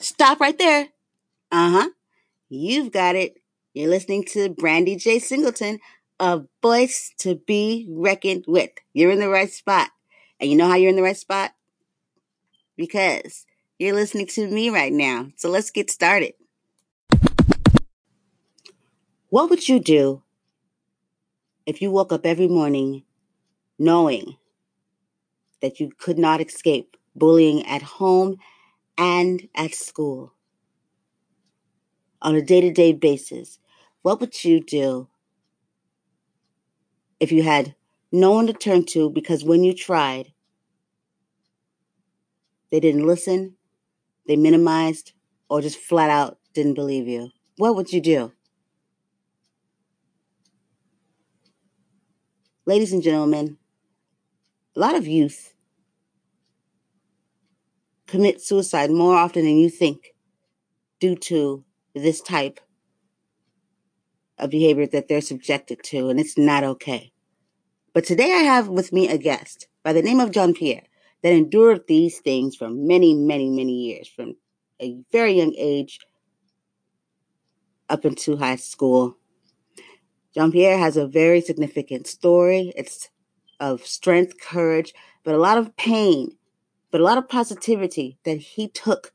Stop 0.00 0.40
right 0.40 0.56
there. 0.56 0.88
Uh 1.50 1.70
huh. 1.70 1.88
You've 2.48 2.92
got 2.92 3.16
it. 3.16 3.34
You're 3.74 3.90
listening 3.90 4.24
to 4.32 4.48
Brandy 4.48 4.96
J. 4.96 5.18
Singleton, 5.18 5.80
a 6.20 6.42
voice 6.62 7.12
to 7.18 7.34
be 7.34 7.86
reckoned 7.90 8.44
with. 8.46 8.70
You're 8.92 9.10
in 9.10 9.20
the 9.20 9.28
right 9.28 9.50
spot. 9.50 9.90
And 10.40 10.50
you 10.50 10.56
know 10.56 10.68
how 10.68 10.76
you're 10.76 10.90
in 10.90 10.96
the 10.96 11.02
right 11.02 11.16
spot? 11.16 11.52
Because 12.76 13.44
you're 13.78 13.94
listening 13.94 14.26
to 14.28 14.48
me 14.48 14.70
right 14.70 14.92
now. 14.92 15.28
So 15.36 15.50
let's 15.50 15.70
get 15.70 15.90
started. 15.90 16.34
What 19.30 19.50
would 19.50 19.68
you 19.68 19.80
do 19.80 20.22
if 21.66 21.82
you 21.82 21.90
woke 21.90 22.12
up 22.12 22.24
every 22.24 22.48
morning 22.48 23.02
knowing 23.78 24.36
that 25.60 25.80
you 25.80 25.90
could 25.98 26.18
not 26.18 26.40
escape 26.40 26.96
bullying 27.14 27.66
at 27.66 27.82
home 27.82 28.38
and 28.98 29.48
at 29.54 29.74
school? 29.74 30.34
On 32.20 32.34
a 32.34 32.42
day 32.42 32.60
to 32.60 32.72
day 32.72 32.92
basis, 32.92 33.58
what 34.02 34.20
would 34.20 34.44
you 34.44 34.60
do 34.60 35.08
if 37.20 37.30
you 37.30 37.44
had 37.44 37.76
no 38.10 38.32
one 38.32 38.46
to 38.48 38.52
turn 38.52 38.84
to 38.86 39.08
because 39.08 39.44
when 39.44 39.62
you 39.62 39.72
tried, 39.72 40.32
they 42.70 42.80
didn't 42.80 43.06
listen, 43.06 43.54
they 44.26 44.36
minimized, 44.36 45.12
or 45.48 45.60
just 45.60 45.78
flat 45.78 46.10
out 46.10 46.38
didn't 46.52 46.74
believe 46.74 47.06
you? 47.06 47.30
What 47.56 47.76
would 47.76 47.92
you 47.92 48.00
do? 48.00 48.32
Ladies 52.66 52.92
and 52.92 53.02
gentlemen, 53.02 53.56
a 54.76 54.80
lot 54.80 54.94
of 54.94 55.06
youth 55.06 55.54
commit 58.08 58.40
suicide 58.40 58.90
more 58.90 59.14
often 59.14 59.44
than 59.44 59.56
you 59.56 59.70
think 59.70 60.14
due 60.98 61.14
to 61.14 61.64
this 61.94 62.20
type 62.20 62.58
of 64.36 64.50
behavior 64.50 64.86
that 64.86 65.06
they're 65.08 65.20
subjected 65.20 65.82
to, 65.84 66.08
and 66.08 66.18
it's 66.18 66.36
not 66.36 66.64
okay. 66.64 67.12
But 67.92 68.04
today 68.04 68.32
I 68.32 68.42
have 68.42 68.68
with 68.68 68.92
me 68.92 69.08
a 69.08 69.18
guest 69.18 69.68
by 69.84 69.92
the 69.92 70.02
name 70.02 70.18
of 70.18 70.32
John 70.32 70.54
Pierre 70.54 70.82
that 71.22 71.32
endured 71.32 71.86
these 71.86 72.18
things 72.18 72.56
for 72.56 72.68
many, 72.68 73.14
many, 73.14 73.48
many 73.48 73.72
years, 73.72 74.08
from 74.08 74.34
a 74.80 74.96
very 75.12 75.34
young 75.34 75.54
age 75.56 76.00
up 77.88 78.04
into 78.04 78.36
high 78.36 78.56
school 78.56 79.16
Jean 80.38 80.52
Pierre 80.52 80.78
has 80.78 80.96
a 80.96 81.06
very 81.06 81.40
significant 81.40 82.06
story. 82.06 82.72
It's 82.76 83.10
of 83.58 83.84
strength, 83.84 84.40
courage, 84.40 84.94
but 85.24 85.34
a 85.34 85.38
lot 85.38 85.58
of 85.58 85.74
pain, 85.76 86.36
but 86.90 87.00
a 87.00 87.04
lot 87.04 87.18
of 87.18 87.28
positivity 87.28 88.18
that 88.24 88.38
he 88.38 88.68
took 88.68 89.12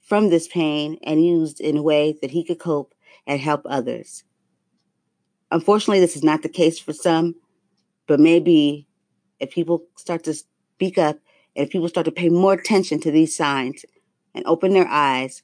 from 0.00 0.30
this 0.30 0.48
pain 0.48 0.98
and 1.02 1.24
used 1.24 1.60
in 1.60 1.76
a 1.76 1.82
way 1.82 2.16
that 2.20 2.32
he 2.32 2.44
could 2.44 2.58
cope 2.58 2.94
and 3.26 3.40
help 3.40 3.62
others. 3.64 4.24
Unfortunately, 5.50 6.00
this 6.00 6.16
is 6.16 6.24
not 6.24 6.42
the 6.42 6.48
case 6.48 6.78
for 6.78 6.92
some, 6.92 7.34
but 8.06 8.20
maybe 8.20 8.86
if 9.38 9.50
people 9.50 9.84
start 9.96 10.24
to 10.24 10.34
speak 10.34 10.98
up 10.98 11.18
and 11.54 11.66
if 11.66 11.72
people 11.72 11.88
start 11.88 12.06
to 12.06 12.12
pay 12.12 12.28
more 12.28 12.54
attention 12.54 13.00
to 13.00 13.10
these 13.10 13.36
signs 13.36 13.84
and 14.34 14.44
open 14.46 14.72
their 14.72 14.88
eyes 14.88 15.42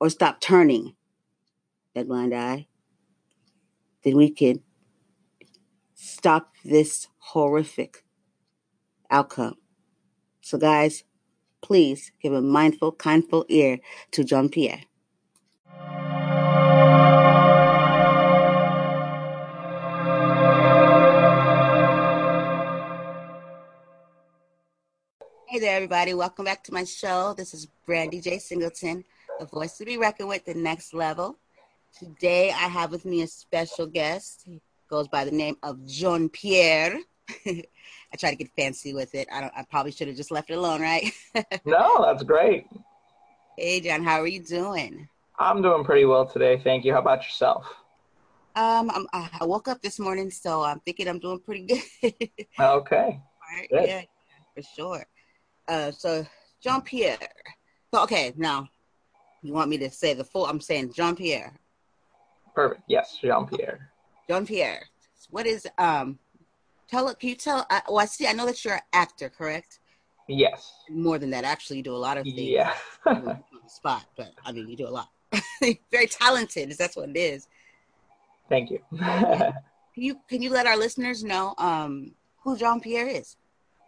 or 0.00 0.08
stop 0.08 0.40
turning 0.40 0.94
that 1.94 2.08
blind 2.08 2.34
eye, 2.34 2.66
then 4.02 4.16
we 4.16 4.30
can 4.30 4.62
stop 5.94 6.54
this 6.64 7.08
horrific 7.18 8.04
outcome. 9.10 9.59
So, 10.42 10.58
guys, 10.58 11.04
please 11.60 12.12
give 12.22 12.32
a 12.32 12.40
mindful, 12.40 12.92
kindful 12.92 13.44
ear 13.48 13.78
to 14.12 14.24
Jean 14.24 14.48
Pierre. 14.48 14.82
Hey 25.46 25.58
there, 25.58 25.76
everybody. 25.76 26.14
Welcome 26.14 26.44
back 26.44 26.62
to 26.64 26.72
my 26.72 26.84
show. 26.84 27.34
This 27.36 27.52
is 27.52 27.66
Brandy 27.84 28.20
J. 28.20 28.38
Singleton, 28.38 29.04
a 29.40 29.44
voice 29.44 29.76
to 29.78 29.84
be 29.84 29.98
reckoned 29.98 30.28
with, 30.28 30.44
the 30.44 30.54
next 30.54 30.94
level. 30.94 31.38
Today 31.98 32.50
I 32.50 32.68
have 32.68 32.92
with 32.92 33.04
me 33.04 33.22
a 33.22 33.26
special 33.26 33.86
guest. 33.86 34.44
He 34.46 34.62
goes 34.88 35.08
by 35.08 35.24
the 35.24 35.32
name 35.32 35.56
of 35.62 35.84
Jean 35.86 36.28
Pierre. 36.28 36.98
I 38.12 38.16
try 38.18 38.30
to 38.30 38.36
get 38.36 38.50
fancy 38.56 38.94
with 38.94 39.14
it. 39.14 39.28
I 39.32 39.40
don't. 39.40 39.52
I 39.56 39.64
probably 39.70 39.92
should 39.92 40.08
have 40.08 40.16
just 40.16 40.30
left 40.30 40.50
it 40.50 40.54
alone, 40.54 40.80
right? 40.80 41.12
no, 41.64 42.04
that's 42.04 42.22
great. 42.22 42.66
Hey, 43.56 43.80
John, 43.80 44.02
how 44.02 44.20
are 44.20 44.26
you 44.26 44.42
doing? 44.42 45.08
I'm 45.38 45.62
doing 45.62 45.84
pretty 45.84 46.04
well 46.04 46.26
today, 46.26 46.60
thank 46.62 46.84
you. 46.84 46.92
How 46.92 47.00
about 47.00 47.22
yourself? 47.22 47.64
Um, 48.56 48.90
I'm, 48.92 49.06
i 49.12 49.44
woke 49.44 49.68
up 49.68 49.80
this 49.80 49.98
morning, 49.98 50.30
so 50.30 50.62
I'm 50.62 50.80
thinking 50.80 51.08
I'm 51.08 51.18
doing 51.18 51.40
pretty 51.40 51.66
good. 52.02 52.14
okay. 52.58 53.20
Right? 53.50 53.68
Yeah, 53.70 54.02
for 54.54 54.62
sure. 54.62 55.06
Uh, 55.68 55.92
so 55.92 56.26
Jean 56.62 56.82
Pierre. 56.82 57.18
So 57.92 58.02
okay, 58.02 58.32
now 58.36 58.68
you 59.42 59.52
want 59.52 59.70
me 59.70 59.78
to 59.78 59.90
say 59.90 60.14
the 60.14 60.24
full? 60.24 60.46
I'm 60.46 60.60
saying 60.60 60.92
Jean 60.92 61.16
Pierre. 61.16 61.54
Perfect. 62.54 62.82
Yes, 62.88 63.18
Jean 63.22 63.46
Pierre. 63.46 63.90
Jean 64.28 64.46
Pierre. 64.46 64.82
What 65.30 65.46
is 65.46 65.66
um? 65.78 66.18
Tell 66.90 67.14
can 67.14 67.28
you 67.28 67.36
tell? 67.36 67.66
Uh, 67.70 67.80
well, 67.88 68.00
I 68.00 68.06
see. 68.06 68.26
I 68.26 68.32
know 68.32 68.46
that 68.46 68.64
you're 68.64 68.74
an 68.74 68.80
actor, 68.92 69.28
correct? 69.28 69.78
Yes. 70.26 70.72
More 70.88 71.18
than 71.18 71.30
that, 71.30 71.44
actually, 71.44 71.78
you 71.78 71.82
do 71.82 71.94
a 71.94 71.96
lot 71.96 72.16
of 72.16 72.24
things. 72.24 72.38
Yeah. 72.38 72.72
on 73.06 73.24
the 73.24 73.38
spot, 73.68 74.06
but 74.16 74.32
I 74.44 74.52
mean, 74.52 74.68
you 74.68 74.76
do 74.76 74.88
a 74.88 74.90
lot. 74.90 75.08
Very 75.92 76.06
talented. 76.06 76.70
Is 76.70 76.76
that's 76.76 76.96
what 76.96 77.08
it 77.08 77.16
is. 77.16 77.46
Thank 78.48 78.70
you. 78.70 78.80
can 78.98 79.54
you 79.94 80.16
can 80.28 80.42
you 80.42 80.50
let 80.50 80.66
our 80.66 80.76
listeners 80.76 81.22
know 81.22 81.54
um, 81.58 82.12
who 82.42 82.56
Jean 82.56 82.80
Pierre 82.80 83.06
is? 83.06 83.36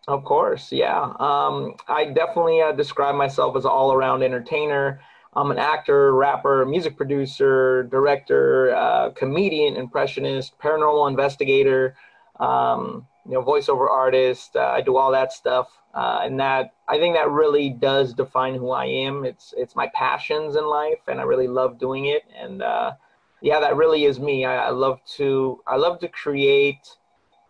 Of 0.08 0.24
course, 0.24 0.72
yeah. 0.72 1.12
Um, 1.20 1.74
I 1.88 2.06
definitely 2.06 2.60
uh, 2.60 2.72
describe 2.72 3.14
myself 3.14 3.56
as 3.56 3.64
an 3.64 3.70
all-around 3.70 4.22
entertainer. 4.22 5.00
I'm 5.34 5.50
an 5.50 5.58
actor, 5.58 6.12
rapper, 6.14 6.66
music 6.66 6.96
producer, 6.96 7.84
director, 7.84 8.74
uh, 8.74 9.10
comedian, 9.10 9.76
impressionist, 9.76 10.58
paranormal 10.58 11.08
investigator, 11.08 11.96
um, 12.40 13.06
you 13.26 13.32
know, 13.32 13.42
voiceover 13.42 13.88
artist. 13.88 14.56
Uh, 14.56 14.66
I 14.66 14.80
do 14.80 14.96
all 14.96 15.12
that 15.12 15.32
stuff, 15.32 15.68
uh, 15.94 16.20
and 16.22 16.40
that 16.40 16.74
I 16.88 16.98
think 16.98 17.14
that 17.16 17.30
really 17.30 17.70
does 17.70 18.14
define 18.14 18.54
who 18.54 18.70
I 18.70 18.86
am. 18.86 19.24
It's 19.24 19.54
it's 19.56 19.76
my 19.76 19.90
passions 19.94 20.56
in 20.56 20.66
life, 20.66 21.00
and 21.08 21.20
I 21.20 21.24
really 21.24 21.48
love 21.48 21.78
doing 21.78 22.06
it. 22.06 22.22
And 22.36 22.62
uh, 22.62 22.92
yeah, 23.40 23.60
that 23.60 23.76
really 23.76 24.04
is 24.04 24.18
me. 24.18 24.44
I, 24.44 24.68
I 24.68 24.70
love 24.70 25.00
to 25.16 25.60
I 25.66 25.76
love 25.76 25.98
to 26.00 26.08
create 26.08 26.88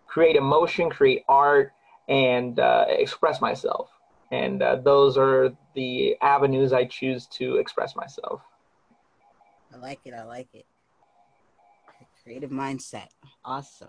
create 0.07 0.37
emotion, 0.37 0.91
create 0.91 1.23
art, 1.29 1.73
and 2.09 2.61
uh, 2.61 2.85
express 2.89 3.41
myself 3.41 3.89
and 4.33 4.63
uh, 4.63 4.77
those 4.77 5.19
are 5.19 5.55
the 5.75 6.17
avenues 6.23 6.73
I 6.73 6.87
choose 6.87 7.27
to 7.39 7.57
express 7.57 7.95
myself. 7.95 8.41
I 9.73 9.77
like 9.77 10.01
it. 10.07 10.15
I 10.15 10.25
like 10.25 10.49
it. 10.55 10.65
Creative 12.25 12.51
mindset. 12.51 13.09
Awesome. 13.45 13.89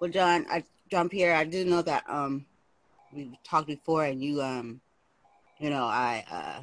Well, 0.00 0.10
John, 0.10 0.46
I, 0.50 0.64
John 0.90 1.08
Pierre, 1.08 1.34
I 1.34 1.44
do 1.44 1.64
know 1.64 1.82
that 1.82 2.04
um, 2.08 2.44
we 3.12 3.38
talked 3.44 3.68
before, 3.68 4.04
and 4.04 4.22
you, 4.22 4.42
um, 4.42 4.80
you 5.58 5.70
know, 5.70 5.84
I 5.84 6.24
uh, 6.30 6.62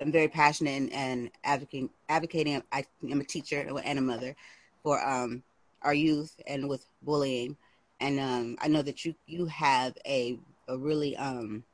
am 0.00 0.12
very 0.12 0.28
passionate 0.28 0.70
and, 0.70 0.92
and 0.92 1.30
advocating. 1.44 1.90
Advocating. 2.08 2.62
I 2.72 2.84
am 3.10 3.20
a 3.20 3.24
teacher 3.24 3.68
and 3.84 3.98
a 3.98 4.02
mother 4.02 4.34
for 4.82 5.04
um, 5.06 5.42
our 5.82 5.94
youth 5.94 6.34
and 6.46 6.68
with 6.68 6.86
bullying, 7.02 7.56
and 8.00 8.20
um, 8.20 8.56
I 8.60 8.68
know 8.68 8.82
that 8.82 9.04
you 9.04 9.14
you 9.26 9.46
have 9.46 9.96
a 10.06 10.38
a 10.68 10.76
really 10.76 11.16
um 11.16 11.64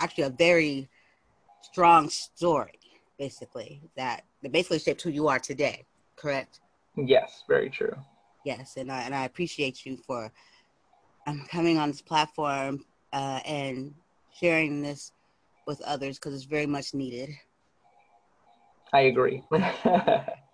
actually 0.00 0.24
a 0.24 0.30
very 0.30 0.88
strong 1.62 2.08
story 2.08 2.78
basically 3.18 3.82
that 3.96 4.24
that 4.42 4.52
basically 4.52 4.78
shaped 4.78 5.02
who 5.02 5.10
you 5.10 5.28
are 5.28 5.38
today 5.38 5.84
correct 6.16 6.60
yes 6.96 7.42
very 7.48 7.68
true 7.68 7.94
yes 8.48 8.78
and 8.78 8.90
i 8.90 9.02
and 9.02 9.14
i 9.14 9.24
appreciate 9.26 9.84
you 9.84 9.94
for 10.06 10.32
um, 11.26 11.44
coming 11.50 11.76
on 11.76 11.90
this 11.90 12.00
platform 12.00 12.82
uh, 13.12 13.40
and 13.44 13.94
sharing 14.32 14.80
this 14.80 15.12
with 15.66 15.82
others 15.82 16.18
because 16.18 16.34
it's 16.34 16.44
very 16.44 16.64
much 16.64 16.94
needed. 16.94 17.28
I 18.92 19.00
agree. 19.02 19.42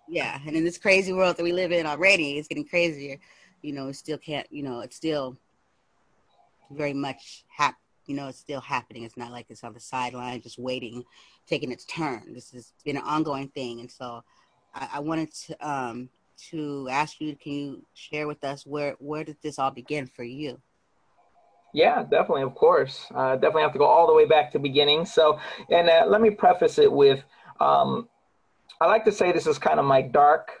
Yeah 0.07 0.37
and 0.45 0.55
in 0.55 0.63
this 0.63 0.77
crazy 0.77 1.13
world 1.13 1.35
that 1.35 1.43
we 1.43 1.51
live 1.51 1.71
in 1.71 1.87
already 1.87 2.37
it's 2.37 2.47
getting 2.47 2.67
crazier. 2.67 3.17
You 3.63 3.73
know 3.73 3.87
it 3.87 3.95
still 3.95 4.19
can't 4.19 4.45
you 4.51 4.61
know 4.61 4.81
it's 4.81 4.95
still 4.95 5.35
very 6.69 6.93
much 6.93 7.43
hap- 7.47 7.81
you 8.05 8.15
know 8.15 8.27
it's 8.27 8.39
still 8.39 8.61
happening. 8.61 9.03
It's 9.03 9.17
not 9.17 9.31
like 9.31 9.47
it's 9.49 9.63
on 9.63 9.73
the 9.73 9.79
sideline 9.79 10.41
just 10.41 10.59
waiting 10.59 11.03
taking 11.47 11.71
its 11.71 11.85
turn. 11.85 12.33
This 12.35 12.51
has 12.51 12.73
been 12.83 12.97
an 12.97 13.03
ongoing 13.03 13.47
thing 13.49 13.79
and 13.79 13.89
so 13.89 14.23
i, 14.75 14.89
I 14.95 14.99
wanted 14.99 15.33
to 15.45 15.67
um 15.67 16.09
to 16.37 16.87
ask 16.91 17.19
you 17.21 17.35
can 17.35 17.53
you 17.53 17.85
share 17.93 18.27
with 18.27 18.43
us 18.43 18.65
where 18.65 18.95
where 18.99 19.23
did 19.23 19.37
this 19.41 19.59
all 19.59 19.71
begin 19.71 20.07
for 20.07 20.23
you 20.23 20.61
Yeah, 21.73 22.03
definitely, 22.03 22.43
of 22.43 22.55
course. 22.55 23.05
Uh, 23.13 23.35
definitely 23.35 23.63
have 23.63 23.73
to 23.73 23.79
go 23.79 23.85
all 23.85 24.07
the 24.07 24.13
way 24.13 24.25
back 24.25 24.49
to 24.51 24.59
beginning. 24.59 25.05
So, 25.05 25.39
and 25.69 25.89
uh, 25.89 26.05
let 26.07 26.21
me 26.21 26.29
preface 26.29 26.79
it 26.79 26.89
with, 26.89 27.21
um, 27.59 28.07
I 28.79 28.87
like 28.87 29.03
to 29.05 29.11
say 29.11 29.33
this 29.33 29.45
is 29.45 29.57
kind 29.59 29.77
of 29.77 29.85
my 29.85 30.01
dark 30.01 30.51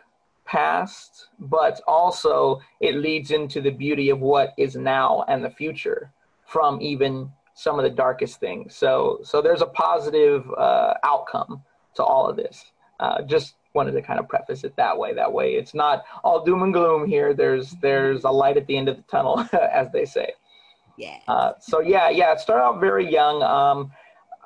past, 0.45 1.29
but 1.39 1.79
also 1.87 2.59
it 2.81 2.95
leads 2.95 3.31
into 3.31 3.61
the 3.61 3.71
beauty 3.71 4.09
of 4.09 4.19
what 4.19 4.53
is 4.57 4.75
now 4.75 5.23
and 5.29 5.43
the 5.43 5.49
future 5.49 6.11
from 6.45 6.81
even 6.81 7.29
some 7.53 7.79
of 7.79 7.83
the 7.83 7.89
darkest 7.89 8.41
things. 8.41 8.75
So, 8.75 9.19
so 9.23 9.41
there's 9.41 9.61
a 9.61 9.67
positive 9.67 10.45
uh, 10.57 10.95
outcome 11.03 11.63
to 11.95 12.03
all 12.03 12.27
of 12.27 12.35
this. 12.35 12.73
Uh, 12.99 13.21
just 13.21 13.55
wanted 13.75 13.91
to 13.91 14.01
kind 14.01 14.19
of 14.19 14.27
preface 14.27 14.63
it 14.63 14.75
that 14.77 14.97
way. 14.97 15.13
That 15.13 15.31
way, 15.31 15.53
it's 15.53 15.73
not 15.73 16.05
all 16.23 16.43
doom 16.43 16.63
and 16.63 16.73
gloom 16.73 17.07
here. 17.07 17.33
There's 17.33 17.71
there's 17.81 18.23
a 18.23 18.31
light 18.31 18.57
at 18.57 18.67
the 18.67 18.77
end 18.77 18.89
of 18.89 18.97
the 18.97 19.03
tunnel, 19.03 19.47
as 19.71 19.91
they 19.91 20.05
say. 20.05 20.33
Yeah. 20.97 21.19
Uh, 21.27 21.53
so 21.59 21.81
yeah, 21.81 22.09
yeah. 22.09 22.31
It 22.31 22.39
started 22.39 22.63
out 22.63 22.79
very 22.79 23.09
young. 23.09 23.43
Um, 23.43 23.91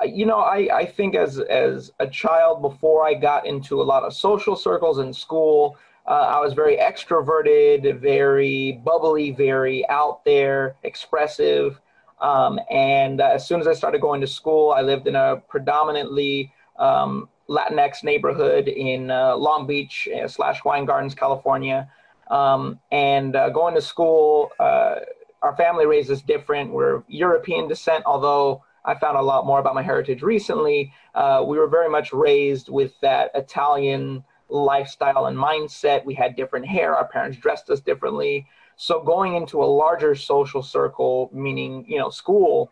you 0.06 0.26
know, 0.26 0.40
I, 0.40 0.70
I 0.74 0.86
think 0.86 1.16
as 1.16 1.40
as 1.40 1.92
a 2.00 2.08
child, 2.08 2.62
before 2.62 3.06
I 3.06 3.14
got 3.14 3.46
into 3.46 3.82
a 3.82 3.84
lot 3.84 4.04
of 4.04 4.14
social 4.14 4.56
circles 4.56 5.00
in 5.00 5.14
school, 5.14 5.78
uh, 6.08 6.12
I 6.12 6.40
was 6.40 6.54
very 6.54 6.78
extroverted, 6.78 8.00
very 8.00 8.82
bubbly, 8.84 9.32
very 9.32 9.88
out 9.90 10.26
there, 10.26 10.76
expressive. 10.84 11.80
Um, 12.20 12.60
and 12.70 13.22
uh, 13.22 13.32
as 13.34 13.48
soon 13.48 13.62
as 13.62 13.68
I 13.68 13.74
started 13.74 14.02
going 14.02 14.22
to 14.22 14.28
school, 14.28 14.72
I 14.72 14.82
lived 14.82 15.08
in 15.08 15.16
a 15.16 15.38
predominantly 15.48 16.52
um, 16.78 17.30
Latinx 17.50 18.04
neighborhood 18.04 18.68
in 18.68 19.10
uh, 19.10 19.36
Long 19.36 19.66
Beach 19.66 20.08
uh, 20.16 20.28
slash 20.28 20.62
Hawaiian 20.62 20.86
Gardens, 20.86 21.16
California. 21.16 21.90
Um, 22.30 22.80
and 22.92 23.36
uh, 23.36 23.50
going 23.50 23.74
to 23.74 23.82
school, 23.82 24.52
uh, 24.60 24.96
our 25.42 25.56
family 25.56 25.88
raised 25.88 26.12
us 26.12 26.22
different. 26.22 26.72
We're 26.72 27.04
European 27.08 27.68
descent, 27.68 28.04
although 28.06 28.64
I 28.86 28.96
found 28.96 29.18
a 29.18 29.22
lot 29.22 29.46
more 29.46 29.60
about 29.60 29.74
my 29.74 29.82
heritage 29.82 30.22
recently. 30.22 30.94
Uh, 31.16 31.44
we 31.46 31.58
were 31.58 31.68
very 31.68 31.90
much 31.90 32.14
raised 32.14 32.70
with 32.70 32.94
that 33.02 33.32
Italian 33.34 34.24
lifestyle 34.50 35.26
and 35.26 35.38
mindset. 35.38 36.06
We 36.06 36.14
had 36.14 36.36
different 36.36 36.68
hair. 36.68 36.96
Our 36.96 37.08
parents 37.08 37.38
dressed 37.38 37.70
us 37.70 37.80
differently. 37.80 38.48
So 38.78 39.02
going 39.02 39.36
into 39.36 39.62
a 39.62 39.66
larger 39.66 40.16
social 40.16 40.64
circle, 40.64 41.30
meaning 41.34 41.86
you 41.88 41.98
know 41.98 42.10
school, 42.10 42.72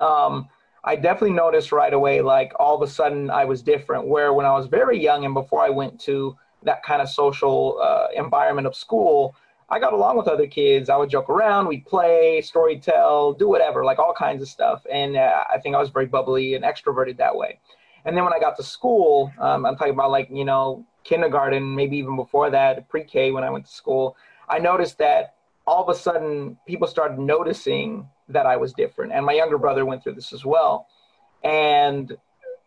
um, 0.00 0.48
I 0.84 0.96
definitely 0.96 1.32
noticed 1.32 1.70
right 1.70 1.92
away, 1.92 2.22
like 2.22 2.52
all 2.58 2.74
of 2.74 2.82
a 2.82 2.90
sudden 2.90 3.30
I 3.30 3.44
was 3.44 3.62
different. 3.62 4.08
Where 4.08 4.32
when 4.32 4.46
I 4.46 4.52
was 4.52 4.66
very 4.66 4.98
young 4.98 5.24
and 5.24 5.34
before 5.34 5.62
I 5.62 5.70
went 5.70 6.00
to 6.02 6.36
that 6.64 6.82
kind 6.82 7.00
of 7.00 7.08
social 7.08 7.78
uh, 7.82 8.08
environment 8.14 8.66
of 8.66 8.74
school, 8.74 9.34
I 9.70 9.78
got 9.78 9.92
along 9.92 10.18
with 10.18 10.28
other 10.28 10.46
kids. 10.46 10.90
I 10.90 10.96
would 10.96 11.08
joke 11.08 11.30
around, 11.30 11.66
we'd 11.66 11.86
play, 11.86 12.42
story 12.42 12.78
tell, 12.78 13.32
do 13.32 13.48
whatever, 13.48 13.84
like 13.84 13.98
all 13.98 14.12
kinds 14.12 14.42
of 14.42 14.48
stuff. 14.48 14.84
And 14.92 15.16
uh, 15.16 15.44
I 15.52 15.58
think 15.58 15.74
I 15.74 15.78
was 15.78 15.88
very 15.88 16.06
bubbly 16.06 16.54
and 16.54 16.64
extroverted 16.64 17.16
that 17.18 17.34
way. 17.34 17.58
And 18.04 18.16
then 18.16 18.24
when 18.24 18.32
I 18.32 18.38
got 18.38 18.56
to 18.56 18.62
school, 18.62 19.32
um, 19.38 19.64
I'm 19.64 19.76
talking 19.76 19.94
about 19.94 20.10
like, 20.10 20.28
you 20.30 20.44
know, 20.44 20.84
kindergarten, 21.04 21.74
maybe 21.74 21.96
even 21.96 22.16
before 22.16 22.50
that, 22.50 22.88
pre 22.88 23.04
K 23.04 23.30
when 23.30 23.44
I 23.44 23.50
went 23.50 23.66
to 23.66 23.72
school, 23.72 24.16
I 24.48 24.58
noticed 24.58 24.98
that 24.98 25.36
all 25.66 25.82
of 25.82 25.88
a 25.88 25.98
sudden 25.98 26.58
people 26.66 26.88
started 26.88 27.18
noticing 27.18 28.08
that 28.32 28.46
I 28.46 28.56
was 28.56 28.72
different. 28.72 29.12
And 29.12 29.24
my 29.24 29.32
younger 29.32 29.58
brother 29.58 29.84
went 29.84 30.02
through 30.02 30.14
this 30.14 30.32
as 30.32 30.44
well. 30.44 30.86
And 31.44 32.16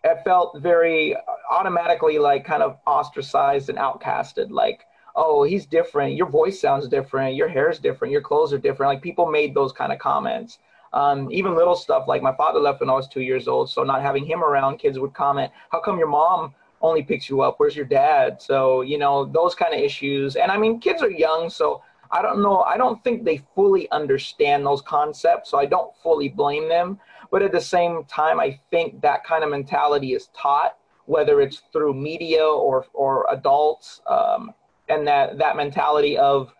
it 0.03 0.23
felt 0.23 0.59
very 0.59 1.15
automatically 1.49 2.19
like 2.19 2.45
kind 2.45 2.61
of 2.61 2.77
ostracized 2.85 3.69
and 3.69 3.77
outcasted. 3.77 4.51
Like, 4.51 4.85
oh, 5.15 5.43
he's 5.43 5.65
different. 5.65 6.15
Your 6.15 6.29
voice 6.29 6.59
sounds 6.59 6.87
different. 6.87 7.35
Your 7.35 7.47
hair 7.47 7.69
is 7.69 7.79
different. 7.79 8.11
Your 8.11 8.21
clothes 8.21 8.53
are 8.53 8.57
different. 8.57 8.93
Like 8.93 9.01
people 9.01 9.25
made 9.25 9.53
those 9.53 9.71
kind 9.71 9.91
of 9.91 9.99
comments. 9.99 10.59
Um, 10.93 11.29
even 11.31 11.55
little 11.55 11.75
stuff 11.75 12.05
like 12.07 12.21
my 12.21 12.35
father 12.35 12.59
left 12.59 12.79
when 12.79 12.89
I 12.89 12.93
was 12.93 13.07
two 13.07 13.21
years 13.21 13.47
old. 13.47 13.69
So 13.69 13.83
not 13.83 14.01
having 14.01 14.25
him 14.25 14.43
around, 14.43 14.77
kids 14.77 14.99
would 14.99 15.13
comment, 15.13 15.51
how 15.71 15.81
come 15.81 15.97
your 15.97 16.07
mom 16.07 16.53
only 16.81 17.03
picks 17.03 17.29
you 17.29 17.41
up? 17.41 17.55
Where's 17.57 17.75
your 17.75 17.85
dad? 17.85 18.41
So, 18.41 18.81
you 18.81 18.97
know, 18.97 19.25
those 19.25 19.55
kind 19.55 19.73
of 19.73 19.79
issues. 19.79 20.35
And 20.35 20.51
I 20.51 20.57
mean, 20.57 20.79
kids 20.79 21.01
are 21.01 21.09
young. 21.09 21.49
So 21.49 21.81
I 22.15 22.21
don't 22.21 22.41
know. 22.41 22.61
I 22.61 22.77
don't 22.77 23.03
think 23.03 23.25
they 23.25 23.41
fully 23.55 23.91
understand 23.91 24.65
those 24.65 24.81
concepts, 24.81 25.51
so 25.51 25.57
I 25.57 25.65
don't 25.65 25.91
fully 26.01 26.29
blame 26.29 26.69
them. 26.69 26.97
But 27.29 27.41
at 27.41 27.51
the 27.51 27.59
same 27.59 28.05
time, 28.05 28.39
I 28.39 28.57
think 28.71 29.01
that 29.01 29.25
kind 29.25 29.43
of 29.43 29.49
mentality 29.49 30.13
is 30.13 30.29
taught, 30.41 30.77
whether 31.07 31.41
it's 31.41 31.63
through 31.73 31.93
media 31.93 32.45
or 32.45 32.85
or 32.93 33.25
adults, 33.29 34.01
um, 34.07 34.53
and 34.87 35.05
that 35.05 35.37
that 35.39 35.57
mentality 35.57 36.17
of, 36.17 36.53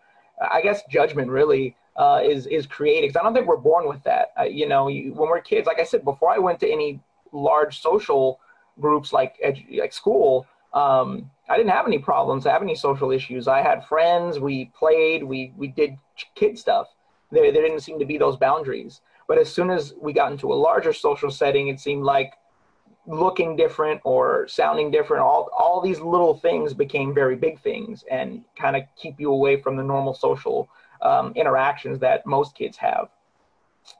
I 0.58 0.60
guess, 0.60 0.82
judgment 0.90 1.30
really 1.30 1.74
uh, 1.96 2.20
is 2.22 2.46
is 2.48 2.66
created. 2.66 3.08
Because 3.08 3.20
I 3.20 3.22
don't 3.22 3.32
think 3.32 3.46
we're 3.46 3.56
born 3.56 3.88
with 3.88 4.02
that. 4.04 4.32
Uh, 4.38 4.42
you 4.42 4.68
know, 4.68 4.88
you, 4.88 5.14
when 5.14 5.30
we're 5.30 5.40
kids, 5.40 5.66
like 5.66 5.80
I 5.80 5.84
said 5.84 6.04
before, 6.04 6.30
I 6.30 6.38
went 6.38 6.60
to 6.60 6.70
any 6.70 7.00
large 7.32 7.80
social 7.80 8.40
groups 8.78 9.10
like 9.10 9.36
like 9.82 9.94
school. 9.94 10.46
Um, 10.74 11.30
I 11.48 11.56
didn't 11.56 11.70
have 11.70 11.86
any 11.86 11.98
problems, 11.98 12.46
I 12.46 12.52
have 12.52 12.62
any 12.62 12.74
social 12.74 13.10
issues. 13.12 13.46
I 13.46 13.62
had 13.62 13.86
friends, 13.86 14.40
we 14.40 14.70
played, 14.76 15.22
we, 15.22 15.52
we 15.56 15.68
did 15.68 15.96
kid 16.34 16.58
stuff. 16.58 16.88
There, 17.30 17.52
there 17.52 17.62
didn't 17.62 17.80
seem 17.80 17.98
to 17.98 18.04
be 18.04 18.18
those 18.18 18.36
boundaries. 18.36 19.00
But 19.28 19.38
as 19.38 19.52
soon 19.52 19.70
as 19.70 19.94
we 20.00 20.12
got 20.12 20.32
into 20.32 20.52
a 20.52 20.54
larger 20.54 20.92
social 20.92 21.30
setting, 21.30 21.68
it 21.68 21.80
seemed 21.80 22.04
like 22.04 22.32
looking 23.06 23.56
different 23.56 24.00
or 24.04 24.46
sounding 24.48 24.90
different, 24.90 25.22
all, 25.22 25.48
all 25.56 25.80
these 25.80 26.00
little 26.00 26.34
things 26.34 26.74
became 26.74 27.14
very 27.14 27.36
big 27.36 27.60
things 27.60 28.04
and 28.10 28.42
kind 28.58 28.76
of 28.76 28.82
keep 28.96 29.20
you 29.20 29.32
away 29.32 29.60
from 29.60 29.76
the 29.76 29.82
normal 29.82 30.14
social 30.14 30.68
um, 31.02 31.32
interactions 31.36 31.98
that 32.00 32.26
most 32.26 32.54
kids 32.56 32.76
have. 32.76 33.08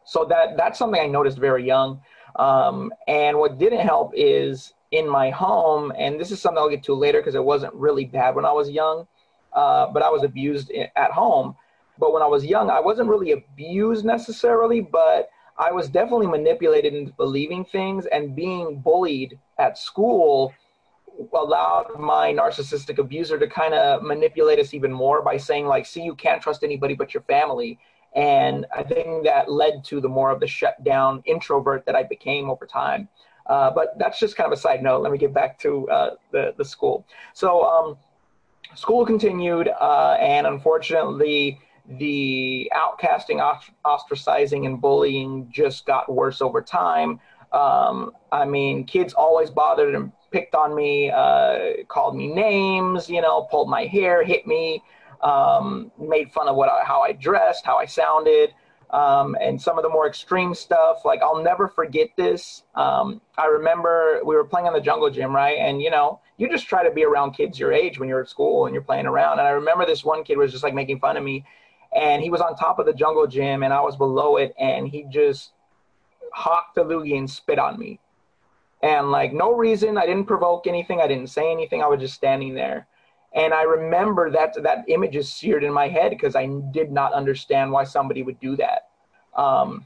So 0.05 0.25
that 0.25 0.57
that's 0.57 0.79
something 0.79 1.01
I 1.01 1.07
noticed 1.07 1.39
very 1.39 1.65
young. 1.65 2.01
Um, 2.37 2.93
and 3.07 3.39
what 3.39 3.59
didn't 3.59 3.81
help 3.81 4.13
is 4.17 4.75
in 4.91 5.09
my 5.09 5.31
home, 5.31 5.93
and 5.97 6.21
this 6.21 6.31
is 6.31 6.41
something 6.41 6.59
I'll 6.59 6.71
get 6.71 6.85
to 6.85 6.95
later 6.95 7.21
because 7.21 7.35
it 7.35 7.45
wasn't 7.45 7.75
really 7.75 8.05
bad 8.05 8.35
when 8.35 8.45
I 8.45 8.53
was 8.53 8.71
young, 8.71 9.07
uh, 9.53 9.87
but 9.89 10.03
I 10.03 10.11
was 10.11 10.23
abused 10.23 10.71
at 10.71 11.11
home. 11.11 11.57
But 11.99 12.13
when 12.13 12.23
I 12.23 12.27
was 12.27 12.45
young, 12.45 12.71
I 12.71 12.81
wasn't 12.81 13.09
really 13.09 13.33
abused 13.33 14.05
necessarily, 14.05 14.81
but 14.81 15.31
I 15.59 15.73
was 15.73 15.89
definitely 15.89 16.27
manipulated 16.27 16.95
into 16.95 17.13
believing 17.13 17.65
things 17.65 18.07
and 18.07 18.37
being 18.37 18.81
bullied 18.81 19.39
at 19.59 19.79
school 19.79 20.53
allowed 21.35 21.99
my 21.99 22.33
narcissistic 22.33 22.99
abuser 22.99 23.39
to 23.39 23.47
kind 23.47 23.75
of 23.75 24.03
manipulate 24.03 24.59
us 24.59 24.75
even 24.75 24.93
more 24.93 25.23
by 25.23 25.37
saying 25.37 25.67
like 25.67 25.87
see 25.87 26.03
you 26.03 26.15
can't 26.15 26.43
trust 26.43 26.63
anybody 26.63 26.95
but 26.95 27.15
your 27.15 27.23
family 27.23 27.79
and 28.15 28.67
i 28.75 28.83
think 28.83 29.25
that 29.25 29.51
led 29.51 29.83
to 29.83 30.01
the 30.01 30.09
more 30.09 30.31
of 30.31 30.41
the 30.41 30.47
shut 30.47 30.83
down 30.85 31.23
introvert 31.25 31.87
that 31.87 31.97
i 31.97 32.03
became 32.03 32.51
over 32.51 32.67
time 32.67 33.09
uh, 33.49 33.71
but 33.71 33.99
that's 33.99 34.19
just 34.19 34.37
kind 34.37 34.51
of 34.51 34.59
a 34.59 34.61
side 34.61 34.83
note. 34.83 35.03
Let 35.03 35.13
me 35.13 35.19
get 35.19 35.33
back 35.33 35.59
to 35.61 35.89
uh, 35.89 36.11
the, 36.33 36.55
the 36.57 36.65
school. 36.65 37.07
So 37.33 37.65
um, 37.65 37.97
school 38.75 39.07
continued, 39.07 39.69
uh, 39.69 40.17
and 40.21 40.47
unfortunately, 40.47 41.59
the 41.89 42.71
outcasting, 42.75 43.39
ostracizing, 43.85 44.67
and 44.67 44.81
bullying 44.81 45.49
just 45.53 45.87
got 45.87 46.13
worse 46.13 46.41
over 46.43 46.61
time. 46.61 47.21
Um, 47.53 48.13
I 48.33 48.45
mean, 48.45 48.85
kids 48.85 49.13
always 49.13 49.51
bothered 49.51 49.95
and 49.95 50.11
picked 50.33 50.55
on 50.55 50.75
me, 50.75 51.11
uh, 51.11 51.85
called 51.89 52.17
me 52.17 52.27
names, 52.27 53.09
you 53.09 53.23
know, 53.23 53.43
pulled 53.51 53.71
my 53.71 53.85
hair, 53.85 54.25
hit 54.25 54.47
me, 54.47 54.83
um, 55.23 55.93
made 55.99 56.33
fun 56.33 56.49
of 56.49 56.57
what 56.57 56.69
I, 56.69 56.85
how 56.85 57.01
I 57.01 57.13
dressed, 57.13 57.65
how 57.65 57.77
I 57.77 57.87
sounded 57.87 58.51
um, 58.91 59.37
and 59.41 59.61
some 59.61 59.79
of 59.79 59.83
the 59.83 59.89
more 59.89 60.07
extreme 60.07 60.55
stuff. 60.55 61.05
Like 61.05 61.23
I'll 61.23 61.43
never 61.43 61.69
forget 61.69 62.09
this. 62.17 62.63
Um, 62.75 63.21
I 63.37 63.47
remember 63.47 64.21
we 64.25 64.35
were 64.37 64.45
playing 64.45 64.67
in 64.67 64.73
the 64.73 64.81
jungle 64.81 65.11
gym, 65.11 65.35
right? 65.35 65.59
And 65.59 65.83
you 65.83 65.91
know, 65.91 66.21
you 66.37 66.49
just 66.49 66.69
try 66.69 66.85
to 66.85 66.91
be 66.91 67.05
around 67.05 67.33
kids 67.33 67.59
your 67.59 67.73
age 67.73 67.99
when 67.99 68.09
you're 68.09 68.21
at 68.21 68.29
school 68.29 68.67
and 68.67 68.75
you're 68.75 68.83
playing 68.83 69.07
around. 69.07 69.39
And 69.39 69.49
I 69.49 69.51
remember 69.51 69.87
this 69.87 70.05
one 70.05 70.25
kid 70.25 70.39
was 70.39 70.53
just 70.53 70.65
like 70.65 70.75
making 70.75 71.01
fun 71.01 71.17
of 71.17 71.25
me, 71.25 71.45
and 71.95 72.23
he 72.23 72.31
was 72.31 72.41
on 72.41 72.57
top 72.57 72.79
of 72.79 72.87
the 72.87 72.93
jungle 72.93 73.27
gym 73.27 73.63
and 73.63 73.73
I 73.73 73.81
was 73.81 73.97
below 73.97 74.37
it, 74.37 74.55
and 74.59 74.89
he 74.89 75.05
just 75.11 75.53
hawked 76.33 76.75
the 76.75 76.85
loogie 76.85 77.19
and 77.19 77.31
spit 77.31 77.59
on 77.59 77.79
me. 77.79 77.99
And 78.83 79.11
like 79.11 79.33
no 79.33 79.55
reason, 79.55 79.99
I 79.99 80.07
didn't 80.07 80.27
provoke 80.27 80.67
anything, 80.67 81.01
I 81.01 81.09
didn't 81.09 81.29
say 81.29 81.51
anything, 81.51 81.83
I 81.83 81.87
was 81.87 82.01
just 82.01 82.15
standing 82.15 82.55
there. 82.55 82.87
And 83.37 83.53
I 83.53 83.63
remember 83.63 84.31
that 84.31 84.61
that 84.63 84.85
image 84.89 85.15
is 85.15 85.31
seared 85.31 85.63
in 85.63 85.73
my 85.73 85.89
head 85.89 86.11
because 86.11 86.35
I 86.35 86.47
did 86.73 86.91
not 86.91 87.13
understand 87.13 87.71
why 87.71 87.85
somebody 87.85 88.23
would 88.23 88.41
do 88.41 88.57
that. 88.57 88.89
Um, 89.37 89.85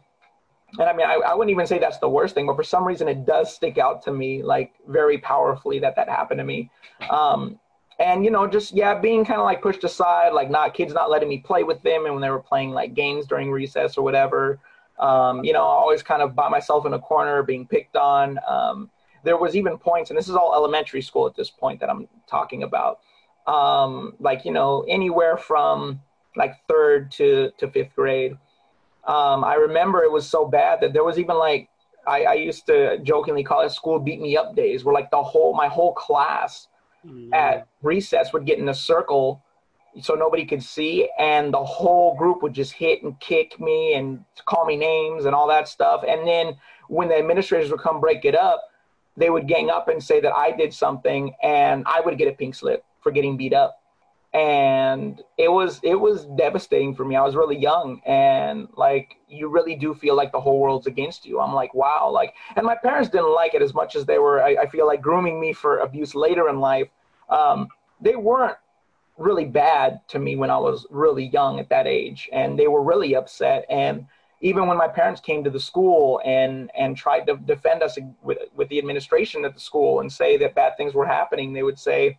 and 0.78 0.88
I 0.88 0.92
mean, 0.92 1.04
I, 1.04 1.14
I, 1.14 1.34
wouldn't 1.34 1.50
even 1.50 1.66
say 1.66 1.80
that's 1.80 1.98
the 1.98 2.08
worst 2.08 2.36
thing, 2.36 2.46
but 2.46 2.54
for 2.54 2.62
some 2.62 2.86
reason, 2.86 3.08
it 3.08 3.26
does 3.26 3.52
stick 3.52 3.76
out 3.76 4.02
to 4.02 4.12
me 4.12 4.44
like 4.44 4.74
very 4.86 5.18
powerfully 5.18 5.80
that 5.80 5.96
that 5.96 6.08
happened 6.08 6.38
to 6.38 6.44
me. 6.44 6.70
Um, 7.10 7.58
and 7.98 8.24
you 8.24 8.30
know, 8.30 8.46
just 8.46 8.72
yeah, 8.72 8.98
being 8.98 9.24
kind 9.24 9.40
of 9.40 9.44
like 9.44 9.60
pushed 9.60 9.82
aside, 9.82 10.32
like 10.32 10.48
not 10.48 10.72
kids 10.72 10.94
not 10.94 11.10
letting 11.10 11.28
me 11.28 11.38
play 11.38 11.64
with 11.64 11.82
them, 11.82 12.04
and 12.04 12.14
when 12.14 12.22
they 12.22 12.30
were 12.30 12.38
playing 12.38 12.70
like 12.70 12.94
games 12.94 13.26
during 13.26 13.50
recess 13.50 13.98
or 13.98 14.02
whatever, 14.02 14.60
um, 15.00 15.44
you 15.44 15.52
know, 15.52 15.62
always 15.62 16.04
kind 16.04 16.22
of 16.22 16.36
by 16.36 16.48
myself 16.48 16.86
in 16.86 16.94
a 16.94 17.00
corner, 17.00 17.42
being 17.42 17.66
picked 17.66 17.96
on. 17.96 18.38
Um, 18.48 18.90
there 19.24 19.36
was 19.36 19.56
even 19.56 19.76
points, 19.76 20.10
and 20.10 20.16
this 20.16 20.28
is 20.28 20.36
all 20.36 20.54
elementary 20.54 21.02
school 21.02 21.26
at 21.26 21.34
this 21.34 21.50
point 21.50 21.80
that 21.80 21.90
I'm 21.90 22.06
talking 22.28 22.62
about 22.62 23.00
um, 23.50 24.14
like 24.20 24.44
you 24.44 24.52
know 24.52 24.84
anywhere 24.88 25.36
from 25.36 26.00
like 26.36 26.54
third 26.68 27.10
to 27.12 27.50
to 27.58 27.70
fifth 27.70 27.94
grade. 27.96 28.32
Um, 29.06 29.44
I 29.44 29.54
remember 29.54 30.02
it 30.02 30.12
was 30.12 30.28
so 30.28 30.46
bad 30.46 30.80
that 30.82 30.92
there 30.92 31.04
was 31.04 31.18
even 31.18 31.36
like 31.36 31.68
I, 32.06 32.22
I 32.24 32.34
used 32.34 32.66
to 32.66 32.98
jokingly 32.98 33.42
call 33.42 33.62
it 33.62 33.72
school 33.72 33.98
beat 33.98 34.20
me 34.20 34.36
up 34.36 34.54
days, 34.54 34.84
where 34.84 34.94
like 34.94 35.10
the 35.10 35.22
whole 35.22 35.54
my 35.54 35.66
whole 35.66 35.92
class 35.94 36.68
mm-hmm. 37.04 37.34
at 37.34 37.66
recess 37.82 38.32
would 38.32 38.46
get 38.46 38.58
in 38.58 38.68
a 38.68 38.74
circle 38.74 39.42
so 40.00 40.14
nobody 40.14 40.44
could 40.44 40.62
see 40.62 41.10
and 41.18 41.52
the 41.52 41.64
whole 41.64 42.14
group 42.16 42.44
would 42.44 42.52
just 42.52 42.72
hit 42.72 43.02
and 43.02 43.18
kick 43.18 43.58
me 43.58 43.94
and 43.94 44.24
call 44.46 44.64
me 44.64 44.76
names 44.76 45.24
and 45.24 45.34
all 45.34 45.48
that 45.48 45.66
stuff 45.66 46.04
and 46.06 46.24
then 46.28 46.54
when 46.86 47.08
the 47.08 47.16
administrators 47.16 47.72
would 47.72 47.80
come 47.80 47.98
break 47.98 48.24
it 48.24 48.36
up 48.36 48.62
they 49.16 49.30
would 49.30 49.48
gang 49.48 49.68
up 49.68 49.88
and 49.88 50.00
say 50.00 50.20
that 50.20 50.32
i 50.32 50.52
did 50.52 50.72
something 50.72 51.34
and 51.42 51.82
i 51.86 52.00
would 52.00 52.16
get 52.16 52.28
a 52.28 52.32
pink 52.32 52.54
slip 52.54 52.84
for 53.00 53.12
getting 53.12 53.36
beat 53.36 53.52
up. 53.52 53.76
And 54.32 55.20
it 55.36 55.50
was 55.50 55.80
it 55.82 55.96
was 55.96 56.26
devastating 56.36 56.94
for 56.94 57.04
me. 57.04 57.16
I 57.16 57.22
was 57.22 57.34
really 57.34 57.58
young 57.58 58.00
and 58.06 58.68
like 58.76 59.16
you 59.28 59.48
really 59.48 59.74
do 59.74 59.92
feel 59.92 60.14
like 60.14 60.30
the 60.30 60.40
whole 60.40 60.60
world's 60.60 60.86
against 60.86 61.26
you. 61.26 61.40
I'm 61.40 61.52
like 61.52 61.74
wow 61.74 62.08
like 62.12 62.34
and 62.54 62.64
my 62.64 62.76
parents 62.76 63.08
didn't 63.08 63.34
like 63.34 63.54
it 63.54 63.62
as 63.62 63.74
much 63.74 63.96
as 63.96 64.06
they 64.06 64.18
were 64.18 64.40
i, 64.40 64.50
I 64.62 64.66
feel 64.68 64.86
like 64.86 65.02
grooming 65.02 65.40
me 65.40 65.52
for 65.52 65.78
abuse 65.78 66.14
later 66.14 66.48
in 66.48 66.60
life. 66.60 66.88
Um, 67.28 67.68
they 68.00 68.14
weren't 68.14 68.56
really 69.18 69.44
bad 69.44 70.00
to 70.08 70.18
me 70.18 70.34
when 70.36 70.50
i 70.50 70.56
was 70.56 70.86
really 70.90 71.26
young 71.26 71.60
at 71.60 71.68
that 71.68 71.86
age 71.86 72.28
and 72.32 72.56
they 72.56 72.68
were 72.68 72.84
really 72.84 73.16
upset. 73.16 73.66
And 73.68 74.06
even 74.40 74.66
when 74.66 74.78
my 74.78 74.88
parents 74.88 75.20
came 75.20 75.44
to 75.44 75.50
the 75.50 75.60
school 75.60 76.20
and 76.24 76.70
and 76.76 76.96
tried 76.96 77.26
to 77.26 77.36
defend 77.36 77.82
us 77.82 77.98
with, 78.22 78.38
with 78.54 78.68
the 78.68 78.78
administration 78.78 79.44
at 79.44 79.54
the 79.54 79.60
school 79.60 80.00
and 80.00 80.12
say 80.12 80.36
that 80.38 80.54
bad 80.54 80.76
things 80.76 80.94
were 80.94 81.06
happening 81.06 81.52
they 81.52 81.62
would 81.62 81.78
say 81.78 82.18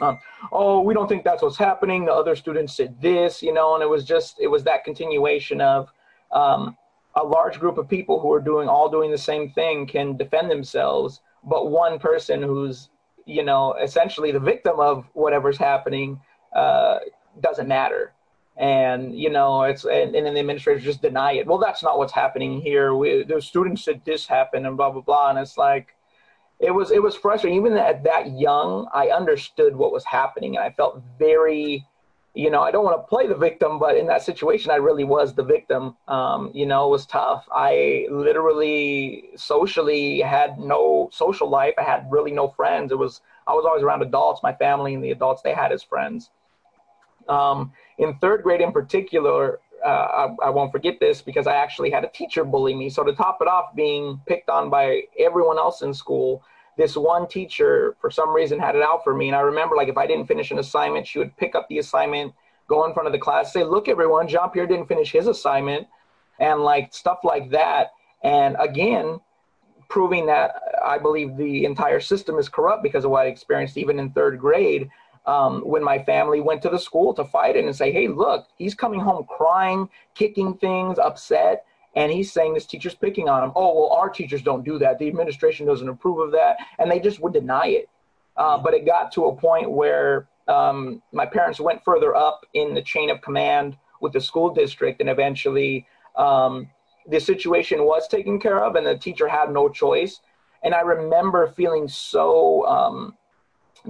um, 0.00 0.18
oh, 0.52 0.80
we 0.80 0.94
don't 0.94 1.08
think 1.08 1.24
that's 1.24 1.42
what's 1.42 1.56
happening. 1.56 2.04
The 2.04 2.12
other 2.12 2.36
students 2.36 2.76
said 2.76 3.00
this, 3.00 3.42
you 3.42 3.52
know, 3.52 3.74
and 3.74 3.82
it 3.82 3.88
was 3.88 4.04
just, 4.04 4.36
it 4.40 4.48
was 4.48 4.64
that 4.64 4.84
continuation 4.84 5.60
of 5.60 5.92
um, 6.32 6.76
a 7.14 7.24
large 7.24 7.58
group 7.58 7.78
of 7.78 7.88
people 7.88 8.20
who 8.20 8.32
are 8.32 8.40
doing 8.40 8.68
all 8.68 8.88
doing 8.88 9.10
the 9.10 9.18
same 9.18 9.50
thing 9.50 9.86
can 9.86 10.16
defend 10.16 10.50
themselves, 10.50 11.20
but 11.44 11.70
one 11.70 11.98
person 11.98 12.42
who's, 12.42 12.90
you 13.26 13.44
know, 13.44 13.74
essentially 13.74 14.32
the 14.32 14.40
victim 14.40 14.80
of 14.80 15.04
whatever's 15.12 15.58
happening 15.58 16.20
uh, 16.54 16.98
doesn't 17.40 17.68
matter. 17.68 18.12
And 18.56 19.18
you 19.18 19.30
know, 19.30 19.62
it's 19.62 19.84
and, 19.84 20.14
and 20.14 20.26
then 20.26 20.34
the 20.34 20.40
administrators 20.40 20.82
just 20.84 21.00
deny 21.00 21.32
it. 21.32 21.46
Well, 21.46 21.58
that's 21.58 21.82
not 21.82 21.96
what's 21.96 22.12
happening 22.12 22.60
here. 22.60 22.94
We, 22.94 23.22
the 23.22 23.40
students 23.40 23.84
said 23.84 24.02
this 24.04 24.26
happened, 24.26 24.66
and 24.66 24.76
blah 24.76 24.90
blah 24.90 25.00
blah. 25.00 25.30
And 25.30 25.38
it's 25.38 25.56
like, 25.56 25.94
it 26.60 26.70
was 26.70 26.90
it 26.90 27.02
was 27.02 27.16
frustrating. 27.16 27.58
Even 27.58 27.76
at 27.76 28.04
that 28.04 28.38
young, 28.38 28.86
I 28.92 29.08
understood 29.08 29.74
what 29.74 29.92
was 29.92 30.04
happening, 30.04 30.56
and 30.56 30.64
I 30.64 30.70
felt 30.70 31.02
very, 31.18 31.86
you 32.34 32.50
know, 32.50 32.60
I 32.60 32.70
don't 32.70 32.84
want 32.84 33.02
to 33.02 33.08
play 33.08 33.26
the 33.26 33.34
victim, 33.34 33.78
but 33.78 33.96
in 33.96 34.06
that 34.08 34.22
situation, 34.22 34.70
I 34.70 34.76
really 34.76 35.04
was 35.04 35.34
the 35.34 35.42
victim. 35.42 35.96
Um, 36.06 36.50
you 36.52 36.66
know, 36.66 36.86
it 36.86 36.90
was 36.90 37.06
tough. 37.06 37.48
I 37.50 38.06
literally 38.10 39.30
socially 39.36 40.20
had 40.20 40.58
no 40.58 41.08
social 41.12 41.48
life. 41.48 41.74
I 41.78 41.82
had 41.82 42.06
really 42.10 42.30
no 42.30 42.48
friends. 42.48 42.92
It 42.92 42.98
was 42.98 43.22
I 43.46 43.54
was 43.54 43.64
always 43.64 43.82
around 43.82 44.02
adults. 44.02 44.42
My 44.42 44.52
family 44.52 44.94
and 44.94 45.02
the 45.02 45.12
adults 45.12 45.40
they 45.40 45.54
had 45.54 45.72
as 45.72 45.82
friends. 45.82 46.28
Um, 47.26 47.72
in 47.96 48.18
third 48.18 48.42
grade, 48.42 48.60
in 48.60 48.72
particular, 48.72 49.60
uh, 49.84 49.88
I, 49.88 50.46
I, 50.46 50.50
won't 50.50 50.72
forget 50.72 50.98
this 51.00 51.22
because 51.22 51.46
I 51.46 51.54
actually 51.54 51.90
had 51.90 52.04
a 52.04 52.08
teacher 52.08 52.44
bully 52.44 52.74
me. 52.74 52.90
So 52.90 53.04
to 53.04 53.12
top 53.12 53.38
it 53.40 53.48
off, 53.48 53.74
being 53.74 54.20
picked 54.26 54.50
on 54.50 54.68
by 54.68 55.02
everyone 55.18 55.58
else 55.58 55.82
in 55.82 55.94
school, 55.94 56.42
this 56.76 56.96
one 56.96 57.28
teacher 57.28 57.96
for 58.00 58.10
some 58.10 58.30
reason 58.30 58.58
had 58.58 58.76
it 58.76 58.82
out 58.82 59.04
for 59.04 59.14
me. 59.14 59.28
And 59.28 59.36
I 59.36 59.40
remember 59.40 59.76
like 59.76 59.88
if 59.88 59.98
I 59.98 60.06
didn't 60.06 60.26
finish 60.26 60.50
an 60.50 60.58
assignment, 60.58 61.06
she 61.06 61.18
would 61.18 61.36
pick 61.36 61.54
up 61.54 61.68
the 61.68 61.78
assignment, 61.78 62.32
go 62.68 62.84
in 62.86 62.94
front 62.94 63.06
of 63.06 63.12
the 63.12 63.18
class, 63.18 63.52
say, 63.52 63.64
"Look, 63.64 63.88
everyone, 63.88 64.28
Jean 64.28 64.50
Pierre 64.50 64.66
didn't 64.66 64.86
finish 64.86 65.12
his 65.12 65.26
assignment," 65.26 65.86
and 66.38 66.62
like 66.62 66.92
stuff 66.94 67.18
like 67.24 67.50
that. 67.50 67.90
And 68.22 68.56
again, 68.58 69.20
proving 69.88 70.26
that 70.26 70.62
I 70.84 70.98
believe 70.98 71.36
the 71.36 71.64
entire 71.64 72.00
system 72.00 72.38
is 72.38 72.48
corrupt 72.48 72.82
because 72.82 73.04
of 73.04 73.10
what 73.10 73.26
I 73.26 73.28
experienced 73.28 73.76
even 73.76 73.98
in 73.98 74.10
third 74.10 74.38
grade 74.38 74.88
um, 75.26 75.60
when 75.62 75.84
my 75.84 76.02
family 76.02 76.40
went 76.40 76.62
to 76.62 76.70
the 76.70 76.78
school 76.78 77.12
to 77.14 77.24
fight 77.24 77.56
it 77.56 77.64
and 77.64 77.76
say, 77.76 77.92
hey, 77.92 78.08
look, 78.08 78.46
he's 78.56 78.74
coming 78.74 79.00
home 79.00 79.26
crying, 79.28 79.88
kicking 80.14 80.54
things, 80.54 80.98
upset. 80.98 81.66
And 81.96 82.12
he's 82.12 82.32
saying 82.32 82.54
this 82.54 82.66
teacher's 82.66 82.94
picking 82.94 83.28
on 83.28 83.42
him. 83.42 83.52
Oh, 83.56 83.74
well, 83.74 83.90
our 83.90 84.08
teachers 84.08 84.42
don't 84.42 84.64
do 84.64 84.78
that. 84.78 84.98
The 84.98 85.08
administration 85.08 85.66
doesn't 85.66 85.88
approve 85.88 86.18
of 86.18 86.32
that. 86.32 86.58
And 86.78 86.90
they 86.90 87.00
just 87.00 87.20
would 87.20 87.32
deny 87.32 87.66
it. 87.66 87.88
Uh, 88.36 88.58
but 88.58 88.74
it 88.74 88.86
got 88.86 89.12
to 89.12 89.26
a 89.26 89.36
point 89.36 89.70
where 89.70 90.28
um, 90.46 91.02
my 91.12 91.26
parents 91.26 91.60
went 91.60 91.84
further 91.84 92.14
up 92.14 92.46
in 92.54 92.74
the 92.74 92.82
chain 92.82 93.10
of 93.10 93.20
command 93.20 93.76
with 94.00 94.12
the 94.12 94.20
school 94.20 94.54
district. 94.54 95.00
And 95.00 95.10
eventually 95.10 95.86
um, 96.16 96.70
the 97.08 97.20
situation 97.20 97.84
was 97.84 98.06
taken 98.06 98.38
care 98.38 98.62
of 98.62 98.76
and 98.76 98.86
the 98.86 98.96
teacher 98.96 99.26
had 99.26 99.50
no 99.52 99.68
choice. 99.68 100.20
And 100.62 100.74
I 100.74 100.80
remember 100.80 101.48
feeling 101.48 101.88
so 101.88 102.66
um, 102.66 103.16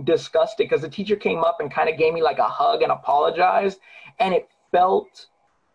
disgusted 0.05 0.69
because 0.69 0.83
the 0.83 0.89
teacher 0.89 1.17
came 1.17 1.45
up 1.45 1.59
and 1.61 1.71
kind 1.71 1.89
of 1.89 1.99
gave 1.99 2.15
me 2.15 2.23
like 2.23 2.39
a 2.39 2.49
hug 2.49 2.83
and 2.83 2.93
apologized 2.93 3.79
and 4.19 4.35
it 4.35 4.49
felt 4.71 5.27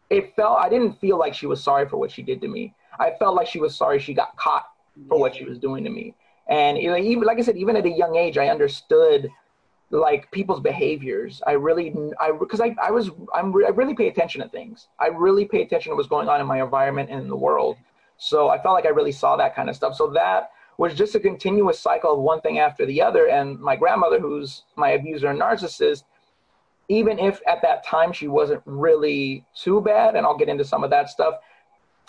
it 0.09 0.35
felt 0.35 0.59
i 0.59 0.69
didn't 0.69 0.99
feel 0.99 1.17
like 1.17 1.33
she 1.33 1.47
was 1.47 1.63
sorry 1.63 1.87
for 1.87 1.97
what 1.97 2.11
she 2.11 2.21
did 2.21 2.41
to 2.41 2.47
me. 2.47 2.73
I 2.99 3.11
felt 3.19 3.35
like 3.35 3.47
she 3.47 3.59
was 3.59 3.75
sorry 3.75 3.99
she 3.99 4.13
got 4.13 4.35
caught 4.37 4.65
for 5.09 5.19
what 5.19 5.35
she 5.35 5.43
was 5.43 5.59
doing 5.59 5.83
to 5.83 5.89
me. 5.89 6.15
And 6.47 6.77
you 6.77 6.89
know, 6.89 6.97
even 6.97 7.23
like 7.23 7.37
i 7.37 7.41
said 7.41 7.57
even 7.57 7.75
at 7.75 7.85
a 7.85 7.89
young 7.89 8.15
age 8.15 8.37
i 8.37 8.47
understood 8.49 9.29
like 9.91 10.29
people's 10.31 10.59
behaviors. 10.59 11.41
I 11.45 11.53
really 11.53 11.93
i 12.19 12.31
because 12.31 12.61
I, 12.61 12.75
I 12.81 12.91
was 12.91 13.11
i'm 13.33 13.53
i 13.55 13.69
really 13.69 13.95
pay 13.95 14.07
attention 14.07 14.41
to 14.41 14.49
things. 14.49 14.87
I 14.99 15.07
really 15.07 15.45
pay 15.45 15.61
attention 15.61 15.91
to 15.91 15.95
what's 15.95 16.09
going 16.09 16.29
on 16.29 16.41
in 16.41 16.47
my 16.47 16.61
environment 16.61 17.09
and 17.09 17.21
in 17.21 17.27
the 17.27 17.35
world. 17.35 17.77
So 18.17 18.49
i 18.49 18.61
felt 18.61 18.75
like 18.75 18.85
i 18.85 18.89
really 18.89 19.11
saw 19.11 19.35
that 19.37 19.55
kind 19.55 19.69
of 19.69 19.75
stuff. 19.75 19.95
So 19.95 20.07
that 20.11 20.51
was 20.77 20.93
just 20.93 21.15
a 21.15 21.19
continuous 21.19 21.79
cycle 21.79 22.13
of 22.13 22.19
one 22.19 22.41
thing 22.41 22.59
after 22.59 22.85
the 22.85 23.01
other. 23.01 23.27
And 23.27 23.59
my 23.59 23.75
grandmother, 23.75 24.19
who's 24.19 24.63
my 24.75 24.91
abuser 24.91 25.29
and 25.29 25.39
narcissist, 25.39 26.03
even 26.87 27.19
if 27.19 27.41
at 27.47 27.61
that 27.61 27.85
time 27.85 28.13
she 28.13 28.27
wasn't 28.27 28.61
really 28.65 29.45
too 29.55 29.81
bad, 29.81 30.15
and 30.15 30.25
I'll 30.25 30.37
get 30.37 30.49
into 30.49 30.63
some 30.63 30.83
of 30.83 30.89
that 30.91 31.09
stuff, 31.09 31.35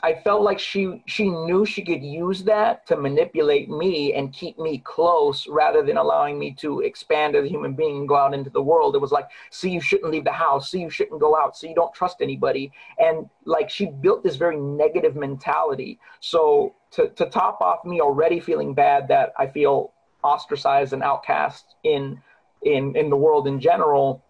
I 0.03 0.15
felt 0.15 0.43
like 0.43 0.59
she 0.59 1.03
she 1.07 1.31
knew 1.31 1.65
she 1.65 1.83
could 1.83 2.03
use 2.03 2.45
that 2.45 2.87
to 2.87 2.97
manipulate 2.97 3.71
me 3.71 4.13
and 4.13 4.33
keep 4.33 4.59
me 4.59 4.79
close 4.85 5.47
rather 5.49 5.83
than 5.83 5.97
allowing 5.97 6.39
me 6.39 6.55
to 6.61 6.81
expand 6.81 7.35
as 7.35 7.45
a 7.45 7.49
human 7.49 7.75
being 7.75 7.97
and 7.99 8.09
go 8.09 8.17
out 8.17 8.35
into 8.35 8.51
the 8.51 8.63
world. 8.63 8.95
It 8.95 9.01
was 9.01 9.11
like, 9.11 9.29
see, 9.51 9.71
you 9.71 9.81
shouldn't 9.81 10.13
leave 10.13 10.25
the 10.25 10.33
house, 10.33 10.71
see, 10.71 10.81
you 10.81 10.91
shouldn't 10.91 11.21
go 11.21 11.35
out, 11.35 11.57
see, 11.57 11.71
you 11.71 11.75
don't 11.75 11.95
trust 11.95 12.19
anybody. 12.21 12.71
And 12.99 13.29
like 13.47 13.71
she 13.71 13.87
built 13.87 14.23
this 14.23 14.37
very 14.37 14.59
negative 14.59 15.17
mentality. 15.17 15.99
So 16.21 16.75
to, 16.93 17.09
to 17.09 17.27
top 17.27 17.61
off 17.63 17.85
me 17.85 18.01
already 18.01 18.39
feeling 18.39 18.75
bad 18.75 19.09
that 19.09 19.33
I 19.39 19.47
feel 19.47 19.93
ostracized 20.23 20.93
and 20.93 21.03
outcast 21.03 21.75
in 21.85 22.21
in 22.63 22.97
in 22.97 23.09
the 23.11 23.17
world 23.17 23.47
in 23.47 23.61
general, 23.61 24.23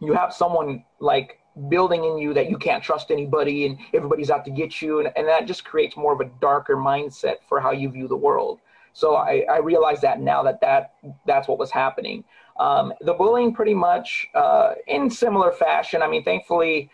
you 0.00 0.12
have 0.12 0.32
someone 0.32 0.84
like 1.00 1.38
building 1.68 2.04
in 2.04 2.18
you 2.18 2.32
that 2.34 2.48
you 2.48 2.56
can't 2.56 2.82
trust 2.82 3.10
anybody 3.10 3.66
and 3.66 3.78
everybody's 3.92 4.30
out 4.30 4.44
to 4.44 4.50
get 4.50 4.80
you 4.80 5.00
and, 5.00 5.12
and 5.16 5.28
that 5.28 5.46
just 5.46 5.64
creates 5.64 5.96
more 5.96 6.12
of 6.12 6.20
a 6.20 6.30
darker 6.40 6.76
mindset 6.76 7.36
for 7.48 7.60
how 7.60 7.70
you 7.70 7.90
view 7.90 8.08
the 8.08 8.16
world. 8.16 8.60
So 8.94 9.16
i, 9.16 9.44
I 9.50 9.58
realize 9.58 10.00
that 10.02 10.20
now 10.20 10.42
that, 10.42 10.60
that 10.60 10.94
that's 11.26 11.48
what 11.48 11.58
was 11.58 11.70
happening. 11.70 12.24
Um, 12.58 12.92
the 13.00 13.14
bullying 13.14 13.54
pretty 13.54 13.74
much 13.74 14.26
uh, 14.34 14.72
in 14.86 15.10
similar 15.10 15.52
fashion. 15.52 16.02
I 16.02 16.08
mean 16.08 16.24
thankfully 16.24 16.90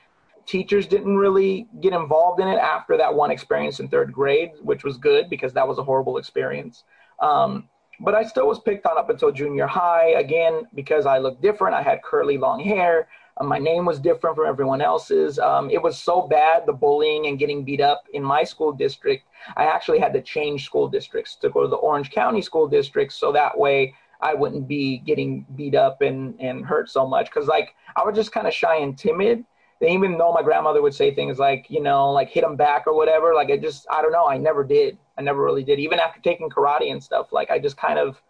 teachers 0.47 0.87
didn't 0.87 1.17
really 1.17 1.69
get 1.81 1.93
involved 1.93 2.41
in 2.41 2.49
it 2.49 2.59
after 2.59 2.97
that 2.97 3.15
one 3.15 3.31
experience 3.31 3.81
in 3.81 3.89
third 3.89 4.13
grade 4.13 4.51
which 4.63 4.83
was 4.83 4.97
good 4.97 5.29
because 5.29 5.53
that 5.53 5.67
was 5.67 5.79
a 5.79 5.85
horrible 5.85 6.19
experience. 6.19 6.85
Um, 7.21 7.69
but 8.01 8.15
I 8.15 8.25
still 8.25 8.47
was 8.47 8.61
picked 8.61 8.87
on 8.87 8.99
up 8.99 9.11
until 9.11 9.33
junior 9.33 9.67
high. 9.67 10.11
Again, 10.11 10.67
because 10.75 11.07
I 11.07 11.19
looked 11.19 11.43
different. 11.43 11.75
I 11.75 11.83
had 11.83 12.03
curly 12.03 12.39
long 12.39 12.61
hair. 12.61 13.09
Uh, 13.37 13.45
my 13.45 13.59
name 13.59 13.85
was 13.85 13.99
different 13.99 14.37
from 14.37 14.47
everyone 14.47 14.81
else's. 14.81 15.39
Um, 15.39 15.71
it 15.71 15.83
was 15.83 15.99
so 15.99 16.27
bad, 16.27 16.65
the 16.67 16.73
bullying 16.73 17.27
and 17.27 17.39
getting 17.39 17.65
beat 17.65 17.81
up 17.81 18.05
in 18.13 18.23
my 18.23 18.45
school 18.45 18.73
district. 18.73 19.27
I 19.57 19.65
actually 19.65 19.99
had 19.99 20.13
to 20.15 20.23
change 20.23 20.65
school 20.65 20.89
districts 20.89 21.37
to 21.37 21.51
go 21.51 21.63
to 21.63 21.69
the 21.69 21.77
Orange 21.77 22.11
County 22.11 22.43
school 22.43 22.69
district 22.69 23.13
so 23.13 23.33
that 23.33 23.57
way 23.57 23.95
I 24.21 24.35
wouldn't 24.35 24.67
be 24.67 24.99
getting 24.99 25.47
beat 25.55 25.75
up 25.75 26.03
and, 26.03 26.39
and 26.41 26.65
hurt 26.65 26.91
so 26.91 27.07
much. 27.07 27.31
Cause 27.31 27.47
like 27.47 27.75
I 27.97 28.03
was 28.05 28.17
just 28.17 28.33
kind 28.33 28.47
of 28.47 28.53
shy 28.53 28.77
and 28.77 28.99
timid. 28.99 29.45
And 29.81 29.91
even 29.91 30.19
though 30.19 30.33
my 30.33 30.43
grandmother 30.43 30.83
would 30.83 30.95
say 30.95 31.15
things 31.15 31.39
like, 31.39 31.67
you 31.69 31.81
know, 31.81 32.11
like 32.11 32.29
hit 32.29 32.43
them 32.43 32.57
back 32.57 32.89
or 32.89 32.97
whatever, 32.97 33.33
like 33.35 33.51
I 33.51 33.57
just, 33.57 33.87
I 33.91 34.03
don't 34.03 34.11
know, 34.11 34.27
I 34.27 34.37
never 34.37 34.65
did. 34.65 34.99
I 35.19 35.23
never 35.23 35.43
really 35.43 35.65
did. 35.65 35.81
Even 35.81 35.99
after 35.99 36.21
taking 36.21 36.49
karate 36.49 36.93
and 36.93 37.03
stuff, 37.03 37.33
like 37.33 37.51
I 37.51 37.59
just 37.59 37.77
kind 37.77 37.99
of, 37.99 38.23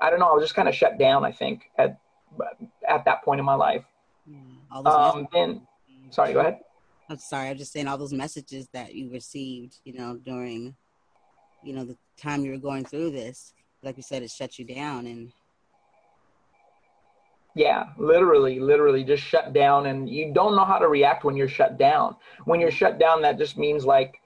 I 0.00 0.10
don't 0.10 0.20
know, 0.20 0.30
I 0.30 0.32
was 0.32 0.44
just 0.44 0.54
kind 0.54 0.68
of 0.68 0.74
shut 0.74 0.98
down, 0.98 1.24
I 1.24 1.32
think, 1.32 1.70
at, 1.76 1.98
at 2.88 3.04
that 3.04 3.24
point 3.24 3.40
in 3.40 3.44
my 3.44 3.54
life. 3.54 3.84
All 4.70 4.82
those 4.82 4.94
um, 4.94 5.28
then, 5.32 5.66
sorry, 6.10 6.32
go 6.32 6.40
ahead. 6.40 6.60
I'm 7.08 7.18
sorry. 7.18 7.48
I'm 7.48 7.56
just 7.56 7.72
saying 7.72 7.88
all 7.88 7.98
those 7.98 8.12
messages 8.12 8.68
that 8.72 8.94
you 8.94 9.10
received, 9.10 9.78
you 9.84 9.92
know, 9.92 10.18
during, 10.24 10.74
you 11.62 11.72
know, 11.72 11.84
the 11.84 11.96
time 12.16 12.44
you 12.44 12.52
were 12.52 12.58
going 12.58 12.84
through 12.84 13.10
this. 13.10 13.52
Like 13.82 13.96
you 13.96 14.02
said, 14.02 14.22
it 14.22 14.30
shut 14.30 14.58
you 14.58 14.64
down, 14.64 15.06
and 15.06 15.32
Yeah, 17.54 17.86
literally, 17.96 18.58
literally 18.58 19.04
just 19.04 19.22
shut 19.22 19.52
down 19.52 19.86
and 19.86 20.08
you 20.08 20.32
don't 20.32 20.56
know 20.56 20.64
how 20.64 20.78
to 20.78 20.88
react 20.88 21.24
when 21.24 21.36
you're 21.36 21.48
shut 21.48 21.78
down. 21.78 22.16
When 22.44 22.60
you're 22.60 22.70
shut 22.70 22.98
down, 22.98 23.22
that 23.22 23.38
just 23.38 23.56
means 23.56 23.84
like 23.84 24.20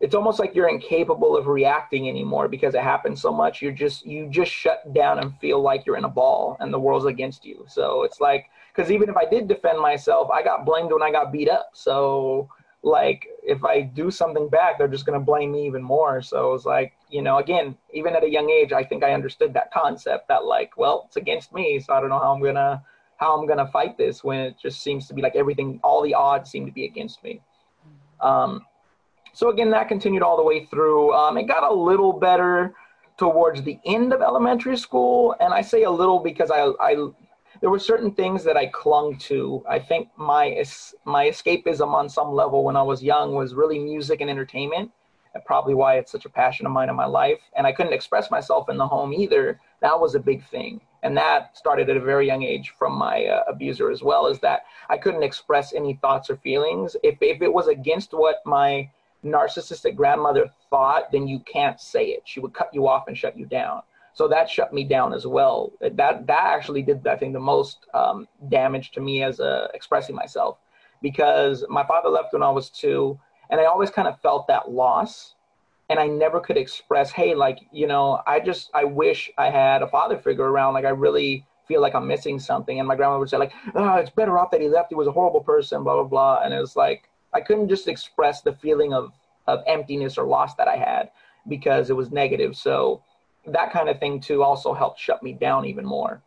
it's 0.00 0.14
almost 0.14 0.38
like 0.38 0.54
you're 0.54 0.68
incapable 0.68 1.36
of 1.36 1.46
reacting 1.46 2.08
anymore 2.08 2.48
because 2.48 2.74
it 2.74 2.82
happens 2.82 3.22
so 3.22 3.32
much. 3.32 3.62
You're 3.62 3.72
just 3.72 4.04
you 4.04 4.28
just 4.28 4.50
shut 4.50 4.92
down 4.92 5.18
and 5.18 5.36
feel 5.38 5.60
like 5.60 5.86
you're 5.86 5.96
in 5.96 6.04
a 6.04 6.08
ball 6.08 6.56
and 6.60 6.72
the 6.72 6.78
world's 6.78 7.06
against 7.06 7.44
you. 7.44 7.64
So 7.68 8.02
it's 8.02 8.20
like 8.20 8.46
because 8.74 8.90
even 8.90 9.08
if 9.08 9.16
I 9.16 9.24
did 9.24 9.48
defend 9.48 9.80
myself, 9.80 10.30
I 10.30 10.42
got 10.42 10.66
blamed 10.66 10.92
when 10.92 11.02
I 11.02 11.10
got 11.10 11.32
beat 11.32 11.48
up. 11.48 11.70
So 11.74 12.48
like 12.82 13.26
if 13.42 13.64
I 13.64 13.82
do 13.82 14.10
something 14.10 14.48
back, 14.48 14.78
they're 14.78 14.88
just 14.88 15.06
gonna 15.06 15.20
blame 15.20 15.52
me 15.52 15.66
even 15.66 15.82
more. 15.82 16.20
So 16.22 16.54
it's 16.54 16.66
like 16.66 16.92
you 17.08 17.22
know, 17.22 17.38
again, 17.38 17.76
even 17.92 18.14
at 18.14 18.24
a 18.24 18.28
young 18.28 18.50
age, 18.50 18.72
I 18.72 18.84
think 18.84 19.04
I 19.04 19.12
understood 19.12 19.54
that 19.54 19.72
concept 19.72 20.28
that 20.28 20.44
like, 20.44 20.76
well, 20.76 21.04
it's 21.06 21.16
against 21.16 21.52
me, 21.52 21.78
so 21.78 21.94
I 21.94 22.00
don't 22.00 22.10
know 22.10 22.18
how 22.18 22.34
I'm 22.34 22.42
gonna 22.42 22.82
how 23.16 23.38
I'm 23.38 23.46
gonna 23.46 23.68
fight 23.68 23.96
this 23.96 24.24
when 24.24 24.40
it 24.40 24.56
just 24.60 24.82
seems 24.82 25.06
to 25.08 25.14
be 25.14 25.22
like 25.22 25.36
everything, 25.36 25.80
all 25.82 26.02
the 26.02 26.14
odds 26.14 26.50
seem 26.50 26.66
to 26.66 26.72
be 26.72 26.84
against 26.84 27.22
me. 27.22 27.40
Um, 28.20 28.66
so 29.34 29.50
again, 29.50 29.70
that 29.70 29.88
continued 29.88 30.22
all 30.22 30.36
the 30.36 30.42
way 30.42 30.64
through. 30.66 31.12
Um, 31.12 31.36
it 31.36 31.44
got 31.44 31.62
a 31.62 31.74
little 31.74 32.12
better 32.12 32.74
towards 33.16 33.62
the 33.62 33.78
end 33.84 34.12
of 34.12 34.22
elementary 34.22 34.76
school, 34.76 35.36
and 35.40 35.52
I 35.52 35.60
say 35.60 35.82
a 35.82 35.90
little 35.90 36.20
because 36.20 36.50
I, 36.50 36.72
I 36.80 37.08
there 37.60 37.70
were 37.70 37.78
certain 37.78 38.12
things 38.12 38.44
that 38.44 38.56
I 38.56 38.66
clung 38.66 39.16
to. 39.18 39.64
I 39.68 39.78
think 39.78 40.08
my 40.16 40.64
my 41.04 41.26
escapism 41.26 41.92
on 41.94 42.08
some 42.08 42.32
level 42.32 42.64
when 42.64 42.76
I 42.76 42.82
was 42.82 43.02
young 43.02 43.34
was 43.34 43.54
really 43.54 43.78
music 43.78 44.20
and 44.20 44.30
entertainment 44.30 44.90
And 45.34 45.44
probably 45.44 45.74
why 45.74 45.96
it's 45.98 46.12
such 46.12 46.24
a 46.24 46.30
passion 46.30 46.66
of 46.66 46.72
mine 46.72 46.88
in 46.88 46.96
my 46.96 47.06
life. 47.06 47.40
And 47.56 47.66
I 47.66 47.72
couldn't 47.72 47.92
express 47.92 48.30
myself 48.30 48.68
in 48.68 48.76
the 48.76 48.86
home 48.86 49.12
either. 49.12 49.60
That 49.80 49.98
was 50.00 50.14
a 50.14 50.20
big 50.20 50.44
thing. 50.48 50.80
And 51.02 51.16
that 51.16 51.56
started 51.56 51.90
at 51.90 51.96
a 51.96 52.00
very 52.00 52.26
young 52.26 52.42
age 52.42 52.72
from 52.78 52.92
my 52.96 53.26
uh, 53.26 53.42
abuser 53.48 53.90
as 53.90 54.02
well, 54.02 54.26
is 54.26 54.38
that 54.40 54.62
I 54.88 54.96
couldn't 54.96 55.22
express 55.22 55.74
any 55.74 55.94
thoughts 55.94 56.30
or 56.30 56.36
feelings. 56.36 56.96
If, 57.02 57.18
if 57.20 57.42
it 57.42 57.52
was 57.52 57.68
against 57.68 58.12
what 58.12 58.36
my 58.46 58.90
narcissistic 59.24 59.96
grandmother 59.96 60.50
thought, 60.70 61.10
then 61.12 61.26
you 61.26 61.40
can't 61.40 61.80
say 61.80 62.06
it. 62.06 62.22
She 62.24 62.40
would 62.40 62.52
cut 62.52 62.70
you 62.72 62.86
off 62.86 63.08
and 63.08 63.16
shut 63.16 63.36
you 63.36 63.46
down. 63.46 63.82
So 64.12 64.28
that 64.28 64.48
shut 64.48 64.72
me 64.72 64.84
down 64.84 65.12
as 65.12 65.26
well. 65.26 65.72
That 65.80 65.98
that 65.98 66.30
actually 66.30 66.82
did 66.82 67.06
I 67.06 67.16
think 67.16 67.32
the 67.32 67.40
most 67.40 67.86
um, 67.94 68.28
damage 68.48 68.92
to 68.92 69.00
me 69.00 69.22
as 69.22 69.40
expressing 69.72 70.14
myself, 70.14 70.58
because 71.02 71.64
my 71.68 71.84
father 71.84 72.08
left 72.10 72.32
when 72.32 72.42
I 72.42 72.50
was 72.50 72.70
two, 72.70 73.18
and 73.50 73.60
I 73.60 73.64
always 73.64 73.90
kind 73.90 74.06
of 74.08 74.20
felt 74.20 74.46
that 74.48 74.70
loss. 74.70 75.34
And 75.90 75.98
I 75.98 76.06
never 76.06 76.40
could 76.40 76.56
express, 76.56 77.10
hey, 77.10 77.34
like, 77.34 77.58
you 77.70 77.86
know, 77.86 78.22
I 78.26 78.40
just, 78.40 78.70
I 78.72 78.84
wish 78.84 79.30
I 79.36 79.50
had 79.50 79.82
a 79.82 79.86
father 79.86 80.16
figure 80.16 80.50
around. 80.50 80.72
Like, 80.72 80.86
I 80.86 80.88
really 80.88 81.44
feel 81.68 81.82
like 81.82 81.94
I'm 81.94 82.08
missing 82.08 82.38
something. 82.38 82.78
And 82.78 82.88
my 82.88 82.96
grandma 82.96 83.18
would 83.18 83.28
say, 83.28 83.36
like, 83.36 83.52
oh, 83.74 83.96
it's 83.96 84.08
better 84.08 84.38
off 84.38 84.50
that 84.52 84.62
he 84.62 84.68
left. 84.70 84.88
He 84.88 84.94
was 84.94 85.08
a 85.08 85.12
horrible 85.12 85.42
person, 85.42 85.84
blah, 85.84 85.96
blah, 85.96 86.04
blah. 86.04 86.40
And 86.42 86.54
it 86.54 86.58
was 86.58 86.74
like, 86.74 87.10
I 87.34 87.40
couldn't 87.40 87.68
just 87.68 87.88
express 87.88 88.40
the 88.40 88.52
feeling 88.54 88.92
of, 88.94 89.12
of 89.46 89.62
emptiness 89.66 90.16
or 90.16 90.24
loss 90.24 90.54
that 90.54 90.68
I 90.68 90.76
had 90.76 91.10
because 91.48 91.90
it 91.90 91.96
was 91.96 92.10
negative. 92.10 92.56
So 92.56 93.02
that 93.46 93.72
kind 93.72 93.88
of 93.88 93.98
thing, 93.98 94.20
too, 94.20 94.42
also 94.42 94.72
helped 94.72 95.00
shut 95.00 95.22
me 95.22 95.32
down 95.32 95.66
even 95.66 95.84
more. 95.84 96.22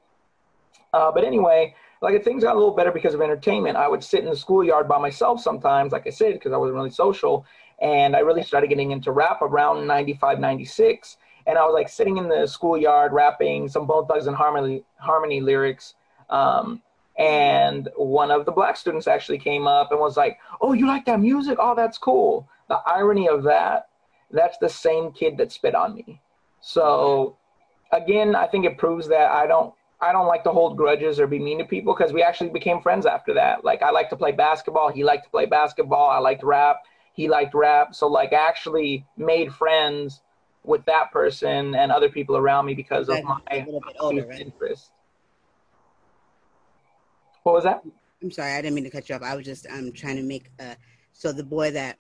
Uh, 0.93 1.11
but 1.11 1.23
anyway, 1.23 1.73
like 2.01 2.23
things 2.23 2.43
got 2.43 2.55
a 2.55 2.59
little 2.59 2.75
better 2.75 2.91
because 2.91 3.13
of 3.13 3.21
entertainment. 3.21 3.77
I 3.77 3.87
would 3.87 4.03
sit 4.03 4.23
in 4.23 4.29
the 4.29 4.35
schoolyard 4.35 4.87
by 4.87 4.99
myself 4.99 5.41
sometimes, 5.41 5.91
like 5.91 6.05
I 6.07 6.11
said, 6.11 6.33
because 6.33 6.53
I 6.53 6.57
wasn't 6.57 6.75
really 6.75 6.91
social. 6.91 7.45
And 7.81 8.15
I 8.15 8.19
really 8.19 8.43
started 8.43 8.67
getting 8.67 8.91
into 8.91 9.11
rap 9.11 9.41
around 9.41 9.85
95, 9.87 10.39
96. 10.39 11.17
And 11.45 11.57
I 11.57 11.63
was 11.63 11.73
like 11.73 11.89
sitting 11.89 12.17
in 12.17 12.27
the 12.27 12.45
schoolyard 12.45 13.13
rapping 13.13 13.67
some 13.69 13.87
Bone 13.87 14.05
Thugs 14.07 14.27
and 14.27 14.35
Harmony, 14.35 14.83
Harmony 14.97 15.41
lyrics. 15.41 15.95
Um, 16.29 16.81
and 17.17 17.89
one 17.95 18.31
of 18.31 18.45
the 18.45 18.51
black 18.51 18.77
students 18.77 19.07
actually 19.07 19.39
came 19.39 19.67
up 19.67 19.91
and 19.91 19.99
was 19.99 20.17
like, 20.17 20.37
Oh, 20.61 20.73
you 20.73 20.87
like 20.87 21.05
that 21.05 21.19
music? 21.19 21.57
Oh, 21.59 21.75
that's 21.75 21.97
cool. 21.97 22.47
The 22.69 22.79
irony 22.85 23.27
of 23.27 23.43
that, 23.43 23.87
that's 24.31 24.57
the 24.59 24.69
same 24.69 25.11
kid 25.11 25.37
that 25.37 25.51
spit 25.51 25.75
on 25.75 25.95
me. 25.95 26.21
So 26.61 27.37
again, 27.91 28.35
I 28.35 28.47
think 28.47 28.65
it 28.65 28.77
proves 28.77 29.07
that 29.07 29.31
I 29.31 29.47
don't 29.47 29.73
I 29.99 30.11
don't 30.11 30.27
like 30.27 30.43
to 30.43 30.51
hold 30.51 30.77
grudges 30.77 31.19
or 31.19 31.25
be 31.25 31.39
mean 31.39 31.57
to 31.57 31.65
people 31.65 31.95
because 31.95 32.13
we 32.13 32.21
actually 32.21 32.51
became 32.51 32.81
friends 32.81 33.05
after 33.07 33.33
that. 33.33 33.65
Like 33.65 33.81
I 33.81 33.89
like 33.89 34.09
to 34.09 34.15
play 34.15 34.31
basketball, 34.31 34.91
he 34.91 35.03
liked 35.03 35.25
to 35.25 35.29
play 35.31 35.45
basketball. 35.45 36.09
I 36.09 36.19
liked 36.19 36.43
rap, 36.43 36.83
he 37.13 37.27
liked 37.27 37.55
rap. 37.55 37.95
So 37.95 38.07
like 38.07 38.31
I 38.33 38.47
actually 38.47 39.05
made 39.17 39.53
friends 39.53 40.21
with 40.63 40.85
that 40.85 41.11
person 41.11 41.73
and 41.73 41.91
other 41.91 42.09
people 42.09 42.37
around 42.37 42.65
me 42.65 42.73
because 42.73 43.09
of 43.09 43.23
my 43.23 43.39
a 43.49 43.65
older, 43.99 44.27
right? 44.27 44.41
interest. 44.41 44.91
What 47.47 47.55
was 47.55 47.63
that? 47.63 47.81
I'm 48.21 48.29
sorry, 48.29 48.51
I 48.51 48.61
didn't 48.61 48.75
mean 48.75 48.83
to 48.83 48.89
cut 48.89 49.07
you 49.07 49.15
off. 49.15 49.21
I 49.21 49.33
was 49.33 49.45
just 49.45 49.65
I'm 49.71 49.85
um, 49.85 49.91
trying 49.93 50.17
to 50.17 50.21
make 50.21 50.51
uh 50.59 50.75
so 51.13 51.31
the 51.31 51.45
boy 51.45 51.71
that 51.71 51.97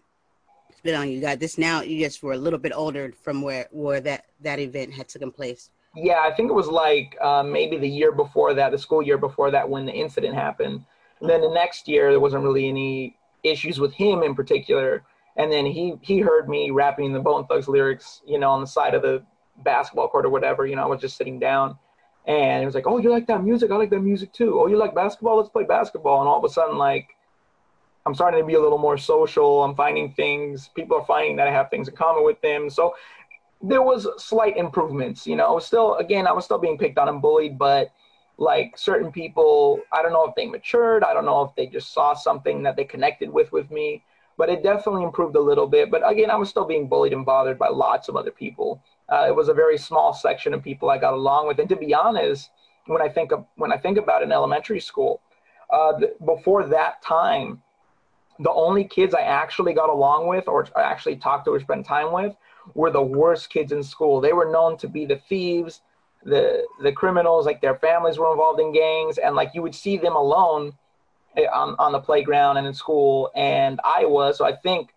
spit 0.77 0.93
on 0.93 1.09
you 1.09 1.21
got 1.21 1.39
this 1.39 1.57
now 1.57 1.81
you 1.81 2.03
just 2.03 2.21
were 2.21 2.33
a 2.33 2.37
little 2.37 2.59
bit 2.59 2.73
older 2.75 3.13
from 3.23 3.41
where 3.41 3.65
where 3.71 4.01
that 4.01 4.25
that 4.41 4.59
event 4.59 4.93
had 4.93 5.07
taken 5.07 5.31
place 5.31 5.69
yeah, 5.95 6.19
I 6.21 6.31
think 6.33 6.49
it 6.49 6.53
was 6.53 6.67
like 6.67 7.17
uh, 7.21 7.43
maybe 7.43 7.77
the 7.77 7.87
year 7.87 8.11
before 8.11 8.53
that, 8.53 8.71
the 8.71 8.77
school 8.77 9.01
year 9.01 9.17
before 9.17 9.49
that, 9.51 9.67
when 9.67 9.85
the 9.85 9.93
incident 9.93 10.35
happened. 10.35 10.85
And 11.21 11.29
then 11.29 11.41
the 11.41 11.49
next 11.49 11.87
year, 11.87 12.11
there 12.11 12.19
wasn't 12.19 12.43
really 12.43 12.67
any 12.67 13.17
issues 13.41 13.79
with 13.79 13.93
him 13.93 14.21
in 14.21 14.35
particular. 14.35 15.03
And 15.37 15.51
then 15.51 15.65
he 15.65 15.95
he 16.01 16.19
heard 16.19 16.49
me 16.49 16.71
rapping 16.71 17.13
the 17.13 17.19
Bone 17.19 17.47
Thugs 17.47 17.67
lyrics, 17.67 18.21
you 18.27 18.37
know, 18.37 18.49
on 18.51 18.61
the 18.61 18.67
side 18.67 18.93
of 18.93 19.01
the 19.01 19.23
basketball 19.63 20.09
court 20.09 20.25
or 20.25 20.29
whatever. 20.29 20.67
You 20.67 20.75
know, 20.75 20.83
I 20.83 20.87
was 20.87 21.01
just 21.01 21.17
sitting 21.17 21.39
down, 21.39 21.79
and 22.27 22.61
it 22.61 22.65
was 22.65 22.75
like, 22.75 22.87
"Oh, 22.87 22.97
you 22.99 23.09
like 23.09 23.25
that 23.27 23.43
music? 23.43 23.71
I 23.71 23.75
like 23.77 23.89
that 23.89 24.01
music 24.01 24.33
too. 24.33 24.59
Oh, 24.59 24.67
you 24.67 24.77
like 24.77 24.93
basketball? 24.93 25.37
Let's 25.37 25.49
play 25.49 25.63
basketball." 25.63 26.19
And 26.19 26.29
all 26.29 26.37
of 26.37 26.43
a 26.43 26.49
sudden, 26.49 26.77
like, 26.77 27.07
I'm 28.05 28.13
starting 28.13 28.39
to 28.41 28.45
be 28.45 28.53
a 28.53 28.61
little 28.61 28.77
more 28.77 28.97
social. 28.97 29.63
I'm 29.63 29.75
finding 29.75 30.13
things. 30.13 30.69
People 30.75 30.97
are 30.97 31.05
finding 31.05 31.37
that 31.37 31.47
I 31.47 31.51
have 31.51 31.69
things 31.69 31.87
in 31.87 31.95
common 31.95 32.23
with 32.23 32.39
them. 32.41 32.69
So 32.69 32.95
there 33.61 33.81
was 33.81 34.07
slight 34.17 34.57
improvements. 34.57 35.25
You 35.25 35.35
know, 35.35 35.47
I 35.47 35.51
was 35.51 35.65
still 35.65 35.95
again, 35.95 36.27
I 36.27 36.31
was 36.33 36.45
still 36.45 36.59
being 36.59 36.77
picked 36.77 36.97
on 36.97 37.09
and 37.09 37.21
bullied, 37.21 37.57
but 37.57 37.91
like 38.37 38.77
certain 38.77 39.11
people, 39.11 39.81
I 39.91 40.01
don't 40.01 40.13
know 40.13 40.25
if 40.25 40.35
they 40.35 40.45
matured. 40.45 41.03
I 41.03 41.13
don't 41.13 41.25
know 41.25 41.41
if 41.43 41.55
they 41.55 41.65
just 41.67 41.91
saw 41.93 42.13
something 42.13 42.63
that 42.63 42.75
they 42.75 42.83
connected 42.83 43.29
with 43.29 43.51
with 43.51 43.71
me. 43.71 44.03
But 44.37 44.49
it 44.49 44.61
definitely 44.61 45.03
improved 45.03 45.35
a 45.35 45.41
little 45.41 45.65
bit. 45.67 45.89
But 45.89 46.07
again, 46.07 46.29
I 46.29 46.35
was 46.35 46.49
still 46.49 46.65
being 46.65 46.87
bullied 46.87 47.13
and 47.13 47.25
bothered 47.25 47.57
by 47.57 47.69
lots 47.69 48.07
of 48.07 48.15
other 48.15 48.29
people. 48.29 48.83
Uh, 49.11 49.25
it 49.27 49.35
was 49.35 49.47
a 49.47 49.53
very 49.53 49.77
small 49.77 50.13
section 50.13 50.53
of 50.53 50.63
people 50.63 50.89
I 50.89 50.97
got 50.97 51.13
along 51.13 51.47
with. 51.47 51.59
And 51.59 51.69
to 51.69 51.75
be 51.75 51.93
honest, 51.93 52.49
when 52.87 53.01
I 53.01 53.09
think 53.09 53.31
of 53.31 53.45
when 53.55 53.71
I 53.71 53.77
think 53.77 53.97
about 53.97 54.23
an 54.23 54.31
elementary 54.31 54.79
school, 54.79 55.21
uh, 55.69 55.93
before 56.25 56.65
that 56.67 57.01
time, 57.01 57.61
the 58.39 58.51
only 58.51 58.83
kids 58.83 59.13
I 59.13 59.21
actually 59.21 59.73
got 59.73 59.89
along 59.89 60.27
with 60.27 60.47
or 60.47 60.67
actually 60.77 61.17
talked 61.17 61.45
to 61.45 61.51
or 61.51 61.59
spent 61.59 61.85
time 61.85 62.11
with 62.11 62.35
were 62.75 62.91
the 62.91 63.01
worst 63.01 63.49
kids 63.49 63.71
in 63.71 63.83
school. 63.83 64.21
They 64.21 64.33
were 64.33 64.51
known 64.51 64.77
to 64.77 64.87
be 64.87 65.05
the 65.05 65.17
thieves, 65.29 65.81
the 66.23 66.65
the 66.81 66.91
criminals. 66.91 67.45
Like 67.45 67.61
their 67.61 67.75
families 67.75 68.17
were 68.17 68.31
involved 68.31 68.59
in 68.59 68.73
gangs, 68.73 69.17
and 69.17 69.35
like 69.35 69.51
you 69.53 69.61
would 69.61 69.75
see 69.75 69.97
them 69.97 70.15
alone 70.15 70.73
eh, 71.37 71.45
on 71.45 71.75
on 71.79 71.91
the 71.93 71.99
playground 71.99 72.57
and 72.57 72.67
in 72.67 72.73
school. 72.73 73.31
And 73.35 73.79
I 73.83 74.05
was 74.05 74.37
so 74.37 74.45
I 74.45 74.55
think 74.55 74.93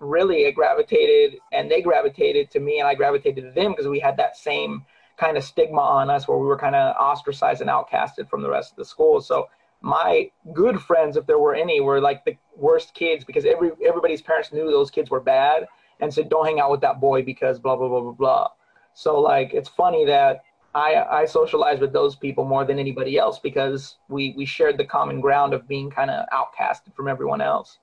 really 0.00 0.44
it 0.44 0.54
gravitated 0.54 1.38
and 1.52 1.70
they 1.70 1.80
gravitated 1.80 2.50
to 2.50 2.60
me 2.60 2.78
and 2.78 2.88
I 2.88 2.94
gravitated 2.94 3.44
to 3.44 3.50
them 3.50 3.72
because 3.72 3.88
we 3.88 4.00
had 4.00 4.16
that 4.16 4.36
same 4.36 4.84
kind 5.16 5.36
of 5.36 5.44
stigma 5.44 5.80
on 5.80 6.10
us 6.10 6.26
where 6.26 6.38
we 6.38 6.46
were 6.46 6.58
kind 6.58 6.74
of 6.74 6.96
ostracized 6.96 7.60
and 7.60 7.70
outcasted 7.70 8.28
from 8.28 8.42
the 8.42 8.50
rest 8.50 8.72
of 8.72 8.76
the 8.76 8.84
school. 8.84 9.20
So 9.20 9.48
my 9.80 10.30
good 10.52 10.80
friends, 10.80 11.16
if 11.16 11.26
there 11.26 11.38
were 11.38 11.54
any, 11.54 11.80
were 11.80 12.00
like 12.00 12.24
the 12.24 12.36
worst 12.56 12.94
kids 12.94 13.24
because 13.24 13.44
every 13.44 13.70
everybody's 13.86 14.22
parents 14.22 14.52
knew 14.52 14.70
those 14.70 14.90
kids 14.90 15.10
were 15.10 15.20
bad 15.20 15.66
and 16.00 16.12
said, 16.12 16.28
"Don't 16.28 16.46
hang 16.46 16.58
out 16.58 16.70
with 16.70 16.80
that 16.80 17.00
boy 17.00 17.22
because 17.22 17.58
blah 17.58 17.76
blah 17.76 17.88
blah 17.88 18.00
blah 18.00 18.12
blah." 18.12 18.48
So 18.94 19.20
like, 19.20 19.52
it's 19.52 19.68
funny 19.68 20.06
that 20.06 20.42
I 20.74 20.94
I 20.94 21.24
socialize 21.26 21.80
with 21.80 21.92
those 21.92 22.16
people 22.16 22.44
more 22.44 22.64
than 22.64 22.78
anybody 22.78 23.18
else 23.18 23.38
because 23.38 23.98
we 24.08 24.34
we 24.36 24.46
shared 24.46 24.78
the 24.78 24.84
common 24.84 25.20
ground 25.20 25.52
of 25.52 25.68
being 25.68 25.90
kind 25.90 26.10
of 26.10 26.26
outcasted 26.32 26.94
from 26.94 27.06
everyone 27.06 27.40
else. 27.40 27.78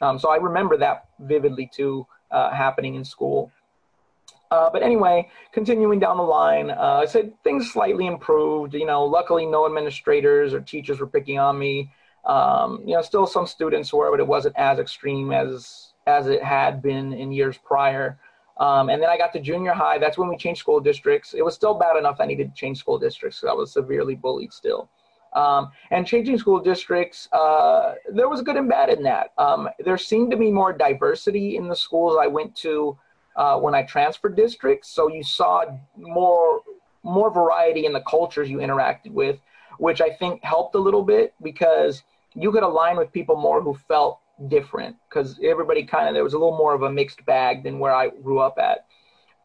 Um, 0.00 0.18
so 0.18 0.30
I 0.30 0.36
remember 0.36 0.76
that 0.78 1.08
vividly 1.20 1.70
too, 1.72 2.06
uh, 2.30 2.50
happening 2.50 2.94
in 2.94 3.04
school. 3.04 3.50
Uh, 4.50 4.70
but 4.70 4.82
anyway, 4.82 5.28
continuing 5.52 5.98
down 5.98 6.16
the 6.16 6.22
line, 6.22 6.70
uh, 6.70 7.00
I 7.02 7.04
said 7.04 7.32
things 7.44 7.70
slightly 7.70 8.06
improved. 8.06 8.74
You 8.74 8.86
know, 8.86 9.04
luckily 9.04 9.44
no 9.44 9.66
administrators 9.66 10.54
or 10.54 10.60
teachers 10.60 11.00
were 11.00 11.06
picking 11.06 11.38
on 11.38 11.58
me. 11.58 11.90
Um, 12.24 12.82
you 12.84 12.94
know, 12.94 13.02
still 13.02 13.26
some 13.26 13.46
students 13.46 13.92
were, 13.92 14.10
but 14.10 14.20
it 14.20 14.26
wasn't 14.26 14.56
as 14.56 14.78
extreme 14.78 15.32
as 15.32 15.92
as 16.06 16.26
it 16.26 16.42
had 16.42 16.80
been 16.80 17.12
in 17.12 17.32
years 17.32 17.58
prior. 17.58 18.18
Um, 18.56 18.88
and 18.88 19.00
then 19.00 19.10
I 19.10 19.18
got 19.18 19.32
to 19.34 19.40
junior 19.40 19.72
high. 19.72 19.98
That's 19.98 20.18
when 20.18 20.28
we 20.28 20.36
changed 20.36 20.60
school 20.60 20.80
districts. 20.80 21.34
It 21.34 21.44
was 21.44 21.54
still 21.54 21.74
bad 21.74 21.96
enough 21.96 22.16
I 22.18 22.26
needed 22.26 22.48
to 22.48 22.54
change 22.54 22.78
school 22.78 22.98
districts 22.98 23.40
because 23.40 23.52
I 23.52 23.54
was 23.54 23.72
severely 23.72 24.14
bullied 24.14 24.52
still. 24.52 24.88
Um, 25.34 25.70
and 25.90 26.06
changing 26.06 26.38
school 26.38 26.60
districts, 26.60 27.28
uh, 27.32 27.94
there 28.12 28.28
was 28.28 28.42
good 28.42 28.56
and 28.56 28.68
bad 28.68 28.88
in 28.88 29.02
that. 29.04 29.32
Um, 29.38 29.68
there 29.84 29.98
seemed 29.98 30.30
to 30.30 30.36
be 30.36 30.50
more 30.50 30.72
diversity 30.72 31.56
in 31.56 31.68
the 31.68 31.76
schools 31.76 32.16
I 32.20 32.26
went 32.26 32.54
to 32.56 32.98
uh, 33.36 33.58
when 33.58 33.74
I 33.74 33.82
transferred 33.82 34.36
districts. 34.36 34.88
So 34.90 35.08
you 35.08 35.22
saw 35.22 35.64
more 35.96 36.60
more 37.04 37.30
variety 37.32 37.86
in 37.86 37.92
the 37.92 38.00
cultures 38.00 38.50
you 38.50 38.58
interacted 38.58 39.12
with. 39.12 39.38
which 39.78 40.00
I 40.00 40.10
think 40.10 40.42
helped 40.42 40.74
a 40.74 40.78
little 40.78 41.02
bit 41.02 41.34
because 41.42 42.02
you 42.34 42.52
could 42.52 42.62
align 42.62 42.96
with 42.96 43.12
people 43.12 43.36
more 43.36 43.62
who 43.62 43.74
felt 43.74 44.20
different 44.48 44.96
because 45.08 45.38
everybody 45.42 45.84
kind 45.84 46.08
of 46.08 46.14
there 46.14 46.24
was 46.24 46.34
a 46.34 46.38
little 46.38 46.56
more 46.56 46.74
of 46.74 46.82
a 46.82 46.90
mixed 46.90 47.24
bag 47.26 47.62
than 47.62 47.78
where 47.78 47.94
I 47.94 48.08
grew 48.08 48.40
up 48.40 48.58
at. 48.58 48.86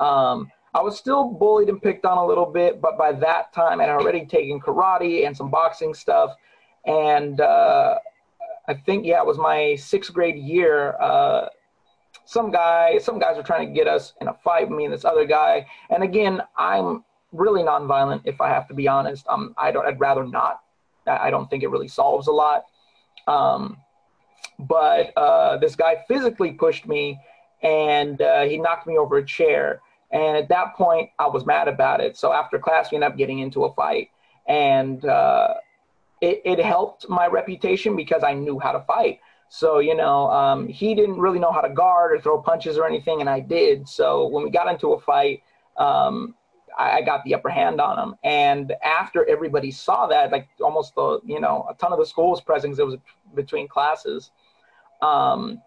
Um, 0.04 0.52
I 0.75 0.81
was 0.81 0.97
still 0.97 1.25
bullied 1.25 1.69
and 1.69 1.81
picked 1.81 2.05
on 2.05 2.17
a 2.17 2.25
little 2.25 2.45
bit, 2.47 2.81
but 2.81 2.97
by 2.97 3.12
that 3.12 3.53
time 3.53 3.79
I'd 3.79 3.89
already 3.89 4.25
taken 4.25 4.59
karate 4.59 5.25
and 5.27 5.36
some 5.36 5.51
boxing 5.51 5.93
stuff, 5.93 6.31
and 6.86 7.39
uh, 7.39 7.99
I 8.67 8.73
think 8.73 9.05
yeah, 9.05 9.19
it 9.19 9.25
was 9.25 9.38
my 9.38 9.75
sixth 9.75 10.13
grade 10.13 10.36
year. 10.36 10.95
Uh, 10.99 11.47
some 12.25 12.51
guy, 12.51 12.97
some 12.97 13.19
guys 13.19 13.38
were 13.38 13.43
trying 13.43 13.67
to 13.67 13.73
get 13.73 13.88
us 13.88 14.13
in 14.21 14.27
a 14.27 14.33
fight, 14.33 14.71
me 14.71 14.86
and 14.86 14.93
this 14.93 15.05
other 15.05 15.25
guy. 15.25 15.65
And 15.89 16.03
again, 16.03 16.41
I'm 16.57 17.03
really 17.31 17.62
nonviolent. 17.62 18.21
If 18.25 18.39
I 18.41 18.49
have 18.49 18.67
to 18.69 18.73
be 18.73 18.88
honest, 18.88 19.25
um, 19.27 19.53
I 19.57 19.71
don't. 19.71 19.86
I'd 19.86 19.99
rather 19.99 20.25
not. 20.25 20.62
I 21.05 21.29
don't 21.29 21.49
think 21.49 21.63
it 21.63 21.67
really 21.69 21.89
solves 21.89 22.27
a 22.27 22.31
lot. 22.31 22.63
Um, 23.27 23.77
but 24.59 25.15
uh, 25.17 25.57
this 25.57 25.75
guy 25.75 25.97
physically 26.07 26.51
pushed 26.51 26.88
me, 26.88 27.19
and 27.62 28.21
uh, 28.21 28.43
he 28.43 28.57
knocked 28.57 28.88
me 28.88 28.97
over 28.97 29.17
a 29.17 29.25
chair. 29.25 29.81
And 30.13 30.38
at 30.38 30.47
that 30.49 30.76
point, 30.76 31.10
I 31.17 31.28
was 31.28 31.45
mad 31.45 31.67
about 31.67 31.99
it. 31.99 32.15
So 32.15 32.32
after 32.32 32.60
class, 32.60 32.91
we 32.91 32.95
ended 32.95 33.12
up 33.12 33.17
getting 33.17 33.39
into 33.39 33.65
a 33.65 33.73
fight, 33.73 34.10
and 34.47 35.04
uh, 35.04 35.56
it, 36.21 36.41
it 36.45 36.60
helped 36.60 37.10
my 37.10 37.28
reputation 37.28 37.95
because 37.95 38.23
I 38.23 38.34
knew 38.34 38.60
how 38.60 38.71
to 38.71 38.82
fight. 38.82 39.19
So, 39.49 39.80
you 39.80 39.95
know, 39.95 40.30
um, 40.32 40.67
he 40.67 40.95
didn't 40.95 41.19
really 41.19 41.39
know 41.39 41.52
how 41.52 41.62
to 41.62 41.69
guard 41.69 42.13
or 42.13 42.21
throw 42.21 42.41
punches 42.41 42.78
or 42.78 42.88
anything, 42.88 43.21
and 43.21 43.30
I 43.30 43.39
did. 43.39 43.88
So 43.89 44.28
when 44.28 44.43
we 44.43 44.49
got 44.49 44.71
into 44.71 44.93
a 44.93 44.99
fight, 44.99 45.43
um, 45.78 46.36
I, 46.78 46.97
I, 46.97 47.02
got 47.02 47.23
the 47.23 47.36
upper 47.36 47.49
hand 47.49 47.80
on 47.82 47.99
him. 47.99 48.15
And 48.23 48.73
after 48.84 49.28
everybody 49.30 49.71
saw 49.71 50.08
that, 50.08 50.32
like 50.32 50.47
almost 50.62 50.95
the, 50.95 51.19
you 51.26 51.39
know, 51.39 51.67
a 51.69 51.73
ton 51.76 51.93
of 51.93 51.99
the 51.99 52.06
school 52.06 52.32
was 52.32 52.41
present 52.41 52.71
because 52.76 52.80
it 52.80 52.86
was 52.86 52.97
between 53.36 53.67
classes. 53.67 54.32
Um, 55.02 55.62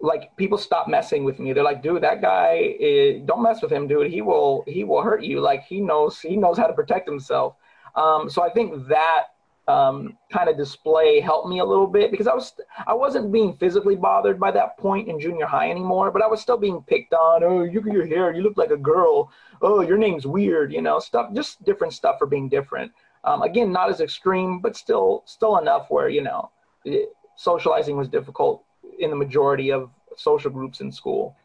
like 0.00 0.34
people 0.36 0.58
stop 0.58 0.88
messing 0.88 1.24
with 1.24 1.38
me. 1.38 1.52
They're 1.52 1.64
like, 1.64 1.82
dude, 1.82 2.02
that 2.02 2.22
guy, 2.22 2.74
is, 2.78 3.22
don't 3.26 3.42
mess 3.42 3.62
with 3.62 3.70
him, 3.70 3.86
dude. 3.86 4.10
He 4.10 4.22
will, 4.22 4.64
he 4.66 4.84
will 4.84 5.02
hurt 5.02 5.22
you. 5.22 5.40
Like 5.40 5.64
he 5.64 5.80
knows, 5.80 6.20
he 6.20 6.36
knows 6.36 6.56
how 6.58 6.66
to 6.66 6.72
protect 6.72 7.08
himself. 7.08 7.56
Um, 7.94 8.30
so 8.30 8.42
I 8.42 8.50
think 8.50 8.88
that 8.88 9.24
um, 9.68 10.16
kind 10.32 10.48
of 10.48 10.56
display 10.56 11.20
helped 11.20 11.48
me 11.48 11.60
a 11.60 11.64
little 11.64 11.86
bit 11.86 12.10
because 12.10 12.26
I 12.26 12.34
was 12.34 12.52
I 12.86 12.94
wasn't 12.94 13.30
being 13.30 13.56
physically 13.56 13.96
bothered 13.96 14.40
by 14.40 14.50
that 14.52 14.76
point 14.78 15.08
in 15.08 15.20
junior 15.20 15.46
high 15.46 15.70
anymore, 15.70 16.10
but 16.10 16.22
I 16.22 16.26
was 16.26 16.40
still 16.40 16.56
being 16.56 16.82
picked 16.82 17.12
on. 17.12 17.44
Oh, 17.44 17.62
you 17.62 17.82
your 17.86 18.06
hair, 18.06 18.32
you 18.32 18.42
look 18.42 18.56
like 18.56 18.70
a 18.70 18.76
girl. 18.76 19.30
Oh, 19.62 19.80
your 19.82 19.98
name's 19.98 20.26
weird. 20.26 20.72
You 20.72 20.82
know, 20.82 20.98
stuff, 20.98 21.32
just 21.34 21.62
different 21.64 21.92
stuff 21.92 22.16
for 22.18 22.26
being 22.26 22.48
different. 22.48 22.92
Um, 23.22 23.42
again, 23.42 23.70
not 23.70 23.90
as 23.90 24.00
extreme, 24.00 24.60
but 24.60 24.76
still 24.76 25.22
still 25.26 25.58
enough 25.58 25.86
where 25.90 26.08
you 26.08 26.22
know 26.22 26.50
it, 26.84 27.10
socializing 27.36 27.96
was 27.96 28.08
difficult 28.08 28.64
in 29.00 29.10
the 29.10 29.16
majority 29.16 29.72
of 29.72 29.90
social 30.16 30.50
groups 30.50 30.80
in 30.80 30.92
school. 30.92 31.36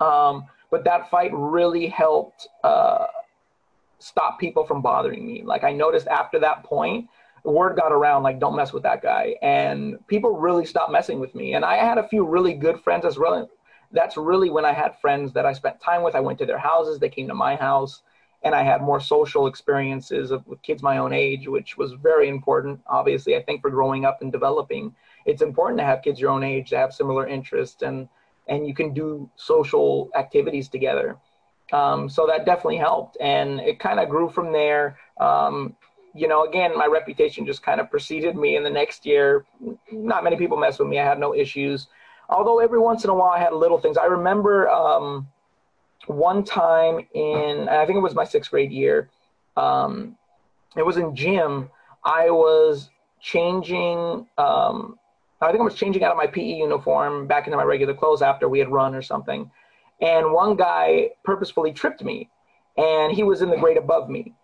Um, 0.00 0.46
but 0.70 0.84
that 0.84 1.10
fight 1.10 1.30
really 1.32 1.86
helped 1.86 2.48
uh, 2.64 3.06
stop 3.98 4.38
people 4.38 4.66
from 4.66 4.82
bothering 4.82 5.26
me. 5.26 5.42
Like 5.42 5.64
I 5.64 5.72
noticed 5.72 6.06
after 6.08 6.38
that 6.40 6.64
point, 6.64 7.08
word 7.44 7.76
got 7.76 7.92
around 7.92 8.22
like 8.22 8.40
don't 8.40 8.56
mess 8.56 8.72
with 8.72 8.82
that 8.82 9.02
guy. 9.02 9.36
And 9.42 10.04
people 10.08 10.36
really 10.36 10.66
stopped 10.66 10.92
messing 10.92 11.20
with 11.20 11.34
me. 11.34 11.54
And 11.54 11.64
i 11.64 11.76
had 11.76 11.98
a 11.98 12.08
few 12.08 12.24
really 12.26 12.54
good 12.54 12.80
friends 12.82 13.04
as 13.04 13.18
well. 13.18 13.48
That's 13.92 14.16
really 14.16 14.50
when 14.50 14.64
i 14.64 14.72
had 14.72 15.00
friends 15.00 15.32
that 15.34 15.46
i 15.46 15.52
spent 15.52 15.80
time 15.80 16.02
with. 16.02 16.14
I 16.14 16.20
went 16.20 16.38
to 16.40 16.46
their 16.46 16.58
houses. 16.58 16.98
They 16.98 17.08
came 17.08 17.28
to 17.28 17.34
my 17.34 17.56
house. 17.56 18.02
And 18.42 18.54
i 18.54 18.62
had 18.62 18.82
more 18.82 19.00
social 19.00 19.46
experiences 19.46 20.30
of, 20.30 20.46
with 20.46 20.62
kids 20.62 20.82
my 20.82 20.98
own 20.98 21.12
age 21.12 21.48
which 21.48 21.76
was 21.76 21.92
very 21.92 22.28
important 22.28 22.80
obviously 22.86 23.34
i 23.34 23.42
think 23.42 23.60
for 23.60 23.70
growing 23.70 24.04
up 24.04 24.22
and 24.22 24.30
developing 24.30 24.94
it's 25.26 25.42
important 25.42 25.78
to 25.78 25.84
have 25.84 26.02
kids 26.02 26.20
your 26.20 26.30
own 26.30 26.42
age 26.42 26.70
to 26.70 26.76
have 26.76 26.92
similar 26.92 27.26
interests 27.26 27.82
and 27.82 28.08
and 28.48 28.66
you 28.66 28.74
can 28.74 28.94
do 28.94 29.28
social 29.36 30.08
activities 30.14 30.68
together 30.68 31.16
um, 31.72 32.08
so 32.08 32.26
that 32.26 32.46
definitely 32.46 32.76
helped 32.76 33.16
and 33.20 33.60
it 33.60 33.78
kind 33.78 34.00
of 34.00 34.08
grew 34.08 34.28
from 34.28 34.52
there 34.52 34.96
um, 35.20 35.74
you 36.16 36.28
know, 36.28 36.44
again, 36.44 36.76
my 36.76 36.86
reputation 36.86 37.44
just 37.46 37.62
kind 37.62 37.80
of 37.80 37.90
preceded 37.90 38.36
me 38.36 38.56
in 38.56 38.64
the 38.64 38.70
next 38.70 39.04
year. 39.04 39.44
Not 39.92 40.24
many 40.24 40.36
people 40.36 40.56
mess 40.56 40.78
with 40.78 40.88
me. 40.88 40.98
I 40.98 41.04
had 41.04 41.20
no 41.20 41.34
issues. 41.34 41.88
Although 42.28 42.58
every 42.58 42.78
once 42.78 43.04
in 43.04 43.10
a 43.10 43.14
while 43.14 43.30
I 43.30 43.38
had 43.38 43.52
little 43.52 43.78
things. 43.78 43.98
I 43.98 44.06
remember 44.06 44.68
um, 44.68 45.28
one 46.06 46.42
time 46.42 47.06
in, 47.14 47.68
I 47.68 47.84
think 47.84 47.96
it 47.96 48.00
was 48.00 48.14
my 48.14 48.24
sixth 48.24 48.50
grade 48.50 48.72
year, 48.72 49.10
um, 49.56 50.16
it 50.76 50.84
was 50.84 50.96
in 50.96 51.14
gym. 51.14 51.70
I 52.04 52.30
was 52.30 52.90
changing, 53.20 54.26
um, 54.38 54.98
I 55.40 55.50
think 55.50 55.60
I 55.60 55.64
was 55.64 55.74
changing 55.74 56.02
out 56.02 56.12
of 56.12 56.16
my 56.16 56.26
PE 56.26 56.42
uniform 56.42 57.26
back 57.26 57.46
into 57.46 57.56
my 57.56 57.62
regular 57.62 57.94
clothes 57.94 58.22
after 58.22 58.48
we 58.48 58.58
had 58.58 58.70
run 58.70 58.94
or 58.94 59.02
something. 59.02 59.50
And 60.00 60.32
one 60.32 60.56
guy 60.56 61.10
purposefully 61.24 61.72
tripped 61.72 62.02
me, 62.02 62.30
and 62.76 63.12
he 63.12 63.22
was 63.22 63.42
in 63.42 63.50
the 63.50 63.56
grade 63.56 63.76
above 63.76 64.08
me. 64.08 64.34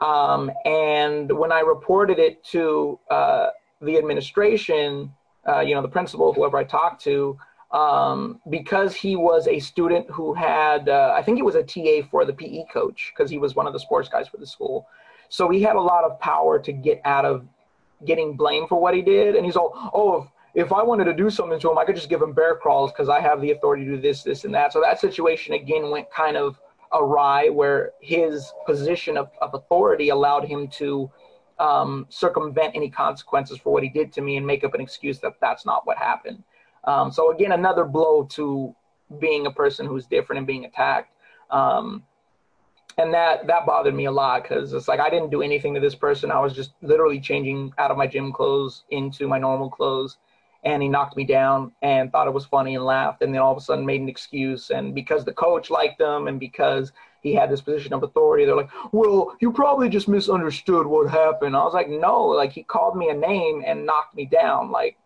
Um, 0.00 0.50
and 0.64 1.30
when 1.36 1.50
I 1.50 1.60
reported 1.60 2.18
it 2.18 2.44
to 2.46 2.98
uh, 3.10 3.48
the 3.80 3.96
administration, 3.96 5.12
uh, 5.46 5.60
you 5.60 5.74
know, 5.74 5.82
the 5.82 5.88
principal, 5.88 6.32
whoever 6.32 6.56
I 6.56 6.64
talked 6.64 7.02
to, 7.04 7.38
um, 7.70 8.40
because 8.48 8.94
he 8.94 9.16
was 9.16 9.46
a 9.46 9.58
student 9.58 10.08
who 10.10 10.34
had, 10.34 10.88
uh, 10.88 11.14
I 11.16 11.22
think 11.22 11.36
he 11.36 11.42
was 11.42 11.54
a 11.54 11.62
TA 11.62 12.06
for 12.10 12.24
the 12.24 12.32
PE 12.32 12.64
coach 12.72 13.12
because 13.14 13.30
he 13.30 13.38
was 13.38 13.54
one 13.54 13.66
of 13.66 13.72
the 13.72 13.80
sports 13.80 14.08
guys 14.08 14.28
for 14.28 14.38
the 14.38 14.46
school. 14.46 14.86
So 15.28 15.50
he 15.50 15.62
had 15.62 15.76
a 15.76 15.80
lot 15.80 16.04
of 16.04 16.18
power 16.20 16.58
to 16.60 16.72
get 16.72 17.02
out 17.04 17.24
of 17.24 17.46
getting 18.06 18.36
blamed 18.36 18.68
for 18.68 18.80
what 18.80 18.94
he 18.94 19.02
did. 19.02 19.36
And 19.36 19.44
he's 19.44 19.56
all, 19.56 19.72
oh, 19.92 20.22
if, 20.54 20.66
if 20.66 20.72
I 20.72 20.82
wanted 20.82 21.04
to 21.04 21.14
do 21.14 21.30
something 21.30 21.58
to 21.60 21.70
him, 21.70 21.78
I 21.78 21.84
could 21.84 21.96
just 21.96 22.08
give 22.08 22.22
him 22.22 22.32
bear 22.32 22.56
crawls 22.56 22.92
because 22.92 23.08
I 23.08 23.20
have 23.20 23.40
the 23.40 23.50
authority 23.50 23.84
to 23.84 23.96
do 23.96 24.00
this, 24.00 24.22
this, 24.22 24.44
and 24.44 24.54
that. 24.54 24.72
So 24.72 24.80
that 24.80 25.00
situation 25.00 25.54
again 25.54 25.90
went 25.90 26.10
kind 26.10 26.36
of 26.36 26.58
awry 26.92 27.48
where 27.48 27.92
his 28.00 28.52
position 28.66 29.16
of, 29.16 29.30
of 29.40 29.54
authority 29.54 30.08
allowed 30.08 30.44
him 30.44 30.68
to 30.68 31.10
um, 31.58 32.06
circumvent 32.08 32.74
any 32.74 32.88
consequences 32.88 33.58
for 33.58 33.72
what 33.72 33.82
he 33.82 33.88
did 33.88 34.12
to 34.12 34.20
me 34.20 34.36
and 34.36 34.46
make 34.46 34.64
up 34.64 34.74
an 34.74 34.80
excuse 34.80 35.18
that 35.20 35.32
that's 35.40 35.66
not 35.66 35.86
what 35.86 35.98
happened. 35.98 36.42
Um, 36.84 37.10
so 37.12 37.32
again, 37.32 37.52
another 37.52 37.84
blow 37.84 38.24
to 38.32 38.74
being 39.20 39.46
a 39.46 39.50
person 39.50 39.86
who's 39.86 40.06
different 40.06 40.38
and 40.38 40.46
being 40.46 40.64
attacked. 40.64 41.12
Um, 41.50 42.04
and 42.98 43.14
that 43.14 43.46
that 43.46 43.64
bothered 43.64 43.94
me 43.94 44.06
a 44.06 44.10
lot 44.10 44.42
because 44.42 44.72
it's 44.72 44.88
like 44.88 45.00
I 45.00 45.08
didn't 45.08 45.30
do 45.30 45.40
anything 45.40 45.72
to 45.74 45.80
this 45.80 45.94
person. 45.94 46.30
I 46.30 46.40
was 46.40 46.52
just 46.52 46.72
literally 46.82 47.20
changing 47.20 47.72
out 47.78 47.90
of 47.90 47.96
my 47.96 48.06
gym 48.06 48.32
clothes 48.32 48.82
into 48.90 49.28
my 49.28 49.38
normal 49.38 49.70
clothes, 49.70 50.18
and 50.64 50.82
he 50.82 50.88
knocked 50.88 51.16
me 51.16 51.24
down 51.24 51.72
and 51.80 52.10
thought 52.10 52.26
it 52.26 52.34
was 52.34 52.44
funny 52.44 52.74
and 52.74 52.84
laughed. 52.84 53.22
And 53.22 53.32
then 53.32 53.40
all 53.40 53.52
of 53.52 53.58
a 53.58 53.60
sudden 53.60 53.86
made 53.86 54.00
an 54.00 54.08
excuse. 54.08 54.70
And 54.70 54.94
because 54.94 55.24
the 55.24 55.32
coach 55.32 55.70
liked 55.70 56.00
him 56.00 56.26
and 56.26 56.40
because 56.40 56.92
he 57.22 57.34
had 57.34 57.50
this 57.50 57.60
position 57.60 57.92
of 57.92 58.04
authority 58.04 58.44
they're 58.44 58.54
like 58.54 58.70
well 58.92 59.36
you 59.40 59.52
probably 59.52 59.88
just 59.88 60.08
misunderstood 60.08 60.86
what 60.86 61.08
happened. 61.08 61.56
I 61.56 61.62
was 61.62 61.74
like 61.74 61.88
no. 61.88 62.24
Like 62.24 62.52
he 62.52 62.64
called 62.64 62.96
me 62.96 63.10
a 63.10 63.14
name 63.14 63.62
and 63.64 63.86
knocked 63.86 64.16
me 64.16 64.26
down. 64.26 64.72
Like 64.72 64.98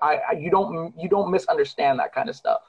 i, 0.00 0.20
I 0.30 0.32
you 0.38 0.50
don't 0.50 0.94
you 0.96 1.08
don't 1.08 1.30
misunderstand 1.32 1.98
that 1.98 2.14
kind 2.14 2.28
of 2.28 2.36
stuff. 2.36 2.62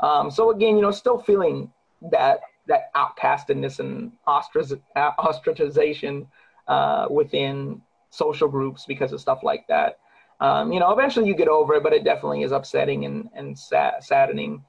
Um, 0.00 0.32
so 0.32 0.50
again 0.50 0.74
you 0.74 0.82
know 0.82 0.90
still 0.90 1.18
feeling 1.18 1.70
that 2.10 2.40
that 2.66 2.92
outcastedness 2.94 3.78
and 3.78 4.12
ostracization 4.26 6.26
uh, 6.68 7.06
within 7.10 7.82
social 8.10 8.48
groups 8.48 8.86
because 8.86 9.12
of 9.12 9.20
stuff 9.20 9.40
like 9.42 9.66
that 9.68 9.98
um, 10.40 10.72
you 10.72 10.80
know, 10.80 10.92
eventually 10.92 11.26
you 11.26 11.34
get 11.34 11.48
over 11.48 11.74
it, 11.74 11.82
but 11.82 11.92
it 11.92 12.04
definitely 12.04 12.42
is 12.42 12.52
upsetting 12.52 13.04
and, 13.04 13.30
and 13.34 13.58
sad, 13.58 14.04
saddening 14.04 14.64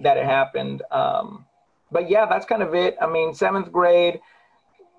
that 0.00 0.16
it 0.16 0.24
happened. 0.24 0.82
Um, 0.90 1.46
but 1.90 2.10
yeah, 2.10 2.26
that's 2.26 2.44
kind 2.44 2.62
of 2.62 2.74
it. 2.74 2.96
I 3.00 3.06
mean, 3.06 3.32
seventh 3.32 3.72
grade 3.72 4.20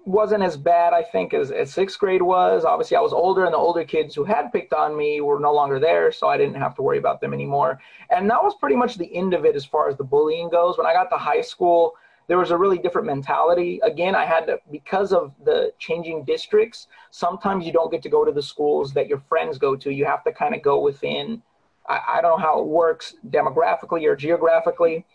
wasn't 0.06 0.42
as 0.42 0.58
bad, 0.58 0.94
I 0.94 1.04
think, 1.04 1.36
as, 1.36 1.52
as 1.52 1.72
sixth 1.72 2.00
grade 2.00 2.24
was. 2.24 2.66
Obviously, 2.66 2.98
I 2.98 3.02
was 3.02 3.14
older, 3.14 3.46
and 3.46 3.54
the 3.54 3.58
older 3.58 3.84
kids 3.84 4.16
who 4.16 4.24
had 4.24 4.52
picked 4.52 4.74
on 4.74 4.98
me 4.98 5.22
were 5.22 5.40
no 5.40 5.54
longer 5.54 5.80
there, 5.80 6.12
so 6.12 6.28
I 6.28 6.38
didn't 6.38 6.56
have 6.56 6.74
to 6.76 6.82
worry 6.82 6.98
about 6.98 7.22
them 7.22 7.34
anymore. 7.34 7.80
And 8.10 8.28
that 8.32 8.44
was 8.44 8.56
pretty 8.56 8.76
much 8.76 8.98
the 8.98 9.14
end 9.16 9.36
of 9.36 9.46
it 9.46 9.56
as 9.56 9.66
far 9.66 9.90
as 9.90 9.98
the 9.98 10.04
bullying 10.04 10.50
goes. 10.50 10.78
When 10.78 10.88
I 10.88 10.94
got 10.94 11.12
to 11.12 11.18
high 11.18 11.42
school, 11.42 11.94
there 12.30 12.38
was 12.38 12.52
a 12.52 12.58
really 12.58 12.78
different 12.78 13.08
mentality. 13.08 13.80
Again, 13.84 14.14
I 14.14 14.24
had 14.24 14.46
to, 14.46 14.60
because 14.72 15.12
of 15.12 15.34
the 15.44 15.74
changing 15.80 16.26
districts, 16.26 16.88
sometimes 17.10 17.66
you 17.66 17.74
don't 17.74 17.92
get 17.92 18.04
to 18.04 18.10
go 18.10 18.24
to 18.24 18.32
the 18.32 18.42
schools 18.42 18.94
that 18.94 19.08
your 19.08 19.18
friends 19.28 19.58
go 19.58 19.76
to. 19.76 19.92
You 19.92 20.06
have 20.06 20.24
to 20.26 20.32
kind 20.32 20.54
of 20.54 20.62
go 20.62 20.80
within, 20.80 21.42
I, 21.88 22.00
I 22.08 22.22
don't 22.22 22.40
know 22.40 22.46
how 22.46 22.60
it 22.62 22.68
works 22.68 23.16
demographically 23.32 24.04
or 24.06 24.16
geographically, 24.16 25.08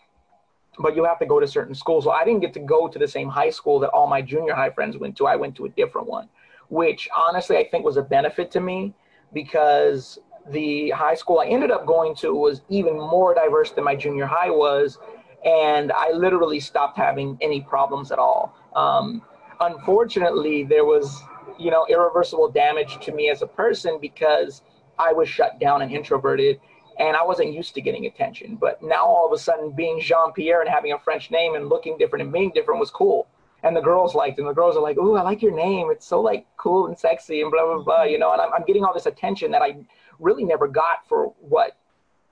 but 0.77 0.93
you 0.93 1.05
have 1.05 1.17
to 1.19 1.25
go 1.25 1.39
to 1.39 1.47
certain 1.47 1.73
schools. 1.73 2.03
So 2.03 2.11
I 2.11 2.25
didn't 2.25 2.41
get 2.41 2.53
to 2.55 2.59
go 2.59 2.89
to 2.89 2.99
the 2.99 3.07
same 3.07 3.29
high 3.29 3.49
school 3.49 3.79
that 3.79 3.91
all 3.91 4.07
my 4.07 4.21
junior 4.21 4.53
high 4.53 4.71
friends 4.71 4.97
went 4.97 5.15
to. 5.15 5.25
I 5.25 5.37
went 5.37 5.55
to 5.55 5.65
a 5.65 5.69
different 5.69 6.09
one, 6.09 6.27
which 6.67 7.07
honestly 7.15 7.55
I 7.55 7.65
think 7.69 7.85
was 7.85 7.95
a 7.95 8.03
benefit 8.03 8.51
to 8.51 8.59
me 8.59 8.93
because 9.31 10.19
the 10.51 10.89
high 10.89 11.15
school 11.15 11.39
I 11.39 11.45
ended 11.45 11.71
up 11.71 11.85
going 11.85 12.13
to 12.15 12.35
was 12.35 12.61
even 12.67 12.95
more 12.97 13.33
diverse 13.33 13.71
than 13.71 13.85
my 13.85 13.95
junior 13.95 14.25
high 14.25 14.49
was 14.49 14.99
and 15.45 15.91
I 15.91 16.11
literally 16.11 16.59
stopped 16.59 16.97
having 16.97 17.37
any 17.39 17.61
problems 17.61 18.11
at 18.11 18.19
all. 18.19 18.55
Um, 18.75 19.21
unfortunately, 19.61 20.63
there 20.63 20.85
was 20.85 21.21
you 21.57 21.71
know, 21.71 21.85
irreversible 21.89 22.49
damage 22.49 22.99
to 23.05 23.11
me 23.11 23.29
as 23.29 23.41
a 23.41 23.47
person 23.47 23.97
because 24.01 24.61
I 24.99 25.13
was 25.13 25.27
shut 25.27 25.59
down 25.59 25.81
and 25.81 25.91
introverted 25.91 26.59
and 26.97 27.15
I 27.15 27.23
wasn't 27.23 27.53
used 27.53 27.75
to 27.75 27.81
getting 27.81 28.05
attention. 28.05 28.55
But 28.55 28.81
now 28.81 29.05
all 29.05 29.27
of 29.27 29.33
a 29.33 29.37
sudden 29.37 29.71
being 29.71 29.99
Jean 29.99 30.31
Pierre 30.33 30.61
and 30.61 30.69
having 30.69 30.93
a 30.93 30.99
French 30.99 31.29
name 31.31 31.55
and 31.55 31.67
looking 31.67 31.97
different 31.97 32.23
and 32.23 32.31
being 32.31 32.51
different 32.53 32.79
was 32.79 32.91
cool. 32.91 33.27
And 33.63 33.75
the 33.75 33.81
girls 33.81 34.13
liked. 34.13 34.37
And 34.37 34.47
the 34.47 34.53
girls 34.53 34.77
are 34.77 34.81
like, 34.81 34.97
"Ooh, 34.97 35.15
I 35.15 35.23
like 35.23 35.41
your 35.41 35.55
name. 35.55 35.89
It's 35.89 36.05
so 36.05 36.21
like 36.21 36.45
cool 36.55 36.85
and 36.85 36.97
sexy 36.97 37.41
and 37.41 37.51
blah 37.51 37.65
blah 37.65 37.83
blah." 37.83 38.03
You 38.03 38.19
know, 38.19 38.31
and 38.31 38.39
I'm, 38.39 38.53
I'm 38.53 38.63
getting 38.63 38.85
all 38.85 38.93
this 38.93 39.07
attention 39.07 39.49
that 39.51 39.63
I 39.63 39.77
really 40.19 40.43
never 40.43 40.67
got 40.67 41.07
for 41.09 41.33
what, 41.41 41.75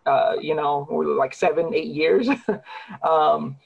uh, 0.06 0.36
you 0.40 0.56
know, 0.56 0.88
like 1.18 1.34
seven, 1.34 1.74
eight 1.74 1.88
years. 1.88 2.28
um, 3.04 3.58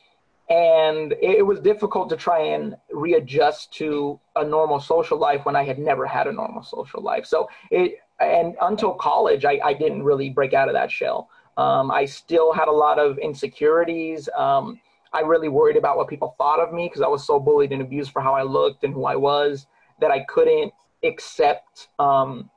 and 0.50 1.14
it 1.22 1.46
was 1.46 1.60
difficult 1.60 2.10
to 2.10 2.16
try 2.16 2.40
and 2.40 2.78
readjust 2.92 3.74
to 3.74 4.20
a 4.38 4.46
normal 4.46 4.80
social 4.80 5.18
life 5.18 5.46
when 5.46 5.58
I 5.58 5.64
had 5.64 5.78
never 5.78 6.06
had 6.06 6.26
a 6.28 6.32
normal 6.32 6.64
social 6.64 7.02
life. 7.02 7.26
So 7.26 7.50
it 7.70 8.00
and 8.20 8.56
until 8.62 8.94
college, 8.94 9.46
I, 9.46 9.60
I 9.64 9.74
didn't 9.74 10.04
really 10.04 10.30
break 10.30 10.54
out 10.54 10.70
of 10.70 10.74
that 10.74 10.90
shell. 10.90 11.30
Um, 11.58 11.92
I 11.92 12.06
still 12.06 12.54
had 12.54 12.68
a 12.68 12.72
lot 12.72 12.98
of 12.98 13.18
insecurities. 13.20 14.30
Um, 14.36 14.80
I 15.14 15.22
really 15.22 15.50
worried 15.50 15.78
about 15.78 15.98
what 15.98 16.08
people 16.08 16.36
thought 16.38 16.60
of 16.60 16.74
me 16.74 16.88
because 16.88 17.02
I 17.02 17.08
was 17.08 17.26
so 17.26 17.40
bullied 17.40 17.72
and 17.72 17.82
abused 17.82 18.12
for 18.12 18.22
how 18.22 18.34
I 18.34 18.44
looked 18.44 18.84
and 18.84 18.94
who 18.94 19.06
I 19.06 19.16
was 19.16 19.68
that 20.00 20.12
I 20.12 20.24
couldn't 20.26 20.74
accept 21.04 21.90
um, 22.00 22.50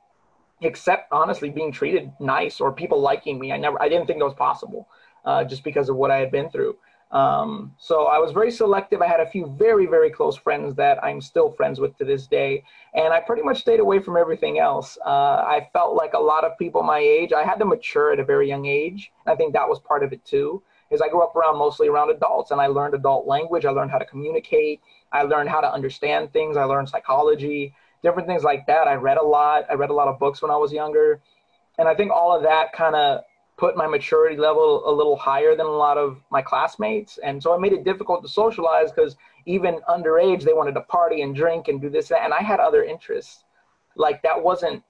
accept 0.61 1.11
honestly 1.11 1.49
being 1.49 1.71
treated 1.71 2.11
nice 2.19 2.61
or 2.61 2.71
people 2.71 2.99
liking 3.01 3.39
me. 3.39 3.51
I 3.51 3.57
never 3.57 3.81
I 3.81 3.89
didn't 3.89 4.07
think 4.07 4.19
that 4.19 4.25
was 4.25 4.35
possible 4.35 4.87
uh, 5.25 5.43
just 5.43 5.63
because 5.63 5.89
of 5.89 5.95
what 5.95 6.11
I 6.11 6.17
had 6.17 6.31
been 6.31 6.49
through. 6.49 6.77
Um, 7.11 7.75
so 7.77 8.05
I 8.05 8.19
was 8.19 8.31
very 8.31 8.51
selective. 8.51 9.01
I 9.01 9.07
had 9.07 9.19
a 9.19 9.29
few 9.29 9.53
very, 9.59 9.85
very 9.85 10.09
close 10.09 10.37
friends 10.37 10.75
that 10.75 11.03
I'm 11.03 11.19
still 11.19 11.51
friends 11.51 11.79
with 11.79 11.97
to 11.97 12.05
this 12.05 12.25
day. 12.25 12.63
And 12.93 13.13
I 13.13 13.19
pretty 13.19 13.41
much 13.43 13.59
stayed 13.59 13.81
away 13.81 13.99
from 13.99 14.15
everything 14.15 14.59
else. 14.59 14.97
Uh, 15.05 15.09
I 15.09 15.67
felt 15.73 15.95
like 15.95 16.13
a 16.13 16.19
lot 16.19 16.45
of 16.45 16.57
people 16.57 16.83
my 16.83 16.99
age, 16.99 17.33
I 17.33 17.43
had 17.43 17.59
to 17.59 17.65
mature 17.65 18.13
at 18.13 18.19
a 18.19 18.23
very 18.23 18.47
young 18.47 18.65
age. 18.65 19.11
I 19.27 19.35
think 19.35 19.53
that 19.53 19.67
was 19.67 19.79
part 19.79 20.03
of 20.03 20.13
it 20.13 20.23
too, 20.23 20.63
is 20.89 21.01
I 21.01 21.09
grew 21.09 21.21
up 21.21 21.35
around 21.35 21.57
mostly 21.57 21.89
around 21.89 22.11
adults 22.11 22.51
and 22.51 22.61
I 22.61 22.67
learned 22.67 22.93
adult 22.93 23.27
language. 23.27 23.65
I 23.65 23.71
learned 23.71 23.91
how 23.91 23.99
to 23.99 24.05
communicate. 24.05 24.79
I 25.11 25.23
learned 25.23 25.49
how 25.49 25.59
to 25.59 25.71
understand 25.71 26.31
things. 26.31 26.55
I 26.55 26.63
learned 26.63 26.87
psychology, 26.87 27.73
different 28.03 28.27
things 28.27 28.43
like 28.43 28.65
that. 28.67 28.87
I 28.87 28.95
read 28.95 29.17
a 29.17 29.23
lot. 29.23 29.65
I 29.69 29.73
read 29.73 29.89
a 29.89 29.93
lot 29.93 30.07
of 30.07 30.19
books 30.19 30.41
when 30.41 30.51
I 30.51 30.57
was 30.57 30.71
younger. 30.71 31.21
And 31.77 31.87
I 31.87 31.95
think 31.95 32.11
all 32.11 32.35
of 32.35 32.43
that 32.43 32.73
kind 32.73 32.95
of 32.95 33.21
put 33.57 33.77
my 33.77 33.87
maturity 33.87 34.37
level 34.37 34.89
a 34.89 34.91
little 34.91 35.15
higher 35.15 35.55
than 35.55 35.65
a 35.65 35.69
lot 35.69 35.97
of 35.97 36.19
my 36.31 36.41
classmates. 36.41 37.19
And 37.23 37.41
so 37.41 37.53
it 37.53 37.61
made 37.61 37.73
it 37.73 37.83
difficult 37.83 38.23
to 38.23 38.27
socialize 38.27 38.91
because 38.91 39.15
even 39.45 39.79
underage, 39.89 40.43
they 40.43 40.53
wanted 40.53 40.73
to 40.73 40.81
party 40.81 41.21
and 41.21 41.35
drink 41.35 41.67
and 41.67 41.79
do 41.79 41.89
this. 41.89 42.11
And 42.11 42.33
I 42.33 42.41
had 42.41 42.59
other 42.59 42.83
interests. 42.83 43.43
Like 43.95 44.21
that 44.23 44.41
wasn't 44.41 44.83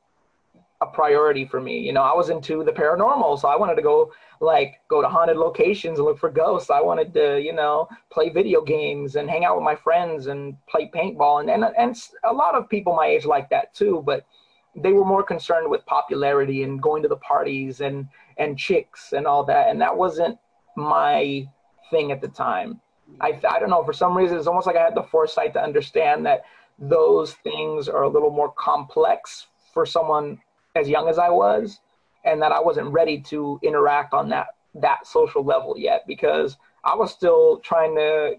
a 0.81 0.87
priority 0.87 1.45
for 1.45 1.61
me. 1.61 1.79
You 1.79 1.93
know, 1.93 2.01
I 2.01 2.15
was 2.15 2.29
into 2.29 2.63
the 2.63 2.71
paranormal. 2.71 3.39
So 3.39 3.47
I 3.47 3.55
wanted 3.55 3.75
to 3.75 3.81
go 3.81 4.11
like 4.39 4.81
go 4.89 5.01
to 5.01 5.07
haunted 5.07 5.37
locations 5.37 5.99
and 5.99 6.07
look 6.07 6.17
for 6.17 6.29
ghosts. 6.29 6.71
I 6.71 6.81
wanted 6.81 7.13
to, 7.13 7.39
you 7.39 7.53
know, 7.53 7.87
play 8.11 8.29
video 8.29 8.61
games 8.61 9.15
and 9.15 9.29
hang 9.29 9.45
out 9.45 9.55
with 9.55 9.63
my 9.63 9.75
friends 9.75 10.27
and 10.27 10.55
play 10.67 10.89
paintball. 10.93 11.41
And, 11.41 11.49
and, 11.49 11.63
and 11.77 11.95
a 12.23 12.33
lot 12.33 12.55
of 12.55 12.67
people 12.67 12.95
my 12.95 13.05
age 13.07 13.25
like 13.25 13.49
that 13.51 13.73
too. 13.73 14.01
But 14.05 14.25
they 14.75 14.93
were 14.93 15.05
more 15.05 15.23
concerned 15.23 15.69
with 15.69 15.85
popularity 15.85 16.63
and 16.63 16.81
going 16.81 17.03
to 17.03 17.09
the 17.09 17.17
parties 17.17 17.81
and 17.81 18.07
and 18.37 18.57
chicks 18.57 19.13
and 19.13 19.27
all 19.27 19.43
that 19.43 19.69
and 19.69 19.81
that 19.81 19.95
wasn't 19.95 20.37
my 20.77 21.47
thing 21.89 22.11
at 22.11 22.21
the 22.21 22.27
time 22.29 22.79
i 23.19 23.37
i 23.49 23.59
don't 23.59 23.69
know 23.69 23.83
for 23.83 23.91
some 23.91 24.15
reason 24.15 24.37
it's 24.37 24.47
almost 24.47 24.65
like 24.65 24.77
i 24.77 24.81
had 24.81 24.95
the 24.95 25.03
foresight 25.03 25.51
to 25.51 25.61
understand 25.61 26.25
that 26.25 26.43
those 26.79 27.33
things 27.43 27.89
are 27.89 28.03
a 28.03 28.09
little 28.09 28.31
more 28.31 28.53
complex 28.53 29.47
for 29.73 29.85
someone 29.85 30.37
as 30.75 30.89
young 30.89 31.07
as 31.07 31.17
i 31.17 31.29
was 31.29 31.79
and 32.23 32.41
that 32.41 32.51
i 32.51 32.59
wasn't 32.59 32.87
ready 32.87 33.19
to 33.19 33.59
interact 33.63 34.13
on 34.13 34.29
that 34.29 34.47
that 34.75 35.05
social 35.05 35.43
level 35.43 35.75
yet 35.77 36.03
because 36.07 36.57
i 36.83 36.95
was 36.95 37.11
still 37.11 37.57
trying 37.59 37.95
to 37.95 38.35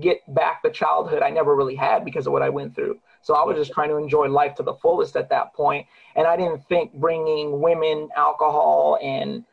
get 0.00 0.18
back 0.34 0.62
the 0.62 0.70
childhood 0.70 1.22
i 1.22 1.30
never 1.30 1.54
really 1.54 1.76
had 1.76 2.04
because 2.04 2.26
of 2.26 2.32
what 2.32 2.42
i 2.42 2.48
went 2.48 2.74
through 2.74 2.98
so 3.24 3.34
I 3.34 3.42
was 3.42 3.56
just 3.56 3.72
trying 3.72 3.88
to 3.88 3.96
enjoy 3.96 4.28
life 4.28 4.54
to 4.56 4.62
the 4.62 4.74
fullest 4.74 5.16
at 5.16 5.30
that 5.30 5.54
point, 5.54 5.86
and 6.14 6.26
I 6.26 6.36
didn't 6.36 6.62
think 6.68 6.92
bringing 6.92 7.58
women, 7.58 8.10
alcohol, 8.16 8.98
and 9.02 9.44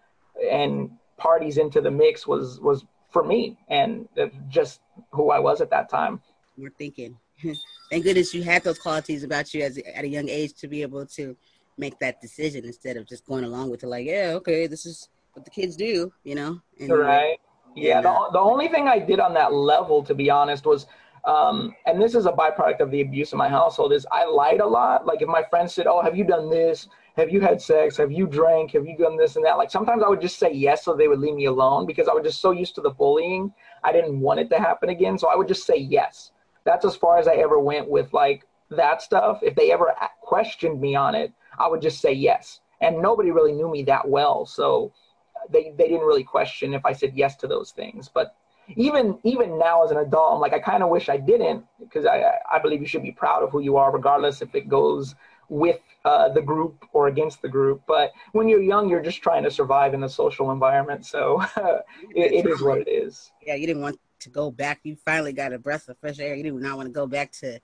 and 0.51 0.91
parties 1.17 1.57
into 1.57 1.79
the 1.79 1.89
mix 1.89 2.27
was 2.27 2.59
was 2.59 2.83
for 3.11 3.23
me, 3.23 3.57
and 3.69 4.09
just 4.49 4.81
who 5.11 5.31
I 5.31 5.39
was 5.39 5.61
at 5.61 5.69
that 5.69 5.89
time. 5.89 6.21
We're 6.57 6.71
thinking. 6.71 7.17
Thank 7.89 8.03
goodness 8.03 8.33
you 8.33 8.43
had 8.43 8.61
those 8.61 8.77
qualities 8.77 9.23
about 9.23 9.53
you 9.53 9.63
as 9.63 9.77
at 9.77 10.03
a 10.03 10.07
young 10.07 10.27
age 10.27 10.53
to 10.55 10.67
be 10.67 10.81
able 10.81 11.05
to 11.05 11.37
make 11.81 11.99
that 11.99 12.21
decision 12.21 12.63
instead 12.63 12.95
of 12.95 13.05
just 13.05 13.25
going 13.25 13.43
along 13.43 13.69
with 13.69 13.83
it. 13.83 13.87
Like, 13.87 14.05
yeah, 14.05 14.31
okay, 14.35 14.67
this 14.67 14.85
is 14.85 15.09
what 15.33 15.43
the 15.43 15.51
kids 15.51 15.75
do, 15.75 16.13
you 16.23 16.35
know. 16.35 16.61
And, 16.79 16.97
right. 16.97 17.37
Yeah. 17.75 18.01
The, 18.01 18.29
the 18.31 18.39
only 18.39 18.69
thing 18.69 18.87
I 18.87 18.99
did 18.99 19.19
on 19.19 19.33
that 19.33 19.53
level, 19.53 20.03
to 20.03 20.13
be 20.13 20.29
honest, 20.29 20.65
was 20.65 20.85
um, 21.25 21.75
and 21.85 22.01
this 22.01 22.15
is 22.15 22.25
a 22.25 22.31
byproduct 22.31 22.79
of 22.79 22.89
the 22.91 23.01
abuse 23.01 23.31
in 23.31 23.37
my 23.37 23.49
household 23.49 23.93
is 23.93 24.07
I 24.11 24.25
lied 24.25 24.59
a 24.59 24.65
lot. 24.65 25.05
Like 25.05 25.21
if 25.21 25.27
my 25.27 25.43
friends 25.49 25.73
said, 25.73 25.85
"Oh, 25.87 26.01
have 26.01 26.15
you 26.17 26.23
done 26.23 26.49
this? 26.49 26.87
Have 27.15 27.29
you 27.29 27.41
had 27.41 27.61
sex? 27.61 27.97
Have 27.97 28.11
you 28.11 28.25
drank? 28.25 28.71
Have 28.71 28.85
you 28.87 28.97
done 28.97 29.17
this 29.17 29.35
and 29.35 29.45
that?" 29.45 29.57
Like 29.57 29.69
sometimes 29.69 30.01
I 30.03 30.09
would 30.09 30.21
just 30.21 30.39
say 30.39 30.51
yes 30.51 30.83
so 30.83 30.95
they 30.95 31.07
would 31.07 31.19
leave 31.19 31.35
me 31.35 31.45
alone 31.45 31.85
because 31.85 32.07
I 32.07 32.13
was 32.13 32.23
just 32.23 32.41
so 32.41 32.51
used 32.51 32.73
to 32.75 32.81
the 32.81 32.89
bullying. 32.89 33.53
I 33.83 33.91
didn't 33.91 34.19
want 34.19 34.39
it 34.39 34.49
to 34.49 34.57
happen 34.57 34.89
again, 34.89 35.17
so 35.19 35.27
I 35.27 35.35
would 35.35 35.47
just 35.47 35.65
say 35.65 35.77
yes. 35.77 36.31
That's 36.63 36.85
as 36.85 36.95
far 36.95 37.19
as 37.19 37.27
I 37.27 37.35
ever 37.35 37.59
went 37.59 37.87
with 37.87 38.11
like 38.13 38.47
that 38.71 39.01
stuff. 39.03 39.39
If 39.43 39.55
they 39.55 39.71
ever 39.71 39.93
questioned 40.21 40.81
me 40.81 40.95
on 40.95 41.13
it, 41.13 41.31
I 41.57 41.67
would 41.67 41.81
just 41.81 42.01
say 42.01 42.13
yes. 42.13 42.59
And 42.81 43.01
nobody 43.01 43.31
really 43.31 43.53
knew 43.53 43.69
me 43.69 43.83
that 43.83 44.07
well, 44.07 44.45
so 44.45 44.91
they 45.51 45.73
they 45.77 45.87
didn't 45.87 46.05
really 46.05 46.23
question 46.23 46.73
if 46.73 46.85
I 46.85 46.93
said 46.93 47.13
yes 47.15 47.35
to 47.37 47.47
those 47.47 47.71
things. 47.71 48.09
But 48.09 48.35
even 48.75 49.19
even 49.23 49.59
now 49.59 49.83
as 49.83 49.91
an 49.91 49.97
adult, 49.97 50.33
I'm 50.33 50.39
like 50.39 50.53
I 50.53 50.59
kind 50.59 50.83
of 50.83 50.89
wish 50.89 51.09
I 51.09 51.17
didn't 51.17 51.65
because 51.79 52.05
I 52.05 52.23
I 52.51 52.59
believe 52.59 52.81
you 52.81 52.87
should 52.87 53.03
be 53.03 53.11
proud 53.11 53.43
of 53.43 53.51
who 53.51 53.59
you 53.61 53.77
are, 53.77 53.91
regardless 53.91 54.41
if 54.41 54.55
it 54.55 54.67
goes 54.67 55.15
with 55.49 55.79
uh, 56.05 56.29
the 56.29 56.41
group 56.41 56.85
or 56.93 57.07
against 57.07 57.41
the 57.41 57.49
group. 57.49 57.81
But 57.87 58.11
when 58.31 58.47
you're 58.47 58.61
young, 58.61 58.89
you're 58.89 59.01
just 59.01 59.21
trying 59.21 59.43
to 59.43 59.51
survive 59.51 59.93
in 59.93 59.99
the 59.99 60.09
social 60.09 60.51
environment, 60.51 61.05
so 61.05 61.43
it, 62.15 62.31
it 62.31 62.45
is 62.47 62.61
what 62.61 62.79
it 62.79 62.89
is. 62.89 63.31
Yeah, 63.45 63.55
you 63.55 63.67
didn't 63.67 63.81
want 63.81 63.99
to 64.21 64.29
go 64.29 64.49
back. 64.49 64.79
You 64.83 64.95
finally 64.95 65.33
got 65.33 65.53
a 65.53 65.59
breath 65.59 65.89
of 65.89 65.97
fresh 65.99 66.19
air. 66.19 66.35
You 66.35 66.43
did 66.43 66.53
not 66.53 66.77
want 66.77 66.87
to 66.87 66.93
go 66.93 67.05
back 67.05 67.31
to, 67.33 67.59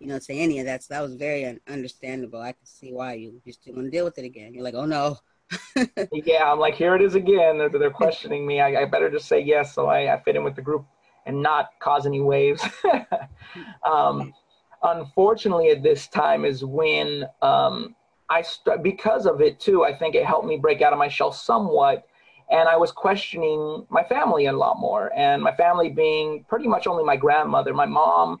you 0.00 0.06
know, 0.06 0.18
to 0.18 0.32
any 0.32 0.58
of 0.58 0.66
that. 0.66 0.82
So 0.82 0.94
that 0.94 1.02
was 1.02 1.14
very 1.14 1.44
un- 1.44 1.60
understandable. 1.68 2.40
I 2.40 2.52
could 2.52 2.66
see 2.66 2.92
why 2.92 3.14
you 3.14 3.40
just 3.46 3.62
didn't 3.62 3.76
want 3.76 3.86
to 3.86 3.90
deal 3.90 4.04
with 4.04 4.18
it 4.18 4.24
again. 4.24 4.54
You're 4.54 4.64
like, 4.64 4.74
oh 4.74 4.86
no, 4.86 5.18
yeah, 6.12 6.50
I'm 6.50 6.58
like, 6.58 6.74
here 6.74 6.94
it 6.96 7.02
is 7.02 7.14
again. 7.14 7.58
They're, 7.58 7.68
they're 7.68 7.90
questioning 7.90 8.46
me. 8.46 8.60
I, 8.60 8.82
I, 8.82 8.84
better 8.86 9.10
just 9.10 9.28
say 9.28 9.40
yes 9.40 9.74
so 9.74 9.86
I, 9.86 10.14
I, 10.14 10.22
fit 10.22 10.36
in 10.36 10.44
with 10.44 10.56
the 10.56 10.62
group 10.62 10.86
and 11.26 11.42
not 11.42 11.70
cause 11.80 12.06
any 12.06 12.20
waves. 12.20 12.62
um, 13.84 14.32
unfortunately, 14.82 15.70
at 15.70 15.82
this 15.82 16.08
time 16.08 16.44
is 16.44 16.64
when 16.64 17.24
um, 17.42 17.94
I 18.28 18.42
st- 18.42 18.82
because 18.82 19.26
of 19.26 19.40
it 19.40 19.60
too. 19.60 19.84
I 19.84 19.94
think 19.96 20.14
it 20.14 20.24
helped 20.24 20.46
me 20.46 20.56
break 20.56 20.82
out 20.82 20.92
of 20.92 20.98
my 20.98 21.08
shell 21.08 21.32
somewhat, 21.32 22.06
and 22.50 22.68
I 22.68 22.76
was 22.76 22.92
questioning 22.92 23.86
my 23.90 24.04
family 24.04 24.46
a 24.46 24.52
lot 24.52 24.78
more. 24.78 25.12
And 25.14 25.42
my 25.42 25.54
family 25.54 25.90
being 25.90 26.44
pretty 26.48 26.68
much 26.68 26.86
only 26.86 27.04
my 27.04 27.16
grandmother. 27.16 27.74
My 27.74 27.86
mom 27.86 28.40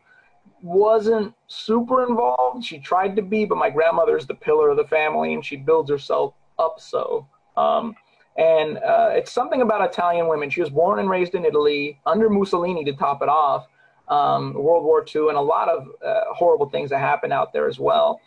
wasn't 0.62 1.34
super 1.46 2.06
involved. 2.06 2.64
She 2.64 2.78
tried 2.78 3.16
to 3.16 3.22
be, 3.22 3.44
but 3.44 3.56
my 3.56 3.70
grandmother 3.70 4.16
is 4.16 4.26
the 4.26 4.34
pillar 4.34 4.70
of 4.70 4.76
the 4.76 4.86
family, 4.86 5.34
and 5.34 5.44
she 5.44 5.56
builds 5.56 5.90
herself 5.90 6.34
up 6.58 6.80
so. 6.80 7.26
Um, 7.56 7.94
and 8.36 8.78
uh, 8.78 9.10
it's 9.12 9.32
something 9.32 9.62
about 9.62 9.82
Italian 9.88 10.28
women. 10.28 10.50
She 10.50 10.60
was 10.60 10.70
born 10.70 10.98
and 10.98 11.10
raised 11.10 11.34
in 11.34 11.44
Italy 11.44 12.00
under 12.06 12.30
Mussolini 12.30 12.84
to 12.84 12.92
top 12.92 13.22
it 13.22 13.28
off, 13.28 13.66
um, 14.08 14.54
World 14.54 14.84
War 14.84 15.04
II, 15.04 15.28
and 15.28 15.36
a 15.36 15.40
lot 15.40 15.68
of 15.68 15.88
uh, 16.04 16.32
horrible 16.32 16.68
things 16.68 16.90
that 16.90 17.00
happen 17.00 17.32
out 17.32 17.52
there 17.52 17.68
as 17.68 17.78
well. 17.78 18.20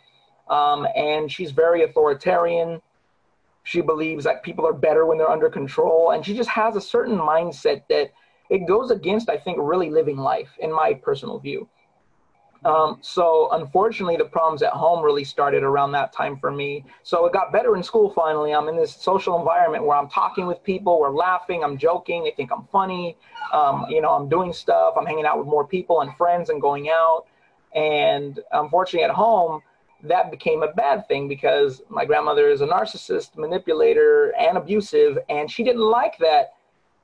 Um, 0.48 0.86
and 0.94 1.30
she's 1.30 1.52
very 1.52 1.82
authoritarian. 1.82 2.82
She 3.62 3.80
believes 3.80 4.24
that 4.24 4.42
people 4.42 4.66
are 4.66 4.74
better 4.74 5.06
when 5.06 5.16
they're 5.16 5.30
under 5.30 5.48
control, 5.48 6.10
and 6.10 6.24
she 6.24 6.36
just 6.36 6.50
has 6.50 6.76
a 6.76 6.80
certain 6.80 7.16
mindset 7.16 7.82
that 7.88 8.12
it 8.50 8.66
goes 8.68 8.90
against, 8.90 9.30
I 9.30 9.38
think, 9.38 9.58
really 9.60 9.88
living 9.88 10.18
life, 10.18 10.50
in 10.58 10.70
my 10.70 10.94
personal 10.94 11.38
view. 11.38 11.68
Um, 12.64 12.98
so 13.02 13.48
unfortunately, 13.52 14.16
the 14.16 14.24
problems 14.24 14.62
at 14.62 14.72
home 14.72 15.04
really 15.04 15.24
started 15.24 15.62
around 15.62 15.92
that 15.92 16.12
time 16.12 16.38
for 16.38 16.50
me. 16.50 16.84
So 17.02 17.26
it 17.26 17.32
got 17.32 17.52
better 17.52 17.76
in 17.76 17.82
school 17.82 18.10
finally. 18.10 18.52
I'm 18.54 18.68
in 18.68 18.76
this 18.76 18.94
social 18.94 19.38
environment 19.38 19.84
where 19.84 19.96
I'm 19.96 20.08
talking 20.08 20.46
with 20.46 20.62
people, 20.64 20.98
we're 20.98 21.10
laughing, 21.10 21.62
I'm 21.62 21.76
joking, 21.76 22.24
they 22.24 22.30
think 22.30 22.50
I'm 22.50 22.66
funny. 22.72 23.16
Um, 23.52 23.86
you 23.88 24.00
know, 24.00 24.10
I'm 24.10 24.28
doing 24.28 24.52
stuff, 24.52 24.94
I'm 24.98 25.04
hanging 25.04 25.26
out 25.26 25.38
with 25.38 25.46
more 25.46 25.66
people 25.66 26.00
and 26.00 26.16
friends 26.16 26.48
and 26.48 26.60
going 26.60 26.88
out. 26.88 27.26
And 27.74 28.40
unfortunately, 28.52 29.04
at 29.04 29.10
home, 29.10 29.60
that 30.02 30.30
became 30.30 30.62
a 30.62 30.72
bad 30.72 31.06
thing 31.08 31.28
because 31.28 31.82
my 31.88 32.04
grandmother 32.04 32.48
is 32.48 32.60
a 32.60 32.66
narcissist, 32.66 33.36
manipulator, 33.36 34.32
and 34.38 34.56
abusive, 34.56 35.18
and 35.28 35.50
she 35.50 35.64
didn't 35.64 35.82
like 35.82 36.18
that 36.18 36.54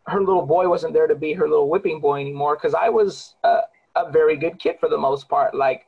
her 0.06 0.20
little 0.20 0.44
boy 0.44 0.68
wasn't 0.68 0.92
there 0.92 1.06
to 1.06 1.14
be 1.14 1.34
her 1.34 1.48
little 1.48 1.68
whipping 1.68 2.00
boy 2.00 2.20
anymore 2.20 2.56
because 2.56 2.74
I 2.74 2.88
was. 2.88 3.34
Uh, 3.44 3.60
a 4.06 4.10
very 4.10 4.36
good 4.36 4.58
kid 4.58 4.76
for 4.80 4.88
the 4.88 4.98
most 4.98 5.28
part. 5.28 5.54
Like 5.54 5.86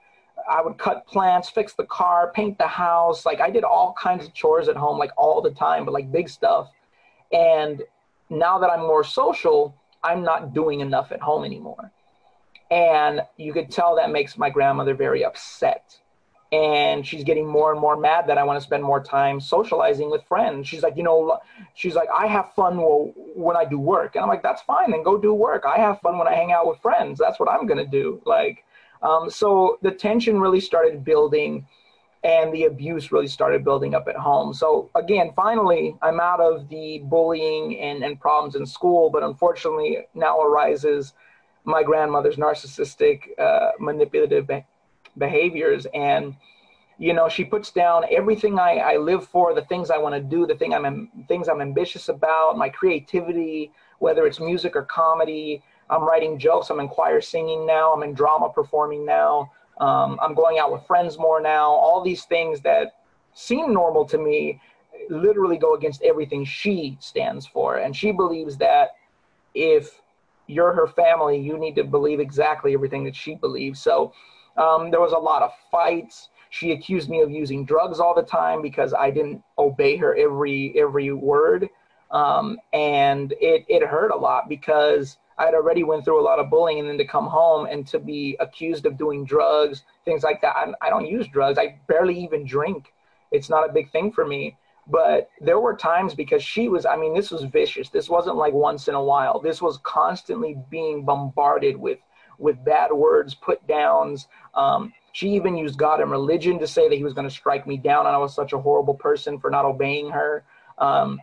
I 0.50 0.62
would 0.62 0.78
cut 0.78 1.06
plants, 1.06 1.48
fix 1.48 1.74
the 1.74 1.84
car, 1.84 2.32
paint 2.34 2.58
the 2.58 2.66
house. 2.66 3.24
Like 3.26 3.40
I 3.40 3.50
did 3.50 3.64
all 3.64 3.94
kinds 4.00 4.24
of 4.26 4.34
chores 4.34 4.68
at 4.68 4.76
home, 4.76 4.98
like 4.98 5.10
all 5.16 5.40
the 5.40 5.50
time, 5.50 5.84
but 5.84 5.92
like 5.92 6.10
big 6.10 6.28
stuff. 6.28 6.70
And 7.32 7.82
now 8.30 8.58
that 8.58 8.70
I'm 8.70 8.80
more 8.80 9.04
social, 9.04 9.74
I'm 10.02 10.22
not 10.22 10.54
doing 10.54 10.80
enough 10.80 11.12
at 11.12 11.20
home 11.20 11.44
anymore. 11.44 11.90
And 12.70 13.20
you 13.36 13.52
could 13.52 13.70
tell 13.70 13.96
that 13.96 14.10
makes 14.10 14.38
my 14.38 14.50
grandmother 14.50 14.94
very 14.94 15.24
upset. 15.24 15.98
And 16.52 17.06
she's 17.06 17.24
getting 17.24 17.46
more 17.46 17.72
and 17.72 17.80
more 17.80 17.96
mad 17.96 18.26
that 18.26 18.36
I 18.36 18.44
want 18.44 18.60
to 18.60 18.64
spend 18.64 18.84
more 18.84 19.02
time 19.02 19.40
socializing 19.40 20.10
with 20.10 20.22
friends. 20.24 20.68
She's 20.68 20.82
like, 20.82 20.98
you 20.98 21.02
know, 21.02 21.38
she's 21.72 21.94
like, 21.94 22.08
I 22.14 22.26
have 22.26 22.52
fun 22.54 22.76
when 22.76 23.56
I 23.56 23.64
do 23.64 23.78
work. 23.78 24.14
And 24.14 24.22
I'm 24.22 24.28
like, 24.28 24.42
that's 24.42 24.60
fine, 24.60 24.90
then 24.90 25.02
go 25.02 25.16
do 25.16 25.32
work. 25.32 25.64
I 25.66 25.78
have 25.78 25.98
fun 26.00 26.18
when 26.18 26.28
I 26.28 26.34
hang 26.34 26.52
out 26.52 26.68
with 26.68 26.78
friends. 26.80 27.18
That's 27.18 27.40
what 27.40 27.48
I'm 27.48 27.66
to 27.66 27.86
do. 27.86 28.20
Like, 28.26 28.64
um, 29.02 29.30
so 29.30 29.78
the 29.80 29.90
tension 29.90 30.40
really 30.40 30.60
started 30.60 31.04
building 31.04 31.66
and 32.24 32.52
the 32.52 32.64
abuse 32.64 33.10
really 33.10 33.26
started 33.26 33.64
building 33.64 33.94
up 33.94 34.06
at 34.06 34.16
home. 34.16 34.54
So 34.54 34.90
again, 34.94 35.32
finally, 35.34 35.96
I'm 36.02 36.20
out 36.20 36.40
of 36.40 36.68
the 36.68 37.00
bullying 37.04 37.80
and, 37.80 38.04
and 38.04 38.20
problems 38.20 38.54
in 38.54 38.64
school, 38.66 39.10
but 39.10 39.22
unfortunately 39.22 40.06
now 40.14 40.40
arises 40.40 41.14
my 41.64 41.82
grandmother's 41.82 42.36
narcissistic, 42.36 43.38
uh, 43.38 43.70
manipulative 43.80 44.48
behaviors. 45.18 45.86
And, 45.94 46.36
you 46.98 47.12
know, 47.12 47.28
she 47.28 47.44
puts 47.44 47.70
down 47.70 48.04
everything 48.10 48.58
I, 48.58 48.76
I 48.76 48.96
live 48.96 49.26
for, 49.28 49.54
the 49.54 49.62
things 49.62 49.90
I 49.90 49.98
want 49.98 50.14
to 50.14 50.20
do, 50.20 50.46
the 50.46 50.54
thing 50.54 50.74
I'm, 50.74 51.10
things 51.28 51.48
I'm 51.48 51.60
ambitious 51.60 52.08
about, 52.08 52.56
my 52.56 52.68
creativity, 52.68 53.72
whether 53.98 54.26
it's 54.26 54.40
music 54.40 54.76
or 54.76 54.82
comedy, 54.82 55.62
I'm 55.90 56.02
writing 56.02 56.38
jokes. 56.38 56.70
I'm 56.70 56.80
in 56.80 56.88
choir 56.88 57.20
singing 57.20 57.66
now. 57.66 57.92
I'm 57.92 58.02
in 58.02 58.14
drama 58.14 58.50
performing 58.50 59.04
now. 59.04 59.52
Um, 59.78 60.18
I'm 60.22 60.34
going 60.34 60.58
out 60.58 60.72
with 60.72 60.86
friends 60.86 61.18
more 61.18 61.40
now. 61.40 61.70
All 61.70 62.02
these 62.02 62.24
things 62.24 62.60
that 62.62 62.92
seem 63.34 63.72
normal 63.72 64.04
to 64.06 64.18
me 64.18 64.60
literally 65.10 65.58
go 65.58 65.74
against 65.74 66.02
everything 66.02 66.44
she 66.44 66.96
stands 67.00 67.46
for. 67.46 67.78
And 67.78 67.94
she 67.94 68.12
believes 68.12 68.56
that 68.58 68.90
if 69.54 70.00
you're 70.46 70.72
her 70.72 70.86
family, 70.86 71.38
you 71.38 71.58
need 71.58 71.74
to 71.76 71.84
believe 71.84 72.20
exactly 72.20 72.74
everything 72.74 73.04
that 73.04 73.16
she 73.16 73.34
believes. 73.34 73.80
So 73.80 74.12
um, 74.56 74.90
there 74.90 75.00
was 75.00 75.12
a 75.12 75.18
lot 75.18 75.42
of 75.42 75.52
fights. 75.70 76.28
She 76.50 76.72
accused 76.72 77.08
me 77.08 77.20
of 77.20 77.30
using 77.30 77.64
drugs 77.64 77.98
all 77.98 78.14
the 78.14 78.22
time 78.22 78.60
because 78.60 78.92
I 78.92 79.10
didn't 79.10 79.42
obey 79.58 79.96
her 79.96 80.14
every 80.16 80.74
every 80.78 81.12
word, 81.12 81.68
um, 82.10 82.58
and 82.72 83.32
it 83.40 83.64
it 83.68 83.82
hurt 83.86 84.10
a 84.10 84.16
lot 84.16 84.48
because 84.48 85.18
I 85.38 85.46
had 85.46 85.54
already 85.54 85.82
went 85.82 86.04
through 86.04 86.20
a 86.20 86.22
lot 86.22 86.38
of 86.38 86.50
bullying, 86.50 86.80
and 86.80 86.88
then 86.88 86.98
to 86.98 87.06
come 87.06 87.26
home 87.26 87.66
and 87.66 87.86
to 87.88 87.98
be 87.98 88.36
accused 88.38 88.84
of 88.84 88.98
doing 88.98 89.24
drugs, 89.24 89.84
things 90.04 90.22
like 90.22 90.42
that. 90.42 90.54
I, 90.56 90.72
I 90.86 90.90
don't 90.90 91.06
use 91.06 91.26
drugs. 91.28 91.58
I 91.58 91.78
barely 91.88 92.18
even 92.22 92.46
drink. 92.46 92.92
It's 93.30 93.48
not 93.48 93.68
a 93.68 93.72
big 93.72 93.90
thing 93.90 94.12
for 94.12 94.26
me. 94.26 94.56
But 94.86 95.30
there 95.40 95.60
were 95.60 95.76
times 95.76 96.12
because 96.14 96.42
she 96.42 96.68
was, 96.68 96.84
I 96.84 96.96
mean, 96.96 97.14
this 97.14 97.30
was 97.30 97.44
vicious. 97.44 97.88
This 97.88 98.08
wasn't 98.08 98.36
like 98.36 98.52
once 98.52 98.88
in 98.88 98.94
a 98.94 99.02
while. 99.02 99.38
This 99.38 99.62
was 99.62 99.78
constantly 99.84 100.58
being 100.70 101.04
bombarded 101.04 101.76
with 101.76 101.98
with 102.38 102.62
bad 102.64 102.92
words, 102.92 103.34
put 103.34 103.66
downs. 103.66 104.28
Um, 104.54 104.92
she 105.12 105.30
even 105.30 105.56
used 105.56 105.78
God 105.78 106.00
and 106.00 106.10
religion 106.10 106.58
to 106.58 106.66
say 106.66 106.88
that 106.88 106.96
he 106.96 107.04
was 107.04 107.12
going 107.12 107.28
to 107.28 107.34
strike 107.34 107.66
me 107.66 107.76
down, 107.76 108.06
and 108.06 108.14
I 108.14 108.18
was 108.18 108.34
such 108.34 108.52
a 108.52 108.58
horrible 108.58 108.94
person 108.94 109.38
for 109.38 109.50
not 109.50 109.64
obeying 109.64 110.10
her. 110.10 110.44
Um, 110.78 111.20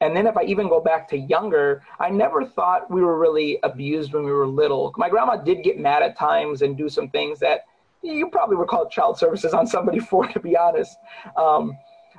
and 0.00 0.16
then 0.16 0.26
if 0.26 0.36
I 0.36 0.42
even 0.44 0.68
go 0.68 0.80
back 0.80 1.08
to 1.10 1.18
younger, 1.18 1.82
I 1.98 2.10
never 2.10 2.44
thought 2.44 2.90
we 2.90 3.00
were 3.00 3.18
really 3.18 3.58
abused 3.62 4.12
when 4.12 4.24
we 4.24 4.32
were 4.32 4.46
little. 4.46 4.92
My 4.96 5.08
grandma 5.08 5.36
did 5.36 5.62
get 5.62 5.78
mad 5.78 6.02
at 6.02 6.18
times 6.18 6.62
and 6.62 6.76
do 6.76 6.88
some 6.88 7.08
things 7.08 7.38
that 7.40 7.60
you 8.02 8.28
probably 8.28 8.56
would 8.56 8.68
call 8.68 8.88
child 8.88 9.18
services 9.18 9.54
on 9.54 9.66
somebody 9.66 9.98
for, 10.10 10.26
to 10.26 10.40
be 10.40 10.56
honest. 10.56 10.96
Um, 11.36 11.76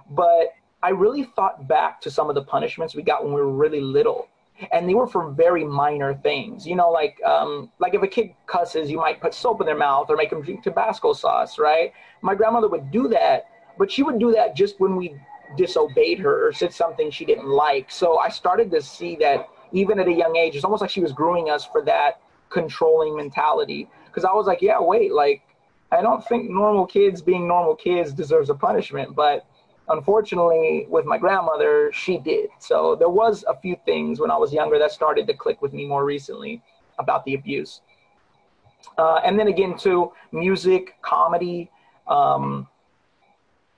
but 0.10 0.54
I 0.82 0.90
really 0.90 1.24
thought 1.24 1.68
back 1.68 2.02
to 2.02 2.12
some 2.12 2.30
of 2.30 2.36
the 2.36 2.44
punishments 2.44 2.96
we 2.96 3.04
got 3.04 3.24
when 3.24 3.34
we 3.34 3.42
were 3.42 3.52
really 3.52 3.82
little. 3.82 4.28
And 4.72 4.88
they 4.88 4.94
were 4.94 5.08
for 5.08 5.32
very 5.32 5.66
minor 5.66 6.14
things, 6.16 6.66
you 6.66 6.76
know, 6.76 6.90
like 6.90 7.22
um, 7.24 7.72
like 7.80 7.94
if 7.94 8.02
a 8.02 8.08
kid 8.08 8.32
cusses, 8.46 8.90
you 8.90 8.98
might 8.98 9.20
put 9.20 9.34
soap 9.34 9.60
in 9.60 9.68
their 9.68 9.78
mouth 9.78 10.10
or 10.10 10.16
make 10.16 10.30
them 10.30 10.42
drink 10.42 10.64
Tabasco 10.64 11.14
sauce, 11.14 11.60
right? 11.60 11.92
My 12.22 12.36
grandmother 12.36 12.70
would 12.70 12.90
do 12.90 13.10
that, 13.10 13.50
but 13.78 13.92
she 13.92 14.02
would 14.02 14.18
do 14.18 14.32
that 14.32 14.56
just 14.56 14.80
when 14.80 14.96
we 14.96 15.20
disobeyed 15.58 16.20
her 16.20 16.48
or 16.48 16.54
said 16.54 16.74
something 16.74 17.12
she 17.12 17.26
didn't 17.26 17.48
like. 17.48 17.92
So 17.92 18.18
I 18.18 18.30
started 18.30 18.72
to 18.72 18.82
see 18.82 19.16
that 19.18 19.48
even 19.72 20.00
at 20.00 20.08
a 20.08 20.14
young 20.14 20.36
age, 20.36 20.56
it's 20.56 20.64
almost 20.64 20.82
like 20.82 20.90
she 20.90 21.02
was 21.02 21.12
grooming 21.12 21.50
us 21.50 21.66
for 21.66 21.84
that 21.84 22.22
controlling 22.50 23.16
mentality. 23.16 23.90
Because 24.06 24.24
I 24.24 24.34
was 24.34 24.48
like, 24.48 24.62
yeah, 24.62 24.80
wait, 24.80 25.12
like, 25.12 25.42
I 25.92 26.02
don't 26.02 26.26
think 26.26 26.50
normal 26.50 26.86
kids 26.86 27.22
being 27.22 27.48
normal 27.48 27.76
kids 27.76 28.14
deserves 28.14 28.50
a 28.50 28.56
punishment. 28.56 29.16
But 29.16 29.46
unfortunately, 29.90 30.88
with 30.90 31.06
my 31.06 31.18
grandmother, 31.18 31.92
she 31.94 32.18
did. 32.18 32.50
So 32.60 32.96
there 32.96 33.10
was 33.10 33.44
a 33.48 33.56
few 33.56 33.76
things 33.86 34.20
when 34.20 34.32
I 34.32 34.38
was 34.38 34.54
younger 34.54 34.80
that 34.80 34.92
started 34.92 35.28
to 35.28 35.34
click 35.34 35.62
with 35.62 35.74
me 35.74 35.86
more 35.86 36.06
recently 36.06 36.62
about 37.00 37.26
the 37.26 37.34
abuse. 37.34 37.82
Uh, 38.98 39.20
and 39.26 39.38
then 39.40 39.48
again, 39.48 39.78
too, 39.78 40.12
music, 40.32 40.96
comedy. 41.02 41.70
Um, 42.08 42.68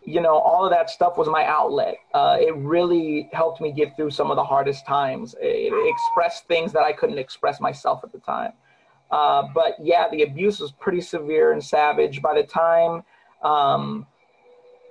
you 0.07 0.21
know, 0.21 0.37
all 0.37 0.63
of 0.63 0.71
that 0.71 0.89
stuff 0.89 1.17
was 1.17 1.27
my 1.27 1.45
outlet. 1.45 1.97
Uh, 2.13 2.37
it 2.39 2.55
really 2.55 3.29
helped 3.33 3.59
me 3.59 3.73
get 3.73 3.95
through 3.97 4.09
some 4.09 4.31
of 4.31 4.37
the 4.37 4.43
hardest 4.43 4.85
times. 4.85 5.35
It, 5.41 5.73
expressed 5.93 6.47
things 6.47 6.71
that 6.71 6.83
I 6.83 6.93
couldn't 6.93 7.17
express 7.17 7.59
myself 7.59 8.01
at 8.03 8.13
the 8.13 8.19
time. 8.19 8.53
Uh, 9.11 9.43
but 9.53 9.73
yeah, 9.81 10.07
the 10.09 10.23
abuse 10.23 10.59
was 10.59 10.71
pretty 10.71 11.01
severe 11.01 11.51
and 11.51 11.63
savage. 11.63 12.21
By 12.21 12.35
the 12.35 12.43
time, 12.43 13.03
um, 13.43 14.05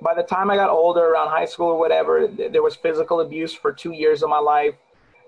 by 0.01 0.15
the 0.15 0.23
time 0.23 0.51
I 0.51 0.57
got 0.57 0.71
older, 0.71 1.13
around 1.13 1.29
high 1.29 1.45
school 1.45 1.69
or 1.69 1.79
whatever, 1.79 2.29
there 2.29 2.63
was 2.63 2.77
physical 2.77 3.21
abuse 3.21 3.55
for 3.55 3.73
two 3.73 3.93
years 3.93 4.23
of 4.23 4.29
my 4.29 4.39
life. 4.39 4.75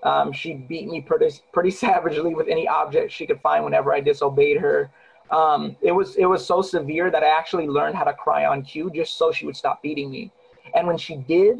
Um, 0.03 0.31
she 0.31 0.53
beat 0.53 0.87
me 0.87 1.01
pretty 1.01 1.29
pretty 1.51 1.71
savagely 1.85 2.33
with 2.35 2.47
any 2.47 2.67
object 2.67 3.11
she 3.11 3.25
could 3.25 3.41
find 3.41 3.63
whenever 3.63 3.93
I 3.93 3.99
disobeyed 3.99 4.57
her. 4.57 4.91
Um, 5.31 5.75
it 5.81 5.91
was 5.91 6.15
it 6.15 6.25
was 6.25 6.45
so 6.45 6.61
severe 6.61 7.11
that 7.11 7.23
I 7.23 7.37
actually 7.37 7.67
learned 7.67 7.95
how 7.95 8.03
to 8.03 8.13
cry 8.13 8.45
on 8.45 8.63
cue 8.63 8.89
just 8.93 9.17
so 9.17 9.31
she 9.31 9.45
would 9.45 9.55
stop 9.55 9.81
beating 9.81 10.09
me. 10.09 10.31
And 10.75 10.87
when 10.87 10.97
she 10.97 11.17
did, 11.17 11.59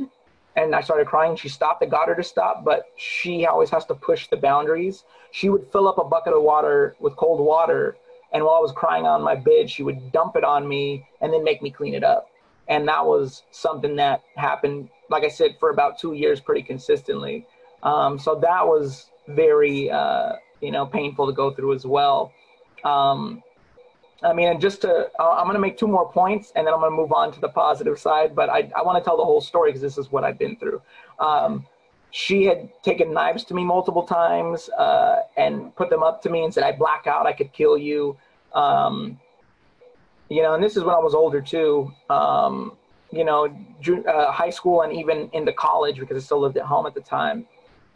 and 0.55 0.75
I 0.75 0.81
started 0.81 1.07
crying, 1.07 1.35
she 1.35 1.49
stopped. 1.49 1.83
I 1.83 1.87
got 1.87 2.07
her 2.07 2.15
to 2.15 2.23
stop, 2.23 2.63
but 2.63 2.91
she 2.95 3.45
always 3.45 3.69
has 3.69 3.85
to 3.85 3.95
push 3.95 4.27
the 4.27 4.37
boundaries. 4.37 5.03
She 5.31 5.49
would 5.49 5.71
fill 5.71 5.87
up 5.87 5.97
a 5.97 6.03
bucket 6.03 6.33
of 6.33 6.43
water 6.43 6.95
with 6.99 7.15
cold 7.15 7.39
water, 7.39 7.97
and 8.31 8.43
while 8.43 8.55
I 8.55 8.59
was 8.59 8.71
crying 8.71 9.05
on 9.05 9.21
my 9.21 9.35
bed, 9.35 9.69
she 9.69 9.83
would 9.83 10.11
dump 10.11 10.35
it 10.35 10.43
on 10.43 10.67
me 10.67 11.07
and 11.21 11.33
then 11.33 11.43
make 11.43 11.61
me 11.61 11.71
clean 11.71 11.93
it 11.93 12.03
up. 12.03 12.29
And 12.69 12.87
that 12.87 13.05
was 13.05 13.43
something 13.51 13.95
that 13.97 14.23
happened, 14.35 14.89
like 15.09 15.23
I 15.23 15.27
said, 15.27 15.57
for 15.59 15.71
about 15.71 15.99
two 15.99 16.13
years, 16.13 16.39
pretty 16.39 16.61
consistently. 16.61 17.45
Um, 17.81 18.19
so 18.19 18.35
that 18.35 18.65
was 18.65 19.09
very, 19.27 19.89
uh, 19.89 20.33
you 20.61 20.71
know, 20.71 20.85
painful 20.85 21.27
to 21.27 21.33
go 21.33 21.51
through 21.51 21.73
as 21.73 21.85
well. 21.85 22.31
Um, 22.83 23.43
I 24.21 24.33
mean, 24.33 24.59
just 24.59 24.81
to, 24.81 25.09
uh, 25.19 25.31
I'm 25.31 25.45
going 25.45 25.55
to 25.55 25.61
make 25.61 25.77
two 25.77 25.87
more 25.87 26.11
points 26.11 26.51
and 26.55 26.67
then 26.67 26.73
I'm 26.73 26.79
going 26.79 26.91
to 26.91 26.95
move 26.95 27.11
on 27.13 27.31
to 27.33 27.39
the 27.39 27.49
positive 27.49 27.97
side. 27.97 28.35
But 28.35 28.49
I, 28.49 28.69
I 28.75 28.83
want 28.83 28.97
to 28.97 29.03
tell 29.03 29.17
the 29.17 29.23
whole 29.23 29.41
story 29.41 29.69
because 29.69 29.81
this 29.81 29.97
is 29.97 30.11
what 30.11 30.23
I've 30.23 30.37
been 30.37 30.57
through. 30.57 30.81
Um, 31.19 31.65
she 32.11 32.45
had 32.45 32.69
taken 32.83 33.13
knives 33.13 33.43
to 33.45 33.53
me 33.53 33.63
multiple 33.63 34.03
times 34.03 34.69
uh, 34.69 35.21
and 35.37 35.75
put 35.75 35.89
them 35.89 36.03
up 36.03 36.21
to 36.23 36.29
me 36.29 36.43
and 36.43 36.53
said, 36.53 36.63
I 36.63 36.71
black 36.71 37.07
out, 37.07 37.25
I 37.25 37.33
could 37.33 37.53
kill 37.53 37.77
you. 37.77 38.17
Um, 38.53 39.19
you 40.29 40.41
know, 40.41 40.53
and 40.53 40.63
this 40.63 40.77
is 40.77 40.83
when 40.83 40.95
I 40.95 40.99
was 40.99 41.13
older 41.13 41.41
too. 41.41 41.91
Um, 42.09 42.73
you 43.11 43.23
know, 43.23 43.47
uh, 44.07 44.31
high 44.31 44.51
school 44.51 44.83
and 44.83 44.93
even 44.93 45.29
into 45.33 45.51
college 45.51 45.99
because 45.99 46.15
I 46.15 46.19
still 46.23 46.39
lived 46.39 46.57
at 46.57 46.65
home 46.65 46.85
at 46.85 46.93
the 46.93 47.01
time. 47.01 47.47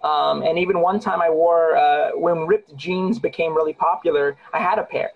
Um, 0.04 0.42
and 0.42 0.58
even 0.58 0.82
one 0.82 1.00
time 1.00 1.22
I 1.22 1.30
wore, 1.30 1.78
uh, 1.78 2.12
when 2.16 2.48
ripped 2.48 2.76
jeans 2.76 3.20
became 3.20 3.56
really 3.56 3.74
popular, 3.74 4.36
I 4.54 4.60
had 4.60 4.80
a 4.80 4.84
pair 4.84 5.12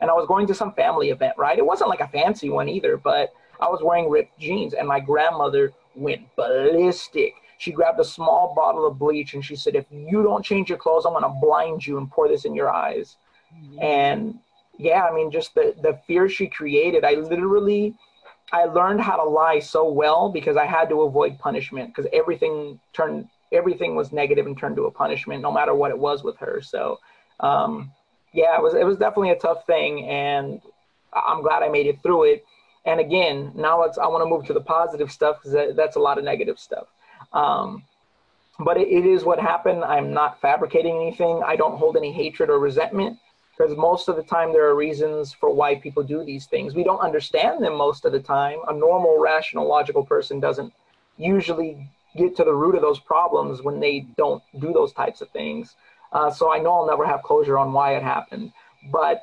and 0.00 0.10
I 0.10 0.14
was 0.14 0.26
going 0.26 0.46
to 0.46 0.54
some 0.54 0.72
family 0.72 1.10
event, 1.10 1.34
right? 1.36 1.58
It 1.58 1.66
wasn't 1.66 1.90
like 1.90 2.00
a 2.00 2.08
fancy 2.08 2.48
one 2.48 2.68
either, 2.68 2.96
but 2.96 3.32
I 3.60 3.68
was 3.68 3.80
wearing 3.82 4.08
ripped 4.08 4.38
jeans, 4.38 4.72
and 4.72 4.88
my 4.88 5.00
grandmother 5.00 5.72
went 5.94 6.22
ballistic. 6.36 7.34
She 7.58 7.72
grabbed 7.72 8.00
a 8.00 8.04
small 8.04 8.54
bottle 8.56 8.86
of 8.86 8.98
bleach 8.98 9.34
and 9.34 9.44
she 9.44 9.54
said, 9.54 9.74
If 9.74 9.84
you 9.90 10.22
don't 10.22 10.42
change 10.42 10.70
your 10.70 10.78
clothes, 10.78 11.04
I'm 11.04 11.12
going 11.12 11.24
to 11.24 11.40
blind 11.40 11.86
you 11.86 11.98
and 11.98 12.10
pour 12.10 12.26
this 12.26 12.46
in 12.46 12.54
your 12.54 12.70
eyes. 12.70 13.16
Mm-hmm. 13.54 13.82
And 13.82 14.38
yeah, 14.80 15.04
I 15.04 15.14
mean, 15.14 15.30
just 15.30 15.54
the, 15.54 15.74
the 15.82 15.98
fear 16.06 16.28
she 16.28 16.46
created, 16.46 17.04
I 17.04 17.14
literally. 17.14 17.94
I 18.52 18.64
learned 18.64 19.00
how 19.00 19.14
to 19.16 19.22
lie 19.22 19.60
so 19.60 19.88
well 19.88 20.28
because 20.28 20.56
I 20.56 20.66
had 20.66 20.88
to 20.88 21.02
avoid 21.02 21.38
punishment 21.38 21.94
because 21.94 22.10
everything 22.12 22.80
turned 22.92 23.28
everything 23.52 23.94
was 23.94 24.12
negative 24.12 24.46
and 24.46 24.58
turned 24.58 24.76
to 24.76 24.86
a 24.86 24.90
punishment 24.90 25.40
no 25.42 25.52
matter 25.52 25.72
what 25.72 25.90
it 25.90 25.98
was 25.98 26.24
with 26.24 26.36
her. 26.38 26.60
So 26.60 26.98
um, 27.38 27.92
yeah, 28.32 28.56
it 28.56 28.62
was 28.62 28.74
it 28.74 28.84
was 28.84 28.96
definitely 28.96 29.30
a 29.30 29.38
tough 29.38 29.66
thing, 29.66 30.04
and 30.06 30.60
I'm 31.12 31.42
glad 31.42 31.62
I 31.62 31.68
made 31.68 31.86
it 31.86 32.02
through 32.02 32.24
it. 32.24 32.44
And 32.84 32.98
again, 32.98 33.52
now 33.54 33.82
I 33.82 34.06
want 34.08 34.22
to 34.22 34.28
move 34.28 34.46
to 34.46 34.52
the 34.52 34.60
positive 34.60 35.12
stuff 35.12 35.38
because 35.38 35.52
that, 35.52 35.76
that's 35.76 35.96
a 35.96 36.00
lot 36.00 36.18
of 36.18 36.24
negative 36.24 36.58
stuff. 36.58 36.86
Um, 37.32 37.84
but 38.58 38.76
it, 38.76 38.88
it 38.88 39.06
is 39.06 39.24
what 39.24 39.38
happened. 39.38 39.84
I'm 39.84 40.12
not 40.12 40.40
fabricating 40.40 40.96
anything. 40.96 41.42
I 41.44 41.56
don't 41.56 41.78
hold 41.78 41.96
any 41.96 42.12
hatred 42.12 42.50
or 42.50 42.58
resentment. 42.58 43.18
Because 43.60 43.76
most 43.76 44.08
of 44.08 44.16
the 44.16 44.22
time 44.22 44.54
there 44.54 44.66
are 44.68 44.74
reasons 44.74 45.34
for 45.34 45.52
why 45.52 45.74
people 45.74 46.02
do 46.02 46.24
these 46.24 46.46
things. 46.46 46.74
We 46.74 46.82
don't 46.82 47.00
understand 47.00 47.62
them 47.62 47.76
most 47.76 48.06
of 48.06 48.12
the 48.12 48.20
time. 48.20 48.58
A 48.68 48.72
normal, 48.72 49.18
rational, 49.18 49.68
logical 49.68 50.02
person 50.02 50.40
doesn't 50.40 50.72
usually 51.18 51.86
get 52.16 52.34
to 52.36 52.44
the 52.44 52.54
root 52.54 52.74
of 52.74 52.80
those 52.80 52.98
problems 52.98 53.60
when 53.60 53.78
they 53.78 54.06
don't 54.16 54.42
do 54.60 54.72
those 54.72 54.94
types 54.94 55.20
of 55.20 55.28
things. 55.28 55.76
Uh, 56.10 56.30
so 56.30 56.50
I 56.50 56.58
know 56.58 56.72
I'll 56.72 56.86
never 56.86 57.04
have 57.04 57.22
closure 57.22 57.58
on 57.58 57.74
why 57.74 57.96
it 57.96 58.02
happened. 58.02 58.50
But, 58.90 59.20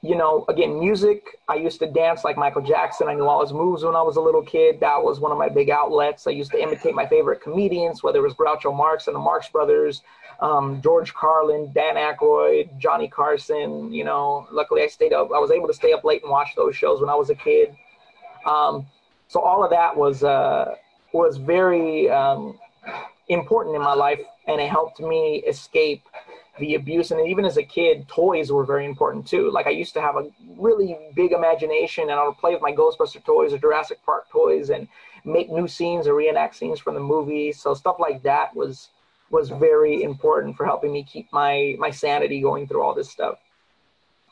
you 0.00 0.16
know, 0.16 0.46
again, 0.48 0.80
music, 0.80 1.26
I 1.46 1.56
used 1.56 1.80
to 1.80 1.86
dance 1.86 2.24
like 2.24 2.38
Michael 2.38 2.62
Jackson. 2.62 3.08
I 3.08 3.14
knew 3.14 3.26
all 3.26 3.42
his 3.42 3.52
moves 3.52 3.84
when 3.84 3.94
I 3.94 4.00
was 4.00 4.16
a 4.16 4.22
little 4.22 4.42
kid. 4.42 4.80
That 4.80 5.02
was 5.02 5.20
one 5.20 5.32
of 5.32 5.36
my 5.38 5.50
big 5.50 5.68
outlets. 5.68 6.26
I 6.26 6.30
used 6.30 6.52
to 6.52 6.62
imitate 6.62 6.94
my 6.94 7.06
favorite 7.06 7.42
comedians, 7.42 8.02
whether 8.02 8.20
it 8.20 8.22
was 8.22 8.32
Groucho 8.32 8.74
Marx 8.74 9.06
and 9.06 9.14
the 9.14 9.20
Marx 9.20 9.50
Brothers, 9.50 10.00
um, 10.40 10.80
George 10.82 11.14
Carlin, 11.14 11.72
Dan 11.72 11.96
Aykroyd, 11.96 12.78
Johnny 12.78 13.08
Carson. 13.08 13.92
You 13.92 14.04
know, 14.04 14.46
luckily 14.50 14.82
I 14.82 14.88
stayed 14.88 15.12
up. 15.12 15.30
I 15.34 15.38
was 15.38 15.50
able 15.50 15.68
to 15.68 15.74
stay 15.74 15.92
up 15.92 16.04
late 16.04 16.22
and 16.22 16.30
watch 16.30 16.54
those 16.56 16.76
shows 16.76 17.00
when 17.00 17.10
I 17.10 17.14
was 17.14 17.30
a 17.30 17.34
kid. 17.34 17.76
Um, 18.46 18.86
so 19.28 19.40
all 19.40 19.64
of 19.64 19.70
that 19.70 19.96
was 19.96 20.22
uh, 20.22 20.74
was 21.12 21.36
very 21.36 22.10
um, 22.10 22.58
important 23.28 23.76
in 23.76 23.82
my 23.82 23.94
life, 23.94 24.20
and 24.46 24.60
it 24.60 24.68
helped 24.68 25.00
me 25.00 25.42
escape 25.46 26.02
the 26.58 26.74
abuse. 26.74 27.10
And 27.10 27.26
even 27.26 27.44
as 27.44 27.56
a 27.56 27.62
kid, 27.62 28.06
toys 28.08 28.52
were 28.52 28.64
very 28.64 28.84
important 28.84 29.26
too. 29.26 29.50
Like 29.50 29.66
I 29.66 29.70
used 29.70 29.94
to 29.94 30.00
have 30.00 30.16
a 30.16 30.28
really 30.56 30.96
big 31.14 31.32
imagination, 31.32 32.04
and 32.04 32.12
I 32.12 32.26
would 32.26 32.38
play 32.38 32.52
with 32.52 32.62
my 32.62 32.72
Ghostbuster 32.72 33.24
toys 33.24 33.52
or 33.52 33.58
Jurassic 33.58 33.98
Park 34.04 34.28
toys, 34.30 34.70
and 34.70 34.88
make 35.24 35.50
new 35.50 35.66
scenes 35.66 36.06
or 36.06 36.14
reenact 36.14 36.54
scenes 36.54 36.78
from 36.78 36.94
the 36.94 37.00
movie. 37.00 37.52
So 37.52 37.74
stuff 37.74 37.96
like 37.98 38.22
that 38.24 38.54
was 38.54 38.90
was 39.34 39.50
very 39.50 40.02
important 40.10 40.56
for 40.56 40.64
helping 40.64 40.92
me 40.92 41.02
keep 41.02 41.26
my 41.32 41.74
my 41.78 41.90
sanity 41.90 42.40
going 42.40 42.66
through 42.66 42.82
all 42.84 42.94
this 42.94 43.10
stuff. 43.10 43.36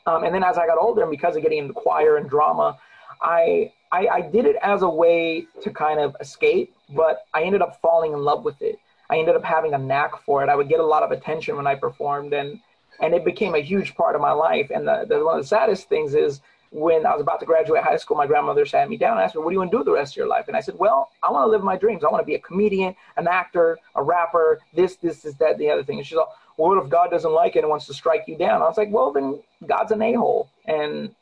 Um, 0.06 0.24
and 0.24 0.34
then 0.34 0.44
as 0.44 0.56
I 0.58 0.66
got 0.66 0.78
older, 0.78 1.02
and 1.02 1.10
because 1.10 1.36
of 1.36 1.42
getting 1.42 1.58
into 1.58 1.74
choir 1.74 2.16
and 2.16 2.28
drama, 2.28 2.78
I, 3.20 3.72
I, 3.92 4.08
I 4.08 4.20
did 4.20 4.46
it 4.46 4.56
as 4.62 4.82
a 4.82 4.88
way 4.88 5.46
to 5.62 5.70
kind 5.70 6.00
of 6.00 6.16
escape, 6.20 6.74
but 6.90 7.24
I 7.34 7.42
ended 7.44 7.62
up 7.62 7.80
falling 7.80 8.12
in 8.12 8.20
love 8.20 8.44
with 8.44 8.60
it. 8.62 8.76
I 9.10 9.18
ended 9.18 9.36
up 9.36 9.44
having 9.44 9.74
a 9.74 9.78
knack 9.78 10.12
for 10.24 10.42
it. 10.42 10.48
I 10.48 10.56
would 10.56 10.68
get 10.68 10.80
a 10.80 10.86
lot 10.94 11.02
of 11.02 11.10
attention 11.12 11.56
when 11.56 11.66
I 11.66 11.74
performed, 11.74 12.32
and 12.32 12.58
and 13.00 13.14
it 13.14 13.24
became 13.24 13.54
a 13.54 13.60
huge 13.60 13.94
part 13.94 14.14
of 14.14 14.20
my 14.20 14.32
life. 14.32 14.70
And 14.74 14.86
the, 14.86 15.04
the 15.08 15.24
one 15.24 15.38
of 15.38 15.42
the 15.42 15.48
saddest 15.48 15.88
things 15.88 16.14
is 16.14 16.40
when 16.72 17.04
I 17.04 17.12
was 17.12 17.20
about 17.20 17.38
to 17.40 17.46
graduate 17.46 17.82
high 17.82 17.98
school, 17.98 18.16
my 18.16 18.26
grandmother 18.26 18.64
sat 18.64 18.88
me 18.88 18.96
down 18.96 19.12
and 19.12 19.20
asked 19.20 19.34
me, 19.34 19.42
"What 19.42 19.50
do 19.50 19.54
you 19.54 19.58
want 19.58 19.70
to 19.70 19.78
do 19.78 19.84
the 19.84 19.92
rest 19.92 20.14
of 20.14 20.16
your 20.16 20.26
life?" 20.26 20.48
And 20.48 20.56
I 20.56 20.60
said, 20.60 20.78
"Well, 20.78 21.10
I 21.22 21.30
want 21.30 21.44
to 21.44 21.48
live 21.48 21.62
my 21.62 21.76
dreams. 21.76 22.02
I 22.02 22.10
want 22.10 22.22
to 22.22 22.26
be 22.26 22.34
a 22.34 22.38
comedian, 22.38 22.96
an 23.16 23.28
actor, 23.28 23.78
a 23.94 24.02
rapper. 24.02 24.58
This, 24.74 24.96
this, 24.96 25.20
this, 25.22 25.34
that, 25.34 25.58
the 25.58 25.70
other 25.70 25.84
thing." 25.84 25.98
And 25.98 26.06
she's 26.06 26.16
like, 26.16 26.26
"Well, 26.56 26.70
what 26.70 26.82
if 26.82 26.88
God 26.88 27.10
doesn't 27.10 27.32
like 27.32 27.56
it 27.56 27.60
and 27.60 27.68
wants 27.68 27.86
to 27.86 27.94
strike 27.94 28.24
you 28.26 28.36
down?" 28.38 28.62
I 28.62 28.66
was 28.66 28.78
like, 28.78 28.90
"Well, 28.90 29.12
then 29.12 29.40
God's 29.66 29.92
an 29.92 30.00
a-hole." 30.00 30.48
And 30.64 31.14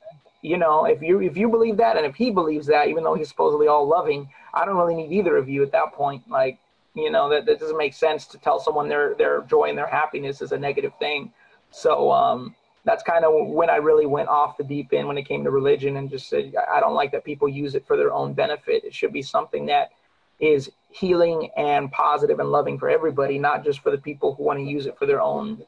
you 0.42 0.57
know, 0.57 0.84
if 0.84 1.03
you 1.03 1.20
if 1.20 1.36
you 1.36 1.48
believe 1.48 1.76
that, 1.78 1.96
and 1.96 2.07
if 2.07 2.14
he 2.14 2.30
believes 2.30 2.68
that, 2.68 2.88
even 2.88 3.03
though 3.03 3.14
he's 3.14 3.28
supposedly 3.28 3.66
all 3.66 3.86
loving, 3.86 4.28
I 4.55 4.64
don't 4.64 4.76
really 4.76 4.94
need 4.94 5.12
either 5.12 5.36
of 5.36 5.48
you 5.48 5.62
at 5.64 5.72
that 5.72 5.92
point. 5.94 6.22
Like, 6.30 6.59
you 6.94 7.11
know, 7.11 7.28
that, 7.28 7.44
that 7.46 7.59
doesn't 7.59 7.76
make 7.76 7.94
sense 7.94 8.24
to 8.26 8.38
tell 8.38 8.61
someone 8.61 8.88
their 8.88 9.14
their 9.14 9.42
joy 9.42 9.64
and 9.64 9.76
their 9.76 9.88
happiness 9.88 10.40
is 10.40 10.53
a 10.53 10.59
negative 10.59 10.92
thing. 11.01 11.32
So 11.72 12.11
um, 12.12 12.55
that's 12.85 13.03
kind 13.03 13.24
of 13.24 13.49
when 13.49 13.68
I 13.68 13.76
really 13.76 14.07
went 14.07 14.28
off 14.28 14.57
the 14.57 14.64
deep 14.64 14.93
end 14.93 15.07
when 15.07 15.18
it 15.18 15.24
came 15.24 15.45
to 15.45 15.51
religion 15.51 15.97
and 15.97 16.09
just 16.09 16.28
said, 16.28 16.55
I 16.72 16.81
don't 16.81 16.95
like 16.95 17.12
that 17.12 17.24
people 17.24 17.49
use 17.49 17.74
it 17.74 17.87
for 17.87 17.97
their 17.97 18.12
own 18.12 18.33
benefit. 18.33 18.85
It 18.85 18.95
should 18.95 19.12
be 19.12 19.22
something 19.22 19.66
that 19.66 19.91
is 20.39 20.70
healing 20.89 21.51
and 21.57 21.93
positive 21.93 22.41
and 22.41 22.51
loving 22.51 22.78
for 22.78 22.89
everybody, 22.89 23.39
not 23.39 23.64
just 23.64 23.81
for 23.81 23.91
the 23.91 23.99
people 23.99 24.35
who 24.35 24.45
want 24.45 24.59
to 24.59 24.64
use 24.64 24.87
it 24.87 24.97
for 24.99 25.07
their 25.07 25.20
own 25.20 25.62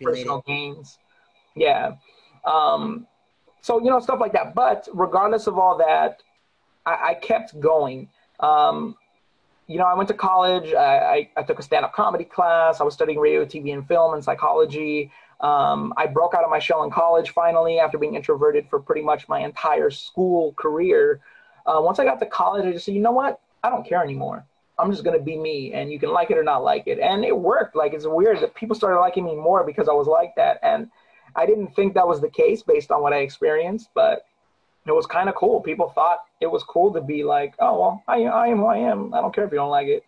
personal 0.00 0.42
gains. 0.46 0.98
Yeah. 1.54 1.96
Um, 2.44 3.06
so 3.60 3.78
you 3.80 3.90
know 3.90 4.00
stuff 4.00 4.20
like 4.20 4.32
that. 4.32 4.54
But 4.54 4.88
regardless 4.94 5.46
of 5.46 5.58
all 5.58 5.76
that, 5.78 6.22
I, 6.86 7.10
I 7.10 7.14
kept 7.14 7.58
going. 7.60 8.08
Um, 8.40 8.96
you 9.66 9.78
know, 9.78 9.84
I 9.84 9.94
went 9.94 10.08
to 10.08 10.14
college. 10.14 10.72
I, 10.72 10.98
I, 10.98 11.30
I 11.36 11.42
took 11.42 11.58
a 11.58 11.62
stand-up 11.62 11.92
comedy 11.92 12.24
class. 12.24 12.80
I 12.80 12.84
was 12.84 12.94
studying 12.94 13.18
radio, 13.18 13.44
TV, 13.44 13.72
and 13.72 13.86
film 13.86 14.14
and 14.14 14.22
psychology. 14.22 15.10
Um, 15.40 15.92
I 15.96 16.06
broke 16.06 16.34
out 16.34 16.44
of 16.44 16.50
my 16.50 16.58
shell 16.58 16.82
in 16.84 16.90
college 16.90 17.30
finally 17.30 17.78
after 17.78 17.98
being 17.98 18.14
introverted 18.14 18.68
for 18.68 18.80
pretty 18.80 19.02
much 19.02 19.28
my 19.28 19.40
entire 19.40 19.90
school 19.90 20.52
career. 20.54 21.20
Uh, 21.66 21.80
once 21.80 21.98
I 21.98 22.04
got 22.04 22.18
to 22.20 22.26
college, 22.26 22.64
I 22.64 22.72
just 22.72 22.86
said, 22.86 22.94
you 22.94 23.00
know 23.00 23.12
what? 23.12 23.40
I 23.62 23.70
don't 23.70 23.86
care 23.86 24.02
anymore. 24.02 24.46
I'm 24.78 24.90
just 24.90 25.04
gonna 25.04 25.18
be 25.18 25.38
me, 25.38 25.72
and 25.72 25.90
you 25.90 25.98
can 25.98 26.10
like 26.10 26.30
it 26.30 26.36
or 26.36 26.44
not 26.44 26.62
like 26.62 26.86
it. 26.86 26.98
And 26.98 27.24
it 27.24 27.36
worked. 27.36 27.74
Like 27.74 27.94
it's 27.94 28.06
weird 28.06 28.40
that 28.40 28.54
people 28.54 28.76
started 28.76 29.00
liking 29.00 29.24
me 29.24 29.34
more 29.34 29.64
because 29.64 29.88
I 29.88 29.92
was 29.92 30.06
like 30.06 30.34
that. 30.36 30.58
And 30.62 30.90
I 31.34 31.46
didn't 31.46 31.74
think 31.74 31.94
that 31.94 32.06
was 32.06 32.20
the 32.20 32.30
case 32.30 32.62
based 32.62 32.90
on 32.90 33.02
what 33.02 33.12
I 33.12 33.18
experienced, 33.18 33.90
but 33.94 34.26
it 34.86 34.92
was 34.92 35.06
kind 35.06 35.28
of 35.28 35.34
cool. 35.34 35.60
People 35.60 35.90
thought 35.90 36.20
it 36.40 36.46
was 36.46 36.62
cool 36.62 36.92
to 36.92 37.00
be 37.00 37.24
like, 37.24 37.54
oh, 37.58 37.80
well, 37.80 38.04
I, 38.06 38.24
I 38.24 38.48
am 38.48 38.58
who 38.58 38.66
I 38.66 38.78
am. 38.78 39.12
I 39.12 39.20
don't 39.20 39.34
care 39.34 39.44
if 39.44 39.50
you 39.50 39.58
don't 39.58 39.70
like 39.70 39.88
it. 39.88 40.04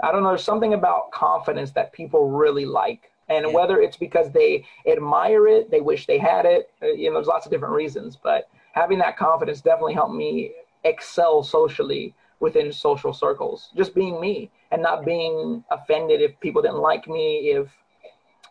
I 0.00 0.12
don't 0.12 0.22
know. 0.22 0.28
There's 0.28 0.44
something 0.44 0.74
about 0.74 1.10
confidence 1.10 1.72
that 1.72 1.92
people 1.92 2.28
really 2.30 2.64
like. 2.64 3.10
And 3.28 3.46
yeah. 3.46 3.52
whether 3.52 3.80
it's 3.80 3.96
because 3.96 4.30
they 4.30 4.64
admire 4.86 5.46
it, 5.46 5.70
they 5.70 5.80
wish 5.80 6.06
they 6.06 6.18
had 6.18 6.46
it, 6.46 6.70
uh, 6.82 6.86
you 6.86 7.08
know, 7.08 7.14
there's 7.14 7.26
lots 7.26 7.46
of 7.46 7.52
different 7.52 7.74
reasons. 7.74 8.16
But 8.16 8.48
having 8.72 8.98
that 8.98 9.16
confidence 9.16 9.60
definitely 9.60 9.94
helped 9.94 10.14
me 10.14 10.52
excel 10.84 11.42
socially 11.42 12.14
within 12.40 12.72
social 12.72 13.12
circles. 13.12 13.70
Just 13.76 13.94
being 13.94 14.20
me 14.20 14.50
and 14.70 14.82
not 14.82 15.04
being 15.04 15.64
offended 15.70 16.20
if 16.20 16.38
people 16.40 16.62
didn't 16.62 16.78
like 16.78 17.08
me, 17.08 17.50
if 17.50 17.68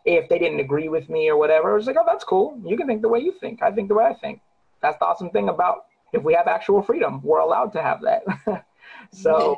if 0.04 0.28
they 0.28 0.38
didn't 0.38 0.60
agree 0.60 0.88
with 0.88 1.08
me 1.10 1.28
or 1.28 1.36
whatever, 1.36 1.76
it's 1.76 1.86
like, 1.86 1.96
oh, 1.98 2.04
that's 2.06 2.24
cool. 2.24 2.58
You 2.64 2.76
can 2.76 2.86
think 2.86 3.02
the 3.02 3.08
way 3.08 3.18
you 3.18 3.32
think. 3.32 3.62
I 3.62 3.70
think 3.70 3.88
the 3.88 3.94
way 3.94 4.04
I 4.04 4.14
think. 4.14 4.40
That's 4.80 4.96
the 4.98 5.04
awesome 5.04 5.30
thing 5.30 5.48
about 5.48 5.86
if 6.12 6.22
we 6.22 6.32
have 6.34 6.46
actual 6.46 6.80
freedom, 6.82 7.20
we're 7.22 7.40
allowed 7.40 7.72
to 7.72 7.82
have 7.82 8.00
that. 8.02 8.22
so. 9.12 9.56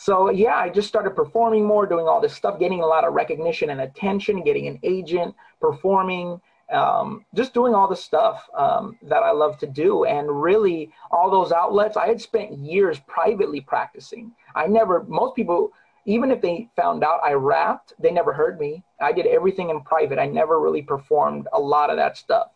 So 0.00 0.30
yeah, 0.30 0.54
I 0.54 0.68
just 0.68 0.86
started 0.86 1.16
performing 1.16 1.64
more, 1.64 1.84
doing 1.84 2.06
all 2.06 2.20
this 2.20 2.32
stuff, 2.32 2.60
getting 2.60 2.82
a 2.82 2.86
lot 2.86 3.02
of 3.02 3.14
recognition 3.14 3.70
and 3.70 3.80
attention, 3.80 4.44
getting 4.44 4.68
an 4.68 4.78
agent, 4.84 5.34
performing, 5.60 6.40
um, 6.72 7.24
just 7.34 7.52
doing 7.52 7.74
all 7.74 7.88
the 7.88 7.96
stuff 7.96 8.48
um, 8.56 8.96
that 9.02 9.24
I 9.24 9.32
love 9.32 9.58
to 9.58 9.66
do. 9.66 10.04
And 10.04 10.40
really, 10.40 10.92
all 11.10 11.32
those 11.32 11.50
outlets, 11.50 11.96
I 11.96 12.06
had 12.06 12.20
spent 12.20 12.56
years 12.56 13.00
privately 13.08 13.60
practicing. 13.60 14.30
I 14.54 14.68
never, 14.68 15.02
most 15.08 15.34
people, 15.34 15.72
even 16.04 16.30
if 16.30 16.40
they 16.40 16.68
found 16.76 17.02
out 17.02 17.18
I 17.24 17.32
rapped, 17.32 17.92
they 17.98 18.12
never 18.12 18.32
heard 18.32 18.60
me. 18.60 18.84
I 19.00 19.10
did 19.10 19.26
everything 19.26 19.70
in 19.70 19.80
private. 19.80 20.20
I 20.20 20.26
never 20.26 20.60
really 20.60 20.82
performed 20.82 21.48
a 21.52 21.58
lot 21.58 21.90
of 21.90 21.96
that 21.96 22.16
stuff. 22.16 22.52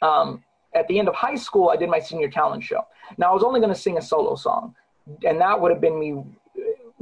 Um, 0.00 0.44
at 0.76 0.86
the 0.86 1.00
end 1.00 1.08
of 1.08 1.16
high 1.16 1.34
school, 1.34 1.70
I 1.70 1.76
did 1.76 1.88
my 1.88 1.98
senior 1.98 2.30
talent 2.30 2.62
show. 2.62 2.86
Now, 3.18 3.32
I 3.32 3.34
was 3.34 3.42
only 3.42 3.58
going 3.58 3.74
to 3.74 3.80
sing 3.80 3.98
a 3.98 4.02
solo 4.02 4.36
song, 4.36 4.76
and 5.26 5.40
that 5.40 5.60
would 5.60 5.72
have 5.72 5.80
been 5.80 5.98
me 5.98 6.22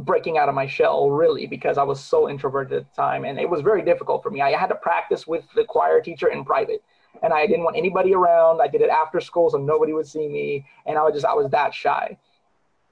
breaking 0.05 0.39
out 0.39 0.49
of 0.49 0.55
my 0.55 0.67
shell, 0.67 1.11
really, 1.11 1.47
because 1.47 1.79
I 1.79 1.83
was 1.83 2.03
so 2.03 2.29
introverted 2.29 2.73
at 2.73 2.91
the 2.91 2.97
time. 2.97 3.25
And 3.25 3.39
it 3.39 3.49
was 3.49 3.61
very 3.61 3.83
difficult 3.83 4.23
for 4.23 4.31
me. 4.31 4.41
I 4.41 4.51
had 4.51 4.69
to 4.69 4.75
practice 4.75 5.27
with 5.27 5.45
the 5.55 5.65
choir 5.65 6.01
teacher 6.01 6.29
in 6.29 6.45
private. 6.45 6.83
And 7.23 7.33
I 7.33 7.47
didn't 7.47 7.65
want 7.65 7.77
anybody 7.77 8.15
around. 8.15 8.61
I 8.61 8.69
did 8.69 8.81
it 8.81 8.91
after 8.91 9.21
school 9.21 9.51
so 9.51 9.59
nobody 9.59 9.93
would 9.93 10.07
see 10.07 10.29
me. 10.29 10.67
And 10.87 10.99
I 10.99 11.03
was 11.03 11.15
just, 11.15 11.27
I 11.27 11.35
was 11.35 11.51
that 11.51 11.75
shy 11.75 12.17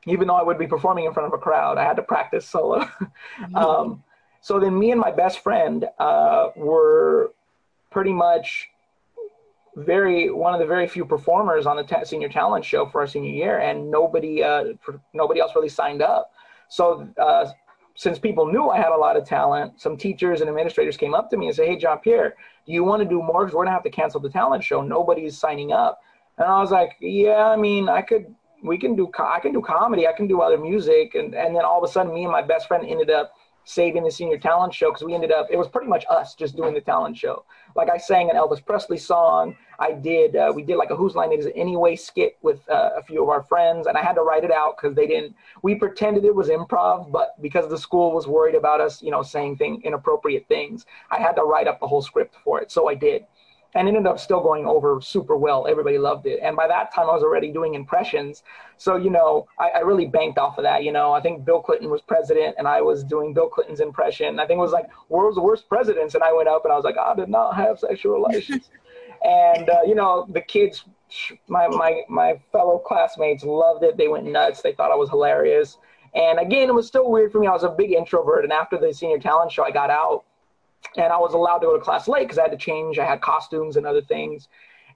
even 0.06 0.28
though 0.28 0.36
I 0.36 0.42
would 0.42 0.58
be 0.58 0.66
performing 0.66 1.04
in 1.04 1.12
front 1.12 1.26
of 1.26 1.38
a 1.38 1.42
crowd, 1.42 1.78
I 1.78 1.84
had 1.84 1.96
to 1.96 2.02
practice 2.02 2.48
solo. 2.48 2.88
Mm-hmm. 3.40 3.56
um, 3.56 4.02
so 4.40 4.58
then 4.58 4.78
me 4.78 4.90
and 4.90 5.00
my 5.00 5.10
best 5.10 5.40
friend 5.40 5.86
uh, 5.98 6.48
were 6.56 7.32
pretty 7.90 8.12
much 8.12 8.70
very 9.76 10.30
one 10.30 10.54
of 10.54 10.60
the 10.60 10.66
very 10.66 10.88
few 10.88 11.04
performers 11.04 11.66
on 11.66 11.76
the 11.76 12.04
senior 12.04 12.28
talent 12.28 12.64
show 12.64 12.86
for 12.86 13.00
our 13.02 13.06
senior 13.06 13.30
year, 13.30 13.58
and 13.58 13.90
nobody 13.90 14.42
uh, 14.42 14.64
nobody 15.12 15.40
else 15.40 15.52
really 15.54 15.68
signed 15.68 16.02
up. 16.02 16.32
So 16.70 17.08
uh, 17.20 17.50
since 17.96 18.18
people 18.18 18.46
knew 18.46 18.70
I 18.70 18.78
had 18.78 18.92
a 18.92 18.96
lot 18.96 19.16
of 19.16 19.26
talent, 19.26 19.80
some 19.80 19.96
teachers 19.96 20.40
and 20.40 20.48
administrators 20.48 20.96
came 20.96 21.14
up 21.14 21.28
to 21.30 21.36
me 21.36 21.48
and 21.48 21.54
said, 21.54 21.66
"Hey, 21.66 21.76
Jean-Pierre, 21.76 22.36
do 22.64 22.72
you 22.72 22.84
want 22.84 23.02
to 23.02 23.08
do 23.08 23.22
more? 23.22 23.44
Because 23.44 23.54
we're 23.54 23.64
gonna 23.64 23.74
have 23.74 23.82
to 23.82 23.90
cancel 23.90 24.20
the 24.20 24.30
talent 24.30 24.64
show. 24.64 24.80
Nobody's 24.80 25.36
signing 25.36 25.72
up." 25.72 26.00
And 26.38 26.46
I 26.48 26.60
was 26.60 26.70
like, 26.70 26.96
"Yeah, 27.00 27.48
I 27.48 27.56
mean, 27.56 27.88
I 27.88 28.00
could 28.00 28.34
we 28.62 28.78
can 28.78 28.94
do 28.94 29.10
I 29.18 29.40
can 29.40 29.52
do 29.52 29.60
comedy, 29.60 30.06
I 30.06 30.12
can 30.12 30.28
do 30.28 30.40
other 30.40 30.58
music, 30.58 31.14
and 31.14 31.34
and 31.34 31.54
then 31.54 31.64
all 31.64 31.82
of 31.82 31.88
a 31.88 31.92
sudden, 31.92 32.14
me 32.14 32.22
and 32.22 32.32
my 32.32 32.42
best 32.42 32.68
friend 32.68 32.86
ended 32.86 33.10
up 33.10 33.32
saving 33.64 34.04
the 34.04 34.10
senior 34.10 34.38
talent 34.38 34.74
show 34.74 34.90
because 34.90 35.04
we 35.04 35.14
ended 35.14 35.32
up 35.32 35.46
it 35.50 35.56
was 35.56 35.68
pretty 35.68 35.88
much 35.88 36.04
us 36.10 36.34
just 36.34 36.56
doing 36.56 36.74
the 36.74 36.80
talent 36.80 37.16
show. 37.16 37.44
Like 37.76 37.88
I 37.90 37.98
sang 37.98 38.30
an 38.30 38.36
Elvis 38.36 38.64
Presley 38.64 38.98
song. 38.98 39.56
I 39.78 39.92
did 39.92 40.36
uh, 40.36 40.52
we 40.54 40.62
did 40.62 40.76
like 40.76 40.90
a 40.90 40.96
Whose 40.96 41.14
Line 41.14 41.32
Is 41.32 41.46
It 41.46 41.52
Anyway 41.56 41.96
skit 41.96 42.36
with 42.42 42.68
uh, 42.68 42.90
a 42.96 43.02
few 43.02 43.22
of 43.22 43.28
our 43.28 43.42
friends, 43.42 43.86
and 43.86 43.96
I 43.96 44.02
had 44.02 44.14
to 44.14 44.22
write 44.22 44.44
it 44.44 44.50
out 44.50 44.76
because 44.76 44.94
they 44.96 45.06
didn't. 45.06 45.34
We 45.62 45.74
pretended 45.74 46.24
it 46.24 46.34
was 46.34 46.48
improv, 46.48 47.10
but 47.10 47.40
because 47.40 47.68
the 47.68 47.78
school 47.78 48.12
was 48.12 48.26
worried 48.26 48.54
about 48.54 48.80
us, 48.80 49.02
you 49.02 49.10
know, 49.10 49.22
saying 49.22 49.56
thing 49.56 49.82
inappropriate 49.84 50.46
things, 50.48 50.86
I 51.10 51.18
had 51.18 51.32
to 51.32 51.42
write 51.42 51.68
up 51.68 51.80
the 51.80 51.86
whole 51.86 52.02
script 52.02 52.36
for 52.44 52.60
it. 52.60 52.70
So 52.70 52.88
I 52.88 52.94
did 52.94 53.24
and 53.74 53.86
ended 53.86 54.06
up 54.06 54.18
still 54.18 54.40
going 54.40 54.66
over 54.66 55.00
super 55.00 55.36
well. 55.36 55.66
Everybody 55.68 55.98
loved 55.98 56.26
it. 56.26 56.40
And 56.42 56.56
by 56.56 56.66
that 56.66 56.92
time, 56.94 57.08
I 57.08 57.12
was 57.12 57.22
already 57.22 57.52
doing 57.52 57.74
impressions. 57.74 58.42
So, 58.76 58.96
you 58.96 59.10
know, 59.10 59.46
I, 59.58 59.70
I, 59.76 59.78
really 59.80 60.06
banked 60.06 60.38
off 60.38 60.58
of 60.58 60.64
that. 60.64 60.82
You 60.82 60.92
know, 60.92 61.12
I 61.12 61.20
think 61.20 61.44
Bill 61.44 61.60
Clinton 61.60 61.90
was 61.90 62.00
president 62.00 62.56
and 62.58 62.66
I 62.66 62.80
was 62.80 63.04
doing 63.04 63.32
Bill 63.32 63.48
Clinton's 63.48 63.80
impression. 63.80 64.40
I 64.40 64.46
think 64.46 64.58
it 64.58 64.62
was 64.62 64.72
like 64.72 64.88
world's 65.08 65.38
worst 65.38 65.68
presidents. 65.68 66.14
And 66.14 66.24
I 66.24 66.32
went 66.32 66.48
up 66.48 66.64
and 66.64 66.72
I 66.72 66.76
was 66.76 66.84
like, 66.84 66.98
I 66.98 67.14
did 67.14 67.28
not 67.28 67.54
have 67.56 67.78
sexual 67.78 68.14
relations. 68.14 68.70
And 69.22 69.68
uh, 69.68 69.82
you 69.86 69.94
know, 69.94 70.26
the 70.30 70.40
kids, 70.40 70.84
my 71.46 71.68
my 71.68 72.02
my 72.08 72.40
fellow 72.52 72.78
classmates 72.78 73.44
loved 73.44 73.84
it. 73.84 73.96
They 73.96 74.08
went 74.08 74.26
nuts. 74.26 74.62
They 74.62 74.72
thought 74.72 74.90
I 74.90 74.94
was 74.94 75.10
hilarious. 75.10 75.76
And 76.14 76.38
again, 76.40 76.68
it 76.68 76.74
was 76.74 76.86
still 76.86 77.10
weird 77.10 77.30
for 77.30 77.38
me. 77.38 77.46
I 77.46 77.52
was 77.52 77.62
a 77.62 77.68
big 77.68 77.92
introvert, 77.92 78.44
and 78.44 78.52
after 78.52 78.78
the 78.78 78.92
senior 78.92 79.18
talent 79.18 79.52
show, 79.52 79.62
I 79.62 79.70
got 79.70 79.90
out, 79.90 80.24
and 80.96 81.12
I 81.12 81.18
was 81.18 81.34
allowed 81.34 81.58
to 81.58 81.66
go 81.66 81.76
to 81.76 81.82
class 81.82 82.08
late 82.08 82.22
because 82.22 82.38
I 82.38 82.42
had 82.42 82.52
to 82.52 82.56
change. 82.56 82.98
I 82.98 83.06
had 83.06 83.20
costumes 83.20 83.76
and 83.76 83.86
other 83.86 84.02
things, 84.02 84.48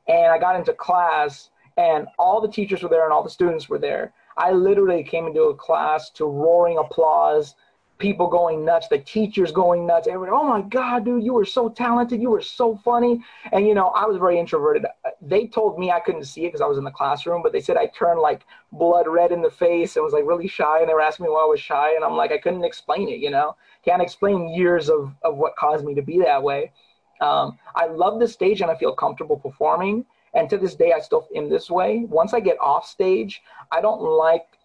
and 0.08 0.26
I 0.26 0.38
got 0.38 0.56
into 0.56 0.72
class, 0.72 1.50
and 1.76 2.06
all 2.18 2.40
the 2.40 2.48
teachers 2.48 2.82
were 2.82 2.88
there 2.88 3.04
and 3.04 3.12
all 3.12 3.22
the 3.22 3.30
students 3.30 3.68
were 3.68 3.78
there. 3.78 4.12
I 4.36 4.52
literally 4.52 5.04
came 5.04 5.26
into 5.26 5.42
a 5.42 5.54
class 5.54 6.10
to 6.10 6.24
roaring 6.24 6.78
applause 6.78 7.54
people 7.98 8.26
going 8.28 8.64
nuts, 8.64 8.88
the 8.88 8.98
teachers 8.98 9.52
going 9.52 9.86
nuts, 9.86 10.08
everyone, 10.08 10.40
oh 10.40 10.48
my 10.48 10.62
God, 10.62 11.04
dude, 11.04 11.22
you 11.22 11.32
were 11.32 11.44
so 11.44 11.68
talented, 11.68 12.20
you 12.20 12.30
were 12.30 12.40
so 12.40 12.76
funny. 12.84 13.22
And 13.52 13.66
you 13.66 13.74
know, 13.74 13.88
I 13.88 14.04
was 14.06 14.16
very 14.16 14.38
introverted. 14.38 14.84
They 15.22 15.46
told 15.46 15.78
me 15.78 15.90
I 15.90 16.00
couldn't 16.00 16.24
see 16.24 16.42
it 16.42 16.48
because 16.48 16.60
I 16.60 16.66
was 16.66 16.78
in 16.78 16.84
the 16.84 16.90
classroom, 16.90 17.42
but 17.42 17.52
they 17.52 17.60
said 17.60 17.76
I 17.76 17.86
turned 17.86 18.20
like 18.20 18.42
blood 18.72 19.06
red 19.08 19.32
in 19.32 19.42
the 19.42 19.50
face 19.50 19.96
and 19.96 20.04
was 20.04 20.12
like 20.12 20.26
really 20.26 20.48
shy. 20.48 20.80
And 20.80 20.88
they 20.88 20.94
were 20.94 21.00
asking 21.00 21.24
me 21.24 21.30
why 21.30 21.42
I 21.42 21.46
was 21.46 21.60
shy, 21.60 21.94
and 21.94 22.04
I'm 22.04 22.16
like, 22.16 22.32
I 22.32 22.38
couldn't 22.38 22.64
explain 22.64 23.08
it, 23.08 23.20
you 23.20 23.30
know, 23.30 23.56
can't 23.84 24.02
explain 24.02 24.48
years 24.48 24.90
of 24.90 25.12
of 25.22 25.36
what 25.36 25.56
caused 25.56 25.84
me 25.84 25.94
to 25.94 26.02
be 26.02 26.18
that 26.20 26.42
way. 26.42 26.72
Um, 27.20 27.58
I 27.76 27.86
love 27.86 28.18
the 28.18 28.28
stage 28.28 28.60
and 28.60 28.70
I 28.70 28.76
feel 28.76 28.92
comfortable 28.92 29.36
performing. 29.36 30.04
And 30.34 30.50
to 30.50 30.58
this 30.58 30.74
day, 30.74 30.92
I 30.92 30.98
still 31.00 31.28
am 31.36 31.48
this 31.48 31.70
way. 31.70 32.04
Once 32.08 32.34
I 32.34 32.40
get 32.40 32.58
off 32.60 32.86
stage, 32.86 33.40
I 33.70 33.80
don't 33.80 34.02
like 34.02 34.58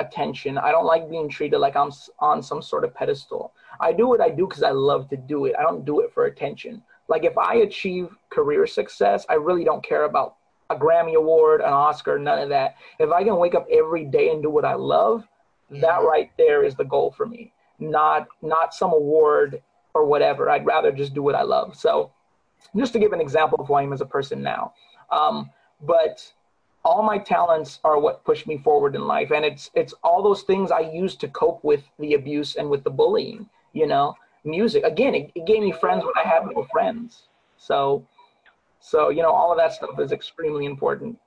attention. 0.00 0.58
I 0.58 0.70
don't 0.72 0.86
like 0.86 1.08
being 1.08 1.28
treated 1.28 1.58
like 1.58 1.76
I'm 1.76 1.90
on 2.18 2.42
some 2.42 2.62
sort 2.62 2.84
of 2.84 2.94
pedestal. 2.94 3.52
I 3.78 3.92
do 3.92 4.08
what 4.08 4.20
I 4.20 4.30
do 4.30 4.46
because 4.46 4.62
I 4.62 4.70
love 4.70 5.08
to 5.10 5.16
do 5.16 5.46
it. 5.46 5.54
I 5.58 5.62
don't 5.62 5.84
do 5.84 6.00
it 6.00 6.12
for 6.12 6.24
attention. 6.24 6.82
Like 7.08 7.24
if 7.24 7.36
I 7.36 7.56
achieve 7.56 8.08
career 8.30 8.66
success, 8.66 9.26
I 9.28 9.34
really 9.34 9.64
don't 9.64 9.84
care 9.84 10.04
about 10.04 10.36
a 10.70 10.76
Grammy 10.76 11.14
award, 11.14 11.60
an 11.60 11.72
Oscar, 11.72 12.18
none 12.18 12.38
of 12.38 12.48
that. 12.50 12.76
If 12.98 13.10
I 13.10 13.24
can 13.24 13.36
wake 13.36 13.54
up 13.54 13.66
every 13.70 14.04
day 14.04 14.30
and 14.30 14.42
do 14.42 14.50
what 14.50 14.64
I 14.64 14.74
love, 14.74 15.26
that 15.70 16.02
right 16.02 16.30
there 16.38 16.64
is 16.64 16.74
the 16.74 16.84
goal 16.84 17.10
for 17.10 17.26
me. 17.26 17.52
Not 17.78 18.28
not 18.42 18.74
some 18.74 18.92
award 18.92 19.62
or 19.94 20.04
whatever. 20.04 20.48
I'd 20.48 20.66
rather 20.66 20.92
just 20.92 21.14
do 21.14 21.22
what 21.22 21.34
I 21.34 21.42
love. 21.42 21.76
So, 21.76 22.12
just 22.76 22.92
to 22.92 22.98
give 22.98 23.12
an 23.12 23.20
example 23.20 23.58
of 23.60 23.66
who 23.66 23.74
I 23.74 23.82
am 23.82 23.92
as 23.92 24.00
a 24.00 24.06
person 24.06 24.42
now. 24.42 24.74
Um, 25.10 25.50
but 25.82 26.32
all 26.84 27.02
my 27.02 27.18
talents 27.18 27.78
are 27.84 27.98
what 27.98 28.24
pushed 28.24 28.46
me 28.46 28.58
forward 28.58 28.94
in 28.94 29.06
life. 29.06 29.30
And 29.30 29.44
it's 29.44 29.70
it's 29.74 29.94
all 30.02 30.22
those 30.22 30.42
things 30.42 30.70
i 30.70 30.80
use 30.80 31.16
to 31.16 31.28
cope 31.28 31.62
with 31.62 31.84
the 31.98 32.14
abuse 32.14 32.56
and 32.56 32.70
with 32.70 32.84
the 32.84 32.90
bullying 32.90 33.48
you 33.72 33.86
know? 33.86 34.14
Music 34.42 34.82
again 34.84 35.14
it, 35.14 35.30
it 35.34 35.46
gave 35.46 35.60
me 35.60 35.72
friends 35.72 36.02
when 36.02 36.14
i 36.16 36.26
had 36.26 36.44
no 36.44 36.66
friends. 36.72 37.24
So 37.58 38.06
so 38.80 39.10
you 39.10 39.22
know 39.22 39.30
all 39.30 39.52
of 39.52 39.58
that 39.58 39.72
stuff 39.72 40.00
is 40.00 40.12
extremely 40.12 40.64
important. 40.64 41.18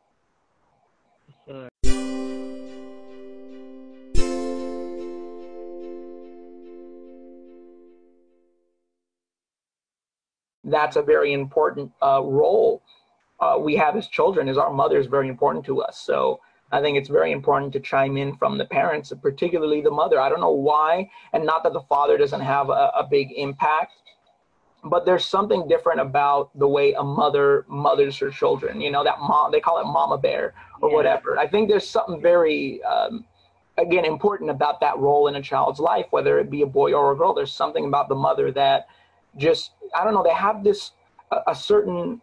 That's 10.66 10.96
a 10.96 11.04
very 11.04 11.34
important 11.34 11.92
uh, 12.02 12.22
role 12.24 12.82
uh, 13.44 13.58
we 13.68 13.74
have 13.84 13.94
as 14.02 14.08
children 14.08 14.48
is 14.48 14.58
our 14.58 14.74
mother 14.82 14.98
is 15.04 15.08
very 15.08 15.28
important 15.28 15.66
to 15.66 15.82
us. 15.82 15.96
So 16.10 16.40
I 16.72 16.82
think 16.82 16.98
it's 16.98 17.10
very 17.20 17.32
important 17.40 17.74
to 17.74 17.80
chime 17.80 18.16
in 18.24 18.30
from 18.38 18.58
the 18.58 18.66
parents, 18.66 19.12
particularly 19.22 19.82
the 19.82 19.96
mother. 20.02 20.18
I 20.26 20.28
don't 20.30 20.44
know 20.48 20.60
why, 20.70 21.10
and 21.34 21.46
not 21.46 21.64
that 21.64 21.74
the 21.74 21.86
father 21.94 22.16
doesn't 22.18 22.46
have 22.56 22.70
a, 22.70 22.84
a 23.02 23.08
big 23.18 23.28
impact, 23.48 23.94
but 24.84 25.06
there's 25.06 25.26
something 25.38 25.68
different 25.68 26.02
about 26.10 26.46
the 26.64 26.68
way 26.68 26.88
a 26.94 27.04
mother 27.04 27.66
mothers 27.68 28.18
her 28.18 28.32
children. 28.42 28.82
You 28.86 28.92
know, 28.92 29.04
that 29.04 29.20
mom, 29.20 29.52
they 29.52 29.62
call 29.68 29.78
it 29.80 29.86
mama 29.86 30.18
bear 30.18 30.46
or 30.82 30.90
yeah. 30.90 30.96
whatever. 30.96 31.30
I 31.38 31.48
think 31.48 31.70
there's 31.70 31.90
something 31.98 32.22
very, 32.22 32.84
um, 32.84 33.26
again, 33.78 34.06
important 34.06 34.50
about 34.58 34.80
that 34.82 34.98
role 34.98 35.28
in 35.30 35.36
a 35.36 35.42
child's 35.42 35.80
life, 35.80 36.08
whether 36.16 36.34
it 36.42 36.50
be 36.50 36.62
a 36.64 36.72
boy 36.80 36.90
or 36.94 37.12
a 37.14 37.16
girl. 37.20 37.34
There's 37.34 37.54
something 37.64 37.86
about 37.92 38.10
the 38.10 38.20
mother 38.28 38.52
that 38.52 38.88
just, 39.38 39.72
I 39.96 40.04
don't 40.04 40.14
know, 40.14 40.24
they 40.24 40.38
have 40.48 40.64
this, 40.64 40.92
a, 41.32 41.38
a 41.54 41.56
certain 41.56 42.22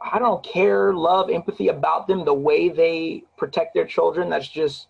I 0.00 0.18
don't 0.18 0.44
care, 0.44 0.94
love, 0.94 1.30
empathy 1.30 1.68
about 1.68 2.06
them, 2.06 2.24
the 2.24 2.34
way 2.34 2.68
they 2.68 3.24
protect 3.36 3.74
their 3.74 3.86
children. 3.86 4.30
That's 4.30 4.48
just 4.48 4.88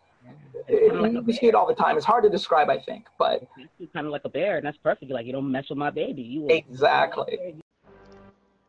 it, 0.67 0.95
like 0.95 1.13
we 1.25 1.33
see 1.33 1.47
it 1.47 1.55
all 1.55 1.67
the 1.67 1.75
time. 1.75 1.97
It's 1.97 2.07
hard 2.07 2.25
to 2.25 2.31
describe, 2.31 2.69
I 2.69 2.79
think, 2.79 3.07
but 3.19 3.47
kind 3.95 4.07
of 4.07 4.13
like 4.13 4.25
a 4.25 4.29
bear, 4.29 4.59
and 4.59 4.67
that's 4.67 4.77
perfect. 4.79 5.11
Like 5.11 5.27
you 5.27 5.33
don't 5.33 5.51
mess 5.51 5.71
with 5.71 5.79
my 5.79 5.91
baby. 5.91 6.23
You 6.23 6.47
exactly. 6.49 7.57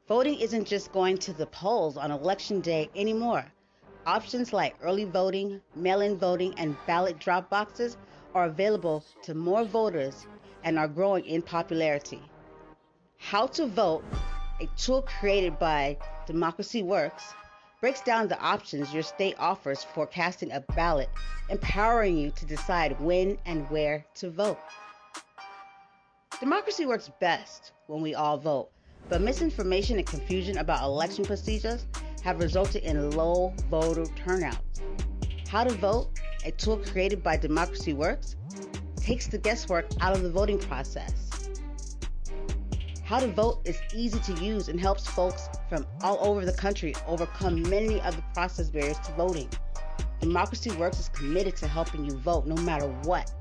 Voting 0.08 0.40
isn't 0.40 0.66
just 0.66 0.92
going 0.92 1.18
to 1.20 1.34
the 1.34 1.46
polls 1.48 1.98
on 1.98 2.10
election 2.12 2.62
day 2.62 2.90
anymore. 2.96 3.46
Options 4.08 4.54
like 4.54 4.76
early 4.82 5.04
voting, 5.04 5.62
mail-in 5.76 6.18
voting, 6.18 6.54
and 6.58 6.76
ballot 6.88 7.20
drop 7.20 7.50
boxes 7.50 7.98
are 8.34 8.46
available 8.46 9.04
to 9.24 9.36
more 9.36 9.66
voters 9.66 10.26
and 10.64 10.80
are 10.80 10.88
growing 10.88 11.26
in 11.26 11.42
popularity. 11.42 12.22
How 13.18 13.46
to 13.48 13.68
vote 13.68 14.04
a 14.62 14.68
tool 14.78 15.04
created 15.04 15.60
by 15.60 15.98
Democracy 16.30 16.84
Works, 16.84 17.34
breaks 17.82 18.02
down 18.02 18.28
the 18.28 18.40
options 18.40 18.94
your 18.94 19.02
state 19.02 19.34
offers 19.40 19.84
for 19.84 20.06
casting 20.06 20.52
a 20.52 20.60
ballot, 20.76 21.10
empowering 21.50 22.20
you 22.20 22.30
to 22.30 22.46
decide 22.46 23.02
when 23.02 23.36
and 23.48 23.68
where 23.72 24.06
to 24.14 24.30
vote. 24.30 24.60
Democracy 26.40 26.86
works 26.86 27.10
best 27.20 27.72
when 27.88 28.00
we 28.00 28.14
all 28.14 28.38
vote, 28.38 28.70
but 29.10 29.22
misinformation 29.22 29.98
and 29.98 30.06
confusion 30.06 30.60
about 30.60 30.84
election 30.84 31.26
procedures 31.26 31.88
have 32.24 32.40
resulted 32.40 32.84
in 32.84 33.10
low 33.10 33.52
voter 33.72 34.06
turnout. 34.16 34.62
How 35.50 35.64
to 35.64 35.74
Vote, 35.74 36.10
a 36.46 36.52
tool 36.52 36.78
created 36.78 37.24
by 37.24 37.38
Democracy 37.38 37.94
Works, 37.94 38.36
takes 38.98 39.26
the 39.26 39.40
guesswork 39.40 39.88
out 40.00 40.16
of 40.16 40.22
the 40.22 40.30
voting 40.30 40.60
process. 40.60 41.39
How 43.10 43.20
to 43.20 43.26
Vote 43.26 43.62
is 43.66 43.82
easy 43.92 44.20
to 44.20 44.34
use 44.34 44.70
and 44.70 44.80
helps 44.80 45.08
folks 45.08 45.50
from 45.68 45.84
all 46.04 46.20
over 46.22 46.46
the 46.46 46.54
country 46.54 46.94
overcome 47.08 47.68
many 47.68 48.00
of 48.02 48.16
the 48.16 48.22
process 48.36 48.70
barriers 48.70 49.00
to 49.00 49.12
voting. 49.14 49.50
Democracy 50.20 50.70
Works 50.74 51.00
is 51.00 51.10
committed 51.10 51.56
to 51.56 51.68
helping 51.68 52.06
you 52.06 52.12
vote 52.20 52.46
no 52.46 52.54
matter 52.58 52.86
what. 53.06 53.34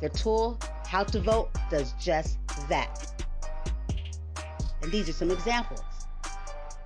Their 0.00 0.10
tool, 0.10 0.60
How 0.86 1.02
to 1.02 1.18
Vote, 1.18 1.50
does 1.72 1.92
just 1.94 2.38
that. 2.68 3.24
And 4.82 4.92
these 4.92 5.08
are 5.08 5.12
some 5.12 5.32
examples. 5.32 5.82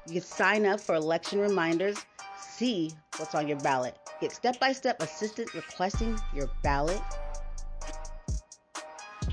You 0.07 0.15
can 0.15 0.23
sign 0.23 0.65
up 0.65 0.81
for 0.81 0.95
election 0.95 1.41
reminders, 1.41 1.99
see 2.41 2.91
what's 3.19 3.35
on 3.35 3.49
your 3.49 3.59
ballot, 3.59 3.99
get 4.19 4.33
step 4.33 4.59
by 4.59 4.73
step 4.73 5.03
assistance 5.03 5.55
requesting 5.55 6.19
your 6.35 6.49
ballot, 6.63 7.03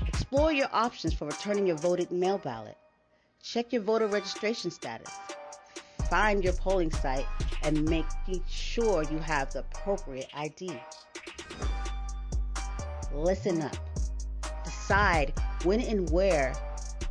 explore 0.06 0.52
your 0.52 0.68
options 0.74 1.14
for 1.14 1.24
returning 1.24 1.66
your 1.66 1.78
voted 1.78 2.10
mail 2.10 2.36
ballot 2.36 2.76
Check 3.50 3.72
your 3.72 3.80
voter 3.80 4.06
registration 4.08 4.70
status. 4.70 5.08
Find 6.10 6.44
your 6.44 6.52
polling 6.52 6.90
site 6.90 7.24
and 7.62 7.88
make 7.88 8.04
sure 8.46 9.04
you 9.04 9.16
have 9.20 9.50
the 9.54 9.60
appropriate 9.60 10.28
ID. 10.34 10.78
Listen 13.14 13.62
up. 13.62 13.74
Decide 14.64 15.32
when 15.64 15.80
and 15.80 16.10
where 16.10 16.52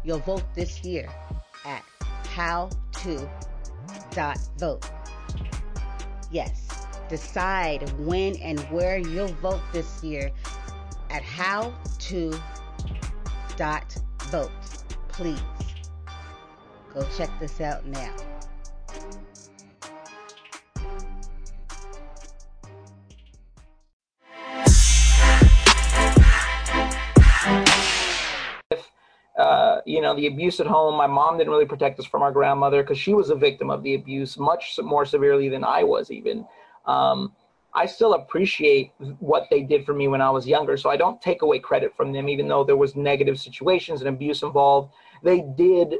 you'll 0.03 0.19
vote 0.19 0.43
this 0.53 0.83
year 0.83 1.09
at 1.65 1.83
howto.vote. 2.35 3.31
Yes, 6.29 6.85
decide 7.09 7.89
when 7.97 8.35
and 8.35 8.59
where 8.69 8.99
you'll 8.99 9.33
vote 9.41 9.61
this 9.73 10.03
year 10.03 10.29
at 11.09 11.23
howto.vote. 11.23 12.41
Please. 15.07 15.41
Go 16.93 17.07
check 17.15 17.29
this 17.39 17.61
out 17.61 17.85
now. 17.85 18.15
Uh, 29.37 29.81
you 29.85 30.01
know, 30.01 30.15
the 30.15 30.25
abuse 30.25 30.59
at 30.59 30.65
home. 30.65 30.95
My 30.95 31.05
mom 31.05 31.37
didn't 31.37 31.51
really 31.51 31.65
protect 31.65 31.99
us 31.99 32.05
from 32.05 32.23
our 32.23 32.31
grandmother 32.31 32.81
because 32.81 32.97
she 32.97 33.13
was 33.13 33.29
a 33.29 33.35
victim 33.35 33.69
of 33.69 33.83
the 33.83 33.93
abuse 33.93 34.37
much 34.37 34.79
more 34.81 35.05
severely 35.05 35.47
than 35.47 35.63
I 35.63 35.83
was, 35.83 36.09
even. 36.09 36.45
Um, 36.85 37.33
I 37.73 37.85
still 37.85 38.15
appreciate 38.15 38.93
what 39.19 39.45
they 39.51 39.61
did 39.61 39.85
for 39.85 39.93
me 39.93 40.07
when 40.07 40.21
I 40.21 40.31
was 40.31 40.47
younger. 40.47 40.77
So 40.77 40.89
I 40.89 40.97
don't 40.97 41.21
take 41.21 41.43
away 41.43 41.59
credit 41.59 41.95
from 41.95 42.11
them, 42.11 42.27
even 42.27 42.47
though 42.47 42.63
there 42.63 42.77
was 42.77 42.95
negative 42.95 43.39
situations 43.39 44.01
and 44.01 44.09
abuse 44.09 44.41
involved. 44.41 44.91
They 45.23 45.41
did 45.55 45.97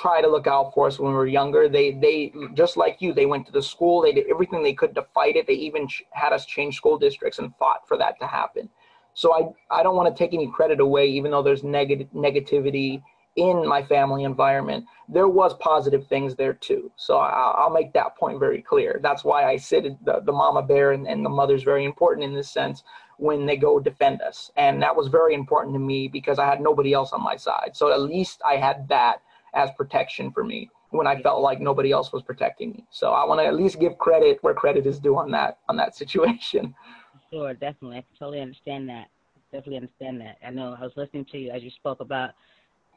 try 0.00 0.20
to 0.20 0.28
look 0.28 0.46
out 0.46 0.74
for 0.74 0.86
us 0.86 0.98
when 0.98 1.10
we 1.12 1.16
were 1.16 1.26
younger. 1.26 1.68
They 1.68 1.92
they 1.92 2.32
just 2.54 2.76
like 2.76 2.98
you, 3.00 3.12
they 3.12 3.26
went 3.26 3.46
to 3.46 3.52
the 3.52 3.62
school. 3.62 4.02
They 4.02 4.12
did 4.12 4.26
everything 4.30 4.62
they 4.62 4.74
could 4.74 4.94
to 4.94 5.06
fight 5.14 5.36
it. 5.36 5.46
They 5.46 5.54
even 5.54 5.88
ch- 5.88 6.04
had 6.10 6.32
us 6.32 6.46
change 6.46 6.76
school 6.76 6.98
districts 6.98 7.38
and 7.38 7.54
fought 7.56 7.86
for 7.86 7.96
that 7.98 8.18
to 8.20 8.26
happen. 8.26 8.68
So 9.14 9.34
I 9.34 9.78
I 9.78 9.82
don't 9.82 9.96
want 9.96 10.14
to 10.14 10.18
take 10.18 10.34
any 10.34 10.50
credit 10.50 10.80
away, 10.80 11.06
even 11.08 11.30
though 11.30 11.42
there's 11.42 11.64
negative 11.64 12.08
negativity 12.14 13.02
in 13.38 13.66
my 13.66 13.82
family 13.84 14.24
environment, 14.24 14.84
there 15.08 15.28
was 15.28 15.54
positive 15.54 16.06
things 16.08 16.34
there 16.34 16.54
too. 16.54 16.90
So 16.96 17.18
I, 17.18 17.64
will 17.64 17.72
make 17.72 17.92
that 17.92 18.16
point 18.16 18.40
very 18.40 18.60
clear. 18.60 18.98
That's 19.00 19.22
why 19.22 19.44
I 19.44 19.56
said 19.56 19.96
the, 20.04 20.20
the 20.24 20.32
mama 20.32 20.62
bear 20.62 20.90
and, 20.90 21.06
and 21.06 21.24
the 21.24 21.30
mother's 21.30 21.62
very 21.62 21.84
important 21.84 22.24
in 22.24 22.34
this 22.34 22.50
sense 22.50 22.82
when 23.16 23.46
they 23.46 23.56
go 23.56 23.78
defend 23.78 24.22
us. 24.22 24.50
And 24.56 24.82
that 24.82 24.96
was 24.96 25.06
very 25.06 25.34
important 25.34 25.74
to 25.76 25.78
me 25.78 26.08
because 26.08 26.40
I 26.40 26.46
had 26.46 26.60
nobody 26.60 26.92
else 26.92 27.12
on 27.12 27.22
my 27.22 27.36
side. 27.36 27.70
So 27.74 27.92
at 27.92 28.00
least 28.00 28.42
I 28.44 28.56
had 28.56 28.88
that 28.88 29.22
as 29.54 29.70
protection 29.76 30.30
for 30.30 30.44
me 30.44 30.70
when 30.90 31.06
I 31.06 31.20
felt 31.20 31.42
like 31.42 31.60
nobody 31.60 31.92
else 31.92 32.12
was 32.12 32.22
protecting 32.22 32.70
me. 32.70 32.86
So 32.90 33.12
I 33.12 33.24
want 33.24 33.40
to 33.40 33.46
at 33.46 33.54
least 33.54 33.78
give 33.78 33.98
credit 33.98 34.38
where 34.42 34.54
credit 34.54 34.86
is 34.86 34.98
due 34.98 35.16
on 35.16 35.30
that 35.32 35.58
on 35.68 35.76
that 35.76 35.94
situation. 36.02 36.74
Sure, 37.30 37.52
definitely. 37.54 37.98
I 37.98 38.04
totally 38.18 38.40
understand 38.40 38.88
that. 38.88 39.08
Definitely 39.52 39.76
understand 39.76 40.20
that. 40.20 40.38
I 40.46 40.50
know 40.50 40.76
I 40.78 40.82
was 40.82 40.92
listening 40.96 41.26
to 41.32 41.38
you 41.38 41.50
as 41.50 41.62
you 41.62 41.70
spoke 41.70 42.00
about, 42.00 42.30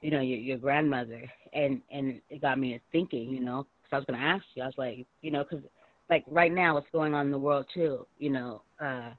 you 0.02 0.12
know, 0.12 0.22
your 0.22 0.40
your 0.40 0.58
grandmother, 0.58 1.30
and 1.54 1.82
and 1.92 2.22
it 2.30 2.42
got 2.42 2.60
me 2.60 2.80
thinking. 2.92 3.30
You 3.30 3.42
know, 3.42 3.66
because 3.82 3.94
I 3.94 3.98
was 3.98 4.06
going 4.06 4.20
to 4.20 4.26
ask 4.26 4.44
you. 4.56 4.64
I 4.64 4.66
was 4.66 4.78
like, 4.78 5.06
you 5.22 5.32
know, 5.32 5.44
because 5.44 5.64
like 6.10 6.26
right 6.28 6.52
now, 6.52 6.74
what's 6.74 6.90
going 6.92 7.14
on 7.14 7.28
in 7.28 7.32
the 7.32 7.38
world 7.40 7.66
too. 7.74 8.06
You 8.20 8.32
know, 8.32 8.62
uh, 8.82 9.12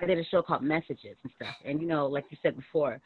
I 0.00 0.06
did 0.06 0.18
a 0.18 0.24
show 0.24 0.42
called 0.42 0.62
Messages 0.62 1.16
and 1.22 1.32
stuff, 1.36 1.54
and 1.64 1.80
you 1.80 1.86
know, 1.86 2.06
like 2.06 2.24
you 2.30 2.36
said 2.42 2.56
before, 2.56 3.00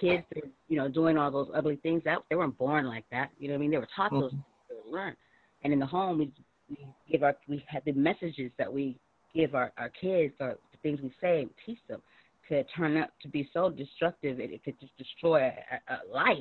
kids 0.00 0.24
that 0.34 0.44
you 0.68 0.76
know, 0.76 0.88
doing 0.88 1.16
all 1.16 1.30
those 1.30 1.48
ugly 1.54 1.76
things, 1.76 2.02
that 2.04 2.18
they 2.30 2.36
weren't 2.36 2.58
born 2.58 2.86
like 2.86 3.04
that. 3.10 3.30
You 3.38 3.48
know 3.48 3.54
what 3.54 3.58
I 3.58 3.60
mean? 3.60 3.70
They 3.70 3.78
were 3.78 3.88
taught 3.94 4.12
mm-hmm. 4.12 4.20
those 4.22 4.32
to 4.32 4.90
learn. 4.90 5.16
And 5.64 5.72
in 5.72 5.78
the 5.78 5.86
home 5.86 6.18
we 6.18 6.32
we 6.68 6.86
give 7.10 7.22
our 7.22 7.36
we 7.48 7.64
have 7.68 7.84
the 7.84 7.92
messages 7.92 8.50
that 8.58 8.72
we 8.72 8.98
give 9.34 9.54
our, 9.54 9.72
our 9.78 9.88
kids 9.88 10.34
or 10.40 10.56
the 10.72 10.78
things 10.82 11.00
we 11.02 11.12
say 11.20 11.42
and 11.42 11.50
teach 11.64 11.78
them 11.88 12.02
could 12.48 12.64
turn 12.76 12.96
out 12.96 13.08
to 13.20 13.28
be 13.28 13.48
so 13.52 13.70
destructive 13.70 14.40
it, 14.40 14.50
it 14.50 14.64
could 14.64 14.78
just 14.80 14.96
destroy 14.96 15.42
a, 15.42 15.92
a 15.92 15.98
life 16.12 16.36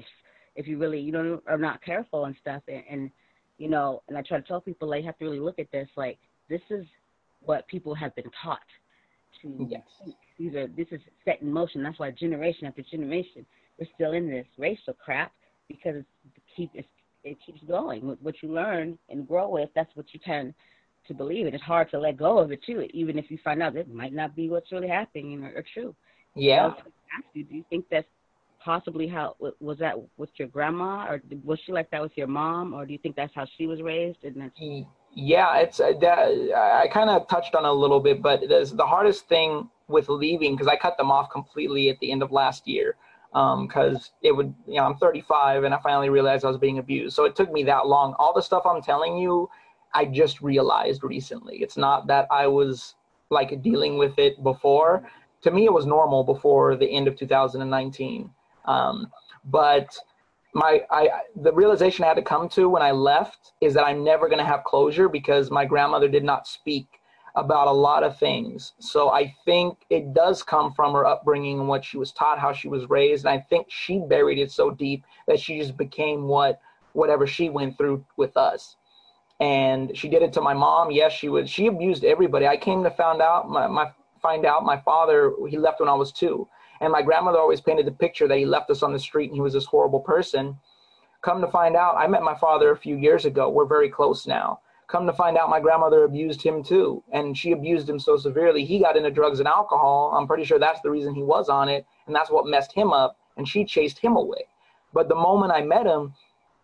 if 0.56 0.68
you 0.68 0.78
really 0.78 0.99
you 0.99 1.12
know 1.12 1.41
are 1.47 1.58
not 1.58 1.84
careful 1.84 2.26
and 2.26 2.36
stuff 2.41 2.62
and, 2.68 2.84
and 2.89 3.12
you 3.58 3.70
know 3.70 4.01
and 4.08 4.18
I 4.18 4.22
try 4.22 4.39
to 4.39 4.47
tell 4.47 4.62
people 4.62 4.89
like 4.89 5.01
you 5.01 5.06
have 5.08 5.18
to 5.20 5.26
really 5.26 5.39
look 5.39 5.60
at 5.60 5.72
this 5.72 5.89
like 5.95 6.18
this 6.49 6.62
is 6.70 6.86
what 7.41 7.68
people 7.68 7.93
have 7.95 8.16
been 8.16 8.30
taught 8.43 8.60
to 9.41 9.68
yes. 9.70 9.82
These 10.38 10.56
are 10.56 10.68
this 10.68 10.88
is 10.92 11.02
set 11.24 11.42
in 11.42 11.52
motion. 11.52 11.84
That's 11.84 12.00
why 12.00 12.12
generation 12.12 12.68
after 12.68 12.82
generation 12.82 13.46
we're 13.80 13.88
still 13.96 14.14
in 14.14 14.30
this 14.30 14.46
racial 14.58 14.94
crap 14.94 15.32
because 15.68 15.96
it 15.96 16.06
keep 16.56 16.72
it 17.24 17.38
keeps 17.46 17.62
going. 17.68 18.18
What 18.22 18.36
you 18.42 18.54
learn 18.54 18.98
and 19.10 19.28
grow 19.28 19.50
with, 19.50 19.70
that's 19.76 19.94
what 19.96 20.06
you 20.14 20.20
tend 20.24 20.54
to 21.08 21.14
believe. 21.14 21.46
And 21.46 21.56
it's 21.56 21.64
hard 21.64 21.90
to 21.92 22.00
let 22.00 22.18
go 22.18 22.38
of 22.38 22.52
it 22.52 22.64
too, 22.64 22.88
even 22.94 23.18
if 23.18 23.30
you 23.30 23.38
find 23.44 23.62
out 23.62 23.76
it 23.76 23.94
might 23.94 24.14
not 24.14 24.36
be 24.36 24.50
what's 24.50 24.72
really 24.72 24.88
happening 24.88 25.44
or, 25.44 25.50
or 25.56 25.64
true. 25.74 25.96
Yeah. 26.36 26.68
ask 26.68 27.26
you, 27.34 27.44
do 27.44 27.56
you 27.56 27.66
think 27.70 27.86
that's 27.90 28.08
possibly 28.64 29.08
how 29.08 29.36
was 29.60 29.78
that 29.80 29.96
with 30.18 30.30
your 30.38 30.48
grandma, 30.48 31.06
or 31.08 31.22
was 31.44 31.60
she 31.66 31.72
like 31.72 31.90
that 31.92 32.02
with 32.02 32.12
your 32.16 32.28
mom, 32.28 32.74
or 32.74 32.86
do 32.86 32.94
you 32.94 33.00
think 33.00 33.16
that's 33.16 33.34
how 33.34 33.46
she 33.58 33.68
was 33.68 33.82
raised? 33.82 34.24
And 34.24 34.36
that's 34.42 34.88
yeah, 35.14 35.58
it's 35.58 35.80
uh, 35.80 35.94
that 36.02 36.18
I 36.54 36.88
kind 36.92 37.10
of 37.10 37.28
touched 37.28 37.56
on 37.56 37.64
a 37.64 37.72
little 37.72 38.00
bit, 38.00 38.22
but 38.22 38.42
the 38.42 38.86
hardest 38.86 39.30
thing 39.30 39.70
with 39.88 40.10
leaving 40.10 40.54
because 40.54 40.68
I 40.68 40.76
cut 40.76 40.98
them 40.98 41.12
off 41.12 41.30
completely 41.30 41.90
at 41.90 42.00
the 42.00 42.12
end 42.12 42.24
of 42.24 42.32
last 42.32 42.68
year 42.68 42.96
because 43.32 43.96
um, 43.96 44.02
it 44.22 44.32
would 44.32 44.54
you 44.66 44.76
know 44.76 44.86
I'm 44.86 44.96
35 44.96 45.66
and 45.66 45.74
I 45.74 45.80
finally 45.80 46.10
realized 46.10 46.46
I 46.46 46.48
was 46.48 46.58
being 46.58 46.80
abused. 46.80 47.16
So 47.16 47.26
it 47.26 47.36
took 47.36 47.52
me 47.52 47.64
that 47.64 47.88
long. 47.88 48.14
All 48.18 48.34
the 48.34 48.42
stuff 48.42 48.64
I'm 48.66 48.82
telling 48.82 49.18
you, 49.18 49.50
I 49.94 50.06
just 50.06 50.42
realized 50.42 51.04
recently. 51.04 51.58
It's 51.58 51.78
not 51.78 52.08
that 52.08 52.28
I 52.32 52.48
was 52.48 52.96
like 53.30 53.62
dealing 53.62 53.98
with 53.98 54.18
it 54.18 54.42
before. 54.44 55.10
To 55.42 55.52
me, 55.52 55.66
it 55.66 55.74
was 55.74 55.86
normal 55.86 56.24
before 56.24 56.76
the 56.76 56.88
end 56.88 57.08
of 57.08 57.18
2019. 57.18 58.30
Um, 58.66 59.12
but 59.46 59.96
my 60.54 60.82
I 60.90 61.10
the 61.36 61.52
realization 61.52 62.06
I 62.06 62.08
had 62.08 62.16
to 62.16 62.24
come 62.24 62.48
to 62.50 62.70
when 62.70 62.82
I 62.82 62.92
left 62.92 63.52
is 63.62 63.74
that 63.74 63.86
I'm 63.86 64.04
never 64.04 64.28
going 64.28 64.40
to 64.40 64.46
have 64.46 64.64
closure 64.64 65.10
because 65.10 65.52
my 65.52 65.66
grandmother 65.66 66.08
did 66.08 66.24
not 66.24 66.48
speak 66.48 66.88
about 67.36 67.68
a 67.68 67.72
lot 67.72 68.04
of 68.04 68.18
things. 68.18 68.74
So 68.80 69.10
I 69.10 69.34
think 69.46 69.78
it 69.90 70.14
does 70.14 70.42
come 70.44 70.74
from 70.74 70.94
her 70.94 71.06
upbringing 71.06 71.60
and 71.60 71.68
what 71.68 71.84
she 71.84 71.98
was 71.98 72.12
taught, 72.12 72.40
how 72.40 72.54
she 72.54 72.68
was 72.68 72.90
raised, 72.90 73.26
and 73.26 73.34
I 73.34 73.40
think 73.50 73.68
she 73.70 74.00
buried 74.00 74.40
it 74.40 74.52
so 74.52 74.72
deep 74.72 75.06
that 75.28 75.40
she 75.40 75.60
just 75.60 75.78
became 75.78 76.28
what 76.28 76.60
whatever 76.94 77.28
she 77.28 77.50
went 77.50 77.78
through 77.78 78.06
with 78.16 78.38
us. 78.38 78.78
And 79.42 79.96
she 79.98 80.08
did 80.08 80.22
it 80.22 80.32
to 80.34 80.42
my 80.42 80.54
mom. 80.54 80.92
Yes, 80.92 81.12
she 81.12 81.28
was. 81.28 81.50
She 81.50 81.68
abused 81.68 82.06
everybody. 82.06 82.48
I 82.48 82.56
came 82.56 82.84
to 82.84 82.92
find 82.92 83.22
out 83.22 83.50
my, 83.50 83.68
my 83.68 83.92
find 84.22 84.46
out 84.46 84.64
my 84.64 84.80
father 84.80 85.34
he 85.50 85.58
left 85.58 85.82
when 85.82 85.90
I 85.90 85.94
was 85.94 86.12
two 86.12 86.48
and 86.82 86.92
my 86.92 87.02
grandmother 87.02 87.40
always 87.40 87.62
painted 87.62 87.86
the 87.86 87.92
picture 87.92 88.28
that 88.28 88.38
he 88.38 88.46
left 88.46 88.70
us 88.70 88.84
on 88.84 88.94
the 88.94 89.00
street 89.00 89.28
and 89.28 89.36
he 89.36 89.42
was 89.42 89.54
this 89.54 89.66
horrible 89.66 90.00
person. 90.00 90.58
Come 91.22 91.42
to 91.42 91.48
find 91.48 91.76
out, 91.76 91.96
I 91.98 92.08
met 92.08 92.22
my 92.22 92.36
father 92.36 92.72
a 92.72 92.78
few 92.78 92.98
years 92.98 93.26
ago. 93.26 93.50
We're 93.50 93.66
very 93.66 93.90
close 93.90 94.28
now. 94.28 94.60
Come 94.88 95.08
to 95.08 95.14
find 95.14 95.38
out, 95.38 95.50
my 95.50 95.60
grandmother 95.60 96.04
abused 96.04 96.42
him 96.42 96.64
too. 96.64 97.04
And 97.12 97.38
she 97.38 97.52
abused 97.52 97.90
him 97.90 98.00
so 98.00 98.18
severely, 98.18 98.66
he 98.66 98.80
got 98.80 98.98
into 98.98 99.12
drugs 99.12 99.40
and 99.40 99.48
alcohol. 99.48 100.14
I'm 100.16 100.28
pretty 100.28 100.44
sure 100.46 100.60
that's 100.60 100.82
the 100.82 100.92
reason 100.92 101.16
he 101.16 101.24
was 101.24 101.50
on 101.50 101.70
it. 101.70 101.86
And 102.08 102.16
that's 102.16 102.30
what 102.30 102.46
messed 102.46 102.74
him 102.74 102.94
up. 102.94 103.18
And 103.38 103.48
she 103.48 103.66
chased 103.66 104.00
him 104.00 104.16
away. 104.16 104.46
But 104.94 105.10
the 105.10 105.16
moment 105.16 105.52
I 105.52 105.62
met 105.62 105.86
him, 105.86 106.14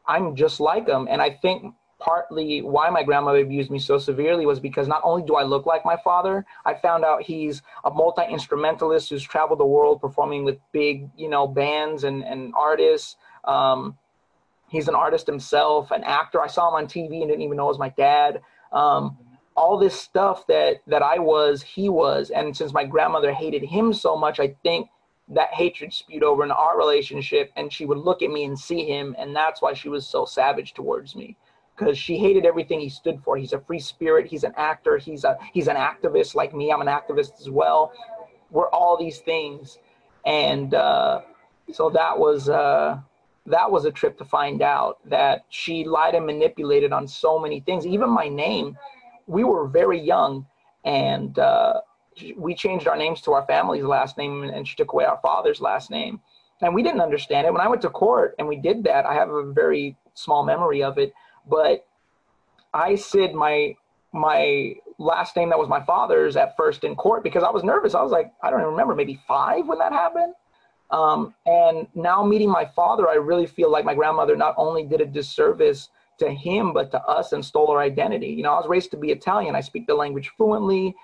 I'm 0.07 0.35
just 0.35 0.59
like 0.59 0.87
him. 0.87 1.07
And 1.09 1.21
I 1.21 1.31
think 1.31 1.73
partly 2.01 2.61
why 2.61 2.89
my 2.89 3.03
grandmother 3.03 3.39
abused 3.39 3.69
me 3.69 3.79
so 3.79 3.97
severely 3.97 4.45
was 4.45 4.59
because 4.59 4.87
not 4.87 5.01
only 5.03 5.23
do 5.23 5.35
I 5.35 5.43
look 5.43 5.65
like 5.65 5.85
my 5.85 5.97
father, 6.03 6.45
I 6.65 6.73
found 6.73 7.05
out 7.05 7.21
he's 7.21 7.61
a 7.85 7.91
multi 7.91 8.23
instrumentalist 8.29 9.09
who's 9.09 9.23
traveled 9.23 9.59
the 9.59 9.65
world 9.65 10.01
performing 10.01 10.43
with 10.43 10.57
big, 10.71 11.09
you 11.15 11.29
know, 11.29 11.47
bands 11.47 12.03
and, 12.03 12.23
and 12.23 12.53
artists. 12.57 13.17
Um, 13.45 13.97
he's 14.71 14.87
an 14.87 14.95
artist 14.95 15.27
himself, 15.27 15.91
an 15.91 16.03
actor. 16.03 16.41
I 16.41 16.47
saw 16.47 16.69
him 16.69 16.75
on 16.75 16.87
TV 16.87 17.21
and 17.21 17.29
didn't 17.29 17.41
even 17.41 17.57
know 17.57 17.65
it 17.65 17.67
was 17.67 17.79
my 17.79 17.89
dad. 17.89 18.41
Um, 18.71 19.17
all 19.55 19.77
this 19.77 19.99
stuff 19.99 20.47
that 20.47 20.77
that 20.87 21.03
I 21.03 21.19
was, 21.19 21.61
he 21.61 21.89
was, 21.89 22.31
and 22.31 22.55
since 22.55 22.73
my 22.73 22.85
grandmother 22.85 23.33
hated 23.33 23.63
him 23.63 23.93
so 23.93 24.15
much, 24.15 24.39
I 24.39 24.55
think 24.63 24.87
that 25.27 25.53
hatred 25.53 25.93
spewed 25.93 26.23
over 26.23 26.43
into 26.43 26.55
our 26.55 26.77
relationship, 26.77 27.51
and 27.55 27.71
she 27.71 27.85
would 27.85 27.97
look 27.97 28.21
at 28.21 28.31
me 28.31 28.45
and 28.45 28.57
see 28.57 28.85
him, 28.85 29.15
and 29.19 29.35
that's 29.35 29.61
why 29.61 29.73
she 29.73 29.89
was 29.89 30.07
so 30.07 30.25
savage 30.25 30.73
towards 30.73 31.15
me 31.15 31.35
because 31.75 31.97
she 31.97 32.17
hated 32.17 32.45
everything 32.45 32.79
he 32.79 32.89
stood 32.89 33.21
for. 33.23 33.37
He's 33.37 33.53
a 33.53 33.59
free 33.59 33.79
spirit. 33.79 34.27
He's 34.27 34.43
an 34.43 34.53
actor. 34.55 34.97
He's 34.97 35.23
a 35.25 35.37
he's 35.53 35.67
an 35.67 35.75
activist 35.75 36.33
like 36.33 36.53
me. 36.53 36.71
I'm 36.71 36.81
an 36.81 36.87
activist 36.87 37.39
as 37.41 37.49
well. 37.49 37.91
We're 38.51 38.69
all 38.69 38.97
these 38.97 39.19
things, 39.19 39.79
and 40.25 40.73
uh, 40.73 41.21
so 41.73 41.89
that 41.89 42.17
was 42.17 42.49
uh, 42.49 42.99
that 43.45 43.71
was 43.71 43.85
a 43.85 43.91
trip 43.91 44.17
to 44.19 44.25
find 44.25 44.61
out 44.61 44.99
that 45.09 45.45
she 45.49 45.83
lied 45.83 46.15
and 46.15 46.25
manipulated 46.25 46.93
on 46.93 47.07
so 47.07 47.39
many 47.39 47.59
things. 47.59 47.85
Even 47.85 48.09
my 48.09 48.27
name, 48.27 48.77
we 49.27 49.43
were 49.43 49.67
very 49.67 49.99
young, 49.99 50.45
and 50.85 51.37
uh, 51.39 51.81
we 52.35 52.53
changed 52.53 52.87
our 52.87 52.97
names 52.97 53.21
to 53.21 53.33
our 53.33 53.45
family's 53.45 53.83
last 53.83 54.17
name, 54.17 54.43
and 54.43 54.67
she 54.67 54.75
took 54.75 54.93
away 54.93 55.05
our 55.05 55.19
father's 55.21 55.61
last 55.61 55.89
name. 55.89 56.19
And 56.61 56.75
we 56.75 56.83
didn't 56.83 57.01
understand 57.01 57.47
it. 57.47 57.53
When 57.53 57.61
I 57.61 57.67
went 57.67 57.81
to 57.81 57.89
court 57.89 58.35
and 58.37 58.47
we 58.47 58.55
did 58.55 58.83
that, 58.83 59.07
I 59.07 59.15
have 59.15 59.29
a 59.31 59.51
very 59.51 59.97
small 60.13 60.43
memory 60.43 60.83
of 60.83 60.99
it 60.99 61.11
but 61.47 61.85
I 62.73 62.95
said 62.95 63.33
my 63.33 63.75
my 64.13 64.75
last 64.97 65.35
name 65.35 65.49
that 65.49 65.59
was 65.59 65.69
my 65.69 65.83
father's 65.83 66.35
at 66.35 66.55
first 66.57 66.83
in 66.83 66.95
court 66.95 67.23
because 67.23 67.43
I 67.43 67.49
was 67.49 67.63
nervous. 67.63 67.95
I 67.95 68.01
was 68.01 68.11
like, 68.11 68.31
I 68.43 68.49
don't 68.49 68.59
even 68.59 68.71
remember, 68.71 68.93
maybe 68.93 69.19
five 69.27 69.67
when 69.67 69.79
that 69.79 69.93
happened. 69.93 70.33
Um, 70.91 71.33
and 71.45 71.87
now 71.95 72.23
meeting 72.23 72.49
my 72.49 72.65
father, 72.65 73.09
I 73.09 73.15
really 73.15 73.45
feel 73.45 73.71
like 73.71 73.85
my 73.85 73.95
grandmother 73.95 74.35
not 74.35 74.55
only 74.57 74.83
did 74.83 75.01
a 75.01 75.05
disservice 75.05 75.89
to 76.19 76.29
him, 76.29 76.73
but 76.73 76.91
to 76.91 77.01
us 77.03 77.31
and 77.31 77.43
stole 77.43 77.69
our 77.69 77.79
identity. 77.79 78.27
You 78.27 78.43
know, 78.43 78.53
I 78.53 78.57
was 78.57 78.67
raised 78.67 78.91
to 78.91 78.97
be 78.97 79.11
Italian. 79.11 79.55
I 79.55 79.61
speak 79.61 79.87
the 79.87 79.95
language 79.95 80.31
fluently, 80.37 80.95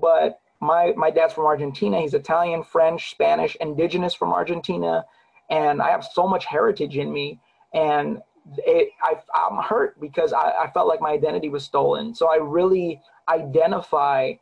but 0.00 0.40
my, 0.60 0.92
my 0.96 1.10
dad's 1.10 1.34
from 1.34 1.46
Argentina. 1.46 2.00
He's 2.00 2.14
Italian, 2.14 2.62
French, 2.62 3.10
Spanish, 3.10 3.56
indigenous 3.60 4.14
from 4.14 4.32
Argentina. 4.32 5.04
And 5.50 5.82
I 5.82 5.90
have 5.90 6.04
so 6.04 6.26
much 6.26 6.46
heritage 6.46 6.96
in 6.96 7.12
me. 7.12 7.40
And 7.74 8.22
it, 8.58 8.90
I, 9.02 9.14
am 9.50 9.62
hurt 9.62 10.00
because 10.00 10.32
I, 10.32 10.52
I, 10.62 10.70
felt 10.72 10.88
like 10.88 11.00
my 11.00 11.10
identity 11.10 11.48
was 11.48 11.64
stolen. 11.64 12.14
So 12.14 12.30
I 12.30 12.36
really 12.36 13.00
identify 13.28 14.32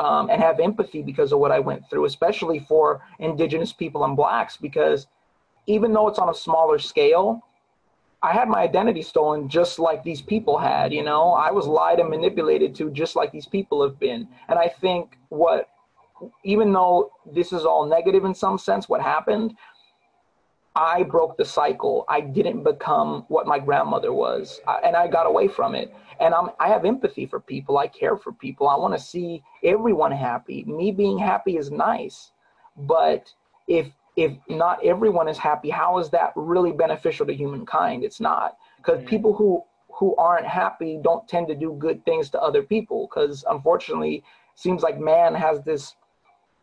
um, 0.00 0.30
and 0.30 0.42
have 0.42 0.60
empathy 0.60 1.02
because 1.02 1.30
of 1.30 1.38
what 1.38 1.52
I 1.52 1.60
went 1.60 1.82
through, 1.90 2.06
especially 2.06 2.60
for 2.60 3.02
indigenous 3.18 3.72
people 3.72 4.04
and 4.04 4.16
blacks, 4.16 4.56
because 4.56 5.06
even 5.66 5.92
though 5.92 6.08
it's 6.08 6.18
on 6.18 6.30
a 6.30 6.34
smaller 6.34 6.78
scale, 6.78 7.42
I 8.22 8.32
had 8.32 8.48
my 8.48 8.60
identity 8.60 9.02
stolen 9.02 9.48
just 9.48 9.78
like 9.78 10.02
these 10.02 10.22
people 10.22 10.56
had, 10.58 10.92
you 10.92 11.02
know, 11.02 11.32
I 11.32 11.50
was 11.50 11.66
lied 11.66 12.00
and 12.00 12.08
manipulated 12.08 12.74
to 12.76 12.90
just 12.90 13.14
like 13.14 13.30
these 13.30 13.46
people 13.46 13.82
have 13.82 13.98
been. 13.98 14.26
And 14.48 14.58
I 14.58 14.68
think 14.68 15.18
what, 15.28 15.68
even 16.44 16.72
though 16.72 17.12
this 17.30 17.52
is 17.52 17.66
all 17.66 17.86
negative 17.86 18.24
in 18.24 18.34
some 18.34 18.58
sense, 18.58 18.88
what 18.88 19.02
happened, 19.02 19.54
I 20.76 21.02
broke 21.02 21.36
the 21.36 21.44
cycle. 21.44 22.04
I 22.08 22.20
didn't 22.20 22.62
become 22.62 23.24
what 23.28 23.46
my 23.46 23.58
grandmother 23.58 24.12
was, 24.12 24.60
uh, 24.68 24.78
and 24.84 24.94
I 24.94 25.08
got 25.08 25.26
away 25.26 25.48
from 25.48 25.74
it. 25.74 25.92
And 26.20 26.32
I'm, 26.34 26.50
I 26.60 26.68
have 26.68 26.84
empathy 26.84 27.26
for 27.26 27.40
people. 27.40 27.78
I 27.78 27.88
care 27.88 28.16
for 28.16 28.32
people. 28.32 28.68
I 28.68 28.76
want 28.76 28.94
to 28.94 29.00
see 29.00 29.42
everyone 29.64 30.12
happy. 30.12 30.64
Me 30.64 30.92
being 30.92 31.18
happy 31.18 31.56
is 31.56 31.70
nice, 31.70 32.32
but 32.76 33.32
if 33.66 33.88
if 34.16 34.32
not 34.48 34.84
everyone 34.84 35.28
is 35.28 35.38
happy, 35.38 35.70
how 35.70 35.98
is 35.98 36.10
that 36.10 36.32
really 36.36 36.72
beneficial 36.72 37.26
to 37.26 37.34
humankind? 37.34 38.04
It's 38.04 38.20
not 38.20 38.56
because 38.76 39.00
mm. 39.00 39.06
people 39.06 39.34
who 39.34 39.64
who 39.92 40.14
aren't 40.16 40.46
happy 40.46 40.98
don't 41.02 41.26
tend 41.28 41.48
to 41.48 41.54
do 41.54 41.76
good 41.78 42.04
things 42.04 42.30
to 42.30 42.40
other 42.40 42.62
people 42.62 43.08
because 43.08 43.44
unfortunately 43.48 44.22
seems 44.54 44.82
like 44.82 44.98
man 44.98 45.34
has 45.34 45.62
this 45.62 45.96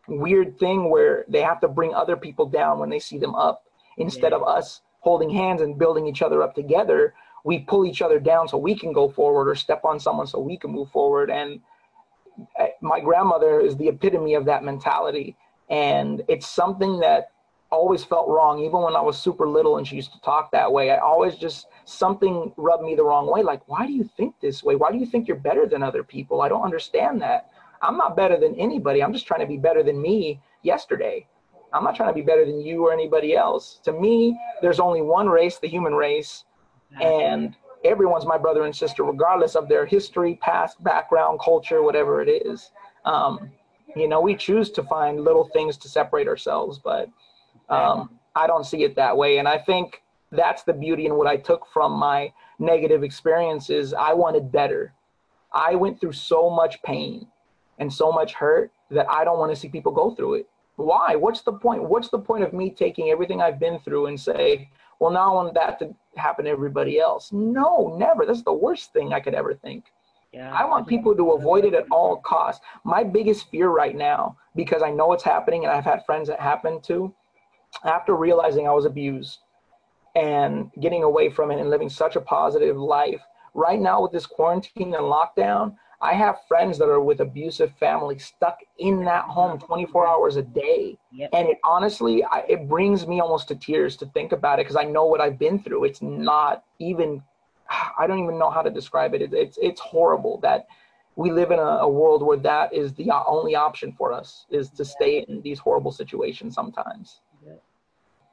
weird 0.08 0.58
thing 0.58 0.90
where 0.90 1.26
they 1.28 1.42
have 1.42 1.60
to 1.60 1.68
bring 1.68 1.94
other 1.94 2.16
people 2.16 2.46
down 2.46 2.80
when 2.80 2.90
they 2.90 3.00
see 3.00 3.18
them 3.18 3.36
up 3.36 3.67
instead 3.98 4.32
yeah. 4.32 4.38
of 4.38 4.44
us 4.44 4.82
holding 5.00 5.30
hands 5.30 5.62
and 5.62 5.78
building 5.78 6.08
each 6.08 6.22
other 6.22 6.42
up 6.42 6.56
together 6.56 7.14
we 7.48 7.60
pull 7.60 7.86
each 7.86 8.02
other 8.02 8.20
down 8.20 8.46
so 8.46 8.58
we 8.58 8.76
can 8.76 8.92
go 8.92 9.10
forward 9.10 9.48
or 9.48 9.56
step 9.56 9.86
on 9.86 10.02
someone 10.02 10.28
so 10.28 10.38
we 10.38 10.58
can 10.58 10.70
move 10.70 10.92
forward. 10.92 11.32
And 11.32 11.62
eh, 12.60 12.68
my 12.82 13.00
grandmother 13.00 13.62
is 13.62 13.78
the 13.78 13.88
epitome 13.88 14.34
of 14.34 14.44
that 14.46 14.66
mentality. 14.66 15.38
And 15.70 16.22
it's 16.28 16.46
something 16.46 17.00
that 17.00 17.32
always 17.70 18.04
felt 18.04 18.30
wrong 18.30 18.60
even 18.60 18.80
when 18.82 18.96
i 18.96 19.02
was 19.02 19.18
super 19.18 19.46
little 19.46 19.76
and 19.76 19.86
she 19.86 19.98
used 19.98 20.14
to 20.14 20.22
talk 20.22 20.52
that 20.52 20.72
way. 20.72 20.92
I 20.92 20.98
always 20.98 21.36
just 21.36 21.68
something 21.86 22.54
rubbed 22.58 22.84
me 22.84 22.96
the 22.96 23.04
wrong 23.04 23.32
way 23.32 23.44
like 23.44 23.62
why 23.68 23.86
do 23.88 23.94
you 23.94 24.04
think 24.04 24.36
this 24.42 24.62
way? 24.62 24.76
Why 24.76 24.92
do 24.92 24.98
you 24.98 25.06
think 25.06 25.28
you're 25.28 25.38
better 25.38 25.66
than 25.66 25.84
other 25.84 26.04
people? 26.04 26.42
I 26.42 26.50
don't 26.50 26.64
understand 26.64 27.22
that. 27.22 27.50
I'm 27.82 27.98
not 27.98 28.18
better 28.18 28.38
than 28.38 28.56
anybody. 28.56 29.02
I'm 29.02 29.14
just 29.14 29.28
trying 29.28 29.42
to 29.42 29.48
be 29.48 29.58
better 29.58 29.84
than 29.84 30.02
me 30.02 30.42
yesterday 30.64 31.28
i'm 31.74 31.84
not 31.84 31.96
trying 31.96 32.10
to 32.10 32.14
be 32.14 32.22
better 32.22 32.46
than 32.46 32.62
you 32.62 32.86
or 32.86 32.94
anybody 32.94 33.36
else 33.36 33.80
to 33.84 33.92
me 33.92 34.38
there's 34.62 34.80
only 34.80 35.02
one 35.02 35.28
race 35.28 35.60
the 35.60 35.68
human 35.68 35.94
race 35.94 36.46
and 37.02 37.56
everyone's 37.84 38.26
my 38.26 38.38
brother 38.38 38.64
and 38.64 38.76
sister 38.76 39.04
regardless 39.04 39.56
of 39.56 39.68
their 39.68 39.86
history 39.86 40.36
past 40.42 40.82
background 40.84 41.40
culture 41.44 41.82
whatever 41.84 42.22
it 42.22 42.30
is 42.30 42.72
um, 43.06 43.52
you 43.96 44.08
know 44.08 44.22
we 44.22 44.36
choose 44.36 44.70
to 44.72 44.84
find 44.84 45.22
little 45.22 45.50
things 45.54 45.78
to 45.78 45.88
separate 45.90 46.28
ourselves 46.28 46.80
but 46.80 47.10
um, 47.70 48.18
I 48.38 48.48
don't 48.48 48.66
see 48.66 48.84
it 48.84 48.96
that 48.96 49.18
way. 49.18 49.40
And 49.40 49.48
I 49.48 49.58
think 49.58 50.02
that's 50.32 50.64
the 50.64 50.74
beauty 50.74 51.06
in 51.06 51.16
what 51.16 51.28
I 51.28 51.38
took 51.38 51.66
from 51.74 51.94
my 51.94 52.32
negative 52.60 53.04
experiences. 53.04 53.94
I 53.94 54.14
wanted 54.14 54.52
better. 54.52 54.94
I 55.52 55.76
went 55.76 56.00
through 56.00 56.12
so 56.14 56.50
much 56.50 56.82
pain 56.84 57.28
and 57.80 57.92
so 57.92 58.12
much 58.12 58.34
hurt 58.34 58.72
that 58.92 59.10
I 59.10 59.24
don't 59.24 59.40
want 59.40 59.52
to 59.54 59.56
see 59.56 59.70
people 59.70 59.92
go 59.92 60.12
through 60.12 60.36
it. 60.36 60.50
Why? 60.78 61.16
What's 61.16 61.42
the 61.42 61.54
point? 61.54 61.84
What's 61.84 62.10
the 62.10 62.20
point 62.20 62.44
of 62.44 62.54
me 62.54 62.70
taking 62.70 63.10
everything 63.10 63.42
I've 63.42 63.60
been 63.60 63.80
through 63.80 64.06
and 64.06 64.20
say, 64.20 64.70
well, 65.00 65.12
now 65.12 65.32
I 65.32 65.36
want 65.36 65.54
that 65.56 65.80
to 65.80 65.94
happen 66.16 66.46
to 66.46 66.52
everybody 66.52 67.00
else? 67.00 67.32
No, 67.32 67.96
never. 68.00 68.26
That's 68.26 68.44
the 68.44 68.54
worst 68.54 68.94
thing 68.94 69.12
I 69.12 69.20
could 69.20 69.34
ever 69.34 69.54
think. 69.54 69.86
Yeah. 70.32 70.54
I 70.54 70.66
want 70.66 70.88
people 70.88 71.16
to 71.16 71.32
avoid 71.32 71.66
it 71.66 71.74
at 71.74 71.86
all 71.92 72.18
costs. 72.18 72.64
My 72.84 73.04
biggest 73.04 73.50
fear 73.50 73.70
right 73.70 73.96
now, 73.96 74.38
because 74.56 74.84
I 74.84 74.92
know 74.92 75.14
it's 75.14 75.24
happening 75.24 75.66
and 75.66 75.74
I've 75.74 75.86
had 75.86 76.06
friends 76.06 76.28
that 76.30 76.40
happened 76.40 76.84
to, 76.86 77.14
after 77.84 78.16
realizing 78.16 78.68
I 78.68 78.72
was 78.72 78.86
abused 78.86 79.40
and 80.16 80.72
getting 80.80 81.04
away 81.04 81.30
from 81.30 81.52
it 81.52 81.60
and 81.60 81.70
living 81.70 81.90
such 81.90 82.16
a 82.16 82.22
positive 82.22 82.78
life, 82.78 83.22
right 83.54 83.80
now 83.80 84.02
with 84.02 84.12
this 84.12 84.26
quarantine 84.26 84.94
and 84.94 85.04
lockdown, 85.04 85.76
I 86.00 86.14
have 86.14 86.46
friends 86.48 86.78
that 86.78 86.90
are 86.90 87.02
with 87.02 87.22
abusive 87.22 87.74
families 87.80 88.26
stuck 88.26 88.60
in 88.78 89.04
that 89.06 89.24
home 89.24 89.60
24 89.60 90.08
hours 90.08 90.36
a 90.36 90.44
day. 90.44 90.98
Yep. 91.12 91.30
And 91.34 91.48
it 91.48 91.58
honestly, 91.64 92.24
I, 92.24 92.42
it 92.48 92.68
brings 92.68 93.08
me 93.08 93.20
almost 93.20 93.48
to 93.48 93.56
tears 93.56 93.98
to 93.98 94.06
think 94.08 94.32
about 94.32 94.60
it 94.60 94.66
because 94.66 94.76
I 94.76 94.84
know 94.84 95.06
what 95.06 95.22
I've 95.22 95.40
been 95.40 95.60
through. 95.60 95.86
It's 95.86 96.02
not 96.02 96.64
even, 96.80 97.24
I 98.00 98.06
don't 98.06 98.20
even 98.20 98.38
know 98.38 98.52
how 98.52 98.62
to 98.62 98.70
describe 98.70 99.16
it. 99.16 99.22
it 99.24 99.34
it's, 99.34 99.58
it's 99.62 99.82
horrible 99.82 100.40
that 100.42 100.68
we 101.16 101.32
live 101.32 101.50
in 101.50 101.58
a, 101.58 101.64
a, 101.64 101.90
world 101.90 102.22
where 102.22 102.38
that 102.38 102.72
is 102.72 102.94
the 102.94 103.10
uh, 103.10 103.24
only 103.26 103.56
option 103.56 103.92
for 103.92 104.14
us 104.14 104.46
is 104.52 104.70
to 104.70 104.86
stay 104.86 105.26
in 105.28 105.42
these 105.42 105.58
horrible 105.58 105.92
situations 105.92 106.54
sometimes 106.54 107.22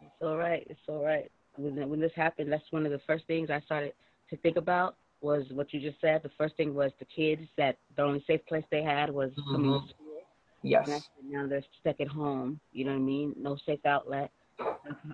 It's 0.02 0.22
all 0.22 0.36
right. 0.36 0.66
It's 0.68 0.80
all 0.86 1.04
right. 1.04 1.30
When 1.56 1.88
when 1.88 2.00
this 2.00 2.12
happened, 2.14 2.52
that's 2.52 2.70
one 2.70 2.84
of 2.84 2.92
the 2.92 2.98
first 2.98 3.26
things 3.26 3.50
I 3.50 3.60
started 3.60 3.94
to 4.30 4.36
think 4.36 4.56
about 4.56 4.96
was 5.24 5.44
what 5.52 5.72
you 5.72 5.80
just 5.80 6.00
said. 6.00 6.22
The 6.22 6.30
first 6.38 6.56
thing 6.56 6.74
was 6.74 6.92
the 6.98 7.06
kids 7.06 7.42
that 7.56 7.78
the 7.96 8.02
only 8.02 8.22
safe 8.26 8.44
place 8.46 8.64
they 8.70 8.82
had 8.82 9.10
was 9.10 9.30
mm-hmm. 9.30 9.52
coming 9.52 9.72
to 9.72 9.88
school. 9.88 10.04
Yes. 10.62 11.08
now 11.28 11.46
they're 11.46 11.64
stuck 11.80 12.00
at 12.00 12.08
home. 12.08 12.60
You 12.72 12.84
know 12.84 12.92
what 12.92 12.98
I 12.98 13.02
mean? 13.02 13.34
No 13.36 13.56
safe 13.66 13.84
outlet. 13.84 14.30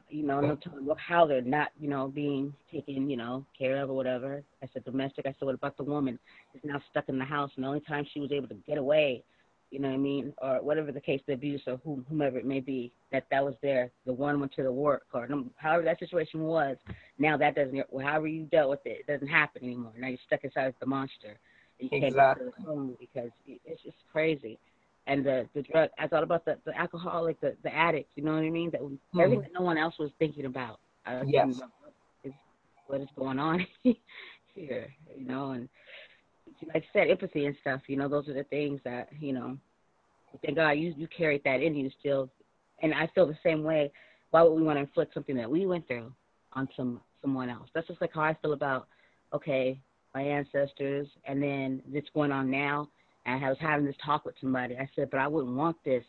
You 0.08 0.24
know, 0.24 0.40
no 0.40 0.56
telling 0.56 0.86
how 0.98 1.26
they're 1.26 1.40
not, 1.40 1.70
you 1.80 1.88
know, 1.88 2.08
being 2.08 2.52
taken, 2.70 3.08
you 3.08 3.16
know, 3.16 3.46
care 3.58 3.82
of 3.82 3.88
or 3.88 3.94
whatever. 3.94 4.42
I 4.62 4.68
said 4.72 4.84
domestic. 4.84 5.26
I 5.26 5.30
said, 5.30 5.46
what 5.46 5.54
about 5.54 5.76
the 5.76 5.84
woman? 5.84 6.18
Is 6.54 6.60
now 6.62 6.80
stuck 6.90 7.08
in 7.08 7.18
the 7.18 7.24
house, 7.24 7.50
and 7.56 7.64
the 7.64 7.68
only 7.68 7.80
time 7.80 8.06
she 8.12 8.20
was 8.20 8.32
able 8.32 8.48
to 8.48 8.56
get 8.66 8.78
away 8.78 9.24
you 9.70 9.78
know 9.78 9.88
what 9.88 9.94
I 9.94 9.98
mean, 9.98 10.32
or 10.38 10.62
whatever 10.62 10.90
the 10.90 11.00
case, 11.00 11.20
the 11.26 11.34
abuse 11.34 11.62
or 11.66 11.80
whomever 12.08 12.38
it 12.38 12.44
may 12.44 12.60
be, 12.60 12.92
that 13.12 13.24
that 13.30 13.44
was 13.44 13.54
there. 13.62 13.90
The 14.04 14.12
one 14.12 14.40
went 14.40 14.52
to 14.54 14.62
the 14.62 14.72
work 14.72 15.04
or 15.12 15.28
however 15.56 15.84
that 15.84 15.98
situation 15.98 16.42
was. 16.42 16.76
Now 17.18 17.36
that 17.36 17.54
doesn't, 17.54 17.80
however 18.02 18.26
you 18.26 18.44
dealt 18.44 18.70
with 18.70 18.80
it, 18.84 18.98
it 19.00 19.06
doesn't 19.06 19.28
happen 19.28 19.62
anymore. 19.64 19.92
Now 19.96 20.08
you're 20.08 20.18
stuck 20.26 20.42
inside 20.42 20.74
the 20.80 20.86
monster. 20.86 21.38
You 21.78 21.88
exactly. 21.92 22.10
can't 22.10 22.14
get 22.14 22.56
to 22.56 22.62
the 22.62 22.66
home 22.66 22.96
because 22.98 23.30
it's 23.46 23.82
just 23.82 23.96
crazy. 24.12 24.58
And 25.06 25.24
the 25.24 25.48
the 25.54 25.62
drug, 25.62 25.90
I 25.98 26.06
thought 26.06 26.22
about 26.22 26.44
the 26.44 26.58
the 26.66 26.78
alcoholic, 26.78 27.40
the 27.40 27.56
the 27.62 27.74
addict. 27.74 28.10
You 28.16 28.24
know 28.24 28.34
what 28.34 28.42
I 28.42 28.50
mean? 28.50 28.70
That 28.70 28.82
mm-hmm. 28.82 29.20
everything 29.20 29.42
that 29.42 29.52
no 29.58 29.64
one 29.64 29.78
else 29.78 29.94
was 29.98 30.10
thinking 30.18 30.44
about. 30.44 30.78
I 31.06 31.22
yes. 31.26 31.56
About 31.56 31.70
what 31.80 31.92
is 32.24 32.32
what 32.86 33.00
is 33.00 33.08
going 33.16 33.38
on 33.38 33.66
here? 34.54 34.92
You 35.16 35.26
know, 35.26 35.52
and 35.52 35.68
like 36.66 36.84
I 36.84 36.86
said, 36.92 37.10
empathy 37.10 37.46
and 37.46 37.56
stuff. 37.60 37.80
You 37.86 37.96
know, 37.96 38.08
those 38.08 38.28
are 38.28 38.34
the 38.34 38.44
things 38.44 38.80
that 38.84 39.08
you 39.18 39.32
know. 39.32 39.56
Thank 40.44 40.56
God 40.56 40.70
you 40.72 40.94
you 40.96 41.08
carried 41.08 41.42
that 41.44 41.62
in 41.62 41.74
you 41.74 41.90
still, 41.98 42.30
and 42.82 42.94
I 42.94 43.08
feel 43.14 43.26
the 43.26 43.38
same 43.42 43.62
way. 43.62 43.90
Why 44.30 44.42
would 44.42 44.54
we 44.54 44.62
want 44.62 44.76
to 44.76 44.82
inflict 44.82 45.14
something 45.14 45.36
that 45.36 45.50
we 45.50 45.66
went 45.66 45.88
through 45.88 46.12
on 46.52 46.68
some 46.76 47.00
someone 47.20 47.50
else? 47.50 47.68
That's 47.74 47.88
just 47.88 48.00
like 48.00 48.12
how 48.14 48.22
I 48.22 48.36
feel 48.40 48.52
about 48.52 48.86
okay, 49.32 49.80
my 50.14 50.22
ancestors, 50.22 51.08
and 51.24 51.42
then 51.42 51.82
this 51.86 52.04
going 52.14 52.32
on 52.32 52.50
now. 52.50 52.88
And 53.26 53.44
I 53.44 53.48
was 53.48 53.58
having 53.60 53.84
this 53.84 53.96
talk 54.04 54.24
with 54.24 54.34
somebody. 54.40 54.76
I 54.76 54.88
said, 54.96 55.10
but 55.10 55.20
I 55.20 55.28
wouldn't 55.28 55.54
want 55.54 55.76
this 55.84 56.04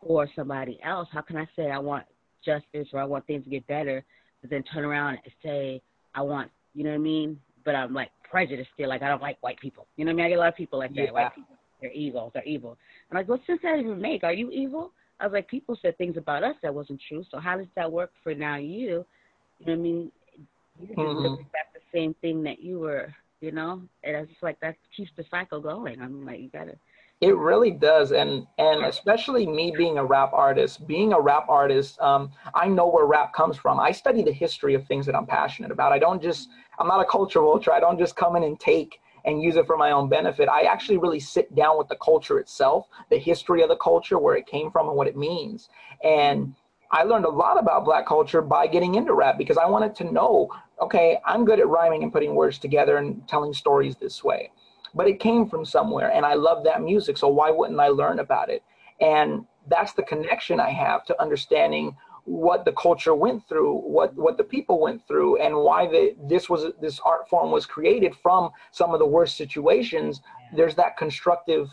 for 0.00 0.28
somebody 0.36 0.78
else. 0.84 1.08
How 1.12 1.20
can 1.20 1.36
I 1.36 1.46
say 1.56 1.70
I 1.70 1.78
want 1.78 2.04
justice 2.44 2.88
or 2.92 3.00
I 3.00 3.04
want 3.04 3.26
things 3.26 3.44
to 3.44 3.50
get 3.50 3.66
better, 3.66 4.04
but 4.40 4.50
then 4.50 4.62
turn 4.72 4.84
around 4.84 5.18
and 5.24 5.32
say 5.42 5.82
I 6.14 6.22
want, 6.22 6.50
you 6.74 6.84
know 6.84 6.90
what 6.90 6.96
I 6.96 7.00
mean? 7.00 7.38
But 7.64 7.74
I'm 7.74 7.92
like 7.92 8.10
prejudiced 8.30 8.70
still. 8.74 8.88
Like 8.88 9.02
I 9.02 9.08
don't 9.08 9.22
like 9.22 9.38
white 9.40 9.58
people. 9.60 9.86
You 9.96 10.04
know 10.04 10.10
what 10.10 10.14
I 10.14 10.16
mean? 10.16 10.26
I 10.26 10.28
get 10.30 10.36
a 10.36 10.40
lot 10.40 10.48
of 10.48 10.56
people 10.56 10.78
like 10.78 10.94
that. 10.94 11.02
Yeah. 11.02 11.10
White 11.10 11.34
people, 11.34 11.56
they're 11.80 11.92
evil. 11.92 12.30
They're 12.32 12.44
evil. 12.44 12.70
And 13.10 13.18
I'm 13.18 13.22
like, 13.22 13.28
what 13.28 13.40
sense 13.46 13.60
that 13.62 13.78
even 13.78 14.00
make? 14.00 14.24
Are 14.24 14.32
you 14.32 14.50
evil? 14.50 14.92
I 15.18 15.26
was 15.26 15.32
like, 15.32 15.48
people 15.48 15.76
said 15.82 15.98
things 15.98 16.16
about 16.16 16.42
us 16.42 16.54
that 16.62 16.74
wasn't 16.74 17.00
true. 17.06 17.24
So 17.30 17.38
how 17.38 17.58
does 17.58 17.66
that 17.76 17.90
work 17.90 18.12
for 18.22 18.34
now 18.34 18.56
you? 18.56 19.04
You 19.58 19.66
know 19.66 19.72
what 19.72 19.72
I 19.72 19.76
mean? 19.76 20.12
You 20.80 20.86
just 20.86 20.98
mm-hmm. 20.98 21.42
back 21.52 21.74
the 21.74 21.80
same 21.92 22.14
thing 22.22 22.42
that 22.44 22.62
you 22.62 22.78
were, 22.78 23.14
you 23.42 23.52
know? 23.52 23.82
And 24.02 24.16
it's 24.16 24.30
just 24.30 24.42
like 24.42 24.58
that 24.60 24.76
keeps 24.96 25.10
the 25.16 25.24
cycle 25.30 25.60
going. 25.60 26.00
I 26.00 26.06
mean, 26.06 26.24
like 26.24 26.40
you 26.40 26.48
gotta 26.48 26.76
it 27.20 27.36
really 27.36 27.70
does, 27.70 28.12
and 28.12 28.46
and 28.56 28.84
especially 28.86 29.46
me 29.46 29.74
being 29.76 29.98
a 29.98 30.04
rap 30.04 30.32
artist, 30.32 30.86
being 30.86 31.12
a 31.12 31.20
rap 31.20 31.46
artist, 31.50 32.00
um, 32.00 32.30
I 32.54 32.66
know 32.66 32.88
where 32.88 33.04
rap 33.04 33.34
comes 33.34 33.58
from. 33.58 33.78
I 33.78 33.92
study 33.92 34.22
the 34.22 34.32
history 34.32 34.72
of 34.74 34.86
things 34.86 35.04
that 35.04 35.14
I'm 35.14 35.26
passionate 35.26 35.70
about. 35.70 35.92
I 35.92 35.98
don't 35.98 36.22
just, 36.22 36.48
I'm 36.80 36.88
not 36.88 37.00
a 37.00 37.04
culture 37.04 37.40
vulture. 37.40 37.72
I 37.72 37.78
don't 37.78 37.98
just 37.98 38.16
come 38.16 38.36
in 38.36 38.42
and 38.42 38.58
take 38.58 39.00
and 39.24 39.42
use 39.42 39.56
it 39.56 39.66
for 39.66 39.76
my 39.76 39.90
own 39.90 40.08
benefit. 40.08 40.48
I 40.48 40.62
actually 40.62 40.96
really 40.96 41.20
sit 41.20 41.54
down 41.54 41.76
with 41.76 41.88
the 41.88 41.96
culture 41.96 42.38
itself, 42.38 42.88
the 43.10 43.18
history 43.18 43.62
of 43.62 43.68
the 43.68 43.76
culture, 43.76 44.18
where 44.18 44.34
it 44.34 44.46
came 44.46 44.70
from, 44.70 44.88
and 44.88 44.96
what 44.96 45.06
it 45.06 45.16
means. 45.16 45.68
And 46.02 46.54
I 46.90 47.02
learned 47.04 47.26
a 47.26 47.30
lot 47.30 47.58
about 47.58 47.84
black 47.84 48.06
culture 48.06 48.40
by 48.40 48.66
getting 48.66 48.94
into 48.94 49.12
rap 49.12 49.36
because 49.36 49.58
I 49.58 49.66
wanted 49.66 49.94
to 49.96 50.10
know, 50.10 50.48
okay, 50.80 51.18
I'm 51.26 51.44
good 51.44 51.60
at 51.60 51.68
rhyming 51.68 52.02
and 52.02 52.12
putting 52.12 52.34
words 52.34 52.58
together 52.58 52.96
and 52.96 53.28
telling 53.28 53.52
stories 53.52 53.96
this 53.96 54.24
way 54.24 54.50
but 54.94 55.06
it 55.06 55.20
came 55.20 55.46
from 55.46 55.64
somewhere 55.64 56.12
and 56.12 56.26
I 56.26 56.34
love 56.34 56.64
that 56.64 56.82
music. 56.82 57.16
So 57.16 57.28
why 57.28 57.50
wouldn't 57.50 57.80
I 57.80 57.88
learn 57.88 58.18
about 58.18 58.50
it? 58.50 58.62
And 59.00 59.46
that's 59.68 59.92
the 59.92 60.02
connection 60.02 60.60
I 60.60 60.70
have 60.70 61.04
to 61.06 61.22
understanding 61.22 61.96
what 62.24 62.64
the 62.64 62.72
culture 62.72 63.14
went 63.14 63.48
through, 63.48 63.78
what 63.78 64.14
what 64.14 64.36
the 64.36 64.44
people 64.44 64.80
went 64.80 65.06
through, 65.06 65.38
and 65.38 65.56
why 65.56 65.86
the, 65.86 66.14
this 66.28 66.48
was 66.48 66.72
this 66.80 67.00
art 67.00 67.28
form 67.28 67.50
was 67.50 67.66
created 67.66 68.14
from 68.22 68.50
some 68.72 68.92
of 68.92 68.98
the 68.98 69.06
worst 69.06 69.36
situations. 69.36 70.20
There's 70.54 70.74
that 70.76 70.96
constructive 70.96 71.70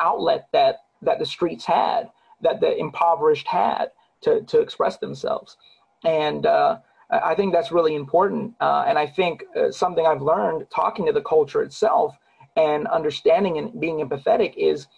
outlet 0.00 0.48
that 0.52 0.80
that 1.02 1.18
the 1.18 1.26
streets 1.26 1.64
had, 1.64 2.10
that 2.42 2.60
the 2.60 2.76
impoverished 2.76 3.46
had 3.46 3.92
to 4.22 4.42
to 4.42 4.60
express 4.60 4.98
themselves, 4.98 5.56
and 6.04 6.46
uh, 6.46 6.78
I 7.10 7.34
think 7.34 7.52
that's 7.52 7.72
really 7.72 7.94
important. 7.94 8.54
Uh, 8.60 8.84
and 8.86 8.98
I 8.98 9.06
think 9.06 9.44
uh, 9.56 9.70
something 9.70 10.06
I've 10.06 10.22
learned 10.22 10.66
talking 10.74 11.06
to 11.06 11.12
the 11.12 11.22
culture 11.22 11.62
itself 11.62 12.16
and 12.56 12.86
understanding 12.88 13.56
and 13.58 13.80
being 13.80 13.98
empathetic 13.98 14.54
is 14.56 14.88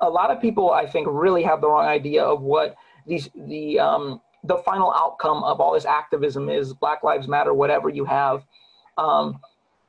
a 0.00 0.08
lot 0.08 0.30
of 0.30 0.40
people 0.40 0.72
I 0.72 0.86
think 0.86 1.06
really 1.10 1.42
have 1.42 1.60
the 1.60 1.68
wrong 1.68 1.86
idea 1.86 2.24
of 2.24 2.40
what 2.40 2.76
these 3.06 3.30
the 3.34 3.78
um, 3.78 4.20
the 4.44 4.58
final 4.58 4.92
outcome 4.94 5.42
of 5.44 5.60
all 5.60 5.72
this 5.74 5.84
activism 5.84 6.48
is 6.48 6.72
Black 6.74 7.02
Lives 7.02 7.28
Matter, 7.28 7.54
whatever 7.54 7.88
you 7.88 8.04
have. 8.04 8.44
Um, 8.98 9.40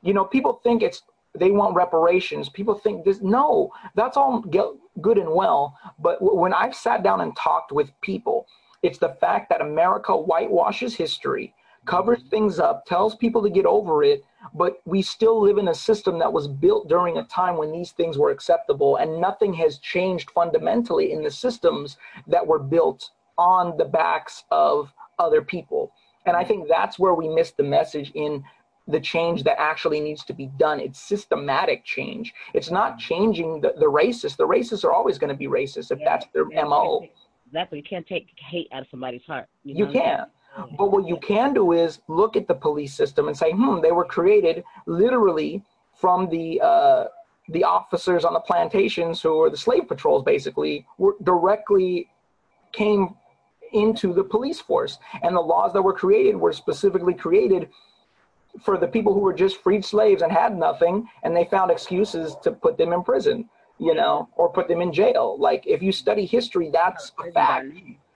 you 0.02 0.14
know, 0.14 0.24
people 0.24 0.60
think 0.62 0.82
it's 0.82 1.02
they 1.38 1.50
want 1.50 1.74
reparations. 1.74 2.48
People 2.48 2.74
think 2.74 3.04
this. 3.04 3.20
No, 3.20 3.70
that's 3.94 4.16
all 4.16 4.40
good 4.40 5.18
and 5.18 5.32
well. 5.32 5.76
But 5.98 6.18
when 6.20 6.52
I've 6.52 6.74
sat 6.74 7.02
down 7.02 7.20
and 7.20 7.36
talked 7.36 7.72
with 7.72 7.90
people, 8.00 8.46
It's 8.82 8.98
the 8.98 9.16
fact 9.20 9.48
that 9.50 9.60
America 9.60 10.12
whitewashes 10.12 10.94
history, 10.94 11.54
covers 11.88 12.22
things 12.30 12.60
up, 12.60 12.84
tells 12.84 13.16
people 13.16 13.42
to 13.42 13.50
get 13.50 13.64
over 13.64 14.04
it, 14.04 14.22
but 14.54 14.80
we 14.84 15.00
still 15.00 15.40
live 15.40 15.56
in 15.56 15.68
a 15.68 15.74
system 15.74 16.18
that 16.18 16.32
was 16.32 16.46
built 16.46 16.86
during 16.86 17.16
a 17.16 17.24
time 17.24 17.56
when 17.56 17.72
these 17.72 17.92
things 17.92 18.18
were 18.18 18.30
acceptable, 18.30 18.96
and 18.96 19.20
nothing 19.20 19.54
has 19.54 19.78
changed 19.78 20.30
fundamentally 20.30 21.12
in 21.12 21.22
the 21.22 21.30
systems 21.30 21.96
that 22.26 22.46
were 22.46 22.58
built 22.58 23.10
on 23.38 23.76
the 23.78 23.84
backs 23.84 24.44
of 24.50 24.92
other 25.18 25.40
people. 25.40 25.90
And 26.26 26.36
I 26.36 26.44
think 26.44 26.68
that's 26.68 26.98
where 26.98 27.14
we 27.14 27.26
miss 27.26 27.52
the 27.52 27.62
message 27.62 28.12
in 28.14 28.44
the 28.86 29.00
change 29.00 29.42
that 29.44 29.58
actually 29.58 30.00
needs 30.00 30.24
to 30.24 30.34
be 30.34 30.50
done. 30.58 30.80
It's 30.80 31.00
systematic 31.00 31.84
change. 31.84 32.34
It's 32.54 32.70
not 32.70 32.98
changing 32.98 33.60
the, 33.62 33.72
the 33.78 33.86
racists. 33.86 34.36
The 34.36 34.46
racists 34.46 34.84
are 34.84 34.92
always 34.92 35.18
going 35.18 35.32
to 35.32 35.36
be 35.36 35.46
racist 35.46 35.90
if 35.90 36.00
yeah, 36.00 36.04
that's 36.04 36.26
their 36.34 36.44
yeah, 36.50 36.64
MO. 36.64 37.06
Exactly. 37.46 37.78
You 37.78 37.84
can't 37.84 38.06
take 38.06 38.28
hate 38.36 38.68
out 38.72 38.82
of 38.82 38.88
somebody's 38.90 39.22
heart. 39.26 39.48
You, 39.64 39.74
know? 39.74 39.86
you 39.86 39.92
can't. 39.92 40.28
But 40.76 40.90
what 40.90 41.06
you 41.06 41.16
can 41.18 41.54
do 41.54 41.72
is 41.72 42.00
look 42.08 42.36
at 42.36 42.48
the 42.48 42.54
police 42.54 42.94
system 42.94 43.28
and 43.28 43.36
say, 43.36 43.52
hmm, 43.52 43.80
they 43.80 43.92
were 43.92 44.04
created 44.04 44.64
literally 44.86 45.62
from 45.94 46.28
the 46.28 46.60
uh, 46.60 47.04
the 47.50 47.64
officers 47.64 48.24
on 48.24 48.34
the 48.34 48.40
plantations 48.40 49.22
who 49.22 49.38
were 49.38 49.50
the 49.50 49.56
slave 49.56 49.88
patrols 49.88 50.22
basically 50.22 50.86
were 50.98 51.16
directly 51.22 52.08
came 52.72 53.14
into 53.72 54.12
the 54.12 54.24
police 54.24 54.60
force. 54.60 54.98
And 55.22 55.34
the 55.34 55.40
laws 55.40 55.72
that 55.72 55.82
were 55.82 55.92
created 55.92 56.36
were 56.36 56.52
specifically 56.52 57.14
created 57.14 57.68
for 58.62 58.76
the 58.78 58.88
people 58.88 59.14
who 59.14 59.20
were 59.20 59.32
just 59.32 59.62
freed 59.62 59.84
slaves 59.84 60.22
and 60.22 60.32
had 60.32 60.56
nothing 60.56 61.08
and 61.22 61.36
they 61.36 61.44
found 61.44 61.70
excuses 61.70 62.36
to 62.42 62.50
put 62.50 62.76
them 62.76 62.92
in 62.92 63.02
prison 63.04 63.48
you 63.78 63.94
know 63.94 64.28
or 64.36 64.50
put 64.50 64.66
them 64.68 64.80
in 64.80 64.92
jail. 64.92 65.36
Like 65.38 65.66
if 65.66 65.82
you 65.82 65.92
study 65.92 66.26
history 66.26 66.70
that's 66.72 67.12
a 67.24 67.30
fact. 67.30 67.68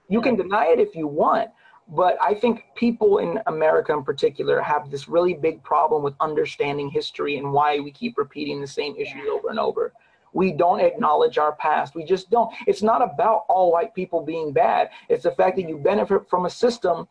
you 0.09 0.21
can 0.21 0.35
deny 0.35 0.67
it 0.67 0.79
if 0.79 0.95
you 0.95 1.07
want 1.07 1.49
but 1.89 2.17
i 2.21 2.33
think 2.33 2.63
people 2.75 3.19
in 3.19 3.39
america 3.47 3.93
in 3.93 4.03
particular 4.03 4.61
have 4.61 4.89
this 4.89 5.07
really 5.07 5.33
big 5.33 5.61
problem 5.63 6.03
with 6.03 6.13
understanding 6.19 6.89
history 6.89 7.37
and 7.37 7.51
why 7.51 7.79
we 7.79 7.91
keep 7.91 8.17
repeating 8.17 8.61
the 8.61 8.67
same 8.67 8.95
issues 8.95 9.27
over 9.29 9.49
and 9.49 9.59
over 9.59 9.93
we 10.33 10.51
don't 10.51 10.79
acknowledge 10.79 11.37
our 11.37 11.53
past 11.53 11.95
we 11.95 12.03
just 12.03 12.29
don't 12.29 12.53
it's 12.67 12.81
not 12.81 13.01
about 13.01 13.45
all 13.49 13.71
white 13.71 13.93
people 13.93 14.21
being 14.21 14.51
bad 14.51 14.89
it's 15.09 15.23
the 15.23 15.31
fact 15.31 15.55
that 15.57 15.67
you 15.67 15.77
benefit 15.77 16.27
from 16.29 16.45
a 16.45 16.49
system 16.49 17.07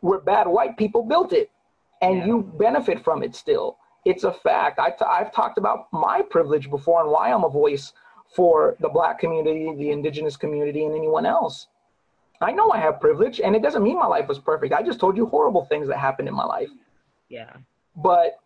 where 0.00 0.20
bad 0.20 0.46
white 0.46 0.76
people 0.76 1.02
built 1.02 1.32
it 1.32 1.50
and 2.02 2.18
yeah. 2.18 2.26
you 2.26 2.52
benefit 2.58 3.02
from 3.02 3.22
it 3.22 3.34
still. 3.34 3.78
It's 4.04 4.24
a 4.24 4.32
fact. 4.32 4.78
i 4.78 4.90
t- 4.90 5.04
I've 5.06 5.32
talked 5.32 5.56
about 5.56 5.86
my 5.92 6.20
privilege 6.22 6.68
before 6.68 7.02
and 7.02 7.10
why 7.10 7.32
I'm 7.32 7.44
a 7.44 7.48
voice 7.48 7.92
for 8.28 8.76
the 8.80 8.88
black 8.88 9.18
community, 9.18 9.74
the 9.76 9.90
indigenous 9.90 10.36
community, 10.36 10.84
and 10.84 10.94
anyone 10.94 11.24
else. 11.24 11.68
I 12.44 12.52
know 12.52 12.70
I 12.70 12.78
have 12.78 13.00
privilege, 13.00 13.40
and 13.40 13.56
it 13.56 13.62
doesn't 13.62 13.82
mean 13.82 13.98
my 13.98 14.06
life 14.06 14.28
was 14.28 14.38
perfect. 14.38 14.72
I 14.72 14.82
just 14.82 15.00
told 15.00 15.16
you 15.16 15.26
horrible 15.26 15.64
things 15.64 15.88
that 15.88 15.98
happened 15.98 16.28
in 16.28 16.34
my 16.34 16.44
life. 16.44 16.68
Yeah. 17.28 17.52
But 17.96 18.38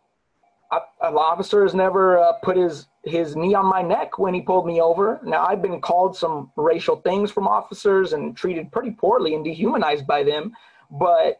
an 0.71 1.15
officer 1.15 1.63
has 1.63 1.75
never 1.75 2.19
uh, 2.19 2.33
put 2.43 2.57
his 2.57 2.87
his 3.05 3.37
knee 3.37 3.55
on 3.55 3.65
my 3.65 3.81
neck 3.81 4.19
when 4.19 4.35
he 4.35 4.41
pulled 4.41 4.67
me 4.67 4.81
over. 4.81 5.19
Now 5.25 5.47
I've 5.47 5.63
been 5.63 5.81
called 5.81 6.17
some 6.17 6.53
racial 6.57 6.97
things 6.97 7.31
from 7.31 7.49
officers 7.49 8.13
and 8.13 8.37
treated 8.37 8.71
pretty 8.71 8.91
poorly 8.91 9.35
and 9.35 9.43
dehumanized 9.43 10.07
by 10.07 10.23
them, 10.23 10.53
but 10.91 11.39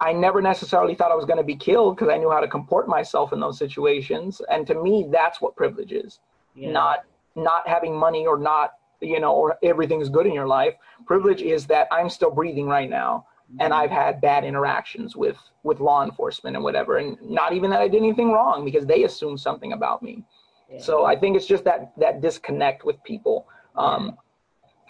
I 0.00 0.12
never 0.12 0.42
necessarily 0.42 0.94
thought 0.94 1.12
I 1.12 1.14
was 1.14 1.24
going 1.24 1.38
to 1.38 1.44
be 1.44 1.56
killed 1.56 1.96
because 1.96 2.12
I 2.12 2.18
knew 2.18 2.30
how 2.30 2.40
to 2.40 2.48
comport 2.48 2.88
myself 2.88 3.32
in 3.32 3.40
those 3.40 3.56
situations. 3.56 4.42
And 4.50 4.66
to 4.66 4.74
me, 4.74 5.08
that's 5.10 5.40
what 5.40 5.56
privilege 5.56 5.92
is. 5.92 6.18
Yeah. 6.54 6.72
Not 6.72 7.04
not 7.34 7.66
having 7.66 7.96
money 7.96 8.26
or 8.26 8.38
not, 8.38 8.74
you 9.02 9.20
know, 9.20 9.32
or 9.32 9.58
everything's 9.62 10.08
good 10.08 10.26
in 10.26 10.32
your 10.32 10.46
life. 10.46 10.74
Privilege 11.06 11.42
is 11.42 11.66
that 11.66 11.88
I'm 11.90 12.08
still 12.08 12.30
breathing 12.30 12.66
right 12.66 12.88
now 12.88 13.26
and 13.60 13.74
I've 13.74 13.90
had 13.90 14.20
bad 14.20 14.44
interactions 14.44 15.14
with 15.14 15.36
with 15.62 15.80
law 15.80 16.02
enforcement 16.02 16.56
and 16.56 16.64
whatever. 16.64 16.96
And 16.96 17.18
not 17.22 17.52
even 17.52 17.70
that 17.70 17.80
I 17.80 17.88
did 17.88 17.98
anything 17.98 18.32
wrong 18.32 18.64
because 18.64 18.86
they 18.86 19.04
assumed 19.04 19.40
something 19.40 19.72
about 19.72 20.02
me. 20.02 20.24
Yeah. 20.70 20.80
So 20.80 21.04
I 21.04 21.16
think 21.16 21.36
it's 21.36 21.46
just 21.46 21.64
that 21.64 21.92
that 21.98 22.20
disconnect 22.20 22.84
with 22.84 23.02
people. 23.04 23.46
Um, 23.76 24.16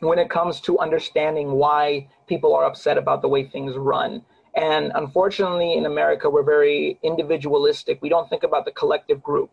when 0.00 0.18
it 0.18 0.28
comes 0.30 0.60
to 0.62 0.78
understanding 0.80 1.52
why 1.52 2.08
people 2.26 2.54
are 2.56 2.64
upset 2.64 2.98
about 2.98 3.22
the 3.22 3.28
way 3.28 3.44
things 3.44 3.76
run 3.76 4.22
and 4.54 4.92
unfortunately, 4.94 5.74
in 5.74 5.86
America, 5.86 6.28
we're 6.28 6.42
very 6.42 6.98
individualistic. 7.02 8.02
We 8.02 8.08
don't 8.08 8.28
think 8.28 8.42
about 8.42 8.64
the 8.64 8.72
collective 8.72 9.22
group. 9.22 9.50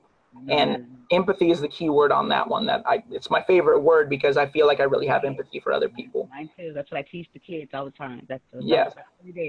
And 0.48 0.98
empathy 1.12 1.52
is 1.52 1.62
the 1.62 1.68
key 1.68 1.90
word 1.90 2.12
on 2.12 2.30
that 2.30 2.48
one. 2.48 2.66
That 2.66 2.84
I, 2.86 3.04
it's 3.10 3.30
my 3.30 3.44
favorite 3.44 3.80
word 3.80 4.10
because 4.10 4.38
I 4.38 4.48
feel 4.48 4.68
like 4.68 4.80
I 4.80 4.84
really 4.84 5.08
have 5.08 5.24
empathy 5.24 5.60
for 5.60 5.74
other 5.74 5.90
people. 5.90 6.30
Mine 6.32 6.50
too. 6.58 6.72
That's 6.74 6.92
what 6.92 7.00
I 7.00 7.02
teach 7.04 7.28
the 7.34 7.40
kids 7.40 7.72
all 7.74 7.86
the 7.86 7.92
time. 7.92 8.26
That's, 8.30 8.44
that's 8.54 8.66
yes. 8.66 8.94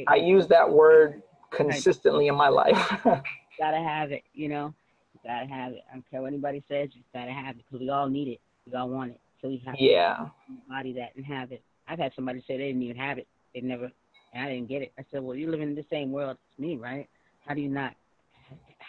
I 0.09 0.17
use 0.17 0.47
that 0.49 0.71
word 0.71 1.23
consistently 1.51 2.29
in 2.29 2.35
my 2.35 2.49
life. 2.49 2.77
gotta 3.59 3.79
have 3.79 4.11
it. 4.13 4.23
You 4.33 4.49
know, 4.49 4.75
you 5.15 5.21
gotta 5.25 5.47
have 5.47 5.73
it. 5.73 5.83
I 5.91 5.95
don't 5.95 6.11
care 6.11 6.23
what 6.23 6.29
anybody 6.29 6.63
says. 6.69 6.91
You 6.95 7.03
gotta 7.15 7.33
have 7.33 7.57
it 7.57 7.65
because 7.69 7.81
we 7.81 7.91
all 7.91 8.09
need 8.09 8.29
it. 8.29 8.41
We 8.67 8.77
all 8.77 8.89
want 8.89 9.13
it. 9.13 9.21
So 9.43 9.49
we 9.49 9.63
have 9.67 9.77
yeah. 9.79 10.15
to 10.17 10.33
embody 10.49 10.93
that 10.95 11.15
and 11.17 11.25
have 11.25 11.53
it. 11.53 11.63
I've 11.89 11.99
had 11.99 12.13
somebody 12.15 12.41
say 12.47 12.57
they 12.57 12.69
didn't 12.69 12.83
even 12.83 12.97
have 12.97 13.19
it. 13.19 13.27
They 13.55 13.61
never 13.61 13.91
and 14.33 14.45
I 14.45 14.49
didn't 14.49 14.69
get 14.69 14.83
it. 14.83 14.93
I 14.99 15.05
said, 15.11 15.23
well, 15.23 15.37
you 15.37 15.51
live 15.51 15.61
in 15.61 15.75
the 15.75 15.85
same 15.91 16.13
world 16.13 16.37
as 16.53 16.59
me, 16.59 16.77
right? 16.77 17.09
How 17.47 17.55
do 17.55 17.61
you 17.61 17.69
not, 17.69 17.95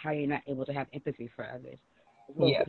how 0.02 0.10
you're 0.10 0.28
not 0.28 0.42
able 0.46 0.64
to 0.66 0.72
have 0.72 0.86
empathy 0.92 1.30
for 1.34 1.46
others? 1.48 1.78
Yeah. 2.38 2.64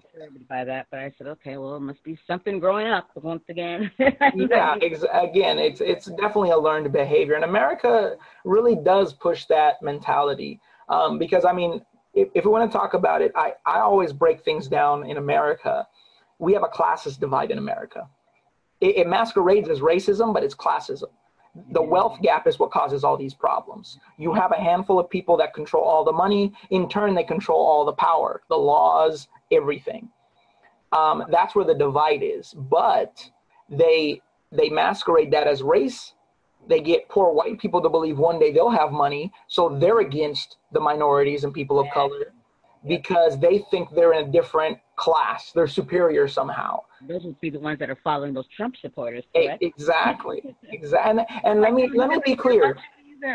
By 0.49 0.65
that, 0.65 0.87
but 0.91 0.99
I 0.99 1.13
said, 1.17 1.27
okay, 1.27 1.57
well, 1.57 1.75
it 1.75 1.79
must 1.79 2.03
be 2.03 2.17
something 2.27 2.59
growing 2.59 2.87
up. 2.87 3.09
Once 3.15 3.43
again. 3.49 3.91
yeah. 3.99 4.75
Ex- 4.81 5.05
again, 5.13 5.57
it's 5.57 5.79
it's 5.79 6.07
definitely 6.07 6.49
a 6.49 6.57
learned 6.57 6.91
behavior, 6.91 7.35
and 7.35 7.43
America 7.43 8.17
really 8.43 8.75
does 8.75 9.13
push 9.13 9.45
that 9.45 9.81
mentality. 9.81 10.59
Um, 10.89 11.17
because 11.17 11.45
I 11.45 11.53
mean, 11.53 11.81
if, 12.13 12.29
if 12.33 12.45
we 12.45 12.51
want 12.51 12.69
to 12.69 12.77
talk 12.77 12.93
about 12.93 13.21
it, 13.21 13.31
I 13.35 13.53
I 13.65 13.79
always 13.79 14.11
break 14.11 14.43
things 14.43 14.67
down 14.67 15.05
in 15.05 15.17
America. 15.17 15.87
We 16.39 16.53
have 16.53 16.63
a 16.63 16.67
classist 16.67 17.19
divide 17.19 17.51
in 17.51 17.57
America. 17.57 18.09
It, 18.81 18.97
it 18.97 19.07
masquerades 19.07 19.69
as 19.69 19.79
racism, 19.79 20.33
but 20.33 20.43
it's 20.43 20.55
classism 20.55 21.09
the 21.71 21.81
wealth 21.81 22.19
gap 22.21 22.47
is 22.47 22.57
what 22.57 22.71
causes 22.71 23.03
all 23.03 23.15
these 23.15 23.33
problems. 23.33 23.99
You 24.17 24.33
have 24.33 24.51
a 24.51 24.59
handful 24.59 24.99
of 24.99 25.09
people 25.09 25.37
that 25.37 25.53
control 25.53 25.83
all 25.83 26.03
the 26.03 26.11
money. 26.11 26.53
In 26.71 26.89
turn, 26.89 27.13
they 27.13 27.23
control 27.23 27.59
all 27.59 27.85
the 27.85 27.93
power, 27.93 28.41
the 28.49 28.55
laws, 28.57 29.27
everything. 29.51 30.09
Um, 30.91 31.25
that's 31.29 31.55
where 31.55 31.65
the 31.65 31.75
divide 31.75 32.21
is. 32.23 32.53
But 32.53 33.29
they 33.69 34.21
they 34.51 34.69
masquerade 34.69 35.31
that 35.31 35.47
as 35.47 35.61
race. 35.61 36.13
They 36.67 36.79
get 36.79 37.09
poor 37.09 37.33
white 37.33 37.59
people 37.59 37.81
to 37.81 37.89
believe 37.89 38.17
one 38.17 38.39
day 38.39 38.51
they'll 38.51 38.69
have 38.69 38.91
money, 38.91 39.31
so 39.47 39.77
they're 39.79 39.99
against 39.99 40.57
the 40.71 40.79
minorities 40.79 41.43
and 41.43 41.53
people 41.53 41.79
of 41.79 41.87
color 41.93 42.33
because 42.87 43.39
they 43.39 43.59
think 43.71 43.89
they're 43.91 44.13
in 44.13 44.27
a 44.27 44.31
different 44.31 44.77
class. 44.95 45.51
They're 45.53 45.67
superior 45.67 46.27
somehow. 46.27 46.83
Those 47.07 47.23
would 47.23 47.39
be 47.41 47.49
the 47.49 47.59
ones 47.59 47.79
that 47.79 47.89
are 47.89 47.97
following 48.03 48.33
those 48.33 48.47
Trump 48.55 48.75
supporters, 48.77 49.23
correct? 49.35 49.61
Exactly. 49.61 50.55
exactly. 50.69 51.11
And, 51.11 51.21
and 51.43 51.61
let 51.61 51.73
me 51.73 51.89
let 51.93 52.09
me 52.09 52.19
be 52.25 52.35
clear. 52.35 52.77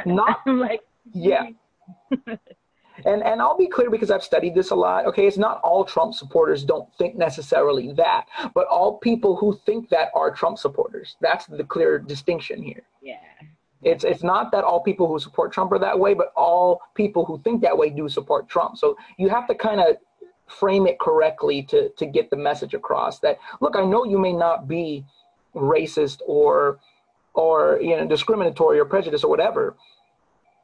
Not 0.06 0.40
like 0.46 0.80
yeah. 1.12 1.48
and 3.04 3.22
and 3.22 3.40
I'll 3.40 3.56
be 3.56 3.68
clear 3.68 3.90
because 3.90 4.10
I've 4.10 4.24
studied 4.24 4.54
this 4.54 4.70
a 4.70 4.74
lot. 4.74 5.06
Okay, 5.06 5.26
it's 5.26 5.38
not 5.38 5.60
all 5.62 5.84
Trump 5.84 6.14
supporters 6.14 6.64
don't 6.64 6.88
think 6.96 7.16
necessarily 7.16 7.92
that, 7.92 8.26
but 8.54 8.66
all 8.68 8.98
people 8.98 9.36
who 9.36 9.58
think 9.66 9.88
that 9.90 10.08
are 10.14 10.30
Trump 10.30 10.58
supporters. 10.58 11.16
That's 11.20 11.46
the 11.46 11.64
clear 11.64 11.98
distinction 11.98 12.62
here. 12.62 12.82
Yeah. 13.02 13.16
It's 13.82 14.04
it's 14.04 14.22
not 14.24 14.50
that 14.52 14.64
all 14.64 14.80
people 14.80 15.06
who 15.06 15.18
support 15.20 15.52
Trump 15.52 15.70
are 15.72 15.78
that 15.78 15.98
way, 15.98 16.12
but 16.14 16.32
all 16.36 16.80
people 16.94 17.24
who 17.24 17.40
think 17.42 17.62
that 17.62 17.76
way 17.76 17.90
do 17.90 18.08
support 18.08 18.48
Trump. 18.48 18.76
So 18.76 18.96
you 19.18 19.28
have 19.28 19.46
to 19.48 19.54
kind 19.54 19.80
of 19.80 19.96
frame 20.49 20.86
it 20.86 20.99
correctly 20.99 21.62
to 21.62 21.90
to 21.90 22.07
get 22.07 22.30
the 22.30 22.36
message 22.36 22.74
across 22.74 23.20
that 23.20 23.38
look, 23.61 23.76
I 23.76 23.84
know 23.84 24.05
you 24.05 24.18
may 24.18 24.32
not 24.32 24.66
be 24.68 25.05
racist 25.55 26.20
or 26.26 26.78
or 27.34 27.78
you 27.80 27.96
know 27.96 28.07
discriminatory 28.07 28.78
or 28.78 28.84
prejudiced 28.84 29.24
or 29.24 29.30
whatever, 29.30 29.76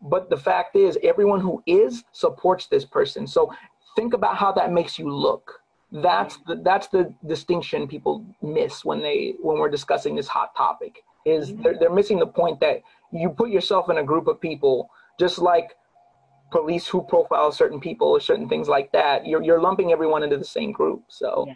but 0.03 0.31
the 0.31 0.37
fact 0.37 0.77
is 0.77 0.99
everyone 1.03 1.41
who 1.41 1.63
is 1.67 2.05
supports 2.13 2.67
this 2.67 2.85
person. 2.85 3.27
So 3.27 3.53
think 3.97 4.15
about 4.15 4.37
how 4.37 4.53
that 4.53 4.73
makes 4.73 4.99
you 4.99 5.11
look. 5.11 5.61
That's 5.93 6.39
the 6.47 6.57
that's 6.57 6.89
the 6.89 7.15
distinction 7.27 7.87
people 7.87 8.25
miss 8.43 8.85
when 8.85 9.01
they 9.01 9.35
when 9.41 9.59
we're 9.59 9.71
discussing 9.71 10.17
this 10.17 10.29
hot 10.29 10.57
topic 10.57 11.05
is 11.25 11.53
mm-hmm. 11.53 11.63
they're, 11.63 11.79
they're 11.79 11.95
missing 11.95 12.19
the 12.19 12.27
point 12.27 12.61
that 12.61 12.83
you 13.13 13.31
put 13.31 13.51
yourself 13.51 13.89
in 13.91 13.99
a 13.99 14.03
group 14.03 14.27
of 14.27 14.41
people 14.41 14.91
just 15.19 15.39
like 15.39 15.77
police 16.55 16.87
who 16.87 17.03
profile 17.03 17.51
certain 17.51 17.81
people 17.81 18.07
or 18.07 18.21
certain 18.21 18.49
things 18.49 18.69
like 18.69 18.89
that 18.93 19.27
you're, 19.27 19.43
you're 19.43 19.61
lumping 19.61 19.91
everyone 19.91 20.23
into 20.23 20.37
the 20.37 20.51
same 20.59 20.71
group 20.71 21.03
so 21.09 21.45
yeah, 21.49 21.55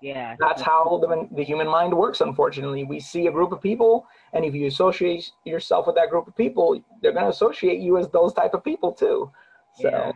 yeah. 0.00 0.36
that's 0.40 0.62
how 0.62 0.98
the, 1.02 1.28
the 1.36 1.44
human 1.44 1.68
mind 1.68 1.92
works 1.92 2.22
unfortunately 2.22 2.82
we 2.84 2.98
see 2.98 3.26
a 3.26 3.30
group 3.30 3.52
of 3.52 3.60
people 3.60 4.06
and 4.32 4.42
if 4.42 4.54
you 4.54 4.66
associate 4.66 5.30
yourself 5.44 5.86
with 5.86 5.94
that 5.94 6.08
group 6.08 6.26
of 6.26 6.34
people 6.36 6.66
they're 7.02 7.12
going 7.12 7.28
to 7.30 7.30
associate 7.30 7.80
you 7.80 7.98
as 7.98 8.08
those 8.08 8.32
type 8.32 8.54
of 8.54 8.64
people 8.64 8.92
too 8.92 9.30
so 9.78 9.90
yeah. 9.90 10.12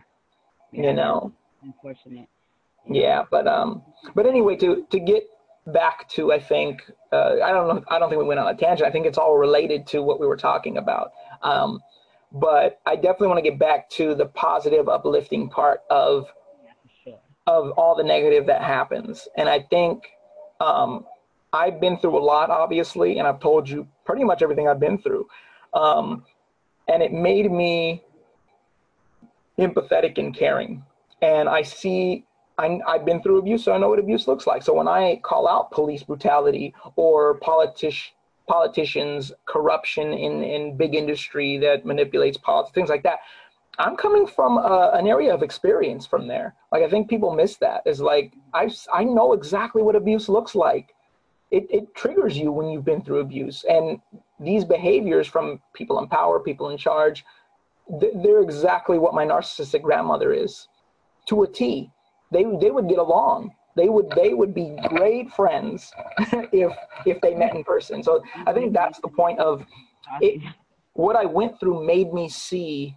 Yeah. 0.71 0.81
you 0.87 0.93
know 0.93 1.31
unfortunate 1.61 2.27
yeah 2.89 3.23
but 3.29 3.45
um 3.47 3.83
but 4.15 4.25
anyway 4.25 4.55
to 4.55 4.87
to 4.89 4.99
get 4.99 5.23
back 5.67 6.07
to 6.09 6.31
I 6.31 6.39
think 6.39 6.83
uh, 7.11 7.35
I 7.43 7.51
don't 7.51 7.67
know 7.67 7.83
I 7.87 7.97
don't 7.99 8.09
think 8.09 8.21
we 8.21 8.27
went 8.27 8.39
on 8.39 8.47
a 8.47 8.55
tangent. 8.55 8.87
I 8.87 8.91
think 8.91 9.05
it's 9.05 9.17
all 9.17 9.35
related 9.35 9.87
to 9.87 10.03
what 10.03 10.19
we 10.19 10.27
were 10.27 10.37
talking 10.37 10.77
about. 10.77 11.11
Um, 11.41 11.81
but 12.31 12.79
I 12.85 12.95
definitely 12.95 13.27
want 13.27 13.43
to 13.43 13.49
get 13.49 13.59
back 13.59 13.89
to 13.91 14.15
the 14.15 14.25
positive, 14.25 14.89
uplifting 14.89 15.49
part 15.49 15.81
of 15.89 16.27
of 17.47 17.71
all 17.77 17.95
the 17.95 18.03
negative 18.03 18.47
that 18.47 18.63
happens. 18.63 19.27
And 19.37 19.47
I 19.47 19.59
think 19.59 20.07
um, 20.59 21.05
I've 21.53 21.79
been 21.79 21.97
through 21.97 22.17
a 22.17 22.23
lot, 22.23 22.49
obviously, 22.49 23.19
and 23.19 23.27
I've 23.27 23.39
told 23.39 23.69
you 23.69 23.87
pretty 24.03 24.23
much 24.23 24.41
everything 24.41 24.67
I've 24.67 24.79
been 24.79 24.97
through. 24.97 25.27
Um, 25.73 26.23
and 26.87 27.03
it 27.03 27.13
made 27.13 27.51
me 27.51 28.03
empathetic 29.59 30.17
and 30.17 30.35
caring. 30.35 30.83
And 31.21 31.47
I 31.47 31.61
see, 31.61 32.25
I, 32.57 32.79
have 32.87 33.05
been 33.05 33.21
through 33.21 33.39
abuse, 33.39 33.63
so 33.63 33.73
I 33.73 33.77
know 33.77 33.89
what 33.89 33.99
abuse 33.99 34.27
looks 34.27 34.47
like. 34.47 34.63
So 34.63 34.73
when 34.73 34.87
I 34.87 35.19
call 35.23 35.47
out 35.47 35.71
police 35.71 36.03
brutality 36.03 36.73
or 36.95 37.35
politician 37.35 38.13
politicians, 38.47 39.31
corruption 39.45 40.13
in, 40.13 40.43
in 40.43 40.77
big 40.77 40.95
industry 40.95 41.57
that 41.59 41.85
manipulates 41.85 42.37
politics, 42.37 42.73
things 42.73 42.89
like 42.89 43.03
that, 43.03 43.19
I'm 43.77 43.97
coming 43.97 44.25
from 44.25 44.57
a, 44.57 44.91
an 44.93 45.07
area 45.07 45.33
of 45.33 45.43
experience 45.43 46.05
from 46.05 46.27
there. 46.27 46.55
Like 46.71 46.83
I 46.83 46.89
think 46.89 47.09
people 47.09 47.33
miss 47.33 47.57
that. 47.57 47.81
Is 47.85 47.99
like 47.99 48.33
I 48.53 48.69
I 48.93 49.03
know 49.03 49.33
exactly 49.33 49.81
what 49.81 49.95
abuse 49.95 50.29
looks 50.29 50.55
like. 50.55 50.95
It 51.51 51.67
it 51.69 51.93
triggers 51.95 52.37
you 52.37 52.51
when 52.51 52.69
you've 52.69 52.85
been 52.85 53.03
through 53.03 53.19
abuse, 53.19 53.65
and 53.67 53.99
these 54.39 54.63
behaviors 54.63 55.27
from 55.27 55.61
people 55.73 55.99
in 55.99 56.07
power, 56.07 56.39
people 56.39 56.69
in 56.69 56.77
charge, 56.77 57.25
they're 57.89 58.41
exactly 58.41 58.97
what 58.97 59.13
my 59.13 59.25
narcissistic 59.25 59.81
grandmother 59.81 60.33
is 60.33 60.67
to 61.27 61.43
a 61.43 61.47
T. 61.47 61.91
They 62.31 62.43
they 62.43 62.71
would 62.71 62.87
get 62.87 62.99
along. 62.99 63.53
They 63.75 63.89
would 63.89 64.09
they 64.11 64.33
would 64.33 64.53
be 64.53 64.75
great 64.87 65.31
friends 65.31 65.91
if 66.51 66.71
if 67.05 67.19
they 67.21 67.35
met 67.35 67.55
in 67.55 67.63
person. 67.63 68.03
So 68.03 68.23
I 68.45 68.53
think 68.53 68.73
that's 68.73 68.99
the 68.99 69.09
point 69.09 69.39
of 69.39 69.65
it. 70.21 70.41
What 70.93 71.15
I 71.17 71.25
went 71.25 71.59
through 71.59 71.85
made 71.85 72.13
me 72.13 72.29
see 72.29 72.95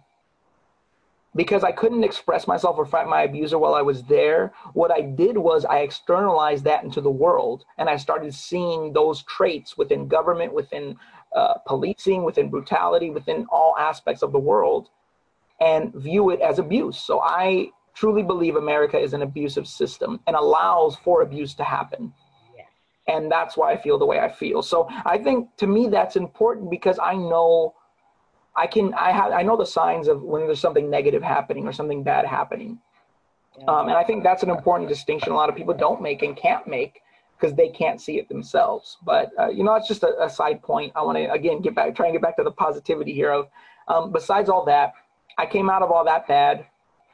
because 1.35 1.63
I 1.63 1.71
couldn't 1.71 2.03
express 2.03 2.47
myself 2.47 2.77
or 2.77 2.85
fight 2.85 3.07
my 3.07 3.21
abuser 3.21 3.59
while 3.59 3.75
I 3.75 3.81
was 3.81 4.03
there. 4.03 4.51
What 4.73 4.91
I 4.91 5.01
did 5.01 5.37
was 5.37 5.63
I 5.63 5.79
externalized 5.79 6.63
that 6.63 6.83
into 6.83 7.01
the 7.01 7.11
world, 7.11 7.65
and 7.77 7.87
I 7.87 7.97
started 7.97 8.33
seeing 8.33 8.93
those 8.93 9.23
traits 9.23 9.77
within 9.77 10.07
government, 10.07 10.53
within 10.53 10.97
uh, 11.35 11.55
policing, 11.67 12.23
within 12.23 12.49
brutality, 12.49 13.09
within 13.09 13.45
all 13.51 13.75
aspects 13.77 14.23
of 14.23 14.31
the 14.31 14.39
world, 14.39 14.89
and 15.61 15.93
view 15.93 16.31
it 16.31 16.41
as 16.41 16.57
abuse. 16.57 16.97
So 16.97 17.21
I 17.21 17.69
truly 17.99 18.23
believe 18.23 18.55
America 18.55 18.97
is 18.97 19.13
an 19.13 19.21
abusive 19.23 19.67
system 19.67 20.21
and 20.25 20.35
allows 20.35 20.95
for 21.03 21.21
abuse 21.21 21.53
to 21.53 21.65
happen. 21.65 22.13
And 23.07 23.29
that's 23.29 23.57
why 23.57 23.73
I 23.73 23.77
feel 23.81 23.97
the 23.97 24.05
way 24.05 24.19
I 24.19 24.31
feel. 24.31 24.61
So 24.61 24.87
I 25.03 25.17
think 25.17 25.49
to 25.57 25.67
me 25.67 25.87
that's 25.87 26.15
important 26.15 26.69
because 26.69 26.97
I 26.99 27.15
know 27.15 27.73
I 28.55 28.67
can 28.67 28.93
I 28.93 29.11
have 29.11 29.31
I 29.31 29.41
know 29.41 29.57
the 29.57 29.65
signs 29.65 30.07
of 30.07 30.21
when 30.21 30.45
there's 30.45 30.61
something 30.61 30.89
negative 30.89 31.23
happening 31.23 31.67
or 31.67 31.73
something 31.73 32.03
bad 32.03 32.25
happening. 32.25 32.79
Um, 33.67 33.89
and 33.89 33.97
I 33.97 34.03
think 34.05 34.23
that's 34.23 34.43
an 34.43 34.49
important 34.49 34.87
distinction 34.87 35.33
a 35.33 35.35
lot 35.35 35.49
of 35.49 35.55
people 35.55 35.73
don't 35.73 36.01
make 36.01 36.21
and 36.21 36.37
can't 36.37 36.65
make 36.67 37.01
because 37.35 37.55
they 37.55 37.69
can't 37.69 37.99
see 37.99 38.17
it 38.17 38.29
themselves. 38.29 38.97
But 39.03 39.31
uh, 39.37 39.49
you 39.49 39.63
know, 39.63 39.73
it's 39.73 39.87
just 39.87 40.03
a, 40.03 40.23
a 40.23 40.29
side 40.29 40.61
point. 40.61 40.93
I 40.95 41.01
want 41.01 41.17
to 41.17 41.31
again 41.31 41.61
get 41.61 41.75
back, 41.75 41.95
try 41.95 42.05
and 42.05 42.13
get 42.13 42.21
back 42.21 42.37
to 42.37 42.43
the 42.43 42.51
positivity 42.51 43.13
here. 43.13 43.31
Of 43.31 43.47
um, 43.87 44.11
besides 44.11 44.49
all 44.49 44.63
that, 44.65 44.93
I 45.37 45.45
came 45.45 45.69
out 45.69 45.81
of 45.81 45.91
all 45.91 46.05
that 46.05 46.27
bad. 46.27 46.65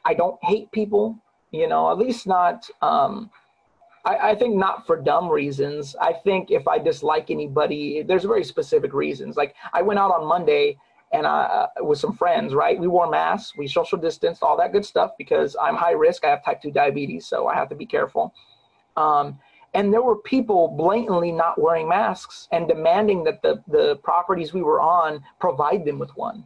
I 0.06 0.14
don't 0.14 0.42
hate 0.42 0.70
people. 0.72 1.18
You 1.50 1.68
know, 1.68 1.90
at 1.90 1.98
least 1.98 2.26
not. 2.26 2.68
Um, 2.80 3.30
I, 4.04 4.30
I 4.30 4.34
think 4.34 4.54
not 4.54 4.86
for 4.86 4.96
dumb 4.96 5.28
reasons. 5.28 5.96
I 6.00 6.12
think 6.12 6.50
if 6.50 6.68
I 6.68 6.78
dislike 6.78 7.30
anybody, 7.30 8.02
there's 8.02 8.24
very 8.24 8.44
specific 8.44 8.94
reasons. 8.94 9.36
Like 9.36 9.54
I 9.72 9.82
went 9.82 9.98
out 9.98 10.12
on 10.12 10.26
Monday 10.26 10.78
and 11.12 11.26
I, 11.26 11.42
uh, 11.42 11.84
with 11.84 11.98
some 11.98 12.16
friends, 12.16 12.54
right? 12.54 12.78
We 12.78 12.88
wore 12.88 13.08
masks, 13.10 13.56
we 13.56 13.66
social 13.68 13.98
distanced, 13.98 14.42
all 14.42 14.56
that 14.58 14.72
good 14.72 14.84
stuff 14.84 15.12
because 15.18 15.56
I'm 15.60 15.74
high 15.74 15.92
risk. 15.92 16.24
I 16.24 16.30
have 16.30 16.44
type 16.44 16.62
2 16.62 16.70
diabetes, 16.70 17.26
so 17.26 17.46
I 17.46 17.54
have 17.54 17.68
to 17.70 17.74
be 17.74 17.86
careful. 17.86 18.32
Um, 18.96 19.38
and 19.74 19.92
there 19.92 20.02
were 20.02 20.16
people 20.16 20.68
blatantly 20.68 21.32
not 21.32 21.60
wearing 21.60 21.88
masks 21.88 22.48
and 22.50 22.66
demanding 22.66 23.24
that 23.24 23.42
the, 23.42 23.62
the 23.68 23.96
properties 24.02 24.54
we 24.54 24.62
were 24.62 24.80
on 24.80 25.22
provide 25.38 25.84
them 25.84 25.98
with 25.98 26.10
one. 26.16 26.44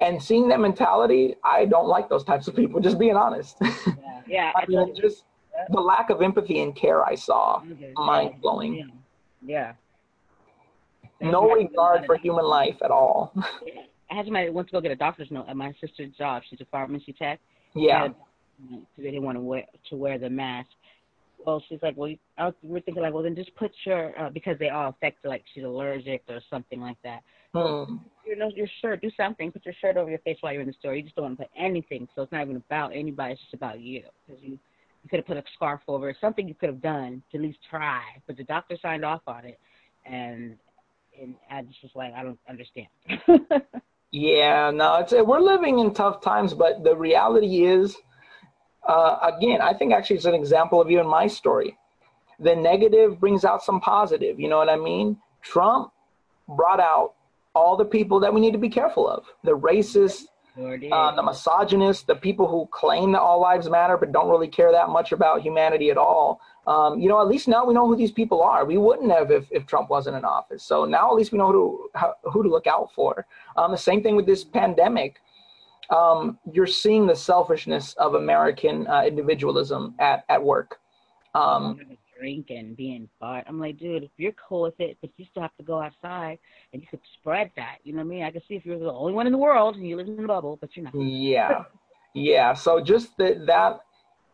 And 0.00 0.22
seeing 0.22 0.48
that 0.48 0.60
mentality, 0.60 1.34
I 1.44 1.66
don't 1.66 1.86
like 1.86 2.08
those 2.08 2.24
types 2.24 2.48
of 2.48 2.56
people, 2.56 2.80
just 2.80 2.98
being 2.98 3.16
honest. 3.16 3.56
Yeah, 3.60 4.22
yeah 4.26 4.52
I 4.56 4.64
mean, 4.66 4.94
just 4.94 5.24
the 5.70 5.80
lack 5.80 6.10
of 6.10 6.22
empathy 6.22 6.62
and 6.62 6.74
care 6.74 7.04
I 7.04 7.14
saw, 7.14 7.60
mm-hmm. 7.60 7.92
mind 8.04 8.40
blowing. 8.40 8.90
Yeah. 9.44 9.74
yeah. 11.20 11.30
No 11.30 11.50
regard 11.50 12.06
for 12.06 12.16
human 12.16 12.46
life 12.46 12.76
at 12.82 12.90
all. 12.90 13.32
I 14.10 14.14
had 14.14 14.24
somebody 14.24 14.46
to 14.46 14.64
go 14.72 14.80
get 14.80 14.90
a 14.90 14.96
doctor's 14.96 15.30
note 15.30 15.46
at 15.48 15.56
my 15.56 15.72
sister's 15.80 16.12
job. 16.16 16.42
She's 16.48 16.60
a 16.60 16.64
pharmacy 16.66 17.12
tech. 17.12 17.38
Yeah. 17.74 18.08
Because 18.58 18.84
they 18.96 19.04
didn't 19.04 19.22
want 19.22 19.36
to 19.36 19.42
wear 19.42 19.64
to 19.90 19.96
wear 19.96 20.18
the 20.18 20.28
mask 20.28 20.68
well, 21.46 21.62
she's 21.68 21.78
like, 21.82 21.96
well, 21.96 22.12
I 22.38 22.46
was, 22.46 22.54
we're 22.62 22.80
thinking 22.80 23.02
like, 23.02 23.12
well, 23.12 23.22
then 23.22 23.36
just 23.36 23.54
put 23.56 23.72
your 23.84 24.18
uh, 24.20 24.30
because 24.30 24.58
they 24.58 24.68
all 24.68 24.90
affect 24.90 25.24
like 25.24 25.44
she's 25.54 25.64
allergic 25.64 26.22
or 26.28 26.40
something 26.50 26.80
like 26.80 26.96
that. 27.04 27.22
Hmm. 27.54 27.96
You 28.26 28.36
know, 28.36 28.50
your 28.54 28.68
shirt, 28.80 29.02
do 29.02 29.10
something. 29.16 29.50
Put 29.50 29.64
your 29.64 29.74
shirt 29.80 29.96
over 29.96 30.08
your 30.08 30.20
face 30.20 30.36
while 30.40 30.52
you're 30.52 30.62
in 30.62 30.68
the 30.68 30.74
store. 30.74 30.94
You 30.94 31.02
just 31.02 31.16
don't 31.16 31.24
want 31.24 31.38
to 31.38 31.44
put 31.44 31.52
anything, 31.58 32.06
so 32.14 32.22
it's 32.22 32.32
not 32.32 32.42
even 32.42 32.56
about 32.56 32.94
anybody. 32.94 33.32
It's 33.32 33.42
just 33.42 33.54
about 33.54 33.80
you 33.80 34.02
because 34.26 34.42
you 34.42 34.58
you 35.02 35.08
could 35.08 35.18
have 35.18 35.26
put 35.26 35.38
a 35.38 35.42
scarf 35.54 35.80
over 35.88 36.10
it, 36.10 36.16
something 36.20 36.46
you 36.46 36.54
could 36.54 36.68
have 36.68 36.82
done 36.82 37.22
to 37.32 37.38
at 37.38 37.42
least 37.42 37.58
try. 37.68 38.02
But 38.26 38.36
the 38.36 38.44
doctor 38.44 38.76
signed 38.80 39.04
off 39.04 39.22
on 39.26 39.46
it, 39.46 39.58
and 40.04 40.56
and 41.20 41.34
I 41.50 41.62
just 41.62 41.82
was 41.82 41.92
like, 41.94 42.12
I 42.12 42.22
don't 42.22 42.38
understand. 42.48 42.86
yeah, 44.12 44.70
no, 44.70 44.96
it's 44.96 45.12
we're 45.12 45.40
living 45.40 45.78
in 45.78 45.92
tough 45.94 46.20
times, 46.20 46.54
but 46.54 46.84
the 46.84 46.94
reality 46.94 47.64
is 47.64 47.96
uh, 48.86 49.18
again, 49.22 49.60
I 49.60 49.74
think 49.74 49.92
actually 49.92 50.16
it's 50.16 50.24
an 50.24 50.34
example 50.34 50.80
of 50.80 50.90
even 50.90 51.06
my 51.06 51.26
story. 51.26 51.76
The 52.38 52.56
negative 52.56 53.20
brings 53.20 53.44
out 53.44 53.62
some 53.62 53.80
positive. 53.80 54.40
You 54.40 54.48
know 54.48 54.56
what 54.56 54.70
I 54.70 54.76
mean? 54.76 55.18
Trump 55.42 55.92
brought 56.48 56.80
out 56.80 57.14
all 57.54 57.76
the 57.76 57.84
people 57.84 58.20
that 58.20 58.32
we 58.32 58.40
need 58.40 58.52
to 58.52 58.58
be 58.58 58.68
careful 58.68 59.08
of 59.08 59.24
the 59.44 59.56
racists, 59.56 60.24
uh, 60.56 61.14
the 61.14 61.22
misogynists, 61.22 62.04
the 62.04 62.14
people 62.14 62.46
who 62.46 62.68
claim 62.70 63.12
that 63.12 63.20
all 63.20 63.40
lives 63.40 63.68
matter 63.68 63.96
but 63.96 64.12
don't 64.12 64.28
really 64.28 64.48
care 64.48 64.72
that 64.72 64.88
much 64.88 65.12
about 65.12 65.42
humanity 65.42 65.90
at 65.90 65.96
all. 65.96 66.40
Um, 66.66 67.00
you 67.00 67.08
know, 67.08 67.20
at 67.20 67.28
least 67.28 67.48
now 67.48 67.64
we 67.64 67.72
know 67.72 67.86
who 67.86 67.96
these 67.96 68.12
people 68.12 68.42
are. 68.42 68.64
We 68.64 68.76
wouldn't 68.76 69.10
have 69.10 69.30
if, 69.30 69.46
if 69.50 69.66
Trump 69.66 69.88
wasn't 69.90 70.16
in 70.16 70.24
office. 70.24 70.62
So 70.62 70.84
now 70.84 71.08
at 71.08 71.14
least 71.14 71.32
we 71.32 71.38
know 71.38 71.46
who 71.46 71.52
to, 71.52 71.98
how, 71.98 72.14
who 72.24 72.42
to 72.42 72.48
look 72.48 72.66
out 72.66 72.92
for. 72.94 73.26
Um, 73.56 73.70
the 73.70 73.78
same 73.78 74.02
thing 74.02 74.16
with 74.16 74.26
this 74.26 74.44
pandemic 74.44 75.20
um, 75.90 76.38
you're 76.52 76.66
seeing 76.66 77.06
the 77.06 77.16
selfishness 77.16 77.94
of 77.94 78.14
American 78.14 78.86
uh, 78.86 79.02
individualism 79.02 79.94
at, 79.98 80.24
at 80.28 80.42
work. 80.42 80.78
Um, 81.34 81.80
drinking, 82.20 82.74
being 82.74 83.08
fart. 83.18 83.44
I'm 83.48 83.58
like, 83.58 83.78
dude, 83.78 84.04
if 84.04 84.10
you're 84.18 84.32
cool 84.32 84.62
with 84.62 84.78
it, 84.78 84.98
but 85.00 85.10
you 85.16 85.24
still 85.30 85.42
have 85.42 85.56
to 85.56 85.62
go 85.62 85.80
outside 85.80 86.38
and 86.72 86.82
you 86.82 86.88
could 86.88 87.00
spread 87.14 87.50
that. 87.56 87.78
You 87.84 87.92
know 87.92 87.98
what 87.98 88.06
I 88.06 88.08
mean? 88.08 88.22
I 88.24 88.30
can 88.30 88.42
see 88.46 88.54
if 88.54 88.66
you're 88.66 88.78
the 88.78 88.92
only 88.92 89.12
one 89.12 89.26
in 89.26 89.32
the 89.32 89.38
world 89.38 89.76
and 89.76 89.86
you 89.86 89.96
live 89.96 90.08
in 90.08 90.22
a 90.22 90.26
bubble, 90.26 90.58
but 90.60 90.76
you're 90.76 90.84
not. 90.84 90.94
Yeah, 90.94 91.64
yeah. 92.14 92.54
So 92.54 92.80
just 92.80 93.16
that 93.18 93.46
that 93.46 93.80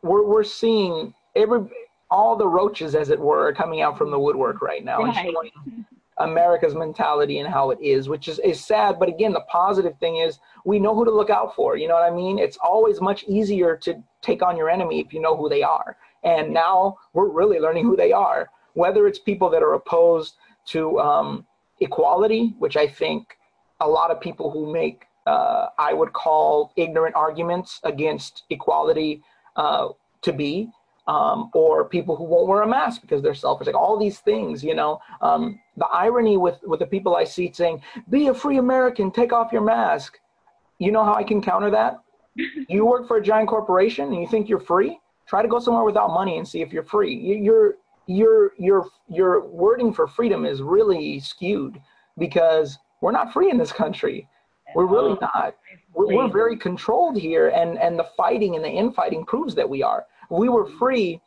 we're 0.03 0.25
we're 0.25 0.45
seeing 0.45 1.15
every 1.35 1.61
all 2.11 2.37
the 2.37 2.47
roaches, 2.47 2.95
as 2.95 3.11
it 3.11 3.19
were, 3.19 3.53
coming 3.53 3.81
out 3.81 3.99
from 3.99 4.11
the 4.11 4.19
woodwork 4.19 4.63
right 4.63 4.85
now 4.85 5.03
right. 5.03 5.17
and 5.17 5.33
showing 5.33 5.85
America's 6.19 6.75
mentality 6.75 7.41
and 7.41 7.53
how 7.53 7.71
it 7.71 7.79
is, 7.81 8.09
which 8.09 8.29
is, 8.29 8.39
is 8.41 8.65
sad. 8.65 8.99
But 8.99 9.09
again, 9.09 9.33
the 9.33 9.45
positive 9.51 9.99
thing 9.99 10.17
is 10.17 10.39
we 10.65 10.79
know 10.79 10.95
who 10.95 11.05
to 11.05 11.11
look 11.11 11.31
out 11.31 11.55
for. 11.55 11.77
You 11.77 11.89
know 11.89 11.95
what 11.95 12.11
I 12.11 12.15
mean? 12.15 12.39
It's 12.39 12.57
always 12.57 13.01
much 13.01 13.25
easier 13.25 13.77
to 13.79 14.03
take 14.23 14.43
on 14.43 14.57
your 14.57 14.71
enemy 14.71 15.01
if 15.01 15.13
you 15.13 15.21
know 15.21 15.37
who 15.37 15.49
they 15.49 15.63
are. 15.63 15.97
And 16.27 16.53
now 16.53 16.99
we're 17.13 17.29
really 17.29 17.61
learning 17.61 17.85
who 17.85 17.97
they 17.97 18.11
are, 18.11 18.51
whether 18.75 19.07
it's 19.07 19.19
people 19.19 19.49
that 19.51 19.63
are 19.63 19.75
opposed 19.75 20.35
to 20.67 20.99
um, 20.99 21.47
equality, 21.81 22.55
which 22.59 22.77
I 22.77 22.89
think 22.89 23.39
a 23.81 23.89
lot 23.89 24.11
of 24.11 24.21
people 24.21 24.51
who 24.51 24.73
make, 24.73 25.05
uh, 25.27 25.69
I 25.79 25.93
would 25.93 26.13
call 26.13 26.73
ignorant 26.77 27.15
arguments 27.15 27.81
against 27.85 28.43
equality 28.51 29.23
uh, 29.55 29.91
to 30.23 30.33
be, 30.33 30.69
um, 31.07 31.51
or 31.55 31.85
people 31.85 32.17
who 32.17 32.25
won't 32.25 32.49
wear 32.49 32.63
a 32.63 32.67
mask 32.67 33.03
because 33.03 33.23
they're 33.23 33.35
selfish. 33.35 33.69
Like 33.69 33.77
all 33.77 33.97
these 33.97 34.19
things, 34.19 34.65
you 34.65 34.75
know. 34.75 35.01
Um, 35.21 35.61
the 35.77 35.87
irony 35.87 36.37
with 36.37 36.59
with 36.65 36.81
the 36.81 36.87
people 36.87 37.15
I 37.15 37.23
see 37.23 37.53
saying, 37.53 37.83
"Be 38.11 38.27
a 38.27 38.35
free 38.35 38.59
American, 38.59 39.13
take 39.13 39.33
off 39.33 39.53
your 39.53 39.63
mask." 39.63 40.19
You 40.79 40.91
know 40.91 41.05
how 41.05 41.15
I 41.15 41.23
can 41.23 41.41
counter 41.41 41.71
that? 41.71 42.01
you 42.69 42.85
work 42.85 43.07
for 43.07 43.19
a 43.19 43.23
giant 43.23 43.49
corporation 43.49 44.07
and 44.07 44.21
you 44.21 44.27
think 44.27 44.49
you're 44.49 44.59
free. 44.59 44.99
Try 45.27 45.43
to 45.43 45.49
go 45.49 45.59
somewhere 45.59 45.85
without 45.85 46.09
money 46.09 46.39
and 46.39 46.47
see 46.47 46.63
if 46.63 46.73
you're 46.73 46.83
free. 46.83 47.15
Your 47.15 47.75
your 48.07 48.53
your 48.59 48.89
your 49.09 49.47
wording 49.47 49.93
for 49.93 50.07
freedom 50.07 50.45
is 50.47 50.63
really 50.63 51.21
skewed 51.21 51.81
because 52.19 52.79
we're 53.01 53.13
not 53.13 53.33
free 53.33 53.51
in 53.51 53.59
this 53.59 53.73
country. 53.73 54.29
We're 54.75 54.87
really 54.87 55.17
not. 55.21 55.57
We're, 55.95 56.15
we're 56.15 56.29
very 56.29 56.57
controlled 56.57 57.19
here, 57.19 57.49
and 57.49 57.79
and 57.79 57.99
the 57.99 58.09
fighting 58.17 58.57
and 58.57 58.65
the 58.65 58.71
infighting 58.71 59.25
proves 59.25 59.55
that 59.55 59.69
we 59.69 59.83
are 59.83 60.07
we 60.31 60.49
were 60.49 60.67
free, 60.67 61.21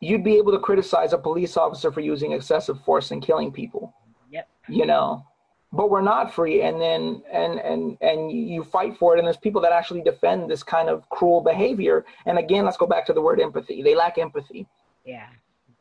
you'd 0.00 0.24
be 0.24 0.36
able 0.36 0.52
to 0.52 0.58
criticize 0.58 1.12
a 1.12 1.18
police 1.18 1.56
officer 1.56 1.92
for 1.92 2.00
using 2.00 2.32
excessive 2.32 2.82
force 2.84 3.10
and 3.10 3.22
killing 3.22 3.52
people. 3.52 3.94
Yep. 4.30 4.48
You 4.68 4.86
know, 4.86 5.24
but 5.72 5.90
we're 5.90 6.02
not 6.02 6.34
free. 6.34 6.62
And 6.62 6.80
then 6.80 7.22
and 7.32 7.60
and 7.60 7.96
and 8.00 8.32
you 8.32 8.64
fight 8.64 8.96
for 8.98 9.14
it. 9.14 9.18
And 9.18 9.26
there's 9.26 9.36
people 9.36 9.60
that 9.62 9.72
actually 9.72 10.02
defend 10.02 10.50
this 10.50 10.62
kind 10.62 10.88
of 10.88 11.08
cruel 11.10 11.40
behavior. 11.40 12.04
And 12.26 12.38
again, 12.38 12.64
let's 12.64 12.76
go 12.76 12.86
back 12.86 13.06
to 13.06 13.12
the 13.12 13.20
word 13.20 13.40
empathy. 13.40 13.82
They 13.82 13.94
lack 13.94 14.18
empathy. 14.18 14.66
Yeah. 15.04 15.26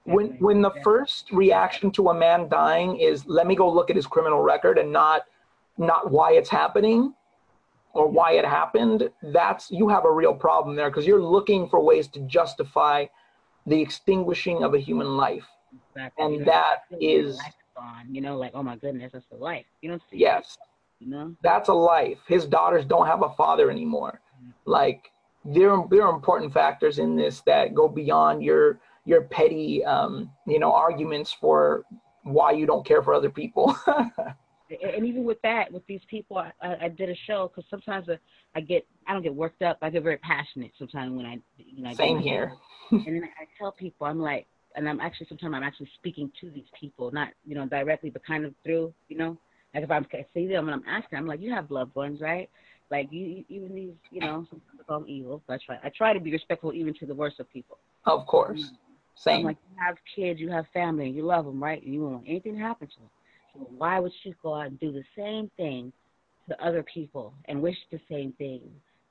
When 0.03 0.37
when 0.39 0.61
the 0.61 0.71
Yeah. 0.75 0.81
first 0.83 1.31
reaction 1.31 1.91
to 1.91 2.09
a 2.09 2.13
man 2.13 2.49
dying 2.49 2.97
is 2.97 3.25
let 3.27 3.47
me 3.47 3.55
go 3.55 3.69
look 3.69 3.89
at 3.89 3.95
his 3.95 4.07
criminal 4.07 4.41
record 4.41 4.77
and 4.77 4.91
not 4.91 5.23
not 5.77 6.11
why 6.11 6.33
it's 6.33 6.49
happening 6.49 7.13
or 7.93 8.07
why 8.07 8.33
it 8.33 8.45
happened, 8.45 9.09
that's 9.23 9.71
you 9.71 9.87
have 9.89 10.05
a 10.05 10.11
real 10.11 10.33
problem 10.35 10.75
there 10.75 10.89
because 10.89 11.07
you're 11.07 11.21
looking 11.21 11.67
for 11.67 11.79
ways 11.79 12.07
to 12.09 12.19
justify 12.21 13.05
the 13.65 13.81
extinguishing 13.81 14.63
of 14.63 14.73
a 14.73 14.79
human 14.79 15.17
life. 15.17 15.47
Exactly. 15.95 16.25
and 16.25 16.45
that 16.47 16.83
is- 16.99 17.39
on, 17.82 18.13
you 18.13 18.21
know, 18.21 18.38
like 18.38 18.51
oh 18.53 18.63
my 18.63 18.75
goodness, 18.75 19.11
that's 19.13 19.25
a 19.32 19.36
life. 19.36 19.65
You 19.82 19.89
don't 19.89 20.01
see 20.11 20.17
Yes, 20.17 20.57
you 20.99 21.09
know. 21.09 21.36
that's 21.43 21.69
a 21.69 21.73
life. 21.73 22.19
His 22.27 22.45
daughters 22.45 22.86
don't 22.86 23.07
have 23.07 23.23
a 23.23 23.30
father 23.36 23.69
anymore. 23.71 24.21
Like 24.65 25.11
there, 25.45 25.77
there 25.89 26.03
are 26.05 26.13
important 26.13 26.53
factors 26.53 26.99
in 26.99 27.15
this 27.15 27.41
that 27.45 27.73
go 27.73 27.88
beyond 27.88 28.43
your 28.43 28.80
your 29.05 29.21
petty, 29.23 29.84
um, 29.86 30.30
you 30.45 30.59
know, 30.59 30.71
arguments 30.73 31.32
for 31.32 31.84
why 32.23 32.51
you 32.51 32.65
don't 32.65 32.86
care 32.86 33.01
for 33.01 33.13
other 33.13 33.30
people. 33.30 33.75
And- 34.95 35.03
even 35.03 35.23
with 35.23 35.41
that, 35.41 35.71
with 35.73 35.84
these 35.88 36.01
people, 36.07 36.38
I, 36.38 36.51
I, 36.61 36.86
I 36.86 36.89
did 36.89 37.09
a 37.09 37.15
show 37.15 37.47
because 37.47 37.67
sometimes 37.71 38.07
I, 38.07 38.19
I 38.55 38.61
get 38.61 38.86
I 39.07 39.13
don't 39.13 39.23
get 39.23 39.34
worked 39.34 39.63
up. 39.63 39.80
I 39.82 39.89
get 39.89 40.03
very 40.03 40.17
passionate 40.17 40.71
sometimes 40.77 41.11
when 41.17 41.25
I 41.25 41.39
you 41.57 41.82
know 41.82 41.89
I 41.89 41.93
Same 41.93 42.19
here. 42.19 42.53
and 42.91 43.03
then 43.03 43.23
I 43.23 43.45
tell 43.57 43.71
people 43.71 44.05
I'm 44.05 44.19
like, 44.19 44.45
and 44.76 44.88
I'm 44.88 44.99
actually 44.99 45.28
sometimes 45.28 45.53
I'm 45.55 45.63
actually 45.63 45.89
speaking 45.95 46.32
to 46.41 46.49
these 46.49 46.70
people, 46.80 47.11
not 47.11 47.30
you 47.45 47.55
know 47.55 47.65
directly, 47.65 48.09
but 48.09 48.26
kind 48.26 48.45
of 48.45 48.53
through 48.63 48.93
you 49.07 49.17
know, 49.17 49.38
like 49.74 49.84
if 49.84 49.91
I'm 49.91 50.05
I 50.13 50.26
see 50.34 50.47
them 50.47 50.70
and 50.70 50.76
I'm 50.76 50.88
asking, 50.88 51.17
I'm 51.17 51.28
like, 51.28 51.41
you 51.41 51.53
have 51.53 51.72
loved 51.72 51.95
ones, 51.95 52.22
right? 52.22 52.49
Like 52.91 53.07
you, 53.11 53.26
you 53.26 53.45
even 53.49 53.76
these 53.76 53.93
you 54.11 54.22
know, 54.22 54.45
I 54.51 54.84
call 54.84 54.99
them 54.99 55.09
evil. 55.09 55.41
But 55.47 55.53
I 55.53 55.57
try 55.65 55.78
I 55.84 55.91
try 55.95 56.13
to 56.13 56.20
be 56.20 56.32
respectful 56.32 56.74
even 56.74 56.93
to 56.95 57.05
the 57.05 57.15
worst 57.15 57.39
of 57.39 57.49
people. 57.51 57.78
of 58.05 58.26
course, 58.26 58.59
I'm 58.59 58.70
same. 59.15 59.45
like, 59.45 59.57
you 59.70 59.84
have 59.86 59.95
kids, 60.15 60.39
you 60.39 60.49
have 60.49 60.65
family, 60.74 61.09
you 61.09 61.26
love 61.26 61.45
them, 61.45 61.61
right? 61.61 61.84
And 61.84 61.93
you 61.93 62.01
won't 62.01 62.15
want 62.15 62.26
anything 62.28 62.55
to 62.55 62.59
happen 62.59 62.88
to 62.88 62.95
them. 62.95 63.09
So 63.53 63.70
why 63.78 63.99
would 63.99 64.11
you 64.24 64.34
go 64.41 64.55
out 64.55 64.67
and 64.67 64.80
do 64.80 64.91
the 64.91 65.03
same 65.17 65.51
thing 65.57 65.91
to 66.47 66.65
other 66.65 66.84
people 66.84 67.34
and 67.45 67.61
wish 67.61 67.76
the 67.91 67.99
same 68.09 68.34
thing 68.34 68.61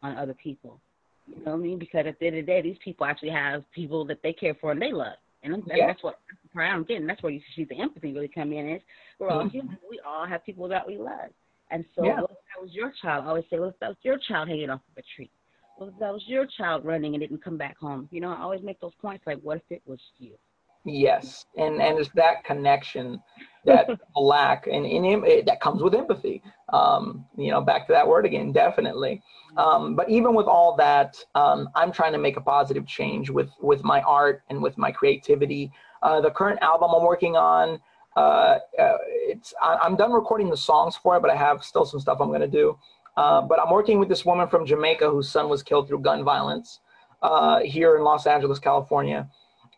on 0.03 0.17
other 0.17 0.35
people? 0.35 0.81
You 1.27 1.45
know 1.45 1.53
what 1.53 1.59
I 1.59 1.63
mean? 1.63 1.79
Because 1.79 2.07
at 2.07 2.19
the 2.19 2.27
end 2.27 2.39
of 2.39 2.47
the 2.47 2.53
day, 2.53 2.63
these 2.63 2.79
people 2.83 3.07
actually 3.07 3.31
have 3.31 3.63
people 3.73 4.05
that 4.07 4.23
they 4.23 4.33
care 4.33 4.55
for 4.61 4.73
and 4.73 4.81
they 4.81 4.93
love. 4.93 5.17
And 5.55 5.63
that's, 5.67 5.79
Yeah. 5.79 5.87
that's 5.87 6.03
what 6.03 6.19
I'm 6.55 6.85
getting. 6.85 7.07
That's 7.07 7.23
where 7.23 7.33
you 7.33 7.41
see 7.55 7.65
the 7.65 7.81
empathy 7.81 8.13
really 8.13 8.29
come 8.29 8.53
in 8.53 8.69
is 8.69 8.83
we're 9.19 9.31
all 9.31 9.45
Mhm. 9.45 9.51
human. 9.51 9.79
We 9.89 10.01
all 10.01 10.27
have 10.27 10.45
people 10.45 10.69
that 10.69 10.87
we 10.87 10.97
love. 10.97 11.31
And 11.71 11.85
so 11.95 12.05
Yeah. 12.05 12.21
what 12.21 12.31
if 12.31 12.37
that 12.55 12.63
was 12.63 12.75
your 12.75 12.91
child? 12.91 13.25
I 13.25 13.29
always 13.29 13.45
say, 13.51 13.59
what 13.59 13.69
if 13.69 13.79
that 13.81 13.89
was 13.89 13.99
your 14.03 14.19
child 14.19 14.49
hanging 14.49 14.71
off 14.71 14.81
of 14.91 14.97
a 14.97 15.03
tree? 15.15 15.31
What 15.77 15.89
if 15.89 15.99
that 15.99 16.13
was 16.13 16.27
your 16.27 16.47
child 16.47 16.85
running 16.85 17.15
and 17.15 17.21
didn't 17.21 17.43
come 17.43 17.57
back 17.57 17.77
home? 17.79 18.09
You 18.11 18.21
know, 18.21 18.33
I 18.33 18.41
always 18.41 18.63
make 18.63 18.81
those 18.81 18.95
points 18.97 19.27
like, 19.27 19.39
what 19.41 19.59
if 19.59 19.71
it 19.71 19.83
was 19.87 20.01
you? 20.19 20.37
Yes, 20.85 21.45
and 21.57 21.83
and 21.83 21.99
it's 21.99 22.11
that 22.15 22.45
connection 22.45 23.23
that 23.65 23.89
lack, 24.17 24.67
and 24.67 24.87
in 24.87 25.45
that 25.47 25.61
comes 25.61 25.83
with 25.83 25.95
empathy. 25.95 26.43
Um, 26.73 27.27
you 27.37 27.51
know, 27.51 27.61
back 27.61 27.87
to 27.87 27.93
that 27.93 28.07
word 28.07 28.25
again, 28.25 28.53
definitely. 28.53 29.23
Um, 29.57 29.95
but 29.97 30.09
even 30.09 30.35
with 30.35 30.47
all 30.47 30.77
that, 30.77 31.17
um, 31.35 31.69
I'm 31.75 31.93
trying 31.93 32.13
to 32.13 32.19
make 32.19 32.37
a 32.37 32.41
positive 32.41 32.87
change 32.87 33.29
with 33.31 33.51
with 33.61 33.85
my 33.85 34.01
art 34.03 34.43
and 34.49 34.63
with 34.63 34.79
my 34.79 34.91
creativity. 34.91 35.71
Uh, 36.03 36.21
the 36.21 36.31
current 36.31 36.61
album 36.63 36.91
I'm 36.95 37.05
working 37.05 37.37
on, 37.37 37.81
uh, 38.17 38.59
uh, 38.79 38.97
it's 39.07 39.53
I, 39.61 39.79
I'm 39.83 39.97
done 39.97 40.13
recording 40.13 40.49
the 40.49 40.57
songs 40.57 40.97
for 40.97 41.17
it, 41.17 41.21
but 41.21 41.31
I 41.31 41.37
have 41.37 41.63
still 41.65 41.85
some 41.85 42.01
stuff 42.01 42.19
I'm 42.21 42.29
going 42.29 42.41
to 42.41 42.49
do. 42.49 42.79
Uh, 43.17 43.43
but 43.43 43.61
I'm 43.61 43.73
working 43.73 43.99
with 43.99 44.09
this 44.09 44.25
woman 44.25 44.49
from 44.49 44.65
Jamaica 44.65 45.11
whose 45.11 45.29
son 45.29 45.49
was 45.49 45.63
killed 45.63 45.89
through 45.89 46.01
gun 46.01 46.23
violence 46.23 46.79
uh, 47.21 47.59
here 47.61 47.97
in 47.97 48.05
Los 48.05 48.27
Angeles, 48.27 48.61
California. 48.61 49.29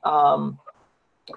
Um, 0.05 0.59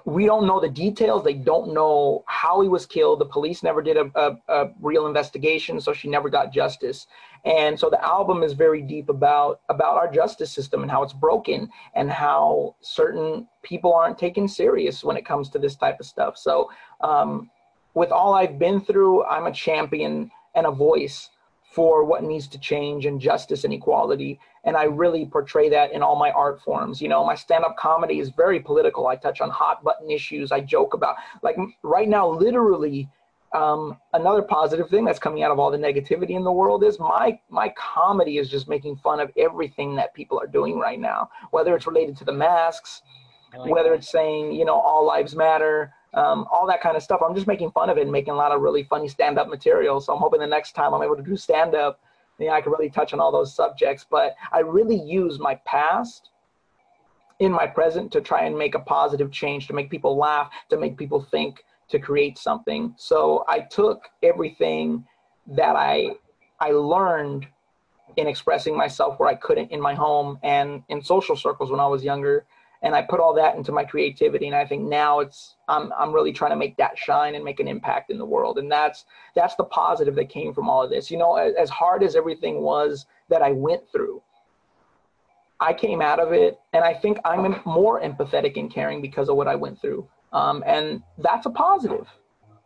we 0.04 0.26
don't 0.26 0.46
know 0.46 0.60
the 0.60 0.68
details. 0.68 1.24
They 1.24 1.34
don't 1.34 1.72
know 1.72 2.24
how 2.26 2.60
he 2.60 2.68
was 2.68 2.86
killed. 2.86 3.20
The 3.20 3.26
police 3.26 3.62
never 3.62 3.82
did 3.82 3.96
a, 3.96 4.10
a, 4.14 4.36
a, 4.48 4.70
real 4.80 5.06
investigation, 5.06 5.80
so 5.80 5.92
she 5.92 6.08
never 6.08 6.28
got 6.28 6.52
justice. 6.52 7.06
And 7.44 7.78
so 7.78 7.90
the 7.90 8.02
album 8.04 8.42
is 8.42 8.52
very 8.52 8.80
deep 8.80 9.08
about 9.08 9.60
about 9.68 9.96
our 9.96 10.10
justice 10.10 10.50
system 10.50 10.82
and 10.82 10.90
how 10.90 11.02
it's 11.02 11.12
broken 11.12 11.68
and 11.94 12.10
how 12.10 12.76
certain 12.80 13.46
people 13.62 13.92
aren't 13.92 14.18
taken 14.18 14.48
serious 14.48 15.04
when 15.04 15.16
it 15.16 15.26
comes 15.26 15.50
to 15.50 15.58
this 15.58 15.76
type 15.76 16.00
of 16.00 16.06
stuff. 16.06 16.38
So 16.38 16.70
um, 17.00 17.50
with 17.94 18.10
all 18.10 18.34
I've 18.34 18.58
been 18.58 18.80
through, 18.80 19.24
I'm 19.24 19.46
a 19.46 19.52
champion 19.52 20.30
and 20.54 20.66
a 20.66 20.70
voice 20.70 21.30
for 21.74 22.04
what 22.04 22.22
needs 22.22 22.46
to 22.46 22.58
change 22.58 23.04
and 23.04 23.20
justice 23.20 23.64
and 23.64 23.74
equality. 23.74 24.38
And 24.62 24.76
I 24.76 24.84
really 24.84 25.26
portray 25.26 25.68
that 25.70 25.92
in 25.92 26.02
all 26.02 26.16
my 26.16 26.30
art 26.30 26.60
forms. 26.62 27.02
You 27.02 27.08
know, 27.08 27.24
my 27.24 27.34
stand 27.34 27.64
up 27.64 27.76
comedy 27.76 28.20
is 28.20 28.30
very 28.30 28.60
political. 28.60 29.08
I 29.08 29.16
touch 29.16 29.40
on 29.40 29.50
hot 29.50 29.82
button 29.82 30.08
issues. 30.10 30.52
I 30.52 30.60
joke 30.60 30.94
about, 30.94 31.16
like, 31.42 31.56
right 31.82 32.08
now, 32.08 32.28
literally, 32.28 33.08
um, 33.54 33.96
another 34.12 34.42
positive 34.42 34.88
thing 34.88 35.04
that's 35.04 35.18
coming 35.18 35.42
out 35.42 35.50
of 35.50 35.58
all 35.58 35.70
the 35.70 35.78
negativity 35.78 36.30
in 36.30 36.44
the 36.44 36.52
world 36.52 36.82
is 36.82 36.98
my 36.98 37.38
my 37.50 37.72
comedy 37.78 38.38
is 38.38 38.48
just 38.50 38.68
making 38.68 38.96
fun 38.96 39.20
of 39.20 39.30
everything 39.36 39.94
that 39.94 40.12
people 40.12 40.40
are 40.40 40.48
doing 40.48 40.78
right 40.78 40.98
now, 40.98 41.30
whether 41.52 41.76
it's 41.76 41.86
related 41.86 42.16
to 42.16 42.24
the 42.24 42.32
masks, 42.32 43.00
like 43.56 43.70
whether 43.70 43.90
that. 43.90 43.98
it's 43.98 44.10
saying 44.10 44.50
you 44.52 44.64
know 44.64 44.74
all 44.74 45.06
lives 45.06 45.36
matter, 45.36 45.92
um, 46.14 46.46
all 46.52 46.66
that 46.66 46.80
kind 46.80 46.96
of 46.96 47.02
stuff. 47.02 47.20
I'm 47.26 47.34
just 47.34 47.46
making 47.46 47.70
fun 47.72 47.90
of 47.90 47.98
it 47.98 48.02
and 48.02 48.12
making 48.12 48.32
a 48.32 48.36
lot 48.36 48.52
of 48.52 48.60
really 48.60 48.84
funny 48.84 49.08
stand 49.08 49.38
up 49.38 49.48
material. 49.48 50.00
So 50.00 50.12
I'm 50.12 50.20
hoping 50.20 50.40
the 50.40 50.46
next 50.46 50.72
time 50.72 50.94
I'm 50.94 51.02
able 51.02 51.16
to 51.16 51.22
do 51.22 51.36
stand 51.36 51.74
up, 51.74 52.00
you 52.38 52.46
know, 52.46 52.52
I 52.52 52.60
can 52.60 52.72
really 52.72 52.90
touch 52.90 53.12
on 53.12 53.20
all 53.20 53.32
those 53.32 53.54
subjects. 53.54 54.06
But 54.08 54.34
I 54.52 54.60
really 54.60 55.00
use 55.00 55.38
my 55.38 55.56
past 55.66 56.30
in 57.40 57.50
my 57.50 57.66
present 57.66 58.12
to 58.12 58.20
try 58.20 58.44
and 58.44 58.56
make 58.56 58.74
a 58.74 58.78
positive 58.78 59.30
change, 59.30 59.66
to 59.66 59.72
make 59.72 59.90
people 59.90 60.16
laugh, 60.16 60.50
to 60.70 60.76
make 60.76 60.96
people 60.96 61.20
think, 61.20 61.64
to 61.88 61.98
create 61.98 62.38
something. 62.38 62.94
So 62.96 63.44
I 63.48 63.60
took 63.60 64.04
everything 64.22 65.04
that 65.48 65.76
I 65.76 66.10
I 66.60 66.70
learned 66.70 67.46
in 68.16 68.26
expressing 68.26 68.76
myself 68.76 69.18
where 69.18 69.28
I 69.28 69.34
couldn't 69.34 69.70
in 69.70 69.80
my 69.80 69.94
home 69.94 70.38
and 70.42 70.82
in 70.88 71.02
social 71.02 71.36
circles 71.36 71.70
when 71.70 71.80
I 71.80 71.86
was 71.86 72.04
younger 72.04 72.46
and 72.84 72.94
I 72.94 73.02
put 73.02 73.18
all 73.18 73.34
that 73.34 73.56
into 73.56 73.72
my 73.72 73.84
creativity 73.84 74.46
and 74.46 74.54
I 74.54 74.66
think 74.66 74.82
now 74.82 75.20
it's 75.20 75.56
I'm 75.68 75.92
I'm 75.98 76.12
really 76.12 76.32
trying 76.32 76.52
to 76.52 76.56
make 76.56 76.76
that 76.76 76.96
shine 76.96 77.34
and 77.34 77.44
make 77.44 77.58
an 77.58 77.66
impact 77.66 78.10
in 78.10 78.18
the 78.18 78.24
world. 78.24 78.58
And 78.58 78.70
that's 78.70 79.06
that's 79.34 79.56
the 79.56 79.64
positive 79.64 80.14
that 80.14 80.28
came 80.28 80.54
from 80.54 80.68
all 80.68 80.82
of 80.84 80.90
this. 80.90 81.10
You 81.10 81.18
know 81.18 81.34
as, 81.36 81.54
as 81.54 81.70
hard 81.70 82.02
as 82.04 82.14
everything 82.14 82.60
was 82.60 83.06
that 83.30 83.42
I 83.42 83.50
went 83.52 83.90
through 83.90 84.22
I 85.60 85.72
came 85.72 86.02
out 86.02 86.20
of 86.20 86.32
it 86.32 86.58
and 86.72 86.84
I 86.84 86.92
think 86.92 87.18
I'm 87.24 87.60
more 87.64 88.00
empathetic 88.00 88.58
and 88.58 88.70
caring 88.70 89.00
because 89.00 89.28
of 89.28 89.36
what 89.36 89.48
I 89.48 89.54
went 89.54 89.80
through. 89.80 90.06
Um, 90.32 90.62
and 90.66 91.02
that's 91.18 91.46
a 91.46 91.50
positive. 91.50 92.06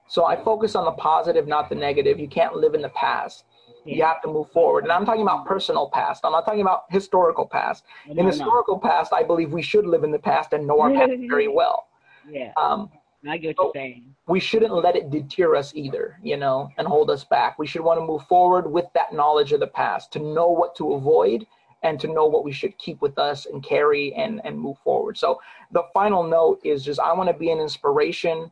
So 0.08 0.24
I 0.24 0.42
focus 0.42 0.74
on 0.74 0.84
the 0.84 0.92
positive 0.92 1.46
not 1.46 1.68
the 1.68 1.74
negative. 1.74 2.18
You 2.18 2.28
can't 2.28 2.56
live 2.56 2.74
in 2.74 2.82
the 2.82 2.88
past 2.90 3.44
you 3.96 4.02
have 4.04 4.20
to 4.22 4.28
move 4.28 4.50
forward 4.52 4.84
and 4.84 4.92
I'm 4.92 5.04
talking 5.06 5.22
about 5.22 5.46
personal 5.46 5.88
past 5.90 6.24
I'm 6.24 6.32
not 6.32 6.44
talking 6.44 6.60
about 6.60 6.84
historical 6.90 7.46
past 7.46 7.84
No, 8.06 8.12
in 8.12 8.16
no. 8.18 8.30
historical 8.30 8.78
past, 8.78 9.12
I 9.12 9.22
believe 9.22 9.52
we 9.52 9.62
should 9.62 9.86
live 9.86 10.04
in 10.04 10.10
the 10.10 10.18
past 10.18 10.52
and 10.52 10.66
know 10.66 10.80
our 10.80 10.90
past 10.90 11.12
very 11.28 11.48
well. 11.48 11.86
Yeah, 12.28 12.52
Um, 12.56 12.90
I 13.28 13.36
get 13.38 13.56
what 13.56 13.56
so- 13.56 13.72
you're 13.74 13.82
saying. 13.82 14.14
we 14.26 14.40
shouldn't 14.40 14.74
let 14.74 14.94
it 14.96 15.10
deter 15.10 15.56
us 15.56 15.72
either, 15.74 16.18
you 16.22 16.36
know, 16.36 16.68
and 16.76 16.86
hold 16.86 17.10
us 17.10 17.24
back. 17.24 17.58
We 17.58 17.66
should 17.66 17.82
want 17.82 17.98
to 18.00 18.04
move 18.04 18.22
forward 18.26 18.70
with 18.70 18.84
that 18.94 19.12
knowledge 19.14 19.52
of 19.52 19.60
the 19.60 19.66
past 19.68 20.12
to 20.12 20.18
know 20.18 20.48
what 20.48 20.76
to 20.76 20.92
avoid 20.94 21.46
and 21.82 21.98
to 22.00 22.08
know 22.08 22.26
what 22.26 22.44
we 22.44 22.52
should 22.52 22.76
keep 22.78 23.00
with 23.00 23.18
us 23.18 23.46
and 23.46 23.62
carry 23.62 24.12
and, 24.14 24.40
and 24.44 24.58
move 24.58 24.76
forward. 24.84 25.16
So 25.16 25.40
the 25.70 25.84
final 25.94 26.22
note 26.22 26.60
is 26.64 26.84
just 26.84 27.00
I 27.00 27.12
want 27.14 27.28
to 27.30 27.34
be 27.38 27.50
an 27.50 27.58
inspiration 27.60 28.50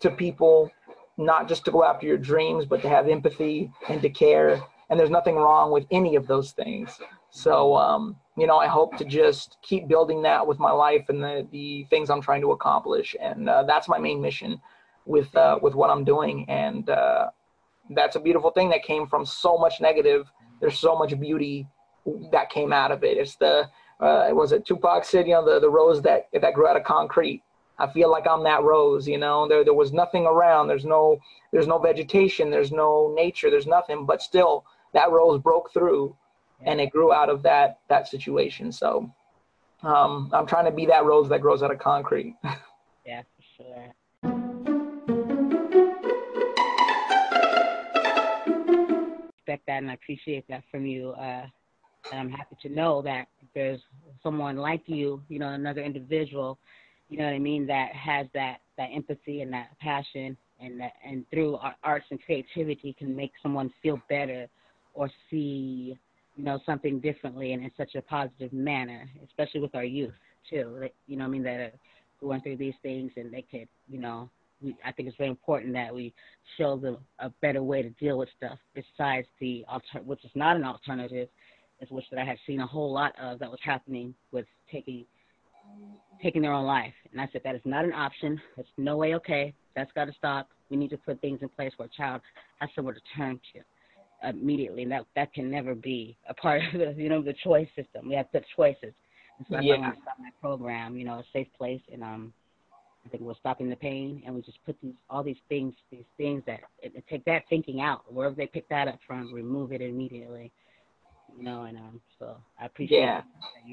to 0.00 0.10
people, 0.10 0.70
not 1.16 1.48
just 1.48 1.64
to 1.64 1.70
go 1.72 1.82
after 1.82 2.06
your 2.06 2.18
dreams, 2.18 2.64
but 2.66 2.82
to 2.82 2.88
have 2.88 3.08
empathy 3.08 3.72
and 3.88 4.00
to 4.02 4.10
care. 4.10 4.62
And 4.88 4.98
there's 4.98 5.10
nothing 5.10 5.34
wrong 5.34 5.72
with 5.72 5.84
any 5.90 6.14
of 6.14 6.26
those 6.26 6.52
things. 6.52 7.00
So, 7.30 7.76
um, 7.76 8.16
you 8.36 8.46
know, 8.46 8.58
I 8.58 8.66
hope 8.66 8.96
to 8.98 9.04
just 9.04 9.56
keep 9.62 9.88
building 9.88 10.22
that 10.22 10.46
with 10.46 10.58
my 10.58 10.70
life 10.70 11.06
and 11.08 11.22
the, 11.22 11.46
the 11.50 11.84
things 11.90 12.08
I'm 12.08 12.22
trying 12.22 12.40
to 12.42 12.52
accomplish. 12.52 13.16
And 13.20 13.48
uh, 13.48 13.64
that's 13.64 13.88
my 13.88 13.98
main 13.98 14.20
mission 14.20 14.60
with, 15.04 15.34
uh, 15.36 15.58
with 15.60 15.74
what 15.74 15.90
I'm 15.90 16.04
doing. 16.04 16.48
And 16.48 16.88
uh, 16.88 17.30
that's 17.90 18.16
a 18.16 18.20
beautiful 18.20 18.50
thing 18.50 18.68
that 18.70 18.84
came 18.84 19.06
from 19.06 19.26
so 19.26 19.58
much 19.58 19.80
negative. 19.80 20.30
There's 20.60 20.78
so 20.78 20.96
much 20.96 21.18
beauty 21.18 21.66
that 22.30 22.50
came 22.50 22.72
out 22.72 22.92
of 22.92 23.02
it. 23.02 23.18
It's 23.18 23.36
the, 23.36 23.68
uh, 23.98 24.28
was 24.30 24.52
it 24.52 24.64
Tupac 24.64 25.04
said, 25.04 25.26
you 25.26 25.34
know, 25.34 25.44
the, 25.44 25.58
the 25.58 25.70
rose 25.70 26.00
that, 26.02 26.28
that 26.32 26.54
grew 26.54 26.68
out 26.68 26.76
of 26.76 26.84
concrete. 26.84 27.42
I 27.78 27.90
feel 27.90 28.10
like 28.10 28.26
I'm 28.26 28.44
that 28.44 28.62
rose, 28.62 29.06
you 29.06 29.18
know, 29.18 29.46
there, 29.46 29.62
there 29.64 29.74
was 29.74 29.92
nothing 29.92 30.24
around. 30.24 30.68
There's 30.68 30.86
no, 30.86 31.18
there's 31.52 31.66
no 31.66 31.78
vegetation. 31.78 32.50
There's 32.50 32.72
no 32.72 33.12
nature. 33.14 33.50
There's 33.50 33.66
nothing, 33.66 34.06
but 34.06 34.22
still 34.22 34.64
that 34.96 35.10
rose 35.10 35.38
broke 35.40 35.70
through 35.74 36.16
and 36.62 36.80
it 36.80 36.90
grew 36.90 37.12
out 37.12 37.28
of 37.28 37.42
that, 37.42 37.80
that 37.88 38.08
situation. 38.08 38.72
So 38.72 39.12
um, 39.82 40.30
I'm 40.32 40.46
trying 40.46 40.64
to 40.64 40.70
be 40.70 40.86
that 40.86 41.04
rose 41.04 41.28
that 41.28 41.42
grows 41.42 41.62
out 41.62 41.70
of 41.70 41.78
concrete. 41.78 42.34
yeah, 43.04 43.22
for 43.22 43.42
sure. 43.56 43.94
Respect 49.36 49.66
that 49.66 49.82
and 49.82 49.90
I 49.90 49.94
appreciate 49.94 50.48
that 50.48 50.64
from 50.70 50.86
you. 50.86 51.10
Uh, 51.10 51.46
and 52.10 52.20
I'm 52.20 52.30
happy 52.30 52.56
to 52.62 52.68
know 52.70 53.02
that 53.02 53.28
there's 53.54 53.80
someone 54.22 54.56
like 54.56 54.82
you, 54.86 55.22
you 55.28 55.38
know, 55.38 55.48
another 55.48 55.82
individual, 55.82 56.58
you 57.10 57.18
know 57.18 57.24
what 57.24 57.34
I 57.34 57.38
mean, 57.38 57.66
that 57.66 57.92
has 57.92 58.28
that 58.32 58.60
that 58.78 58.88
empathy 58.94 59.42
and 59.42 59.52
that 59.52 59.78
passion, 59.78 60.36
and 60.60 60.80
that 60.80 60.92
and 61.04 61.28
through 61.30 61.58
arts 61.82 62.06
and 62.10 62.22
creativity 62.22 62.94
can 62.98 63.14
make 63.14 63.32
someone 63.42 63.72
feel 63.82 64.00
better 64.08 64.48
or 64.96 65.10
see, 65.30 65.96
you 66.36 66.44
know, 66.44 66.58
something 66.66 66.98
differently 67.00 67.52
and 67.52 67.62
in 67.62 67.70
such 67.76 67.94
a 67.94 68.02
positive 68.02 68.52
manner, 68.52 69.08
especially 69.24 69.60
with 69.60 69.74
our 69.74 69.84
youth 69.84 70.14
too. 70.50 70.88
You 71.06 71.16
know, 71.16 71.24
I 71.24 71.28
mean, 71.28 71.42
that 71.44 71.60
are 71.60 71.72
going 72.20 72.40
through 72.40 72.56
these 72.56 72.74
things 72.82 73.12
and 73.16 73.32
they 73.32 73.44
could, 73.48 73.68
you 73.88 74.00
know, 74.00 74.30
we, 74.62 74.74
I 74.84 74.90
think 74.92 75.08
it's 75.08 75.18
very 75.18 75.28
important 75.28 75.74
that 75.74 75.94
we 75.94 76.14
show 76.56 76.76
them 76.76 76.96
a 77.18 77.28
better 77.42 77.62
way 77.62 77.82
to 77.82 77.90
deal 77.90 78.18
with 78.18 78.30
stuff 78.36 78.58
besides 78.74 79.26
the 79.38 79.64
alter, 79.68 80.02
which 80.04 80.24
is 80.24 80.30
not 80.34 80.56
an 80.56 80.64
alternative, 80.64 81.28
is 81.80 81.90
which 81.90 82.06
that 82.10 82.18
I 82.18 82.24
had 82.24 82.38
seen 82.46 82.60
a 82.60 82.66
whole 82.66 82.92
lot 82.92 83.12
of 83.20 83.38
that 83.40 83.50
was 83.50 83.60
happening 83.62 84.14
with 84.32 84.46
taking 84.72 85.04
taking 86.22 86.40
their 86.40 86.52
own 86.52 86.64
life. 86.64 86.94
And 87.12 87.20
I 87.20 87.28
said 87.32 87.42
that 87.44 87.54
is 87.54 87.60
not 87.64 87.84
an 87.84 87.92
option. 87.92 88.40
It's 88.56 88.68
no 88.78 88.96
way 88.96 89.14
okay. 89.16 89.52
That's 89.74 89.90
got 89.92 90.06
to 90.06 90.12
stop. 90.16 90.48
We 90.70 90.76
need 90.76 90.90
to 90.90 90.96
put 90.96 91.20
things 91.20 91.40
in 91.42 91.50
place 91.50 91.72
where 91.76 91.88
a 91.92 91.96
child 91.96 92.22
has 92.60 92.70
somewhere 92.74 92.94
to 92.94 93.00
turn 93.14 93.38
to 93.52 93.60
immediately, 94.34 94.82
and 94.82 94.92
that 94.92 95.06
that 95.14 95.32
can 95.32 95.50
never 95.50 95.74
be 95.74 96.16
a 96.28 96.34
part 96.34 96.62
of 96.62 96.80
the 96.80 96.94
you 96.96 97.08
know 97.08 97.22
the 97.22 97.34
choice 97.44 97.68
system. 97.76 98.08
We 98.08 98.14
have 98.14 98.26
the 98.32 98.42
choices. 98.56 98.92
And 99.38 99.46
so 99.48 99.54
that's 99.54 99.66
yeah. 99.66 99.76
why 99.76 99.88
I 99.88 99.90
to 99.90 99.96
stop 100.02 100.16
my 100.18 100.30
program. 100.40 100.96
You 100.96 101.04
know, 101.04 101.14
a 101.14 101.24
safe 101.32 101.48
place, 101.56 101.82
and 101.92 102.02
um, 102.02 102.32
I 103.04 103.08
think 103.08 103.22
we're 103.22 103.34
stopping 103.34 103.68
the 103.68 103.76
pain, 103.76 104.22
and 104.24 104.34
we 104.34 104.42
just 104.42 104.58
put 104.64 104.76
these 104.82 104.94
all 105.10 105.22
these 105.22 105.36
things, 105.48 105.74
these 105.90 106.04
things 106.16 106.42
that 106.46 106.60
it, 106.82 106.92
it 106.94 107.04
take 107.08 107.24
that 107.26 107.44
thinking 107.48 107.80
out. 107.80 108.12
Wherever 108.12 108.34
they 108.34 108.46
pick 108.46 108.68
that 108.68 108.88
up 108.88 108.98
from, 109.06 109.32
remove 109.32 109.72
it 109.72 109.80
immediately 109.80 110.52
you 111.36 111.44
know, 111.44 111.64
and 111.64 111.76
um, 111.76 112.00
so 112.18 112.36
I 112.60 112.66
appreciate. 112.66 113.00
Yeah, 113.00 113.22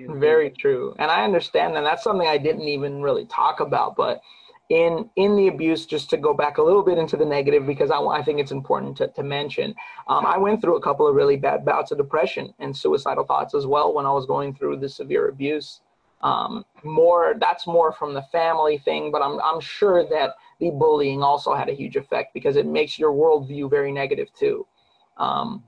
very 0.09 0.49
true, 0.49 0.95
and 0.99 1.09
I 1.09 1.23
understand, 1.23 1.77
and 1.77 1.85
that's 1.85 2.03
something 2.03 2.27
I 2.27 2.37
didn't 2.37 2.67
even 2.67 3.01
really 3.01 3.25
talk 3.25 3.59
about, 3.59 3.95
but 3.95 4.21
in 4.69 5.09
in 5.17 5.35
the 5.35 5.47
abuse 5.47 5.85
just 5.85 6.09
to 6.09 6.17
go 6.17 6.33
back 6.33 6.57
a 6.57 6.61
little 6.61 6.83
bit 6.83 6.97
into 6.97 7.17
the 7.17 7.25
negative 7.25 7.67
because 7.67 7.91
i, 7.91 7.99
I 7.99 8.23
think 8.23 8.39
it's 8.39 8.51
important 8.51 8.95
to, 8.97 9.07
to 9.09 9.23
mention. 9.23 9.75
Um, 10.07 10.25
i 10.25 10.37
went 10.37 10.61
through 10.61 10.77
a 10.77 10.81
couple 10.81 11.07
of 11.07 11.15
really 11.15 11.35
bad 11.35 11.65
bouts 11.65 11.91
of 11.91 11.97
depression 11.97 12.53
and 12.59 12.75
suicidal 12.75 13.25
thoughts 13.25 13.53
as 13.53 13.67
well 13.67 13.93
when 13.93 14.05
i 14.05 14.11
was 14.11 14.25
going 14.25 14.55
through 14.55 14.77
the 14.77 14.89
severe 14.89 15.27
abuse. 15.27 15.81
Um, 16.21 16.63
more 16.85 17.35
that's 17.37 17.67
more 17.67 17.91
from 17.91 18.13
the 18.13 18.21
family 18.31 18.77
thing 18.77 19.11
but 19.11 19.21
I'm, 19.21 19.41
I'm 19.41 19.59
sure 19.59 20.07
that 20.07 20.35
the 20.59 20.71
bullying 20.71 21.21
also 21.21 21.53
had 21.53 21.67
a 21.69 21.73
huge 21.73 21.97
effect 21.97 22.33
because 22.33 22.55
it 22.55 22.65
makes 22.65 22.97
your 22.97 23.11
worldview 23.11 23.69
very 23.69 23.91
negative 23.91 24.29
too. 24.33 24.65
Um, 25.17 25.63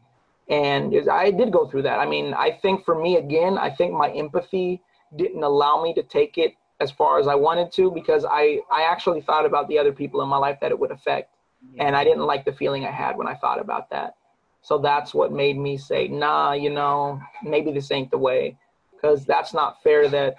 and 0.47 0.93
I 1.09 1.31
did 1.31 1.51
go 1.51 1.67
through 1.67 1.83
that. 1.83 1.99
I 1.99 2.05
mean, 2.05 2.33
I 2.33 2.51
think 2.51 2.85
for 2.85 2.95
me, 2.95 3.17
again, 3.17 3.57
I 3.57 3.69
think 3.69 3.93
my 3.93 4.09
empathy 4.11 4.81
didn't 5.15 5.43
allow 5.43 5.81
me 5.81 5.93
to 5.95 6.03
take 6.03 6.37
it 6.37 6.53
as 6.79 6.91
far 6.91 7.19
as 7.19 7.27
I 7.27 7.35
wanted 7.35 7.71
to 7.73 7.91
because 7.91 8.25
I, 8.25 8.59
I 8.71 8.83
actually 8.83 9.21
thought 9.21 9.45
about 9.45 9.67
the 9.67 9.77
other 9.77 9.91
people 9.91 10.21
in 10.21 10.29
my 10.29 10.37
life 10.37 10.57
that 10.61 10.71
it 10.71 10.79
would 10.79 10.91
affect. 10.91 11.31
And 11.79 11.95
I 11.95 12.03
didn't 12.03 12.25
like 12.25 12.45
the 12.45 12.53
feeling 12.53 12.85
I 12.85 12.91
had 12.91 13.17
when 13.17 13.27
I 13.27 13.33
thought 13.33 13.59
about 13.59 13.89
that. 13.89 14.15
So 14.61 14.77
that's 14.77 15.13
what 15.13 15.31
made 15.31 15.57
me 15.57 15.77
say, 15.77 16.07
nah, 16.07 16.53
you 16.53 16.69
know, 16.69 17.19
maybe 17.43 17.71
this 17.71 17.91
ain't 17.91 18.11
the 18.11 18.17
way. 18.17 18.57
Because 18.91 19.25
that's 19.25 19.53
not 19.53 19.81
fair 19.83 20.07
that 20.09 20.35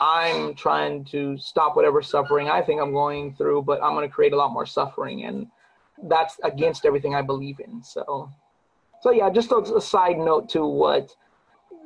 I'm 0.00 0.54
trying 0.54 1.04
to 1.06 1.36
stop 1.38 1.76
whatever 1.76 2.02
suffering 2.02 2.48
I 2.48 2.62
think 2.62 2.80
I'm 2.80 2.92
going 2.92 3.34
through, 3.34 3.62
but 3.62 3.82
I'm 3.82 3.94
going 3.94 4.08
to 4.08 4.14
create 4.14 4.32
a 4.32 4.36
lot 4.36 4.52
more 4.52 4.66
suffering. 4.66 5.24
And 5.24 5.46
that's 6.04 6.38
against 6.44 6.84
everything 6.84 7.14
I 7.14 7.22
believe 7.22 7.60
in. 7.60 7.82
So 7.82 8.30
so 9.02 9.10
yeah, 9.10 9.30
just 9.30 9.52
a, 9.52 9.58
a 9.58 9.80
side 9.80 10.18
note 10.18 10.48
to 10.50 10.66
what 10.66 11.14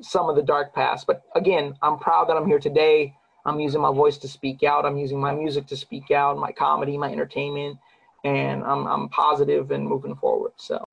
some 0.02 0.28
of 0.28 0.36
the 0.36 0.42
dark 0.42 0.74
past. 0.74 1.06
But 1.06 1.22
again, 1.34 1.74
I'm 1.82 1.98
proud 1.98 2.28
that 2.28 2.36
I'm 2.36 2.46
here 2.46 2.58
today. 2.58 3.14
I'm 3.44 3.60
using 3.60 3.80
my 3.80 3.92
voice 3.92 4.18
to 4.18 4.28
speak 4.28 4.62
out. 4.62 4.84
I'm 4.84 4.98
using 4.98 5.20
my 5.20 5.34
music 5.34 5.66
to 5.68 5.76
speak 5.76 6.10
out, 6.10 6.36
my 6.36 6.52
comedy, 6.52 6.98
my 6.98 7.10
entertainment, 7.10 7.78
and 8.24 8.62
I'm, 8.62 8.86
I'm 8.86 9.08
positive 9.08 9.70
and 9.70 9.86
moving 9.86 10.14
forward. 10.16 10.52
So, 10.56 10.84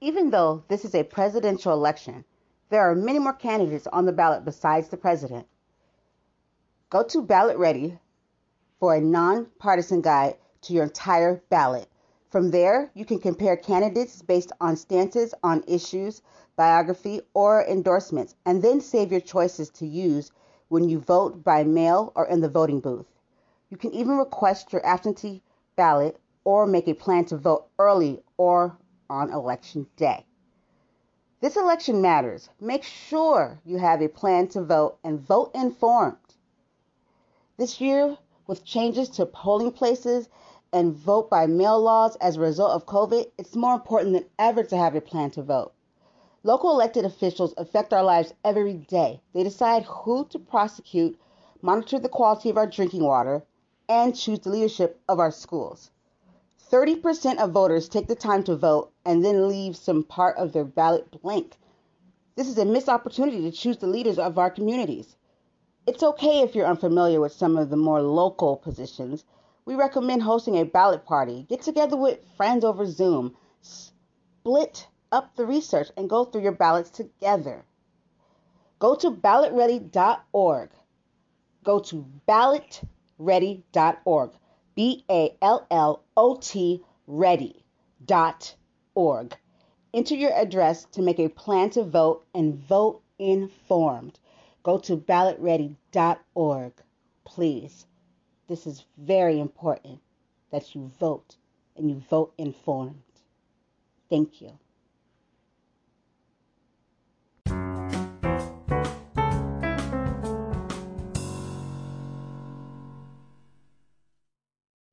even 0.00 0.30
though 0.30 0.64
this 0.68 0.84
is 0.84 0.94
a 0.94 1.02
presidential 1.02 1.72
election, 1.72 2.24
there 2.70 2.82
are 2.82 2.94
many 2.94 3.18
more 3.18 3.32
candidates 3.32 3.88
on 3.88 4.06
the 4.06 4.12
ballot 4.12 4.44
besides 4.44 4.88
the 4.88 4.96
president. 4.96 5.46
Go 6.90 7.02
to 7.04 7.22
Ballot 7.22 7.56
Ready 7.56 7.98
for 8.78 8.94
a 8.94 9.00
nonpartisan 9.00 10.00
guide 10.00 10.36
to 10.62 10.72
your 10.72 10.84
entire 10.84 11.42
ballot 11.50 11.88
from 12.30 12.52
there, 12.52 12.92
you 12.94 13.04
can 13.04 13.18
compare 13.18 13.56
candidates 13.56 14.22
based 14.22 14.52
on 14.60 14.76
stances 14.76 15.34
on 15.42 15.64
issues, 15.66 16.22
biography, 16.60 17.22
or 17.32 17.64
endorsements, 17.64 18.34
and 18.44 18.60
then 18.60 18.82
save 18.82 19.10
your 19.10 19.20
choices 19.22 19.70
to 19.70 19.86
use 19.86 20.30
when 20.68 20.86
you 20.90 20.98
vote 20.98 21.42
by 21.42 21.64
mail 21.64 22.12
or 22.14 22.26
in 22.26 22.42
the 22.42 22.50
voting 22.50 22.80
booth. 22.80 23.06
You 23.70 23.78
can 23.78 23.94
even 23.94 24.18
request 24.18 24.70
your 24.70 24.84
absentee 24.84 25.40
ballot 25.74 26.20
or 26.44 26.66
make 26.66 26.86
a 26.86 26.92
plan 26.92 27.24
to 27.24 27.38
vote 27.38 27.68
early 27.78 28.22
or 28.36 28.76
on 29.08 29.32
election 29.32 29.86
day. 29.96 30.26
This 31.40 31.56
election 31.56 32.02
matters. 32.02 32.50
Make 32.60 32.82
sure 32.82 33.58
you 33.64 33.78
have 33.78 34.02
a 34.02 34.08
plan 34.08 34.48
to 34.48 34.62
vote 34.62 34.98
and 35.02 35.18
vote 35.18 35.52
informed. 35.54 36.18
This 37.56 37.80
year, 37.80 38.18
with 38.46 38.66
changes 38.66 39.08
to 39.16 39.24
polling 39.24 39.72
places 39.72 40.28
and 40.74 40.94
vote 40.94 41.30
by 41.30 41.46
mail 41.46 41.80
laws 41.80 42.16
as 42.16 42.36
a 42.36 42.40
result 42.40 42.72
of 42.72 42.84
COVID, 42.84 43.30
it's 43.38 43.56
more 43.56 43.72
important 43.72 44.12
than 44.12 44.26
ever 44.38 44.62
to 44.64 44.76
have 44.76 44.94
a 44.94 45.00
plan 45.00 45.30
to 45.30 45.42
vote. 45.42 45.72
Local 46.42 46.70
elected 46.70 47.04
officials 47.04 47.54
affect 47.56 47.92
our 47.92 48.02
lives 48.02 48.32
every 48.44 48.74
day. 48.74 49.20
They 49.32 49.42
decide 49.42 49.84
who 49.84 50.24
to 50.26 50.38
prosecute, 50.38 51.18
monitor 51.62 51.98
the 51.98 52.08
quality 52.08 52.50
of 52.50 52.56
our 52.56 52.66
drinking 52.66 53.04
water, 53.04 53.42
and 53.88 54.16
choose 54.16 54.40
the 54.40 54.50
leadership 54.50 55.00
of 55.08 55.18
our 55.18 55.30
schools. 55.30 55.90
30% 56.70 57.38
of 57.38 57.50
voters 57.50 57.88
take 57.88 58.06
the 58.06 58.14
time 58.14 58.42
to 58.44 58.56
vote 58.56 58.92
and 59.04 59.24
then 59.24 59.48
leave 59.48 59.76
some 59.76 60.02
part 60.02 60.36
of 60.36 60.52
their 60.52 60.64
ballot 60.64 61.20
blank. 61.22 61.58
This 62.36 62.48
is 62.48 62.58
a 62.58 62.64
missed 62.64 62.88
opportunity 62.88 63.42
to 63.42 63.50
choose 63.50 63.78
the 63.78 63.86
leaders 63.86 64.18
of 64.18 64.38
our 64.38 64.50
communities. 64.50 65.16
It's 65.86 66.02
okay 66.02 66.40
if 66.40 66.54
you're 66.54 66.66
unfamiliar 66.66 67.20
with 67.20 67.32
some 67.32 67.56
of 67.56 67.70
the 67.70 67.76
more 67.76 68.00
local 68.00 68.56
positions 68.56 69.24
we 69.70 69.76
recommend 69.76 70.22
hosting 70.22 70.58
a 70.58 70.64
ballot 70.64 71.04
party. 71.04 71.46
Get 71.48 71.62
together 71.62 71.96
with 71.96 72.24
friends 72.36 72.64
over 72.64 72.86
Zoom. 72.86 73.36
Split 73.60 74.88
up 75.12 75.36
the 75.36 75.46
research 75.46 75.90
and 75.96 76.08
go 76.08 76.24
through 76.24 76.42
your 76.42 76.52
ballots 76.52 76.90
together. 76.90 77.64
Go 78.78 78.94
to 78.94 79.10
ballotready.org. 79.10 80.70
Go 81.64 81.80
to 81.80 82.06
ballotready.org. 82.28 84.30
B 84.74 85.04
A 85.10 85.36
L 85.42 85.66
L 85.70 86.02
O 86.16 86.36
T 86.36 86.82
ready.org. 87.06 87.66
Enter 89.92 90.14
your 90.14 90.32
address 90.32 90.84
to 90.92 91.02
make 91.02 91.18
a 91.18 91.28
plan 91.28 91.70
to 91.70 91.82
vote 91.82 92.24
and 92.32 92.54
vote 92.54 93.02
informed. 93.18 94.18
Go 94.62 94.78
to 94.78 94.96
ballotready.org. 94.96 96.72
Please. 97.24 97.86
This 98.46 98.66
is 98.66 98.86
very 98.96 99.38
important 99.38 100.00
that 100.50 100.74
you 100.74 100.90
vote 100.98 101.36
and 101.76 101.90
you 101.90 102.02
vote 102.08 102.32
informed. 102.38 103.02
Thank 104.08 104.40
you. 104.40 104.58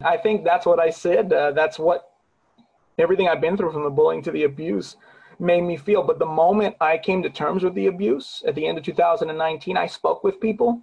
I 0.07 0.17
think 0.17 0.43
that's 0.43 0.65
what 0.65 0.79
I 0.79 0.89
said. 0.89 1.33
Uh, 1.33 1.51
that's 1.51 1.77
what 1.77 2.11
everything 2.97 3.27
I've 3.27 3.41
been 3.41 3.57
through 3.57 3.73
from 3.73 3.83
the 3.83 3.89
bullying 3.89 4.23
to 4.23 4.31
the 4.31 4.45
abuse 4.45 4.95
made 5.39 5.61
me 5.61 5.75
feel. 5.75 6.01
But 6.01 6.17
the 6.17 6.25
moment 6.25 6.75
I 6.79 6.97
came 6.97 7.21
to 7.23 7.29
terms 7.29 7.63
with 7.63 7.75
the 7.75 7.87
abuse 7.87 8.41
at 8.47 8.55
the 8.55 8.65
end 8.65 8.77
of 8.77 8.85
2019, 8.85 9.77
I 9.77 9.85
spoke 9.85 10.23
with 10.23 10.39
people 10.39 10.81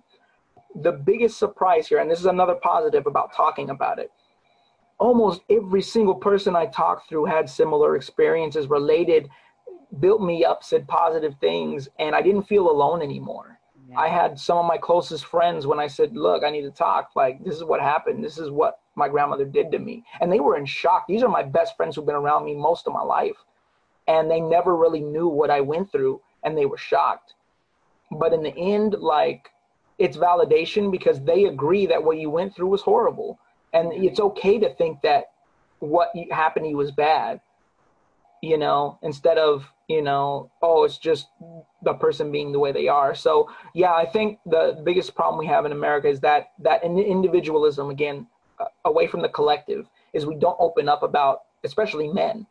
the 0.83 0.93
biggest 0.93 1.39
surprise 1.39 1.87
here, 1.87 1.99
and 1.99 2.11
this 2.11 2.19
is 2.19 2.27
another 2.27 2.57
positive 2.57 3.07
about 3.07 3.33
talking 3.33 3.71
about 3.71 3.99
it. 3.99 4.11
Almost 4.99 5.43
every 5.49 5.83
single 5.83 6.17
person 6.17 6.57
I 6.57 6.67
talked 6.67 7.09
through 7.09 7.27
had 7.27 7.49
similar 7.49 7.97
experiences 7.97 8.67
related, 8.69 9.29
built 10.01 10.21
me 10.21 10.45
up, 10.45 10.65
said 10.65 10.89
positive 10.89 11.35
things, 11.41 11.89
and 11.99 12.15
I 12.15 12.23
didn't 12.23 12.45
feel 12.45 12.71
alone 12.71 13.03
anymore. 13.03 13.59
Yeah. 13.89 13.99
I 13.99 14.09
had 14.09 14.39
some 14.39 14.59
of 14.59 14.67
my 14.67 14.79
closest 14.79 15.27
friends 15.27 15.67
when 15.67 15.79
I 15.79 15.87
said, 15.87 16.17
Look, 16.17 16.43
I 16.43 16.51
need 16.51 16.63
to 16.63 16.71
talk. 16.71 17.11
Like, 17.15 17.45
this 17.45 17.55
is 17.55 17.65
what 17.65 17.81
happened. 17.81 18.25
This 18.25 18.39
is 18.39 18.51
what 18.51 18.81
my 18.97 19.09
grandmother 19.09 19.45
did 19.45 19.71
to 19.73 19.79
me. 19.79 20.05
And 20.21 20.33
they 20.33 20.41
were 20.41 20.57
in 20.57 20.67
shock. 20.67 21.07
These 21.07 21.23
are 21.23 21.29
my 21.29 21.43
best 21.43 21.77
friends 21.77 21.97
who've 21.97 22.07
been 22.07 22.15
around 22.15 22.45
me 22.45 22.55
most 22.55 22.87
of 22.87 22.93
my 22.93 23.03
life. 23.03 23.37
And 24.07 24.31
they 24.31 24.41
never 24.41 24.77
really 24.77 25.01
knew 25.01 25.29
what 25.29 25.51
I 25.51 25.61
went 25.61 25.91
through, 25.91 26.21
and 26.43 26.57
they 26.57 26.67
were 26.67 26.77
shocked 26.77 27.35
but 28.11 28.33
in 28.33 28.43
the 28.43 28.57
end, 28.57 28.97
like 28.99 29.51
it's 29.99 30.17
validation 30.17 30.91
because 30.91 31.21
they 31.21 31.45
agree 31.45 31.87
that 31.87 32.03
what 32.03 32.19
you 32.19 32.31
went 32.31 32.55
through 32.55 32.69
was 32.69 32.83
horrible, 32.83 33.39
and 33.73 33.91
mm-hmm. 33.91 34.05
it's 34.05 34.21
okay 34.21 34.59
to 34.59 34.75
think 34.75 35.01
that 35.03 35.27
what 35.81 36.11
happened 36.31 36.65
to 36.65 36.71
you 36.71 36.77
was 36.77 36.91
bad. 36.91 37.41
You 38.43 38.59
know, 38.59 38.99
instead 39.03 39.39
of 39.39 39.67
you 39.89 40.03
know, 40.03 40.51
oh, 40.63 40.85
it's 40.85 40.99
just 40.99 41.29
the 41.83 41.95
person 41.95 42.33
being 42.33 42.53
the 42.53 42.59
way 42.59 42.73
they 42.73 42.89
are. 42.89 43.15
So 43.15 43.51
yeah, 43.75 43.93
I 43.93 44.07
think 44.07 44.39
the 44.47 44.81
biggest 44.85 45.15
problem 45.15 45.39
we 45.39 45.47
have 45.47 45.67
in 45.67 45.73
America 45.73 46.09
is 46.09 46.21
that 46.21 46.49
that 46.61 46.85
individualism 46.85 47.91
again, 47.91 48.27
away 48.85 49.07
from 49.07 49.23
the 49.23 49.29
collective, 49.29 49.87
is 50.13 50.27
we 50.27 50.37
don't 50.37 50.57
open 50.59 50.89
up 50.89 51.03
about, 51.03 51.43
especially 51.65 52.09
men. 52.09 52.47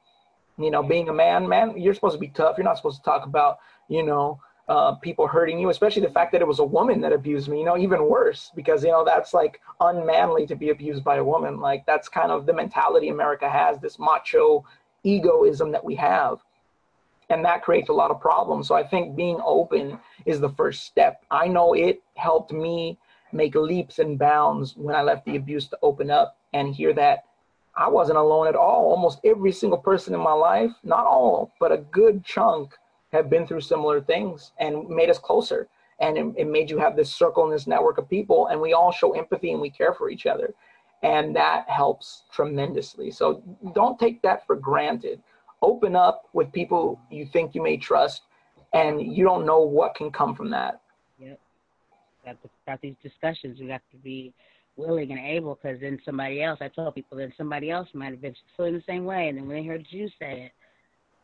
You 0.58 0.72
know, 0.72 0.84
being 0.84 1.10
a 1.10 1.14
man, 1.14 1.48
man, 1.48 1.78
you're 1.78 1.94
supposed 1.94 2.14
to 2.14 2.20
be 2.20 2.28
tough. 2.28 2.58
You're 2.58 2.66
not 2.66 2.78
supposed 2.78 2.98
to 2.98 3.04
talk 3.04 3.26
about, 3.26 3.60
you 3.88 4.04
know, 4.04 4.40
uh, 4.70 4.94
people 4.96 5.28
hurting 5.28 5.60
you, 5.60 5.70
especially 5.70 6.02
the 6.02 6.10
fact 6.10 6.32
that 6.32 6.42
it 6.42 6.48
was 6.48 6.60
a 6.60 6.64
woman 6.64 7.02
that 7.02 7.12
abused 7.12 7.50
me, 7.50 7.60
you 7.60 7.66
know, 7.66 7.78
even 7.78 8.08
worse 8.08 8.52
because, 8.56 8.84
you 8.84 8.92
know, 8.92 9.04
that's 9.04 9.34
like 9.34 9.60
unmanly 9.82 10.48
to 10.48 10.56
be 10.56 10.70
abused 10.70 11.04
by 11.04 11.18
a 11.18 11.24
woman. 11.24 11.60
Like 11.60 11.86
that's 11.86 12.08
kind 12.08 12.32
of 12.32 12.46
the 12.46 12.54
mentality 12.54 13.10
America 13.10 13.50
has, 13.50 13.80
this 13.80 14.00
macho 14.00 14.64
egoism 15.04 15.72
that 15.72 15.84
we 15.84 15.96
have 15.96 16.40
and 17.30 17.44
that 17.44 17.64
creates 17.64 17.90
a 17.90 17.94
lot 17.94 18.12
of 18.12 18.20
problems. 18.20 18.68
So 18.68 18.76
I 18.76 18.84
think 18.84 19.16
being 19.16 19.40
open 19.44 20.00
is 20.26 20.40
the 20.40 20.50
first 20.50 20.86
step. 20.86 21.24
I 21.32 21.48
know 21.48 21.74
it 21.74 22.02
helped 22.16 22.52
me 22.52 22.98
make 23.34 23.56
leaps 23.56 24.00
and 24.00 24.18
bounds 24.18 24.76
when 24.76 24.96
I 24.96 25.02
left 25.02 25.26
the 25.26 25.36
abuse 25.36 25.68
to 25.70 25.78
open 25.82 26.10
up 26.12 26.38
and 26.54 26.74
hear 26.74 26.94
that 26.94 27.26
I 27.76 27.90
wasn't 27.90 28.18
alone 28.18 28.48
at 28.48 28.56
all. 28.56 28.86
Almost 28.86 29.20
every 29.24 29.52
single 29.52 29.80
person 29.80 30.14
in 30.14 30.20
my 30.20 30.34
life, 30.34 30.72
not 30.84 31.06
all, 31.06 31.52
but 31.60 31.72
a 31.72 31.78
good 31.78 32.24
chunk 32.24 32.74
have 33.12 33.30
been 33.30 33.48
through 33.48 33.62
similar 33.62 34.02
things 34.02 34.52
and 34.60 34.88
made 34.88 35.10
us 35.10 35.20
closer. 35.20 35.68
And 36.00 36.18
it, 36.18 36.34
it 36.38 36.48
made 36.48 36.70
you 36.70 36.78
have 36.80 36.96
this 36.96 37.14
circle 37.14 37.44
and 37.44 37.54
this 37.54 37.68
network 37.68 37.98
of 37.98 38.10
people, 38.10 38.48
and 38.48 38.60
we 38.60 38.74
all 38.74 38.92
show 38.92 39.14
empathy 39.14 39.52
and 39.52 39.62
we 39.62 39.70
care 39.70 39.94
for 39.94 40.10
each 40.10 40.26
other. 40.26 40.54
And 41.02 41.36
that 41.36 41.70
helps 41.70 42.24
tremendously. 42.32 43.12
So 43.12 43.44
don't 43.74 44.00
take 44.00 44.22
that 44.22 44.46
for 44.46 44.56
granted 44.56 45.22
open 45.64 45.96
up 45.96 46.30
with 46.34 46.52
people 46.52 47.00
you 47.10 47.26
think 47.26 47.56
you 47.56 47.64
may 47.64 47.78
trust, 47.78 48.24
and 48.74 49.02
you 49.02 49.24
don't 49.24 49.46
know 49.46 49.62
what 49.62 49.96
can 49.96 50.12
come 50.12 50.36
from 50.36 50.52
that. 50.52 50.82
Yep. 51.20 51.40
Got, 52.26 52.42
to, 52.44 52.50
got 52.66 52.82
these 52.82 52.96
discussions. 53.02 53.60
We 53.60 53.70
have 53.70 53.82
to 53.92 53.98
be 53.98 54.34
willing 54.76 55.12
and 55.12 55.20
able 55.20 55.56
because 55.62 55.80
then 55.82 56.00
somebody 56.04 56.42
else, 56.42 56.60
I 56.62 56.68
told 56.68 56.96
people, 56.96 57.18
then 57.18 57.34
somebody 57.38 57.70
else 57.70 57.88
might 57.94 58.12
have 58.12 58.22
been 58.22 58.36
feeling 58.58 58.74
the 58.74 58.84
same 58.88 59.06
way. 59.06 59.30
And 59.30 59.38
then 59.38 59.48
when 59.48 59.58
they 59.58 59.68
heard 59.68 59.86
you 59.90 60.08
say 60.20 60.46
it, 60.46 60.52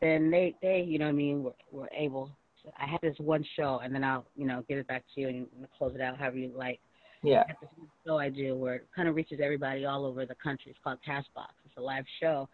then 0.02 0.30
they, 0.32 0.56
they 0.62 0.82
you 0.88 1.00
know 1.00 1.06
what 1.06 1.12
I 1.12 1.14
mean, 1.14 1.44
were, 1.44 1.56
were 1.72 1.90
able. 1.96 2.32
To, 2.64 2.72
I 2.80 2.88
had 2.88 3.02
this 3.02 3.16
one 3.20 3.46
show, 3.56 3.82
and 3.84 3.94
then 3.94 4.04
I'll, 4.04 4.26
you 4.36 4.46
know, 4.46 4.64
give 4.68 4.78
it 4.78 4.88
back 4.88 5.04
to 5.16 5.22
you 5.22 5.28
and 5.30 5.48
close 5.78 5.94
it 5.96 6.02
out 6.02 6.18
however 6.18 6.38
you 6.38 6.52
like. 6.56 6.80
Yeah. 7.22 7.44
I 7.50 7.54
this 7.60 7.70
show 8.08 8.18
I 8.18 8.30
do 8.30 8.56
where 8.56 8.76
it 8.76 8.88
kind 8.96 9.10
of 9.10 9.16
reaches 9.16 9.40
everybody 9.44 9.84
all 9.84 10.06
over 10.06 10.26
the 10.26 10.36
country. 10.36 10.72
It's 10.72 10.80
called 10.82 11.00
Castbox. 11.06 11.52
It's 11.66 11.76
a 11.78 11.82
live 11.82 12.06
show 12.22 12.48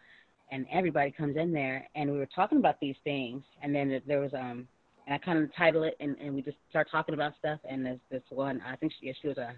and 0.50 0.66
everybody 0.72 1.10
comes 1.10 1.36
in 1.36 1.52
there 1.52 1.88
and 1.94 2.10
we 2.10 2.18
were 2.18 2.28
talking 2.34 2.58
about 2.58 2.80
these 2.80 2.96
things 3.04 3.42
and 3.62 3.74
then 3.74 4.00
there 4.06 4.20
was 4.20 4.32
um 4.34 4.66
I 5.08 5.18
kind 5.18 5.38
of 5.38 5.54
title 5.54 5.84
it 5.84 5.96
and, 6.00 6.16
and 6.18 6.34
we 6.34 6.42
just 6.42 6.56
start 6.70 6.88
talking 6.90 7.14
about 7.14 7.32
stuff 7.38 7.60
and 7.68 7.86
there's 7.86 8.00
this 8.10 8.22
one 8.30 8.60
I 8.66 8.76
think 8.76 8.92
she 9.00 9.12
she 9.20 9.28
was 9.28 9.38
a 9.38 9.54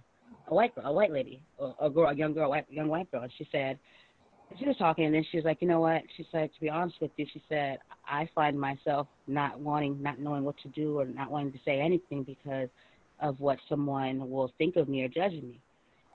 a 0.50 0.54
white 0.54 0.74
girl, 0.74 0.86
a 0.86 0.92
white 0.92 1.12
lady, 1.12 1.42
a, 1.60 1.86
a 1.86 1.90
girl, 1.90 2.08
a 2.08 2.14
young 2.14 2.32
girl, 2.32 2.46
a 2.46 2.48
white, 2.48 2.66
young 2.70 2.88
white 2.88 3.10
girl. 3.10 3.22
And 3.22 3.32
she 3.36 3.46
said, 3.52 3.78
she 4.58 4.66
was 4.66 4.76
talking, 4.78 5.04
and 5.04 5.14
then 5.14 5.24
she 5.30 5.36
was 5.36 5.44
like, 5.44 5.58
you 5.60 5.68
know 5.68 5.80
what? 5.80 6.02
She 6.16 6.26
said, 6.32 6.50
to 6.54 6.60
be 6.60 6.70
honest 6.70 6.96
with 7.00 7.10
you, 7.16 7.26
she 7.32 7.42
said, 7.48 7.78
I 8.06 8.28
find 8.34 8.58
myself 8.58 9.06
not 9.26 9.60
wanting, 9.60 10.02
not 10.02 10.18
knowing 10.18 10.44
what 10.44 10.56
to 10.62 10.68
do, 10.68 10.98
or 10.98 11.04
not 11.04 11.30
wanting 11.30 11.52
to 11.52 11.58
say 11.64 11.80
anything 11.80 12.22
because 12.22 12.68
of 13.20 13.38
what 13.40 13.58
someone 13.68 14.30
will 14.30 14.52
think 14.56 14.76
of 14.76 14.88
me 14.88 15.02
or 15.02 15.08
judging 15.08 15.48
me. 15.48 15.60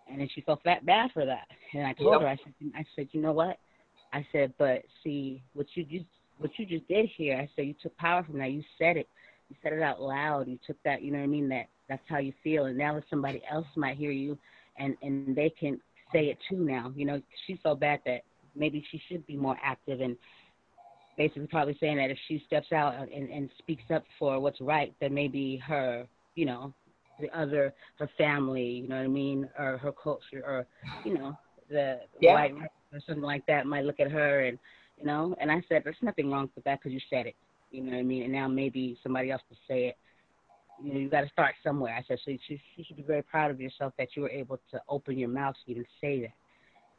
And 0.10 0.20
then 0.20 0.30
she 0.34 0.42
felt 0.42 0.64
that 0.66 0.86
bad 0.86 1.12
for 1.14 1.26
that. 1.26 1.48
And 1.74 1.86
I 1.86 1.94
told 1.94 2.14
yep. 2.14 2.22
her, 2.22 2.28
I 2.28 2.38
said, 2.38 2.54
I 2.76 2.86
said, 2.96 3.08
you 3.12 3.22
know 3.22 3.34
what? 3.34 3.58
I 4.12 4.26
said, 4.32 4.54
but 4.58 4.84
see, 5.04 5.42
what 5.54 5.68
you 5.76 5.84
just 5.84 6.06
what 6.40 6.52
you 6.58 6.66
just 6.66 6.88
did 6.88 7.10
here, 7.16 7.38
I 7.38 7.50
said 7.56 7.68
you 7.68 7.76
took 7.82 7.96
power 7.98 8.24
from 8.24 8.40
that. 8.40 8.52
You 8.52 8.64
said 8.78 8.98
it. 8.98 9.08
You 9.54 9.60
said 9.62 9.74
it 9.74 9.84
out 9.84 10.02
loud. 10.02 10.48
You 10.48 10.58
took 10.66 10.82
that. 10.84 11.04
You 11.04 11.12
know 11.12 11.20
what 11.20 11.26
I 11.26 11.28
mean? 11.28 11.48
That 11.50 11.68
that's 11.88 12.02
how 12.08 12.18
you 12.18 12.34
feel. 12.44 12.66
And 12.66 12.78
now 12.78 12.96
that 12.96 13.04
somebody 13.10 13.42
else 13.52 13.68
might 13.76 13.98
hear 13.98 14.10
you, 14.10 14.38
and 14.78 14.98
and 15.04 15.36
they 15.36 15.52
can 15.52 15.80
say 16.12 16.26
it 16.26 16.40
too. 16.50 16.58
Now, 16.58 16.92
you 16.96 17.06
know, 17.06 17.22
she's 17.46 17.60
so 17.62 17.76
bad 17.76 18.00
that 18.06 18.22
maybe 18.56 18.84
she 18.92 19.00
should 19.08 19.26
be 19.28 19.38
more 19.38 19.58
active 19.64 20.02
and 20.02 20.18
basically 21.18 21.46
probably 21.46 21.78
saying 21.80 21.98
that 21.98 22.10
if 22.10 22.18
she 22.28 22.44
steps 22.48 22.72
out 22.72 22.96
and, 22.96 23.30
and 23.30 23.50
speaks 23.60 23.84
up 23.94 24.04
for 24.18 24.40
what's 24.40 24.60
right, 24.60 24.94
then 25.00 25.14
maybe 25.14 25.58
her, 25.58 26.08
you 26.34 26.46
know, 26.46 26.74
the 27.20 27.30
other 27.38 27.74
her 28.00 28.10
family, 28.18 28.64
you 28.64 28.88
know 28.88 28.96
what 28.96 29.06
I 29.06 29.08
mean, 29.08 29.48
or 29.60 29.78
her 29.78 29.92
culture, 29.92 30.44
or 30.44 30.66
you 31.06 31.14
know, 31.14 31.38
the 31.70 32.00
yeah. 32.20 32.34
white 32.34 32.56
or 32.92 33.00
something 33.06 33.24
like 33.24 33.46
that 33.46 33.68
might 33.68 33.86
look 33.86 34.00
at 34.00 34.10
her 34.10 34.42
and 34.42 34.58
you 35.00 35.06
know 35.06 35.36
and 35.42 35.52
i 35.52 35.62
said 35.68 35.82
there's 35.84 35.96
nothing 36.02 36.32
wrong 36.32 36.50
with 36.56 36.64
that 36.64 36.80
because 36.80 36.94
you 36.94 37.00
said 37.10 37.26
it 37.26 37.36
you 37.74 37.82
know 37.82 37.92
what 37.92 38.00
i 38.00 38.04
mean? 38.04 38.24
And 38.24 38.32
now 38.32 38.48
maybe 38.48 38.98
somebody 39.04 39.32
else 39.32 39.42
will 39.50 39.58
say 39.68 39.88
it. 39.88 39.98
You 40.82 40.94
know 40.94 41.00
you 41.00 41.10
got 41.10 41.22
to 41.22 41.30
start 41.30 41.56
somewhere. 41.64 41.96
I 41.96 42.04
said 42.08 42.20
so 42.24 42.32
you 42.32 42.40
should, 42.48 42.60
you 42.76 42.84
should 42.88 42.98
be 42.98 43.04
very 43.04 43.24
proud 43.24 43.52
of 43.52 43.60
yourself 43.60 43.94
that 43.98 44.10
you 44.16 44.22
were 44.22 44.30
able 44.30 44.60
to 44.72 44.82
open 44.88 45.18
your 45.18 45.30
mouth 45.30 45.56
to 45.66 45.72
even 45.72 45.86
say 46.00 46.22
that. 46.22 46.34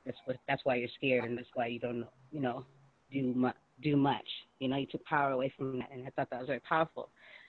That's 0.04 0.18
what 0.26 0.36
that's 0.46 0.64
why 0.64 0.76
you're 0.76 0.88
scared 0.96 1.24
and 1.24 1.38
that's 1.38 1.48
why 1.54 1.68
you 1.68 1.78
don't 1.78 2.04
you 2.30 2.40
know 2.40 2.64
do 3.12 3.32
much 3.34 3.56
do 3.82 3.96
much. 3.96 4.26
You 4.58 4.68
know 4.68 4.76
you 4.76 4.86
took 4.86 5.04
power 5.04 5.30
away 5.30 5.52
from 5.56 5.78
that 5.78 5.90
and 5.92 6.06
i 6.06 6.10
thought 6.10 6.28
that 6.30 6.40
was 6.40 6.48
very 6.48 6.60
powerful. 6.60 7.08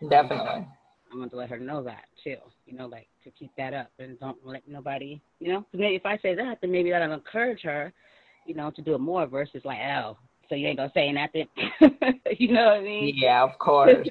Definitely. 0.10 0.68
I 1.14 1.18
want 1.18 1.32
to 1.32 1.38
let 1.38 1.50
her 1.50 1.60
know 1.60 1.84
that 1.84 2.06
too. 2.24 2.38
You 2.66 2.78
know, 2.78 2.88
like 2.88 3.08
to 3.24 3.32
keep 3.32 3.52
that 3.58 3.74
up 3.74 3.92
and 4.00 4.20
don't 4.20 4.38
let 4.46 4.68
nobody. 4.68 5.22
You 5.40 5.54
know, 5.54 5.66
maybe 5.74 5.96
if 5.96 6.06
I 6.06 6.18
say 6.18 6.36
that, 6.36 6.60
then 6.62 6.72
maybe 6.72 6.92
that'll 6.92 7.14
encourage 7.14 7.62
her 7.62 7.94
you 8.46 8.54
know, 8.54 8.72
to 8.72 8.82
do 8.82 8.96
it 8.96 9.00
more 9.00 9.26
versus 9.26 9.62
like, 9.66 9.80
oh, 9.80 10.18
so 10.50 10.56
you 10.56 10.68
ain't 10.68 10.78
gonna 10.78 10.92
say 10.94 11.12
nothing. 11.12 11.48
you 12.38 12.52
know 12.52 12.66
what 12.66 12.78
I 12.78 12.82
mean? 12.82 13.14
Yeah, 13.16 13.44
of 13.44 13.58
course. 13.58 14.08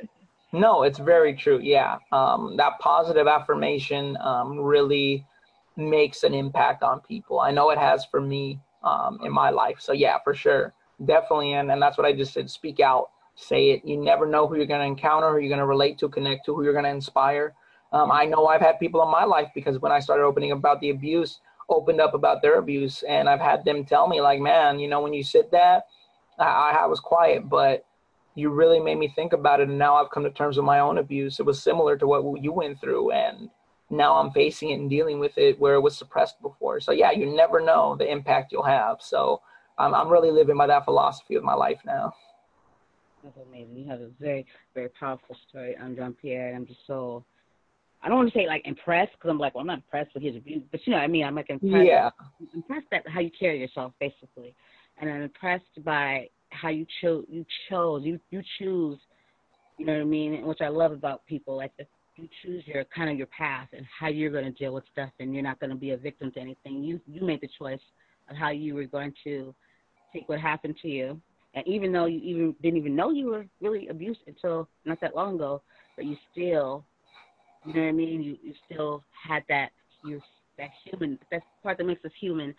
no, 0.53 0.83
it's 0.83 0.99
very 0.99 1.35
true. 1.35 1.61
Yeah, 1.63 1.99
um, 2.13 2.57
that 2.57 2.79
positive 2.81 3.27
affirmation 3.27 4.17
um, 4.21 4.59
really 4.59 5.27
makes 5.77 6.23
an 6.23 6.35
impact 6.35 6.83
on 6.83 7.01
people. 7.01 7.41
I 7.41 7.51
know 7.51 7.71
it 7.71 7.79
has 7.79 8.05
for 8.05 8.21
me 8.21 8.61
um, 8.83 9.19
in 9.23 9.33
my 9.33 9.51
life. 9.51 9.77
So 9.81 9.93
yeah, 9.93 10.19
for 10.23 10.35
sure, 10.35 10.73
definitely. 11.05 11.55
And 11.55 11.71
and 11.71 11.81
that's 11.81 11.99
what 11.99 12.07
I 12.07 12.13
just 12.13 12.33
said. 12.33 12.51
Speak 12.51 12.81
out, 12.81 13.11
say 13.35 13.71
it. 13.71 13.85
You 13.85 13.97
never 13.97 14.27
know 14.27 14.47
who 14.47 14.57
you're 14.57 14.67
gonna 14.67 14.85
encounter, 14.85 15.33
who 15.33 15.39
you're 15.39 15.51
gonna 15.51 15.67
relate 15.67 15.99
to, 15.99 16.09
connect 16.09 16.47
to, 16.47 16.55
who 16.55 16.65
you're 16.65 16.75
gonna 16.75 16.89
inspire. 16.89 17.55
Um, 17.93 18.11
I 18.11 18.25
know 18.25 18.47
I've 18.47 18.61
had 18.61 18.81
people 18.81 19.03
in 19.05 19.11
my 19.11 19.25
life 19.25 19.51
because 19.55 19.79
when 19.79 19.93
I 19.93 20.01
started 20.01 20.25
opening 20.25 20.51
about 20.51 20.81
the 20.81 20.91
abuse, 20.91 21.39
opened 21.69 22.01
up 22.01 22.15
about 22.15 22.43
their 22.43 22.59
abuse 22.59 23.03
and 23.05 23.29
I've 23.29 23.41
had 23.41 23.65
them 23.65 23.85
tell 23.85 24.09
me 24.09 24.21
like, 24.21 24.41
man, 24.41 24.79
you 24.79 24.89
know, 24.89 25.01
when 25.01 25.13
you 25.13 25.23
said 25.23 25.51
that, 25.53 25.85
I, 26.39 26.79
I 26.83 26.87
was 26.87 27.01
quiet, 27.01 27.49
but 27.49 27.85
you 28.35 28.51
really 28.51 28.81
made 28.81 28.99
me 28.99 29.13
think 29.15 29.33
about 29.33 29.61
it. 29.61 29.69
And 29.69 29.79
now 29.79 29.97
I've 29.97 30.11
come 30.11 30.25
to 30.25 30.31
terms 30.31 30.57
with 30.57 30.67
my 30.67 30.81
own 30.81 30.99
abuse. 30.99 31.39
It 31.39 31.47
was 31.47 31.63
similar 31.63 31.97
to 31.97 32.07
what 32.07 32.43
you 32.43 32.53
went 32.53 32.81
through. 32.81 33.13
And 33.13 33.49
now 33.91 34.17
I'm 34.17 34.31
facing 34.33 34.71
it 34.71 34.81
and 34.81 34.91
dealing 34.91 35.21
with 35.21 35.37
it 35.39 35.59
where 35.59 35.75
it 35.75 35.81
was 35.81 35.97
suppressed 35.97 36.41
before. 36.43 36.81
So 36.81 36.93
yeah, 36.93 37.13
you 37.13 37.27
never 37.27 37.61
know 37.61 37.97
the 37.97 38.11
impact 38.11 38.53
you'll 38.53 38.65
have. 38.65 38.99
So 39.01 39.41
I'm, 39.79 39.95
I'm 39.95 40.09
really 40.09 40.31
living 40.31 40.57
by 40.57 40.67
that 40.67 40.85
philosophy 40.85 41.37
of 41.37 41.45
my 41.45 41.55
life 41.55 41.81
now. 41.87 42.13
That's 43.23 43.39
amazing. 43.49 43.77
You 43.77 43.89
have 43.89 44.01
a 44.01 44.11
very, 44.21 44.47
very 44.75 44.89
powerful 44.89 45.37
story. 45.49 45.77
Um, 45.77 45.87
I'm 45.87 45.97
John 45.97 46.17
Pierre, 46.21 46.49
and 46.49 46.57
I'm 46.57 46.67
just 46.67 46.81
so 46.87 47.25
I 48.05 48.09
don't 48.09 48.19
want 48.19 48.33
to 48.35 48.39
say 48.39 48.47
like 48.47 48.67
impressed 48.67 49.13
because 49.13 49.31
I'm 49.31 49.39
like, 49.39 49.55
well, 49.55 49.63
I'm 49.63 49.67
not 49.67 49.79
impressed 49.79 50.13
with 50.13 50.23
his 50.23 50.37
abuse, 50.37 50.63
but 50.71 50.87
you 50.87 50.91
know 50.91 50.99
what 50.99 51.05
I 51.05 51.07
mean. 51.07 51.25
I'm 51.25 51.35
like 51.35 51.49
impressed. 51.49 51.87
Yeah. 51.87 52.11
Impressed 52.55 52.87
at 52.93 53.09
how 53.09 53.21
you 53.21 53.31
carry 53.31 53.59
yourself, 53.59 53.95
basically, 53.99 54.55
and 54.99 55.11
I'm 55.11 55.23
impressed 55.23 55.85
by 55.85 56.29
how 56.51 56.69
you 56.69 56.87
chose. 57.01 57.25
You 57.29 57.45
chose. 57.69 58.03
You 58.05 58.19
you 58.31 58.43
choose. 58.59 58.99
You 59.79 59.87
know 59.87 59.95
what 59.95 60.03
I 60.03 60.05
mean? 60.05 60.47
Which 60.47 60.61
I 60.61 60.69
love 60.69 60.93
about 60.93 61.27
people, 61.27 61.57
like 61.57 61.73
you 62.17 62.29
choose 62.43 62.63
your 62.67 62.85
kind 62.85 63.11
of 63.11 63.17
your 63.17 63.27
path 63.27 63.69
and 63.73 63.85
how 63.99 64.09
you're 64.09 64.31
going 64.31 64.45
to 64.45 64.53
deal 64.53 64.73
with 64.73 64.85
stuff, 64.93 65.11
and 65.19 65.35
you're 65.35 65.43
not 65.43 65.59
going 65.59 65.71
to 65.71 65.77
be 65.77 65.91
a 65.91 65.97
victim 65.97 66.31
to 66.33 66.41
anything. 66.41 66.83
You 66.85 67.01
you 67.07 67.23
made 67.23 67.41
the 67.41 67.49
choice 67.59 67.81
of 68.31 68.37
how 68.37 68.51
you 68.51 68.75
were 68.75 68.85
going 68.85 69.13
to 69.25 69.55
take 70.13 70.29
what 70.29 70.41
happened 70.41 70.77
to 70.83 70.89
you, 70.89 71.21
and 71.55 71.67
even 71.67 71.93
though 71.93 72.07
you 72.07 72.21
even 72.21 72.55
didn't 72.63 72.79
even 72.79 72.95
know 72.95 73.11
you 73.11 73.27
were 73.27 73.47
really 73.61 73.89
abused 73.89 74.21
until 74.27 74.69
not 74.85 75.01
that 75.01 75.17
long 75.17 75.35
ago, 75.35 75.61
but 75.97 76.05
you 76.05 76.17
still 76.31 76.85
you 77.67 77.73
know 77.73 77.81
what 77.81 77.89
I 77.89 77.93
mean? 77.93 78.23
You 78.23 78.37
you 78.43 78.55
still 78.71 79.03
had 79.29 79.43
that 79.49 79.71
you 80.05 80.21
that 80.59 80.71
human 80.85 81.19
that 81.31 81.43
part 81.63 81.79
that 81.79 81.85
makes 81.85 82.05
us 82.05 82.13
human 82.21 82.55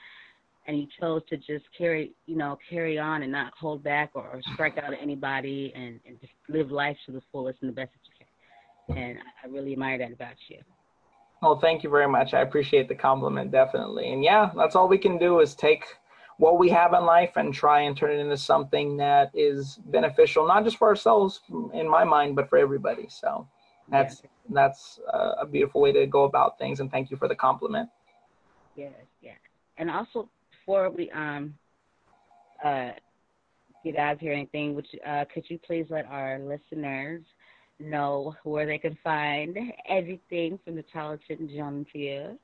and 0.67 0.75
he 0.75 0.89
chose 0.99 1.21
to 1.29 1.37
just 1.37 1.65
carry 1.77 2.11
you 2.25 2.35
know, 2.35 2.57
carry 2.69 2.97
on 2.97 3.23
and 3.23 3.31
not 3.31 3.53
hold 3.59 3.83
back 3.83 4.11
or, 4.13 4.23
or 4.23 4.41
strike 4.53 4.77
out 4.77 4.93
at 4.93 4.99
anybody 5.01 5.71
and, 5.75 5.99
and 6.07 6.19
just 6.19 6.33
live 6.49 6.71
life 6.71 6.97
to 7.05 7.11
the 7.11 7.21
fullest 7.31 7.59
and 7.61 7.69
the 7.69 7.75
best 7.75 7.91
that 7.93 7.99
you 8.07 8.95
can. 8.95 8.97
And 8.97 9.19
I 9.43 9.47
really 9.47 9.73
admire 9.73 9.97
that 9.97 10.11
about 10.11 10.35
you. 10.47 10.59
Well, 11.41 11.59
thank 11.59 11.83
you 11.83 11.89
very 11.89 12.07
much. 12.07 12.33
I 12.33 12.41
appreciate 12.41 12.87
the 12.87 12.95
compliment, 12.95 13.51
definitely. 13.51 14.11
And 14.11 14.23
yeah, 14.23 14.51
that's 14.55 14.75
all 14.75 14.87
we 14.87 14.97
can 14.97 15.17
do 15.17 15.41
is 15.41 15.53
take 15.53 15.85
what 16.37 16.57
we 16.57 16.69
have 16.69 16.93
in 16.93 17.05
life 17.05 17.33
and 17.35 17.53
try 17.53 17.81
and 17.81 17.95
turn 17.95 18.11
it 18.11 18.19
into 18.19 18.37
something 18.37 18.97
that 18.97 19.31
is 19.33 19.79
beneficial, 19.85 20.47
not 20.47 20.63
just 20.63 20.77
for 20.77 20.87
ourselves, 20.87 21.41
in 21.73 21.89
my 21.89 22.03
mind, 22.03 22.35
but 22.35 22.49
for 22.49 22.57
everybody. 22.57 23.07
So 23.09 23.47
that's 23.89 24.21
yeah. 24.23 24.29
that's 24.49 24.99
uh, 25.13 25.33
a 25.41 25.45
beautiful 25.45 25.81
way 25.81 25.91
to 25.93 26.05
go 26.07 26.23
about 26.23 26.57
things. 26.57 26.79
And 26.79 26.91
thank 26.91 27.11
you 27.11 27.17
for 27.17 27.27
the 27.27 27.35
compliment. 27.35 27.89
Yes, 28.75 28.93
yeah. 29.21 29.31
And 29.77 29.89
also 29.89 30.29
before 30.65 30.89
we 30.89 31.09
um 31.11 31.53
uh 32.63 32.91
get 33.83 33.97
out 33.97 34.13
of 34.13 34.19
here 34.19 34.33
anything, 34.33 34.75
which 34.75 34.87
uh 35.05 35.25
could 35.33 35.49
you 35.49 35.59
please 35.59 35.87
let 35.89 36.05
our 36.05 36.39
listeners 36.39 37.21
know 37.79 38.35
where 38.43 38.65
they 38.65 38.77
can 38.77 38.97
find 39.03 39.57
everything 39.87 40.59
from 40.63 40.75
the 40.75 40.83
talented 40.83 41.39
Jean 41.49 41.85
Pierre? 41.91 42.35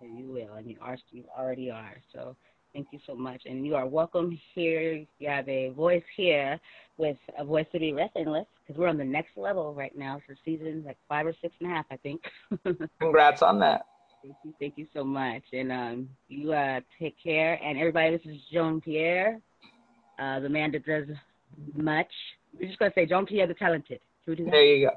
you 0.00 0.26
will, 0.26 0.60
you 0.64 0.76
are 0.80 0.96
you 1.10 1.24
already 1.36 1.70
are. 1.70 1.96
So 2.12 2.36
Thank 2.76 2.88
you 2.90 2.98
so 3.06 3.14
much. 3.14 3.40
And 3.46 3.64
you 3.64 3.74
are 3.74 3.86
welcome 3.86 4.38
here. 4.54 5.02
You 5.18 5.28
have 5.30 5.48
a 5.48 5.70
voice 5.70 6.02
here 6.14 6.60
with 6.98 7.16
a 7.38 7.42
voice 7.42 7.64
to 7.72 7.78
be 7.78 7.94
with 7.94 8.10
because 8.14 8.78
we're 8.78 8.88
on 8.88 8.98
the 8.98 9.04
next 9.04 9.30
level 9.38 9.72
right 9.72 9.96
now 9.96 10.20
for 10.26 10.36
season 10.44 10.82
like 10.84 10.98
five 11.08 11.24
or 11.24 11.32
six 11.40 11.54
and 11.58 11.72
a 11.72 11.74
half, 11.74 11.86
I 11.90 11.96
think. 11.96 12.20
Congrats 13.00 13.40
on 13.40 13.58
that. 13.60 13.86
Thank 14.22 14.34
you. 14.44 14.52
Thank 14.60 14.74
you 14.76 14.86
so 14.92 15.04
much. 15.04 15.40
And 15.54 15.72
um, 15.72 16.08
you 16.28 16.52
uh, 16.52 16.80
take 17.00 17.16
care. 17.22 17.58
And 17.64 17.78
everybody, 17.78 18.14
this 18.14 18.26
is 18.26 18.36
Jean 18.52 18.82
Pierre, 18.82 19.40
uh, 20.18 20.40
the 20.40 20.50
man 20.50 20.70
that 20.72 20.84
does 20.84 21.08
much. 21.74 22.12
We're 22.60 22.66
just 22.66 22.78
going 22.78 22.90
to 22.90 22.94
say 22.94 23.06
Jean 23.06 23.24
Pierre 23.24 23.46
the 23.46 23.54
Talented. 23.54 24.00
There 24.26 24.62
you 24.62 24.90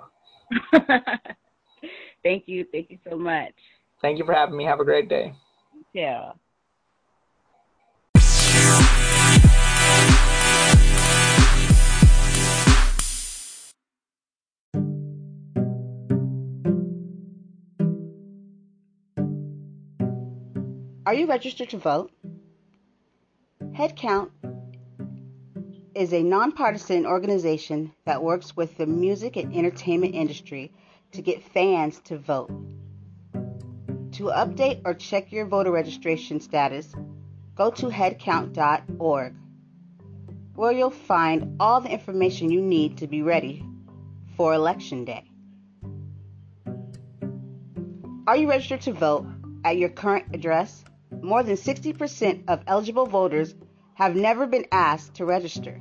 go. 0.74 0.80
Thank 2.24 2.44
you. 2.48 2.66
Thank 2.74 2.92
you 2.92 2.98
so 3.10 3.18
much. 3.18 3.54
Thank 4.02 4.18
you 4.18 4.26
for 4.26 4.34
having 4.34 4.58
me. 4.58 4.66
Have 4.66 4.82
a 4.82 4.86
great 4.86 5.08
day. 5.08 5.34
Yeah. 5.94 6.34
Are 21.10 21.16
you 21.16 21.26
registered 21.26 21.72
to 21.72 21.78
vote? 21.80 22.12
Headcount 23.72 24.30
is 25.96 26.14
a 26.14 26.22
nonpartisan 26.22 27.08
organization 27.08 27.94
that 28.06 28.22
works 28.22 28.56
with 28.56 28.78
the 28.78 28.86
music 28.86 29.36
and 29.36 29.52
entertainment 29.56 30.14
industry 30.14 30.72
to 31.14 31.24
get 31.24 31.42
fans 31.42 32.00
to 32.02 32.20
vote. 32.20 32.52
To 34.12 34.26
update 34.26 34.82
or 34.86 34.94
check 34.94 35.32
your 35.32 35.48
voter 35.48 35.72
registration 35.72 36.40
status, 36.40 36.94
go 37.56 37.72
to 37.72 37.88
headcount.org, 37.88 39.34
where 40.54 40.72
you'll 40.72 40.92
find 40.92 41.56
all 41.60 41.82
the 41.82 41.90
information 41.90 42.52
you 42.52 42.62
need 42.62 42.98
to 42.98 43.08
be 43.08 43.24
ready 43.24 43.66
for 44.38 44.54
Election 44.54 45.06
Day. 45.06 45.28
Are 48.28 48.38
you 48.38 48.48
registered 48.48 48.82
to 48.82 48.94
vote 48.94 49.26
at 49.66 49.78
your 49.78 49.90
current 49.90 50.26
address? 50.36 50.84
More 51.22 51.44
than 51.44 51.56
60% 51.56 52.44
of 52.48 52.64
eligible 52.68 53.06
voters 53.06 53.56
have 53.94 54.16
never 54.16 54.48
been 54.48 54.66
asked 54.72 55.16
to 55.16 55.26
register. 55.26 55.80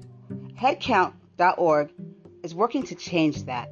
Headcount.org 0.60 1.90
is 2.42 2.54
working 2.54 2.82
to 2.84 2.94
change 2.94 3.44
that. 3.44 3.70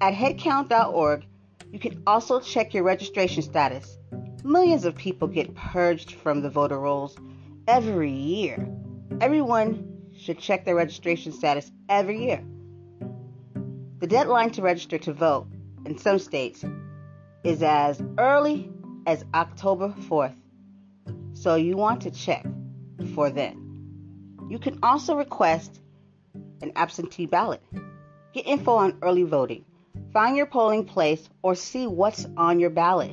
At 0.00 0.14
headcount.org, 0.14 1.26
you 1.72 1.78
can 1.78 2.02
also 2.06 2.40
check 2.40 2.74
your 2.74 2.84
registration 2.84 3.42
status. 3.42 3.98
Millions 4.44 4.84
of 4.84 4.94
people 4.94 5.26
get 5.26 5.54
purged 5.54 6.12
from 6.12 6.42
the 6.42 6.50
voter 6.50 6.78
rolls 6.78 7.16
every 7.66 8.12
year. 8.12 8.68
Everyone 9.20 10.02
should 10.16 10.38
check 10.38 10.64
their 10.64 10.76
registration 10.76 11.32
status 11.32 11.70
every 11.88 12.24
year. 12.24 12.44
The 13.98 14.06
deadline 14.06 14.50
to 14.52 14.62
register 14.62 14.98
to 14.98 15.12
vote 15.12 15.48
in 15.84 15.98
some 15.98 16.18
states 16.18 16.64
is 17.42 17.62
as 17.62 18.02
early 18.18 18.70
as 19.06 19.24
October 19.34 19.94
4th. 20.08 20.34
So 21.46 21.54
you 21.54 21.76
want 21.76 22.00
to 22.00 22.10
check 22.10 22.44
for 23.14 23.30
then. 23.30 23.54
You 24.50 24.58
can 24.58 24.80
also 24.82 25.14
request 25.14 25.80
an 26.60 26.72
absentee 26.74 27.26
ballot. 27.26 27.62
Get 28.32 28.48
info 28.48 28.74
on 28.74 28.98
early 29.00 29.22
voting. 29.22 29.64
Find 30.12 30.36
your 30.36 30.46
polling 30.46 30.84
place 30.84 31.28
or 31.42 31.54
see 31.54 31.86
what's 31.86 32.26
on 32.36 32.58
your 32.58 32.70
ballot. 32.70 33.12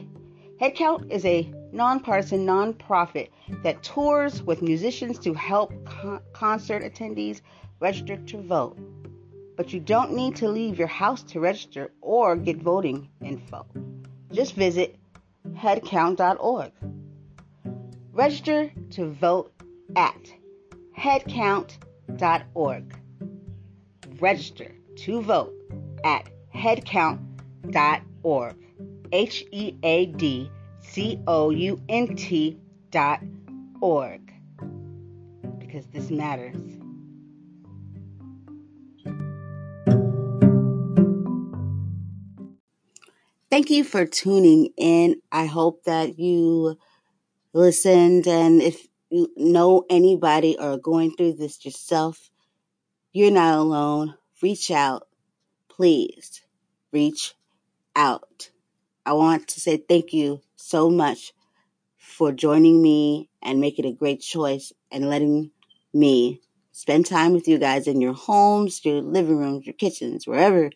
Headcount 0.60 1.12
is 1.12 1.24
a 1.26 1.48
nonpartisan 1.72 2.44
nonprofit 2.48 3.30
that 3.62 3.84
tours 3.84 4.42
with 4.42 4.64
musicians 4.64 5.20
to 5.20 5.36
help 5.36 5.72
con- 5.86 6.20
concert 6.34 6.82
attendees 6.82 7.42
register 7.80 8.18
to 8.18 8.42
vote. 8.42 8.80
But 9.56 9.74
you 9.74 9.80
don't 9.80 10.16
need 10.16 10.38
to 10.38 10.50
leave 10.50 10.80
your 10.80 10.88
house 10.88 11.22
to 11.26 11.40
register 11.40 11.92
or 12.02 12.36
get 12.36 12.58
voting 12.58 13.10
info. 13.22 13.68
Just 14.32 14.56
visit 14.56 14.96
headcount.org. 15.50 16.72
Register 18.14 18.72
to 18.92 19.10
vote 19.10 19.52
at 19.96 20.32
headcount.org. 20.96 22.96
Register 24.20 24.72
to 24.98 25.22
vote 25.24 25.52
at 26.06 26.30
headcount.org. 26.54 28.56
H 29.12 29.46
E 29.52 29.76
A 29.82 30.06
D 30.06 30.52
C 30.80 31.20
O 31.26 31.50
U 31.50 31.82
N 31.90 32.16
T 32.16 32.60
dot 32.92 33.20
org. 33.82 34.32
Because 35.58 35.88
this 35.88 36.12
matters. 36.12 36.62
Thank 43.50 43.72
you 43.72 43.84
for 43.84 44.06
tuning 44.06 44.70
in. 44.78 45.16
I 45.32 45.46
hope 45.46 45.84
that 45.86 46.20
you 46.20 46.78
listened. 47.54 48.28
And 48.28 48.62
if 48.62 48.88
you 49.10 49.32
know 49.38 49.86
anybody 49.90 50.58
or 50.60 50.78
going 50.78 51.16
through 51.16 51.34
this 51.34 51.64
yourself, 51.64 52.30
you're 53.12 53.32
not 53.32 53.58
alone. 53.58 54.16
Reach 54.42 54.72
out. 54.72 55.08
Please 55.70 56.42
reach 56.92 57.36
out. 57.96 58.50
I 59.06 59.14
want 59.14 59.48
to 59.50 59.60
say 59.60 59.78
thank 59.78 60.14
you 60.14 60.42
so 60.56 60.90
much 60.90 61.34
for 61.98 62.32
joining 62.32 62.82
me 62.82 63.30
and 63.42 63.60
making 63.60 63.86
a 63.86 63.92
great 63.92 64.22
choice 64.22 64.72
and 64.92 65.10
letting 65.10 65.52
me 65.94 66.42
spend 66.72 67.06
time 67.06 67.34
with 67.34 67.48
you 67.48 67.58
guys 67.58 67.88
in 67.88 68.02
your 68.02 68.14
homes, 68.14 68.84
your 68.84 69.02
living 69.02 69.38
rooms, 69.38 69.66
your 69.66 69.74
kitchens, 69.74 70.26
wherever 70.28 70.70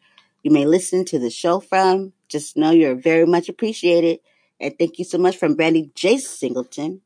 you 0.44 0.52
may 0.52 0.66
listen 0.66 1.06
to 1.06 1.20
the 1.20 1.30
show 1.30 1.60
from. 1.60 2.14
Just 2.30 2.58
know 2.58 2.72
you're 2.72 2.96
very 2.96 3.26
much 3.26 3.50
appreciated. 3.50 4.20
And 4.60 4.78
thank 4.78 5.00
you 5.00 5.06
so 5.06 5.18
much 5.18 5.38
from 5.38 5.56
Brandy 5.56 5.92
J. 5.94 6.18
Singleton, 6.18 7.02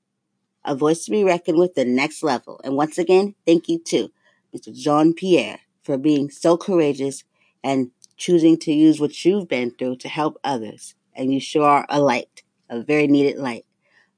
a 0.64 0.76
voice 0.76 1.06
to 1.06 1.12
be 1.12 1.24
reckoned 1.24 1.58
with 1.58 1.76
the 1.76 1.86
next 1.86 2.24
level. 2.24 2.62
And 2.64 2.76
once 2.76 2.98
again, 2.98 3.36
thank 3.46 3.68
you 3.68 3.80
to 3.88 4.10
Mr. 4.56 4.74
Jean 4.74 5.14
Pierre 5.14 5.60
for 5.84 5.98
being 5.98 6.30
so 6.30 6.58
courageous 6.58 7.24
and 7.64 7.92
choosing 8.18 8.58
to 8.60 8.72
use 8.72 9.00
what 9.00 9.26
you've 9.26 9.48
been 9.48 9.72
through 9.72 9.98
to 9.98 10.10
help 10.10 10.40
others. 10.44 10.96
And 11.14 11.34
you 11.34 11.40
sure 11.40 11.68
are 11.68 11.86
a 11.90 12.00
light, 12.00 12.44
a 12.70 12.82
very 12.82 13.08
needed 13.08 13.38
light. 13.38 13.66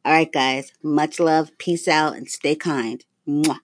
All 0.06 0.14
right, 0.14 0.32
guys, 0.32 0.74
much 0.84 1.20
love, 1.20 1.58
peace 1.58 1.88
out, 1.88 2.16
and 2.16 2.30
stay 2.30 2.56
kind. 2.56 3.04
Mwah. 3.28 3.60